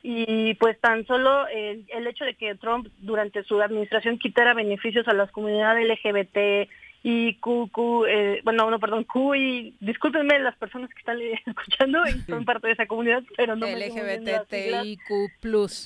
Y 0.02 0.54
pues 0.54 0.80
tan 0.80 1.06
solo 1.06 1.46
el, 1.48 1.84
el 1.88 2.06
hecho 2.06 2.24
de 2.24 2.34
que 2.34 2.54
Trump 2.54 2.88
durante 3.00 3.44
su 3.44 3.60
administración 3.60 4.18
quitara 4.18 4.54
beneficios 4.54 5.06
a 5.08 5.12
las 5.12 5.30
comunidades 5.30 5.86
LGBT 5.86 6.70
y 7.02 7.34
Q, 7.36 7.70
Q, 7.72 8.04
eh, 8.06 8.40
bueno, 8.44 8.70
no, 8.70 8.78
perdón, 8.78 9.04
Q 9.04 9.34
y 9.34 9.74
discúlpenme 9.80 10.38
las 10.38 10.56
personas 10.56 10.90
que 10.90 10.98
están 10.98 11.18
escuchando 11.46 12.02
y 12.06 12.12
son 12.30 12.44
parte 12.44 12.66
de 12.66 12.74
esa 12.74 12.86
comunidad, 12.86 13.22
pero 13.36 13.56
no. 13.56 13.66
LGBTIQ+, 13.66 15.08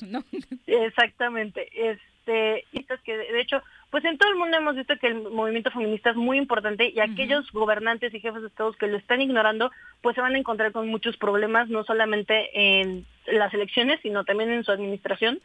¿no? 0.07 0.23
Exactamente. 0.67 1.69
Este, 1.73 2.65
que 3.03 3.17
de 3.17 3.31
de 3.31 3.41
hecho, 3.41 3.61
pues 3.91 4.03
en 4.03 4.17
todo 4.17 4.29
el 4.29 4.35
mundo 4.35 4.57
hemos 4.57 4.75
visto 4.75 4.97
que 4.99 5.07
el 5.07 5.29
movimiento 5.29 5.71
feminista 5.71 6.09
es 6.09 6.15
muy 6.15 6.37
importante 6.37 6.89
y 6.89 6.99
aquellos 6.99 7.49
gobernantes 7.51 8.13
y 8.13 8.19
jefes 8.19 8.41
de 8.41 8.47
estados 8.47 8.75
que 8.77 8.87
lo 8.87 8.97
están 8.97 9.21
ignorando, 9.21 9.71
pues 10.01 10.15
se 10.15 10.21
van 10.21 10.35
a 10.35 10.37
encontrar 10.39 10.71
con 10.71 10.87
muchos 10.87 11.17
problemas, 11.17 11.69
no 11.69 11.83
solamente 11.83 12.79
en 12.81 13.05
las 13.27 13.53
elecciones, 13.53 13.99
sino 14.01 14.25
también 14.25 14.51
en 14.51 14.63
su 14.63 14.71
administración. 14.71 15.39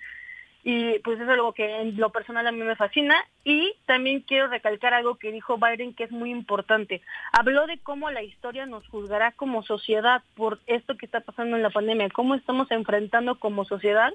Y 0.63 0.99
pues 1.01 1.19
es 1.21 1.29
algo 1.29 1.53
que 1.53 1.81
en 1.81 1.97
lo 1.97 2.11
personal 2.11 2.47
a 2.47 2.53
mí 2.53 2.63
me 2.63 2.77
fascina. 2.77 3.17
Y 3.45 3.75
también 3.87 4.21
quiero 4.21 4.49
recalcar 4.49 4.95
algo 4.95 5.17
que 5.17 5.33
dijo 5.33 5.59
Biden 5.59 5.95
que 5.95 6.05
es 6.05 6.11
muy 6.11 6.31
importante. 6.31 7.01
Habló 7.33 7.67
de 7.67 7.79
cómo 7.79 8.11
la 8.11 8.23
historia 8.23 8.67
nos 8.67 8.87
juzgará 8.89 9.33
como 9.33 9.63
sociedad 9.63 10.23
por 10.35 10.59
esto 10.67 10.97
que 10.97 11.07
está 11.07 11.21
pasando 11.21 11.57
en 11.57 11.63
la 11.63 11.71
pandemia, 11.71 12.11
cómo 12.11 12.35
estamos 12.35 12.71
enfrentando 12.71 13.39
como 13.39 13.65
sociedad 13.65 14.13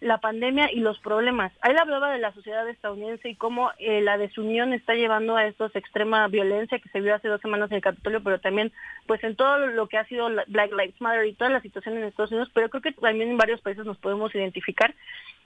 la 0.00 0.18
pandemia 0.18 0.72
y 0.72 0.80
los 0.80 0.98
problemas. 1.00 1.52
Ahí 1.60 1.74
hablaba 1.76 2.12
de 2.12 2.18
la 2.18 2.32
sociedad 2.32 2.68
estadounidense 2.68 3.28
y 3.28 3.34
cómo 3.34 3.70
eh, 3.78 4.00
la 4.00 4.16
desunión 4.16 4.72
está 4.72 4.94
llevando 4.94 5.36
a 5.36 5.46
estos 5.46 5.74
extrema 5.74 6.28
violencia 6.28 6.78
que 6.78 6.88
se 6.90 7.00
vio 7.00 7.14
hace 7.14 7.28
dos 7.28 7.40
semanas 7.40 7.70
en 7.70 7.76
el 7.76 7.82
Capitolio, 7.82 8.22
pero 8.22 8.38
también 8.38 8.72
pues 9.06 9.22
en 9.24 9.34
todo 9.36 9.66
lo 9.66 9.88
que 9.88 9.98
ha 9.98 10.04
sido 10.06 10.28
la- 10.28 10.44
Black 10.46 10.70
Lives 10.72 11.00
Matter 11.00 11.26
y 11.26 11.32
toda 11.34 11.50
la 11.50 11.60
situación 11.60 11.96
en 11.96 12.04
Estados 12.04 12.30
Unidos, 12.30 12.50
pero 12.54 12.68
creo 12.68 12.82
que 12.82 12.92
también 12.92 13.30
en 13.30 13.36
varios 13.36 13.60
países 13.60 13.84
nos 13.84 13.98
podemos 13.98 14.34
identificar. 14.34 14.94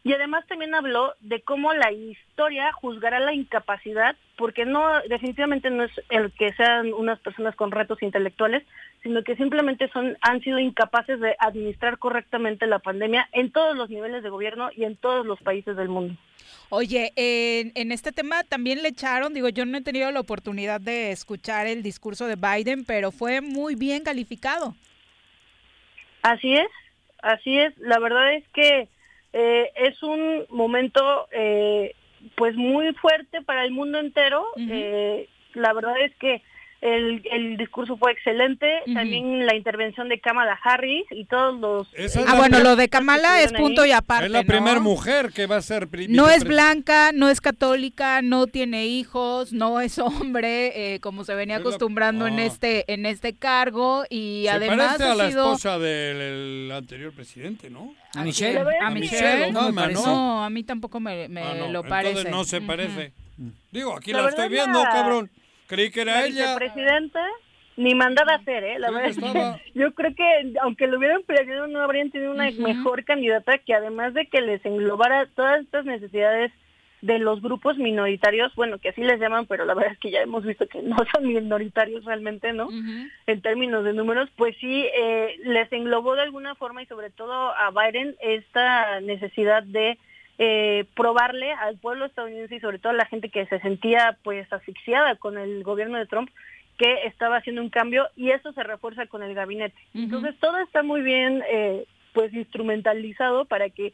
Y 0.05 0.13
además 0.13 0.45
también 0.49 0.75
habló 0.75 1.15
de 1.21 1.43
cómo 1.43 1.73
la 1.75 1.93
historia 1.93 2.73
juzgará 2.73 3.21
la 3.21 3.33
incapacidad, 3.35 4.17
porque 4.37 4.65
no 4.67 5.01
definitivamente 5.09 5.71
no 5.71 5.85
es 5.85 5.93
el 6.11 6.33
que 6.33 6.53
sean 6.55 6.93
unas 6.93 7.21
personas 7.21 7.55
con 7.55 7.71
retos 7.71 8.03
intelectuales, 8.03 8.65
sino 9.03 9.23
que 9.25 9.37
simplemente 9.37 9.89
son 9.93 10.17
han 10.21 10.41
sido 10.41 10.59
incapaces 10.59 11.21
de 11.21 11.35
administrar 11.39 11.99
correctamente 11.99 12.67
la 12.67 12.79
pandemia 12.79 13.29
en 13.33 13.51
todos 13.51 13.77
los 13.77 13.91
niveles 13.91 14.23
de 14.23 14.31
gobierno 14.31 14.71
y 14.77 14.85
en 14.85 14.97
todos 14.97 15.27
los 15.27 15.41
países 15.41 15.77
del 15.77 15.89
mundo. 15.89 16.15
Oye, 16.71 17.13
en, 17.17 17.73
en 17.75 17.93
este 17.93 18.13
tema 18.13 18.45
también 18.45 18.83
le 18.83 18.89
echaron, 18.89 19.35
digo, 19.35 19.49
yo 19.49 19.65
no 19.67 19.79
he 19.79 19.83
tenido 19.83 20.11
la 20.11 20.21
oportunidad 20.21 20.81
de 20.81 21.11
escuchar 21.11 21.67
el 21.67 21.83
discurso 21.83 22.27
de 22.27 22.37
Biden, 22.37 22.85
pero 22.85 23.11
fue 23.11 23.41
muy 23.41 23.75
bien 23.75 24.05
calificado. 24.05 24.75
Así 26.23 26.55
es, 26.55 26.69
así 27.23 27.59
es. 27.59 27.77
La 27.79 27.99
verdad 27.99 28.35
es 28.35 28.45
que 28.55 28.89
eh, 29.33 29.71
es 29.77 30.03
un 30.03 30.47
momento 30.51 31.29
eh, 31.33 31.95
pues 32.37 32.55
muy 32.55 32.93
fuerte 32.95 33.43
para 33.43 33.65
el 33.65 33.73
mundo 33.73 33.99
entero. 33.99 34.47
Eh, 34.57 35.29
la 35.55 35.73
verdad 35.73 36.01
es 36.01 36.15
que 36.17 36.43
el, 36.83 37.23
el 37.31 37.57
discurso 37.57 37.97
fue 37.97 38.11
excelente. 38.13 38.67
También 38.93 39.47
la 39.47 39.55
intervención 39.55 40.09
de 40.09 40.19
Kamala 40.21 40.59
Harris 40.63 41.05
y 41.13 41.25
todos 41.27 41.59
los... 41.61 41.89
Ah, 42.27 42.35
bueno, 42.37 42.59
lo 42.59 42.75
de 42.75 42.89
Kamala 42.89 43.41
es 43.41 43.53
punto 43.53 43.87
y 43.87 43.93
aparte, 43.93 44.27
Es 44.27 44.33
la 44.33 44.43
¿no? 44.43 44.47
primera 44.49 44.81
mujer 44.81 45.31
que 45.33 45.47
va 45.47 45.57
a 45.59 45.63
ser 45.63 45.89
No 46.09 46.29
es 46.29 46.43
blanca, 46.43 47.13
no 47.15 47.29
es 47.29 47.41
católica, 47.41 48.21
no 48.21 48.49
tiene 48.49 48.87
hijos, 48.87 49.53
no 49.53 49.81
es 49.81 49.97
hombre, 49.99 50.95
eh, 50.95 51.01
como 51.01 51.23
se 51.25 51.35
venía 51.37 51.57
Es 51.57 51.63
la- 51.63 51.69
acostumbrando 51.69 52.27
en 52.27 52.41
Ah. 52.41 52.45
este 52.47 52.93
en 52.93 53.07
este 53.07 53.35
cargo 53.37 54.03
y 54.11 54.43
Se 54.47 54.51
además 54.51 54.97
parece 54.99 55.05
a 55.05 55.15
la 55.15 55.29
sido 55.29 55.45
esposa 55.47 55.79
del 55.79 56.21
el 56.21 56.73
anterior 56.73 57.13
presidente, 57.15 57.71
¿no? 57.71 57.95
A 58.15 58.25
Michelle. 58.25 58.61
a 58.81 58.91
Michelle, 58.91 59.51
Obama, 59.53 59.87
¿no? 59.87 60.05
no, 60.05 60.45
a 60.45 60.51
mí 60.51 60.65
tampoco 60.65 60.99
me, 60.99 61.29
me 61.29 61.43
Ah, 61.43 61.55
no, 61.57 61.69
lo 61.69 61.81
entonces 61.85 61.89
parece. 61.89 62.31
no 62.31 62.43
se 62.45 62.61
parece. 62.61 63.13
Digo, 63.71 63.97
aquí 63.97 64.13
La 64.13 64.23
la, 64.23 64.29
estoy 64.31 64.49
viendo, 64.49 64.83
la- 64.83 64.91
cabrón. 64.91 65.31
Creí 65.75 65.91
que 65.91 66.03
era 66.03 66.21
la 66.21 66.27
ella. 66.27 66.55
ni 67.79 67.95
mandada 67.95 68.35
a 68.35 68.37
hacer, 68.37 68.63
¿eh? 68.65 68.79
La 68.79 68.89
Creo 68.89 68.99
verdad 69.01 69.05
que 69.05 69.11
es 69.11 69.19
que 69.19 69.27
estaba- 69.27 69.61
yo 69.75 69.95
creo 69.95 70.15
que 70.15 70.53
aunque 70.61 70.87
lo 70.87 70.99
hubieran 70.99 71.23
planeado 71.23 71.67
no 71.69 71.81
habrían 71.81 72.11
tenido 72.11 72.31
una 72.33 72.51
mejor 72.51 73.05
candidata 73.05 73.57
que 73.59 73.73
además 73.73 74.13
de 74.13 74.27
que 74.27 74.43
les 74.43 74.63
englobara 74.67 75.27
todas 75.35 75.63
estas 75.63 75.87
necesidades 75.87 76.53
de 77.01 77.19
los 77.19 77.41
grupos 77.43 77.79
minoritarios, 77.79 78.55
bueno, 78.55 78.79
que 78.79 78.91
así 78.91 79.01
les 79.03 79.19
llaman, 79.19 79.47
pero 79.47 79.65
la 79.65 79.75
verdad 79.75 79.93
es 79.95 79.99
que 79.99 80.11
ya 80.11 80.21
hemos 80.21 80.45
visto 80.45 80.69
que 80.69 80.83
no 80.83 80.95
son 81.13 81.27
minoritarios 81.27 82.05
realmente, 82.05 82.53
¿no? 82.53 82.69
En 83.27 83.41
términos 83.41 83.83
de 83.85 83.95
números, 83.95 84.29
pues 84.37 84.55
sí, 84.61 84.87
eh, 84.95 85.35
les 85.45 85.73
englobó 85.73 86.15
de 86.15 86.23
alguna 86.23 86.55
forma 86.55 86.83
y 86.83 86.87
sobre 86.87 87.09
todo 87.11 87.33
a 87.33 87.71
Biden 87.71 88.15
esta 88.21 89.01
necesidad 89.01 89.63
de 89.63 89.99
eh, 90.39 90.87
probarle 90.95 91.53
al 91.53 91.77
pueblo 91.79 92.07
estadounidense 92.07 92.57
y 92.57 92.61
sobre 92.61 92.79
todo 92.79 92.91
a 92.91 92.97
la 92.97 93.07
gente 93.07 93.29
que 93.29 93.47
se 93.47 93.61
sentía 93.61 94.17
pues 94.23 94.51
asfixiada 94.53 95.17
con 95.17 95.39
el 95.39 95.63
gobierno 95.63 95.99
de 95.99 96.07
Trump 96.07 96.31
que 96.79 97.07
estaba 97.07 97.37
haciendo 97.37 97.63
un 97.63 97.69
cambio 97.69 98.09
y 98.17 98.31
eso 98.31 98.53
se 98.53 98.63
refuerza 98.63 99.07
con 99.07 99.23
el 99.23 99.35
gabinete. 99.35 99.77
Entonces 99.95 100.35
todo 100.41 100.59
está 100.59 100.83
muy 100.83 101.03
bien 101.03 101.43
eh, 101.49 101.85
pues 102.13 102.33
instrumentalizado 102.33 103.45
para 103.45 103.69
que 103.71 103.93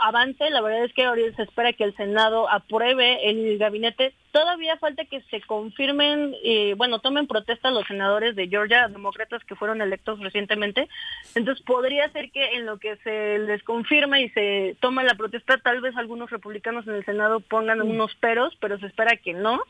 avance. 0.00 0.50
La 0.50 0.60
verdad 0.60 0.84
es 0.84 0.92
que 0.92 1.04
ahorita 1.04 1.36
se 1.36 1.42
espera 1.42 1.72
que 1.72 1.84
el 1.84 1.96
Senado 1.96 2.48
apruebe 2.50 3.28
el 3.30 3.58
gabinete. 3.58 4.14
Todavía 4.32 4.76
falta 4.76 5.04
que 5.04 5.20
se 5.22 5.40
confirmen, 5.40 6.34
eh, 6.44 6.74
bueno, 6.76 6.98
tomen 6.98 7.26
protesta 7.26 7.70
los 7.70 7.86
senadores 7.86 8.36
de 8.36 8.48
Georgia, 8.48 8.88
demócratas 8.88 9.42
que 9.44 9.56
fueron 9.56 9.80
electos 9.80 10.20
recientemente. 10.20 10.88
Entonces 11.34 11.64
podría 11.64 12.08
ser 12.10 12.30
que 12.30 12.56
en 12.56 12.66
lo 12.66 12.78
que 12.78 12.96
se 12.98 13.38
les 13.38 13.62
confirma 13.62 14.20
y 14.20 14.28
se 14.30 14.76
toma 14.80 15.02
la 15.02 15.14
protesta, 15.14 15.58
tal 15.58 15.80
vez 15.80 15.96
algunos 15.96 16.30
republicanos 16.30 16.86
en 16.86 16.94
el 16.94 17.04
Senado 17.04 17.40
pongan 17.40 17.80
unos 17.82 18.14
peros, 18.16 18.56
pero 18.60 18.78
se 18.78 18.86
espera 18.86 19.16
que 19.16 19.32
no. 19.32 19.62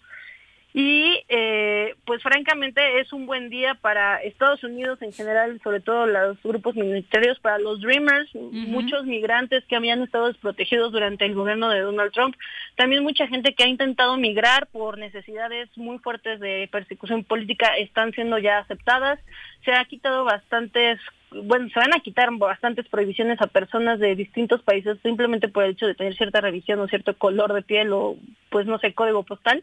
Y 0.75 1.25
eh, 1.29 1.95
pues 2.05 2.23
francamente 2.23 3.01
es 3.01 3.13
un 3.15 3.27
buen 3.27 3.49
día 3.49 3.75
para 3.75 4.23
Estados 4.23 4.63
Unidos 4.63 5.01
en 5.01 5.13
general, 5.13 5.59
sobre 5.65 5.81
todo 5.81 6.07
los 6.07 6.41
grupos 6.43 6.75
minoritarios, 6.77 7.39
para 7.41 7.59
los 7.59 7.81
Dreamers, 7.81 8.29
muchos 8.35 9.07
migrantes 9.07 9.65
que 9.65 9.77
habían 9.77 10.03
estado 10.03 10.27
desprotegidos 10.29 10.93
durante 10.93 11.25
el 11.25 11.35
gobierno 11.35 11.71
de 11.71 11.81
Donald 11.81 12.13
Trump, 12.13 12.37
también 12.77 13.03
mucha 13.03 13.27
gente 13.27 13.55
que 13.55 13.65
ha 13.65 13.69
intentado 13.69 14.19
migrar 14.19 14.67
por 14.67 14.99
necesidades 14.99 15.71
muy 15.77 15.99
fuertes 15.99 16.39
de 16.39 16.69
persecución 16.71 17.25
política 17.25 17.77
están 17.79 18.13
siendo 18.13 18.39
ya 18.39 18.59
aceptadas, 18.59 19.19
se 19.65 19.73
ha 19.73 19.85
quitado 19.85 20.25
bastantes 20.25 20.99
bueno, 21.31 21.69
se 21.69 21.79
van 21.79 21.93
a 21.93 22.01
quitar 22.01 22.31
bastantes 22.39 22.89
prohibiciones 22.89 23.39
a 23.43 23.49
personas 23.49 23.99
de 23.99 24.17
distintos 24.17 24.63
países 24.63 24.97
simplemente 25.03 25.49
por 25.49 25.63
el 25.65 25.73
hecho 25.73 25.87
de 25.87 25.95
tener 25.95 26.15
cierta 26.17 26.41
revisión 26.41 26.81
o 26.81 26.89
cierto 26.89 27.15
color 27.19 27.53
de 27.53 27.61
piel 27.61 27.93
o, 27.93 28.17
pues, 28.49 28.65
no 28.67 28.79
sé, 28.79 28.95
código 28.95 29.25
postal. 29.25 29.63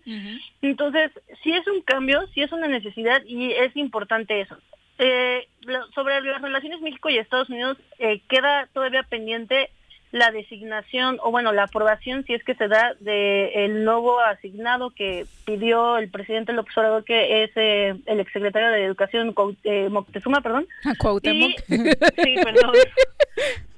Entonces, 0.61 1.09
sí 1.41 1.51
es 1.53 1.65
un 1.67 1.81
cambio, 1.81 2.27
sí 2.35 2.43
es 2.43 2.51
una 2.51 2.67
necesidad 2.67 3.23
y 3.25 3.51
es 3.51 3.75
importante 3.75 4.41
eso. 4.41 4.55
Eh, 4.99 5.47
lo- 5.61 5.87
sobre 5.93 6.21
las 6.21 6.39
relaciones 6.39 6.81
México 6.81 7.09
y 7.09 7.17
Estados 7.17 7.49
Unidos, 7.49 7.77
eh, 7.97 8.21
queda 8.29 8.67
todavía 8.71 9.01
pendiente 9.01 9.71
la 10.11 10.31
designación 10.31 11.17
o 11.23 11.31
bueno 11.31 11.51
la 11.51 11.63
aprobación 11.63 12.23
si 12.25 12.33
es 12.33 12.43
que 12.43 12.55
se 12.55 12.67
da 12.69 12.93
de 13.01 13.65
el 13.65 13.83
nuevo 13.83 14.19
asignado 14.21 14.91
que 14.91 15.25
pidió 15.45 15.97
el 15.97 16.09
presidente 16.09 16.53
López 16.53 16.77
Obrador 16.77 17.03
que 17.03 17.43
es 17.43 17.51
eh, 17.55 17.95
el 18.05 18.19
exsecretario 18.21 18.69
de 18.69 18.85
Educación 18.85 19.35
Cuau- 19.35 19.57
eh, 19.65 19.89
Moctezuma 19.89 20.39
perdón 20.41 20.67
Cuauhtémoc. 20.99 21.51
Y- 21.67 21.75
sí 22.23 22.35
perdón 22.43 22.71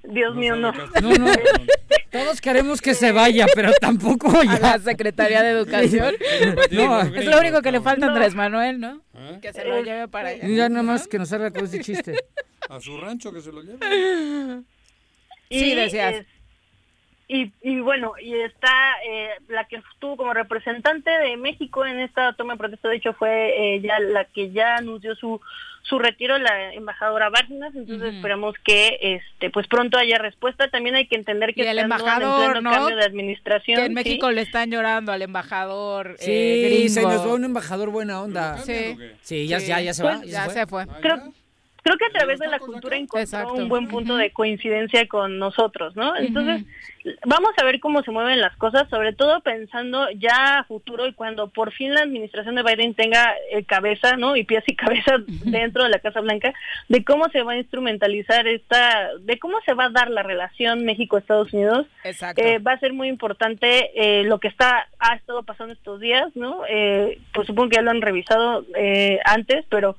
Dios 0.04 0.36
mío 0.36 0.56
no 0.56 0.72
No, 1.02 1.10
no. 1.14 1.28
Todos 2.12 2.40
queremos 2.40 2.82
que 2.82 2.94
se 2.94 3.12
vaya, 3.12 3.46
pero 3.54 3.72
tampoco 3.82 4.32
ya. 4.44 4.54
A 4.54 4.60
la 4.60 4.80
Secretaría 4.80 5.44
de 5.44 5.50
Educación. 5.52 6.16
No, 6.72 7.02
es 7.02 7.26
lo 7.26 7.38
único 7.40 7.62
que 7.62 7.72
le 7.74 7.82
falta 7.82 8.06
a 8.06 8.10
Andrés 8.10 8.34
Manuel, 8.34 8.80
¿no? 8.80 9.02
¿Eh? 9.14 9.40
Que 9.42 9.52
se 9.52 9.66
lo 9.66 9.82
lleve 9.84 10.08
para 10.08 10.30
allá. 10.30 10.48
Ya 10.48 10.70
nada 10.70 10.84
más 10.84 11.06
que 11.10 11.20
nos 11.20 11.28
salga 11.28 11.52
con 11.52 11.66
ese 11.66 11.82
chiste. 11.82 12.14
A 12.70 12.80
su 12.80 12.98
rancho 12.98 13.34
que 13.34 13.42
se 13.42 13.52
lo 13.52 13.62
lleve. 13.62 13.80
Sí, 15.50 15.72
Y, 15.72 15.76
decías. 15.76 16.16
es- 16.16 16.26
y, 17.30 17.52
y 17.62 17.82
bueno, 17.82 18.14
y 18.22 18.34
está 18.36 18.96
eh, 19.06 19.30
la 19.50 19.66
que 19.66 19.76
estuvo 19.94 20.16
como 20.16 20.34
representante 20.34 21.12
de 21.12 21.36
México 21.36 21.86
en 21.86 22.00
esta 22.00 22.32
toma 22.34 22.54
de 22.54 22.60
protesta, 22.60 22.88
de 22.88 22.96
hecho 22.96 23.12
fue 23.14 23.76
eh, 23.76 23.82
ya 23.82 24.00
la 24.00 24.24
que 24.26 24.52
ya 24.52 24.76
anunció 24.78 25.14
su 25.16 25.42
su 25.84 26.00
retiro, 26.00 26.38
la 26.38 26.74
embajadora 26.74 27.30
Bárcenas, 27.30 27.74
entonces 27.74 28.08
Ujú. 28.10 28.16
esperamos 28.18 28.56
que 28.62 28.98
este 29.02 29.50
pues 29.50 29.68
pronto 29.68 29.98
haya 29.98 30.18
respuesta. 30.18 30.68
También 30.70 30.96
hay 30.96 31.08
que 31.08 31.16
entender 31.16 31.54
que 31.54 31.64
Y 31.64 31.68
el 31.68 31.78
en 31.80 31.86
embajador, 31.86 32.52
pleno 32.52 32.62
¿no? 32.62 32.72
cambio 32.72 32.96
de 32.98 33.06
administración. 33.06 33.78
Que 33.78 33.84
en 33.86 33.92
¿sí? 33.92 33.94
México 33.96 34.32
le 34.32 34.42
están 34.42 34.70
llorando 34.70 35.14
al 35.14 35.22
embajador 35.22 36.16
Sí, 36.20 36.30
eh, 36.30 36.90
se 36.90 37.04
nos 37.04 37.26
va 37.26 37.34
un 37.36 37.46
embajador 37.46 37.90
buena 37.90 38.22
onda. 38.22 38.58
Sí. 38.60 38.98
Sí, 39.22 39.48
ya, 39.48 39.62
Sí. 39.62 39.68
ya, 39.68 39.80
ya 39.80 39.94
se 39.94 40.04
Pues, 40.04 40.20
va. 40.20 40.26
ya 40.26 40.50
se 40.50 40.68
fue. 40.68 40.86
Creo, 41.02 41.32
creo 41.88 41.98
que 41.98 42.06
a 42.06 42.20
través 42.20 42.40
de 42.40 42.48
la 42.48 42.60
cultura 42.60 42.98
encontró 42.98 43.22
Exacto. 43.22 43.54
un 43.54 43.70
buen 43.70 43.88
punto 43.88 44.18
de 44.18 44.32
coincidencia 44.32 45.08
con 45.08 45.40
nosotros, 45.40 45.96
¿no? 45.96 46.18
Entonces, 46.18 46.66
vamos 47.26 47.52
a 47.58 47.64
ver 47.64 47.80
cómo 47.80 48.04
se 48.04 48.12
mueven 48.12 48.42
las 48.42 48.56
cosas, 48.58 48.90
sobre 48.90 49.14
todo 49.14 49.40
pensando 49.40 50.10
ya 50.12 50.60
a 50.60 50.64
futuro 50.66 51.08
y 51.08 51.14
cuando 51.14 51.48
por 51.48 51.72
fin 51.72 51.94
la 51.94 52.02
administración 52.02 52.56
de 52.56 52.64
Biden 52.64 52.94
tenga 52.94 53.34
eh, 53.52 53.64
cabeza, 53.64 54.18
¿no? 54.18 54.36
Y 54.36 54.44
pies 54.44 54.66
y 54.68 54.76
cabeza 54.76 55.16
dentro 55.46 55.84
de 55.84 55.90
la 55.90 56.00
Casa 56.00 56.20
Blanca, 56.20 56.54
de 56.90 57.06
cómo 57.06 57.30
se 57.30 57.44
va 57.44 57.54
a 57.54 57.58
instrumentalizar 57.58 58.48
esta, 58.48 59.16
de 59.22 59.40
cómo 59.40 59.58
se 59.66 59.74
va 59.74 59.86
a 59.86 59.90
dar 59.90 60.10
la 60.10 60.24
relación 60.24 60.84
México-Estados 60.84 61.54
Unidos. 61.54 61.88
Exacto. 62.04 62.42
Eh, 62.44 62.60
va 62.60 62.74
a 62.74 62.80
ser 62.80 62.92
muy 62.92 63.08
importante 63.08 63.92
eh, 63.96 64.24
lo 64.26 64.40
que 64.40 64.50
está 64.50 64.88
ha 65.00 65.16
estado 65.16 65.44
pasando 65.44 65.74
estos 65.74 66.02
días, 66.02 66.36
¿no? 66.36 66.64
Eh, 66.70 67.20
pues 67.34 67.48
supongo 67.48 67.70
que 67.70 67.76
ya 67.78 67.82
lo 67.82 67.92
han 67.92 68.02
revisado 68.02 68.66
eh, 68.76 69.20
antes, 69.24 69.66
pero 69.70 69.96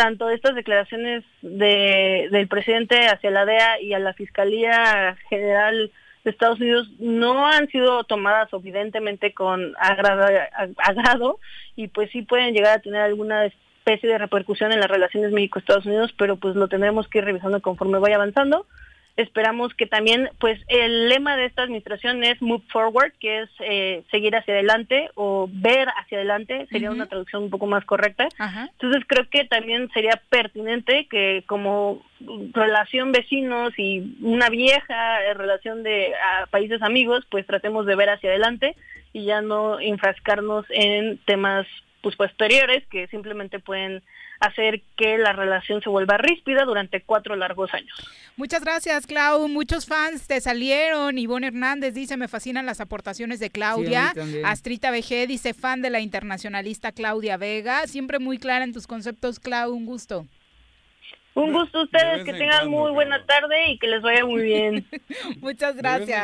tanto 0.00 0.30
estas 0.30 0.54
declaraciones 0.54 1.24
de, 1.42 2.28
del 2.30 2.48
presidente 2.48 3.06
hacia 3.08 3.30
la 3.30 3.44
DEA 3.44 3.82
y 3.82 3.92
a 3.92 3.98
la 3.98 4.14
Fiscalía 4.14 5.14
General 5.28 5.90
de 6.24 6.30
Estados 6.30 6.58
Unidos 6.58 6.88
no 6.98 7.46
han 7.46 7.68
sido 7.68 8.04
tomadas 8.04 8.48
evidentemente 8.52 9.34
con 9.34 9.74
agrado, 9.78 10.22
ag- 10.22 10.74
agrado 10.78 11.38
y 11.76 11.88
pues 11.88 12.10
sí 12.12 12.22
pueden 12.22 12.54
llegar 12.54 12.78
a 12.78 12.82
tener 12.82 13.02
alguna 13.02 13.44
especie 13.44 14.08
de 14.08 14.16
repercusión 14.16 14.72
en 14.72 14.80
las 14.80 14.90
relaciones 14.90 15.32
México-Estados 15.32 15.84
Unidos, 15.84 16.14
pero 16.16 16.36
pues 16.36 16.56
lo 16.56 16.68
tendremos 16.68 17.06
que 17.08 17.18
ir 17.18 17.24
revisando 17.26 17.60
conforme 17.60 17.98
vaya 17.98 18.16
avanzando 18.16 18.66
esperamos 19.16 19.74
que 19.74 19.86
también, 19.86 20.30
pues 20.38 20.60
el 20.68 21.08
lema 21.08 21.36
de 21.36 21.46
esta 21.46 21.62
administración 21.62 22.24
es 22.24 22.40
Move 22.40 22.64
Forward, 22.68 23.12
que 23.18 23.42
es 23.42 23.50
eh, 23.60 24.02
seguir 24.10 24.34
hacia 24.36 24.54
adelante 24.54 25.10
o 25.14 25.48
ver 25.52 25.88
hacia 25.96 26.18
adelante, 26.18 26.66
sería 26.70 26.90
una 26.90 27.06
traducción 27.06 27.44
un 27.44 27.50
poco 27.50 27.66
más 27.66 27.84
correcta. 27.84 28.28
Entonces 28.38 29.04
creo 29.06 29.28
que 29.28 29.44
también 29.44 29.90
sería 29.92 30.20
pertinente 30.28 31.06
que 31.10 31.44
como 31.46 32.02
relación 32.52 33.12
vecinos 33.12 33.72
y 33.78 34.16
una 34.22 34.48
vieja 34.48 35.18
relación 35.34 35.82
de 35.82 36.12
a, 36.14 36.46
países 36.46 36.82
amigos, 36.82 37.26
pues 37.30 37.46
tratemos 37.46 37.86
de 37.86 37.96
ver 37.96 38.10
hacia 38.10 38.30
adelante 38.30 38.76
y 39.12 39.24
ya 39.24 39.42
no 39.42 39.80
enfrascarnos 39.80 40.66
en 40.70 41.18
temas 41.24 41.66
pues 42.02 42.16
posteriores 42.16 42.86
que 42.86 43.06
simplemente 43.08 43.58
pueden 43.58 44.02
hacer 44.40 44.82
que 44.96 45.18
la 45.18 45.32
relación 45.32 45.82
se 45.82 45.90
vuelva 45.90 46.16
ríspida 46.16 46.64
durante 46.64 47.02
cuatro 47.02 47.36
largos 47.36 47.72
años. 47.74 47.94
Muchas 48.36 48.62
gracias, 48.62 49.06
Clau. 49.06 49.46
Muchos 49.48 49.86
fans 49.86 50.26
te 50.26 50.40
salieron. 50.40 51.18
Ivonne 51.18 51.48
Hernández 51.48 51.94
dice, 51.94 52.16
me 52.16 52.26
fascinan 52.26 52.64
las 52.66 52.80
aportaciones 52.80 53.38
de 53.38 53.50
Claudia. 53.50 54.12
Sí. 54.14 54.40
Astrita 54.44 54.90
BG 54.90 55.26
dice, 55.28 55.52
fan 55.52 55.82
de 55.82 55.90
la 55.90 56.00
internacionalista 56.00 56.90
Claudia 56.92 57.36
Vega. 57.36 57.86
Siempre 57.86 58.18
muy 58.18 58.38
clara 58.38 58.64
en 58.64 58.72
tus 58.72 58.86
conceptos, 58.86 59.38
Clau. 59.38 59.72
Un 59.72 59.84
gusto. 59.84 60.26
Un 61.34 61.52
gusto 61.52 61.78
a 61.78 61.80
De 61.82 61.84
ustedes, 61.84 62.24
que 62.24 62.30
en 62.32 62.38
tengan 62.38 62.58
cuando, 62.58 62.78
muy 62.78 62.90
buena 62.92 63.24
tarde 63.24 63.70
y 63.70 63.78
que 63.78 63.86
les 63.86 64.02
vaya 64.02 64.24
muy 64.26 64.42
bien. 64.42 64.86
Muchas 65.40 65.76
gracias. 65.76 66.20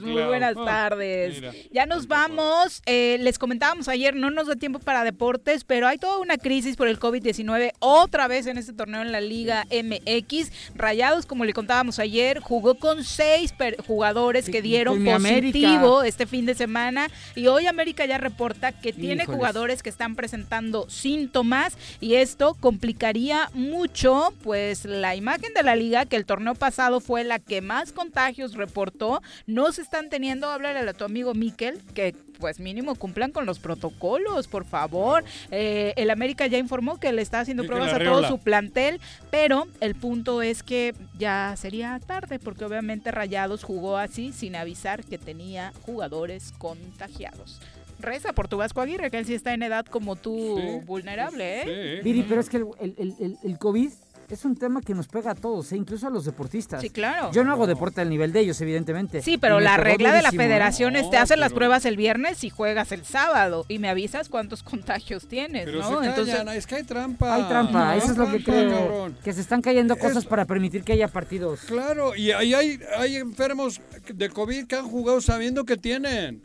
cuando, 0.00 0.06
Muy 0.06 0.22
buenas 0.22 0.54
Ah, 0.58 0.64
tardes. 0.64 1.34
mira, 1.40 1.52
ya 1.70 1.86
nos 1.86 2.08
vamos. 2.08 2.82
Eh, 2.86 3.18
les 3.20 3.38
comentábamos 3.38 3.88
ayer, 3.88 4.14
no 4.16 4.30
nos 4.30 4.48
da 4.48 4.56
tiempo 4.56 4.80
para 4.80 5.04
deportes, 5.04 5.62
pero 5.64 5.86
hay 5.86 5.98
toda 5.98 6.18
una 6.18 6.36
crisis 6.36 6.76
por 6.76 6.88
el 6.88 6.98
COVID-19 6.98 7.72
otra 7.78 8.26
vez 8.26 8.46
en 8.48 8.58
este 8.58 8.72
torneo 8.72 9.02
en 9.02 9.12
la 9.12 9.20
Liga 9.20 9.66
MX. 9.70 10.50
Rayados, 10.74 11.26
como 11.26 11.44
le 11.44 11.52
contábamos 11.52 11.98
ayer, 12.00 12.40
jugó 12.40 12.74
con 12.74 13.04
seis 13.04 13.52
per- 13.52 13.76
jugadores 13.86 14.50
que 14.50 14.62
dieron 14.62 15.06
América. 15.08 15.52
positivo 15.52 16.02
este 16.02 16.26
fin 16.26 16.44
de 16.46 16.54
semana 16.54 17.08
y 17.36 17.46
hoy 17.46 17.66
América 17.66 18.04
ya 18.04 18.18
reporta 18.18 18.72
que 18.72 18.92
tiene 18.92 19.22
Híjoles. 19.22 19.36
jugadores 19.38 19.82
que 19.82 19.90
están 19.90 20.16
presentando 20.16 20.90
síntomas 20.90 21.78
y 22.00 22.14
esto 22.16 22.56
complicaría 22.60 23.48
mucho 23.54 24.32
pues 24.42 24.84
la 24.84 25.14
imagen 25.16 25.52
de 25.54 25.62
la 25.62 25.76
liga 25.76 26.06
que 26.06 26.16
el 26.16 26.24
torneo 26.26 26.54
pasado 26.54 27.00
fue 27.00 27.24
la 27.24 27.38
que 27.38 27.60
más 27.60 27.92
contagios 27.92 28.54
reportó 28.54 29.22
no 29.46 29.70
se 29.72 29.82
están 29.82 30.08
teniendo 30.10 30.48
háblale 30.48 30.78
a 30.88 30.92
tu 30.94 31.04
amigo 31.04 31.34
Miquel 31.34 31.80
que 31.94 32.14
pues 32.38 32.58
mínimo 32.58 32.94
cumplan 32.94 33.32
con 33.32 33.44
los 33.44 33.58
protocolos 33.58 34.48
por 34.48 34.64
favor 34.64 35.24
Eh, 35.50 35.92
el 35.96 36.10
América 36.10 36.46
ya 36.46 36.58
informó 36.58 36.98
que 36.98 37.12
le 37.12 37.22
está 37.22 37.40
haciendo 37.40 37.64
pruebas 37.64 37.92
a 37.92 37.98
todo 37.98 38.26
su 38.26 38.38
plantel 38.38 39.00
pero 39.30 39.66
el 39.80 39.94
punto 39.94 40.40
es 40.42 40.62
que 40.62 40.94
ya 41.18 41.54
sería 41.56 42.00
tarde 42.06 42.38
porque 42.38 42.64
obviamente 42.64 43.10
Rayados 43.10 43.62
jugó 43.62 43.96
así 43.98 44.32
sin 44.32 44.56
avisar 44.56 45.04
que 45.04 45.18
tenía 45.18 45.72
jugadores 45.82 46.52
contagiados 46.58 47.60
Reza 48.02 48.32
por 48.32 48.48
tu 48.48 48.56
Vasco 48.56 48.80
Aguirre, 48.80 49.10
que 49.10 49.18
él 49.18 49.26
sí 49.26 49.34
está 49.34 49.52
en 49.52 49.62
edad 49.62 49.84
como 49.84 50.16
tú, 50.16 50.56
Sí, 50.58 50.86
vulnerable, 50.86 51.60
¿eh? 51.60 51.98
Sí. 51.98 52.02
Viri, 52.02 52.22
pero 52.26 52.40
es 52.40 52.48
que 52.48 52.56
el- 52.56 52.94
el- 52.96 53.36
el 53.44 53.58
COVID 53.58 53.90
es 54.30 54.44
un 54.44 54.56
tema 54.56 54.80
que 54.80 54.94
nos 54.94 55.08
pega 55.08 55.32
a 55.32 55.34
todos, 55.34 55.72
¿eh? 55.72 55.76
incluso 55.76 56.06
a 56.06 56.10
los 56.10 56.24
deportistas. 56.24 56.80
Sí, 56.80 56.90
claro. 56.90 57.30
Yo 57.32 57.44
no 57.44 57.52
hago 57.52 57.66
deporte 57.66 58.00
al 58.00 58.08
nivel 58.08 58.32
de 58.32 58.40
ellos, 58.40 58.60
evidentemente. 58.60 59.22
Sí, 59.22 59.38
pero 59.38 59.60
la 59.60 59.76
regla 59.76 60.12
de 60.12 60.22
la 60.22 60.28
¿eh? 60.30 60.36
federación 60.36 60.96
es 60.96 61.08
te 61.10 61.16
No, 61.16 61.22
hacen 61.22 61.40
las 61.40 61.52
pruebas 61.52 61.84
el 61.84 61.96
viernes 61.96 62.44
y 62.44 62.50
juegas 62.50 62.92
el 62.92 63.04
sábado 63.04 63.64
y 63.68 63.78
me 63.78 63.88
avisas 63.88 64.28
cuántos 64.28 64.62
contagios 64.62 65.26
tienes, 65.28 65.64
Pero 65.64 65.78
¿no? 65.78 65.84
se 65.84 65.90
callan, 65.94 66.08
Entonces, 66.10 66.56
es 66.56 66.66
que 66.66 66.74
hay 66.76 66.84
trampa. 66.84 67.34
Hay 67.34 67.42
trampa, 67.44 67.96
eso 67.96 68.12
es 68.12 68.16
lo 68.18 68.30
que 68.30 68.42
creo. 68.44 68.70
cabrón. 68.70 69.16
Que 69.24 69.32
se 69.32 69.40
están 69.40 69.62
cayendo 69.62 69.96
cosas 69.96 70.18
Es- 70.24 70.26
para 70.26 70.44
permitir 70.44 70.84
que 70.84 70.92
haya 70.92 71.08
partidos. 71.08 71.60
Claro, 71.62 72.14
y 72.16 72.30
ahí 72.32 72.54
hay, 72.54 72.80
hay 72.96 73.16
enfermos 73.16 73.80
de 74.12 74.28
COVID 74.30 74.66
que 74.66 74.76
han 74.76 74.86
jugado 74.88 75.20
sabiendo 75.20 75.64
que 75.64 75.76
tienen. 75.76 76.42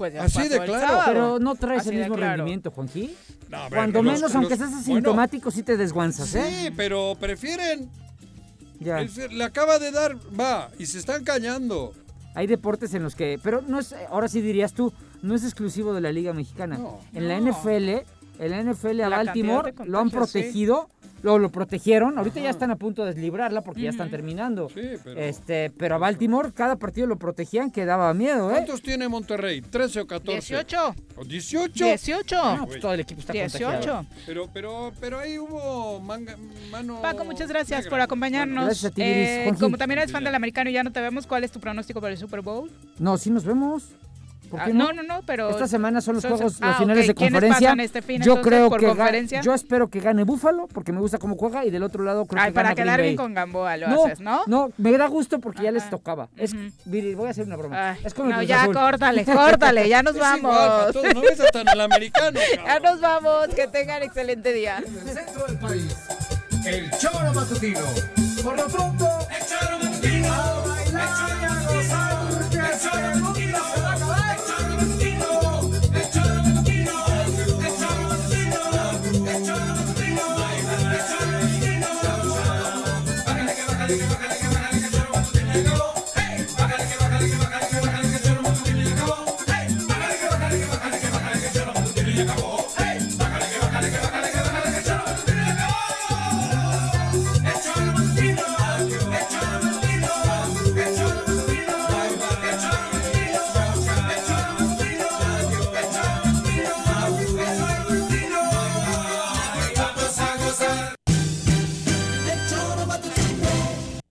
Pues 0.00 0.14
ya 0.14 0.22
así 0.24 0.38
pasó 0.38 0.48
de 0.48 0.60
claro. 0.64 0.98
Pero 1.04 1.38
no 1.40 1.54
traes 1.56 1.80
Así 1.82 1.90
el 1.90 1.96
mismo 1.98 2.14
claro. 2.14 2.36
rendimiento, 2.38 2.70
Juanji. 2.70 3.14
No, 3.50 3.56
a 3.58 3.62
ver, 3.64 3.78
Cuando 3.80 4.02
los- 4.02 4.06
menos, 4.14 4.20
los- 4.22 4.34
aunque 4.34 4.56
seas 4.56 4.70
bueno, 4.70 4.80
asintomático, 4.80 5.50
sí 5.50 5.62
te 5.62 5.76
desguanzas, 5.76 6.34
¿eh? 6.36 6.44
Sí, 6.50 6.72
pero 6.74 7.18
prefieren. 7.20 7.90
Ya. 8.78 9.02
Le 9.02 9.44
acaba 9.44 9.78
de 9.78 9.90
dar, 9.92 10.16
va, 10.40 10.70
y 10.78 10.86
se 10.86 10.98
están 10.98 11.22
callando. 11.22 11.92
Hay 12.34 12.46
deportes 12.46 12.94
en 12.94 13.02
los 13.02 13.14
que, 13.14 13.38
pero 13.42 13.60
no 13.60 13.78
es, 13.78 13.94
ahora 14.08 14.26
sí 14.28 14.40
dirías 14.40 14.72
tú, 14.72 14.90
no 15.20 15.34
es 15.34 15.44
exclusivo 15.44 15.92
de 15.92 16.00
la 16.00 16.12
Liga 16.12 16.32
Mexicana. 16.32 16.80
en 17.12 17.28
la. 17.28 17.36
NFL, 17.38 18.04
en 18.38 18.50
la 18.50 18.58
NFL 18.62 19.02
a 19.02 19.08
La 19.10 19.16
Baltimore 19.18 19.74
lo 19.84 19.98
han 19.98 20.08
sí. 20.08 20.12
Protegido, 21.20 21.38
lo, 21.38 21.38
lo 21.38 21.50
protegieron. 21.52 22.18
Ahorita 22.18 22.40
ya 22.40 22.50
están 22.50 22.70
a 22.70 22.76
punto 22.76 23.04
de 23.04 23.14
librarla 23.14 23.62
porque 23.62 23.82
ya 23.82 23.90
están 23.90 24.10
terminando. 24.10 24.68
pero- 24.74 25.20
Este, 25.20 25.70
pero 25.70 25.94
a 25.96 25.98
Baltimore 25.98 26.52
cada 26.52 26.76
partido 26.76 27.06
lo 27.06 27.16
protegían 27.16 27.70
que 27.70 27.84
daba 27.84 28.12
miedo, 28.14 28.50
¿eh? 28.50 28.54
¿Cuántos 28.54 28.82
tiene 28.82 29.08
Monterrey? 29.08 29.60
¿13 29.62 30.00
o 30.02 30.06
14? 30.06 30.32
18. 30.54 30.94
¿O 31.16 31.24
18? 31.24 31.84
18. 31.84 32.56
No, 32.56 32.66
pues 32.66 32.80
todo 32.80 32.94
el 32.94 33.00
equipo 33.00 33.20
está 33.20 33.32
18. 33.32 33.64
contagiado. 33.64 34.06
Pero, 34.26 34.48
pero, 34.52 34.92
pero 35.00 35.18
ahí 35.18 35.38
hubo 35.38 36.00
manga, 36.00 36.36
mano. 36.70 37.00
Paco, 37.02 37.24
muchas 37.24 37.48
gracias 37.48 37.80
negra. 37.80 37.90
por 37.90 38.00
acompañarnos. 38.00 38.64
Gracias 38.64 38.92
a 38.92 38.94
ti. 38.94 39.02
Eh, 39.04 39.52
como 39.58 39.76
también 39.78 39.98
eres 39.98 40.12
fan 40.12 40.24
del 40.24 40.34
americano 40.34 40.70
y 40.70 40.72
ya 40.72 40.82
no 40.82 40.92
te 40.92 41.00
vemos, 41.00 41.26
¿cuál 41.26 41.44
es 41.44 41.50
tu 41.50 41.60
pronóstico 41.60 42.00
para 42.00 42.12
el 42.12 42.18
Super 42.18 42.40
Bowl? 42.40 42.70
No, 42.98 43.16
sí 43.18 43.30
nos 43.30 43.44
vemos. 43.44 43.84
¿Por 44.50 44.60
Ah, 44.60 44.64
qué 44.66 44.72
no, 44.74 44.92
no, 44.92 45.02
no, 45.04 45.20
pero... 45.24 45.48
Esta 45.50 45.68
semana 45.68 46.00
son 46.00 46.14
los 46.16 46.22
son- 46.22 46.32
juegos, 46.32 46.58
ah, 46.60 46.66
los 46.68 46.76
finales 46.78 47.04
ok. 47.04 47.08
de 47.08 47.14
¿Quiénes 47.14 47.32
conferencia. 47.32 47.68
pasan 47.68 47.80
este 47.80 48.02
fin, 48.02 48.20
yo 48.20 48.32
entonces, 48.32 48.48
creo 48.48 48.68
por 48.68 48.80
que 48.80 49.40
yo 49.42 49.54
espero 49.54 49.88
que 49.88 50.00
gane 50.00 50.24
Búfalo 50.24 50.66
porque 50.66 50.92
me 50.92 51.00
gusta 51.00 51.18
cómo 51.18 51.36
juega 51.36 51.64
y 51.64 51.70
del 51.70 51.82
otro 51.84 52.02
lado 52.04 52.26
creo 52.26 52.42
Ay, 52.42 52.50
que 52.50 52.54
para 52.54 52.70
gana 52.70 52.74
Green 52.74 52.86
quedar 52.86 53.00
bien 53.02 53.16
Bay. 53.16 53.24
con 53.24 53.34
Gamboa 53.34 53.76
lo 53.76 53.88
no, 53.88 54.04
haces, 54.06 54.20
¿no? 54.20 54.42
No, 54.46 54.72
me 54.76 54.90
da 54.98 55.06
gusto 55.06 55.38
porque 55.38 55.62
ya 55.62 55.70
les 55.70 55.88
tocaba. 55.88 56.28
Es, 56.36 56.52
Viri, 56.84 57.14
voy 57.14 57.28
a 57.28 57.30
hacer 57.30 57.46
una 57.46 57.56
broma. 57.56 57.96
es 58.04 58.12
como 58.12 58.30
el 58.30 58.36
No, 58.36 58.42
ya, 58.42 58.62
Azul. 58.62 58.74
córtale, 58.74 59.24
córtale, 59.24 59.88
ya 59.88 60.02
nos 60.02 60.14
Es 60.16 60.20
vamos. 60.20 60.52
igual 60.54 60.92
todos, 60.92 61.14
no 61.14 61.20
ves 61.20 61.40
hasta 61.40 61.60
en 61.60 61.68
el 61.68 61.80
americano. 61.80 62.40
ya 62.66 62.80
nos 62.80 63.00
vamos, 63.00 63.48
que 63.54 63.66
tengan 63.68 64.02
excelente 64.02 64.52
día. 64.52 64.82
centro 65.12 65.46
del 65.46 65.58
país, 65.58 65.96
el 66.66 66.90
choro 66.98 67.32
matutino. 67.32 67.80
Por 68.42 68.56
lo 68.56 68.66
pronto, 68.66 69.06
el 69.30 69.46
choro 69.46 69.78
matutino. 69.82 70.69
acabó. 92.22 92.49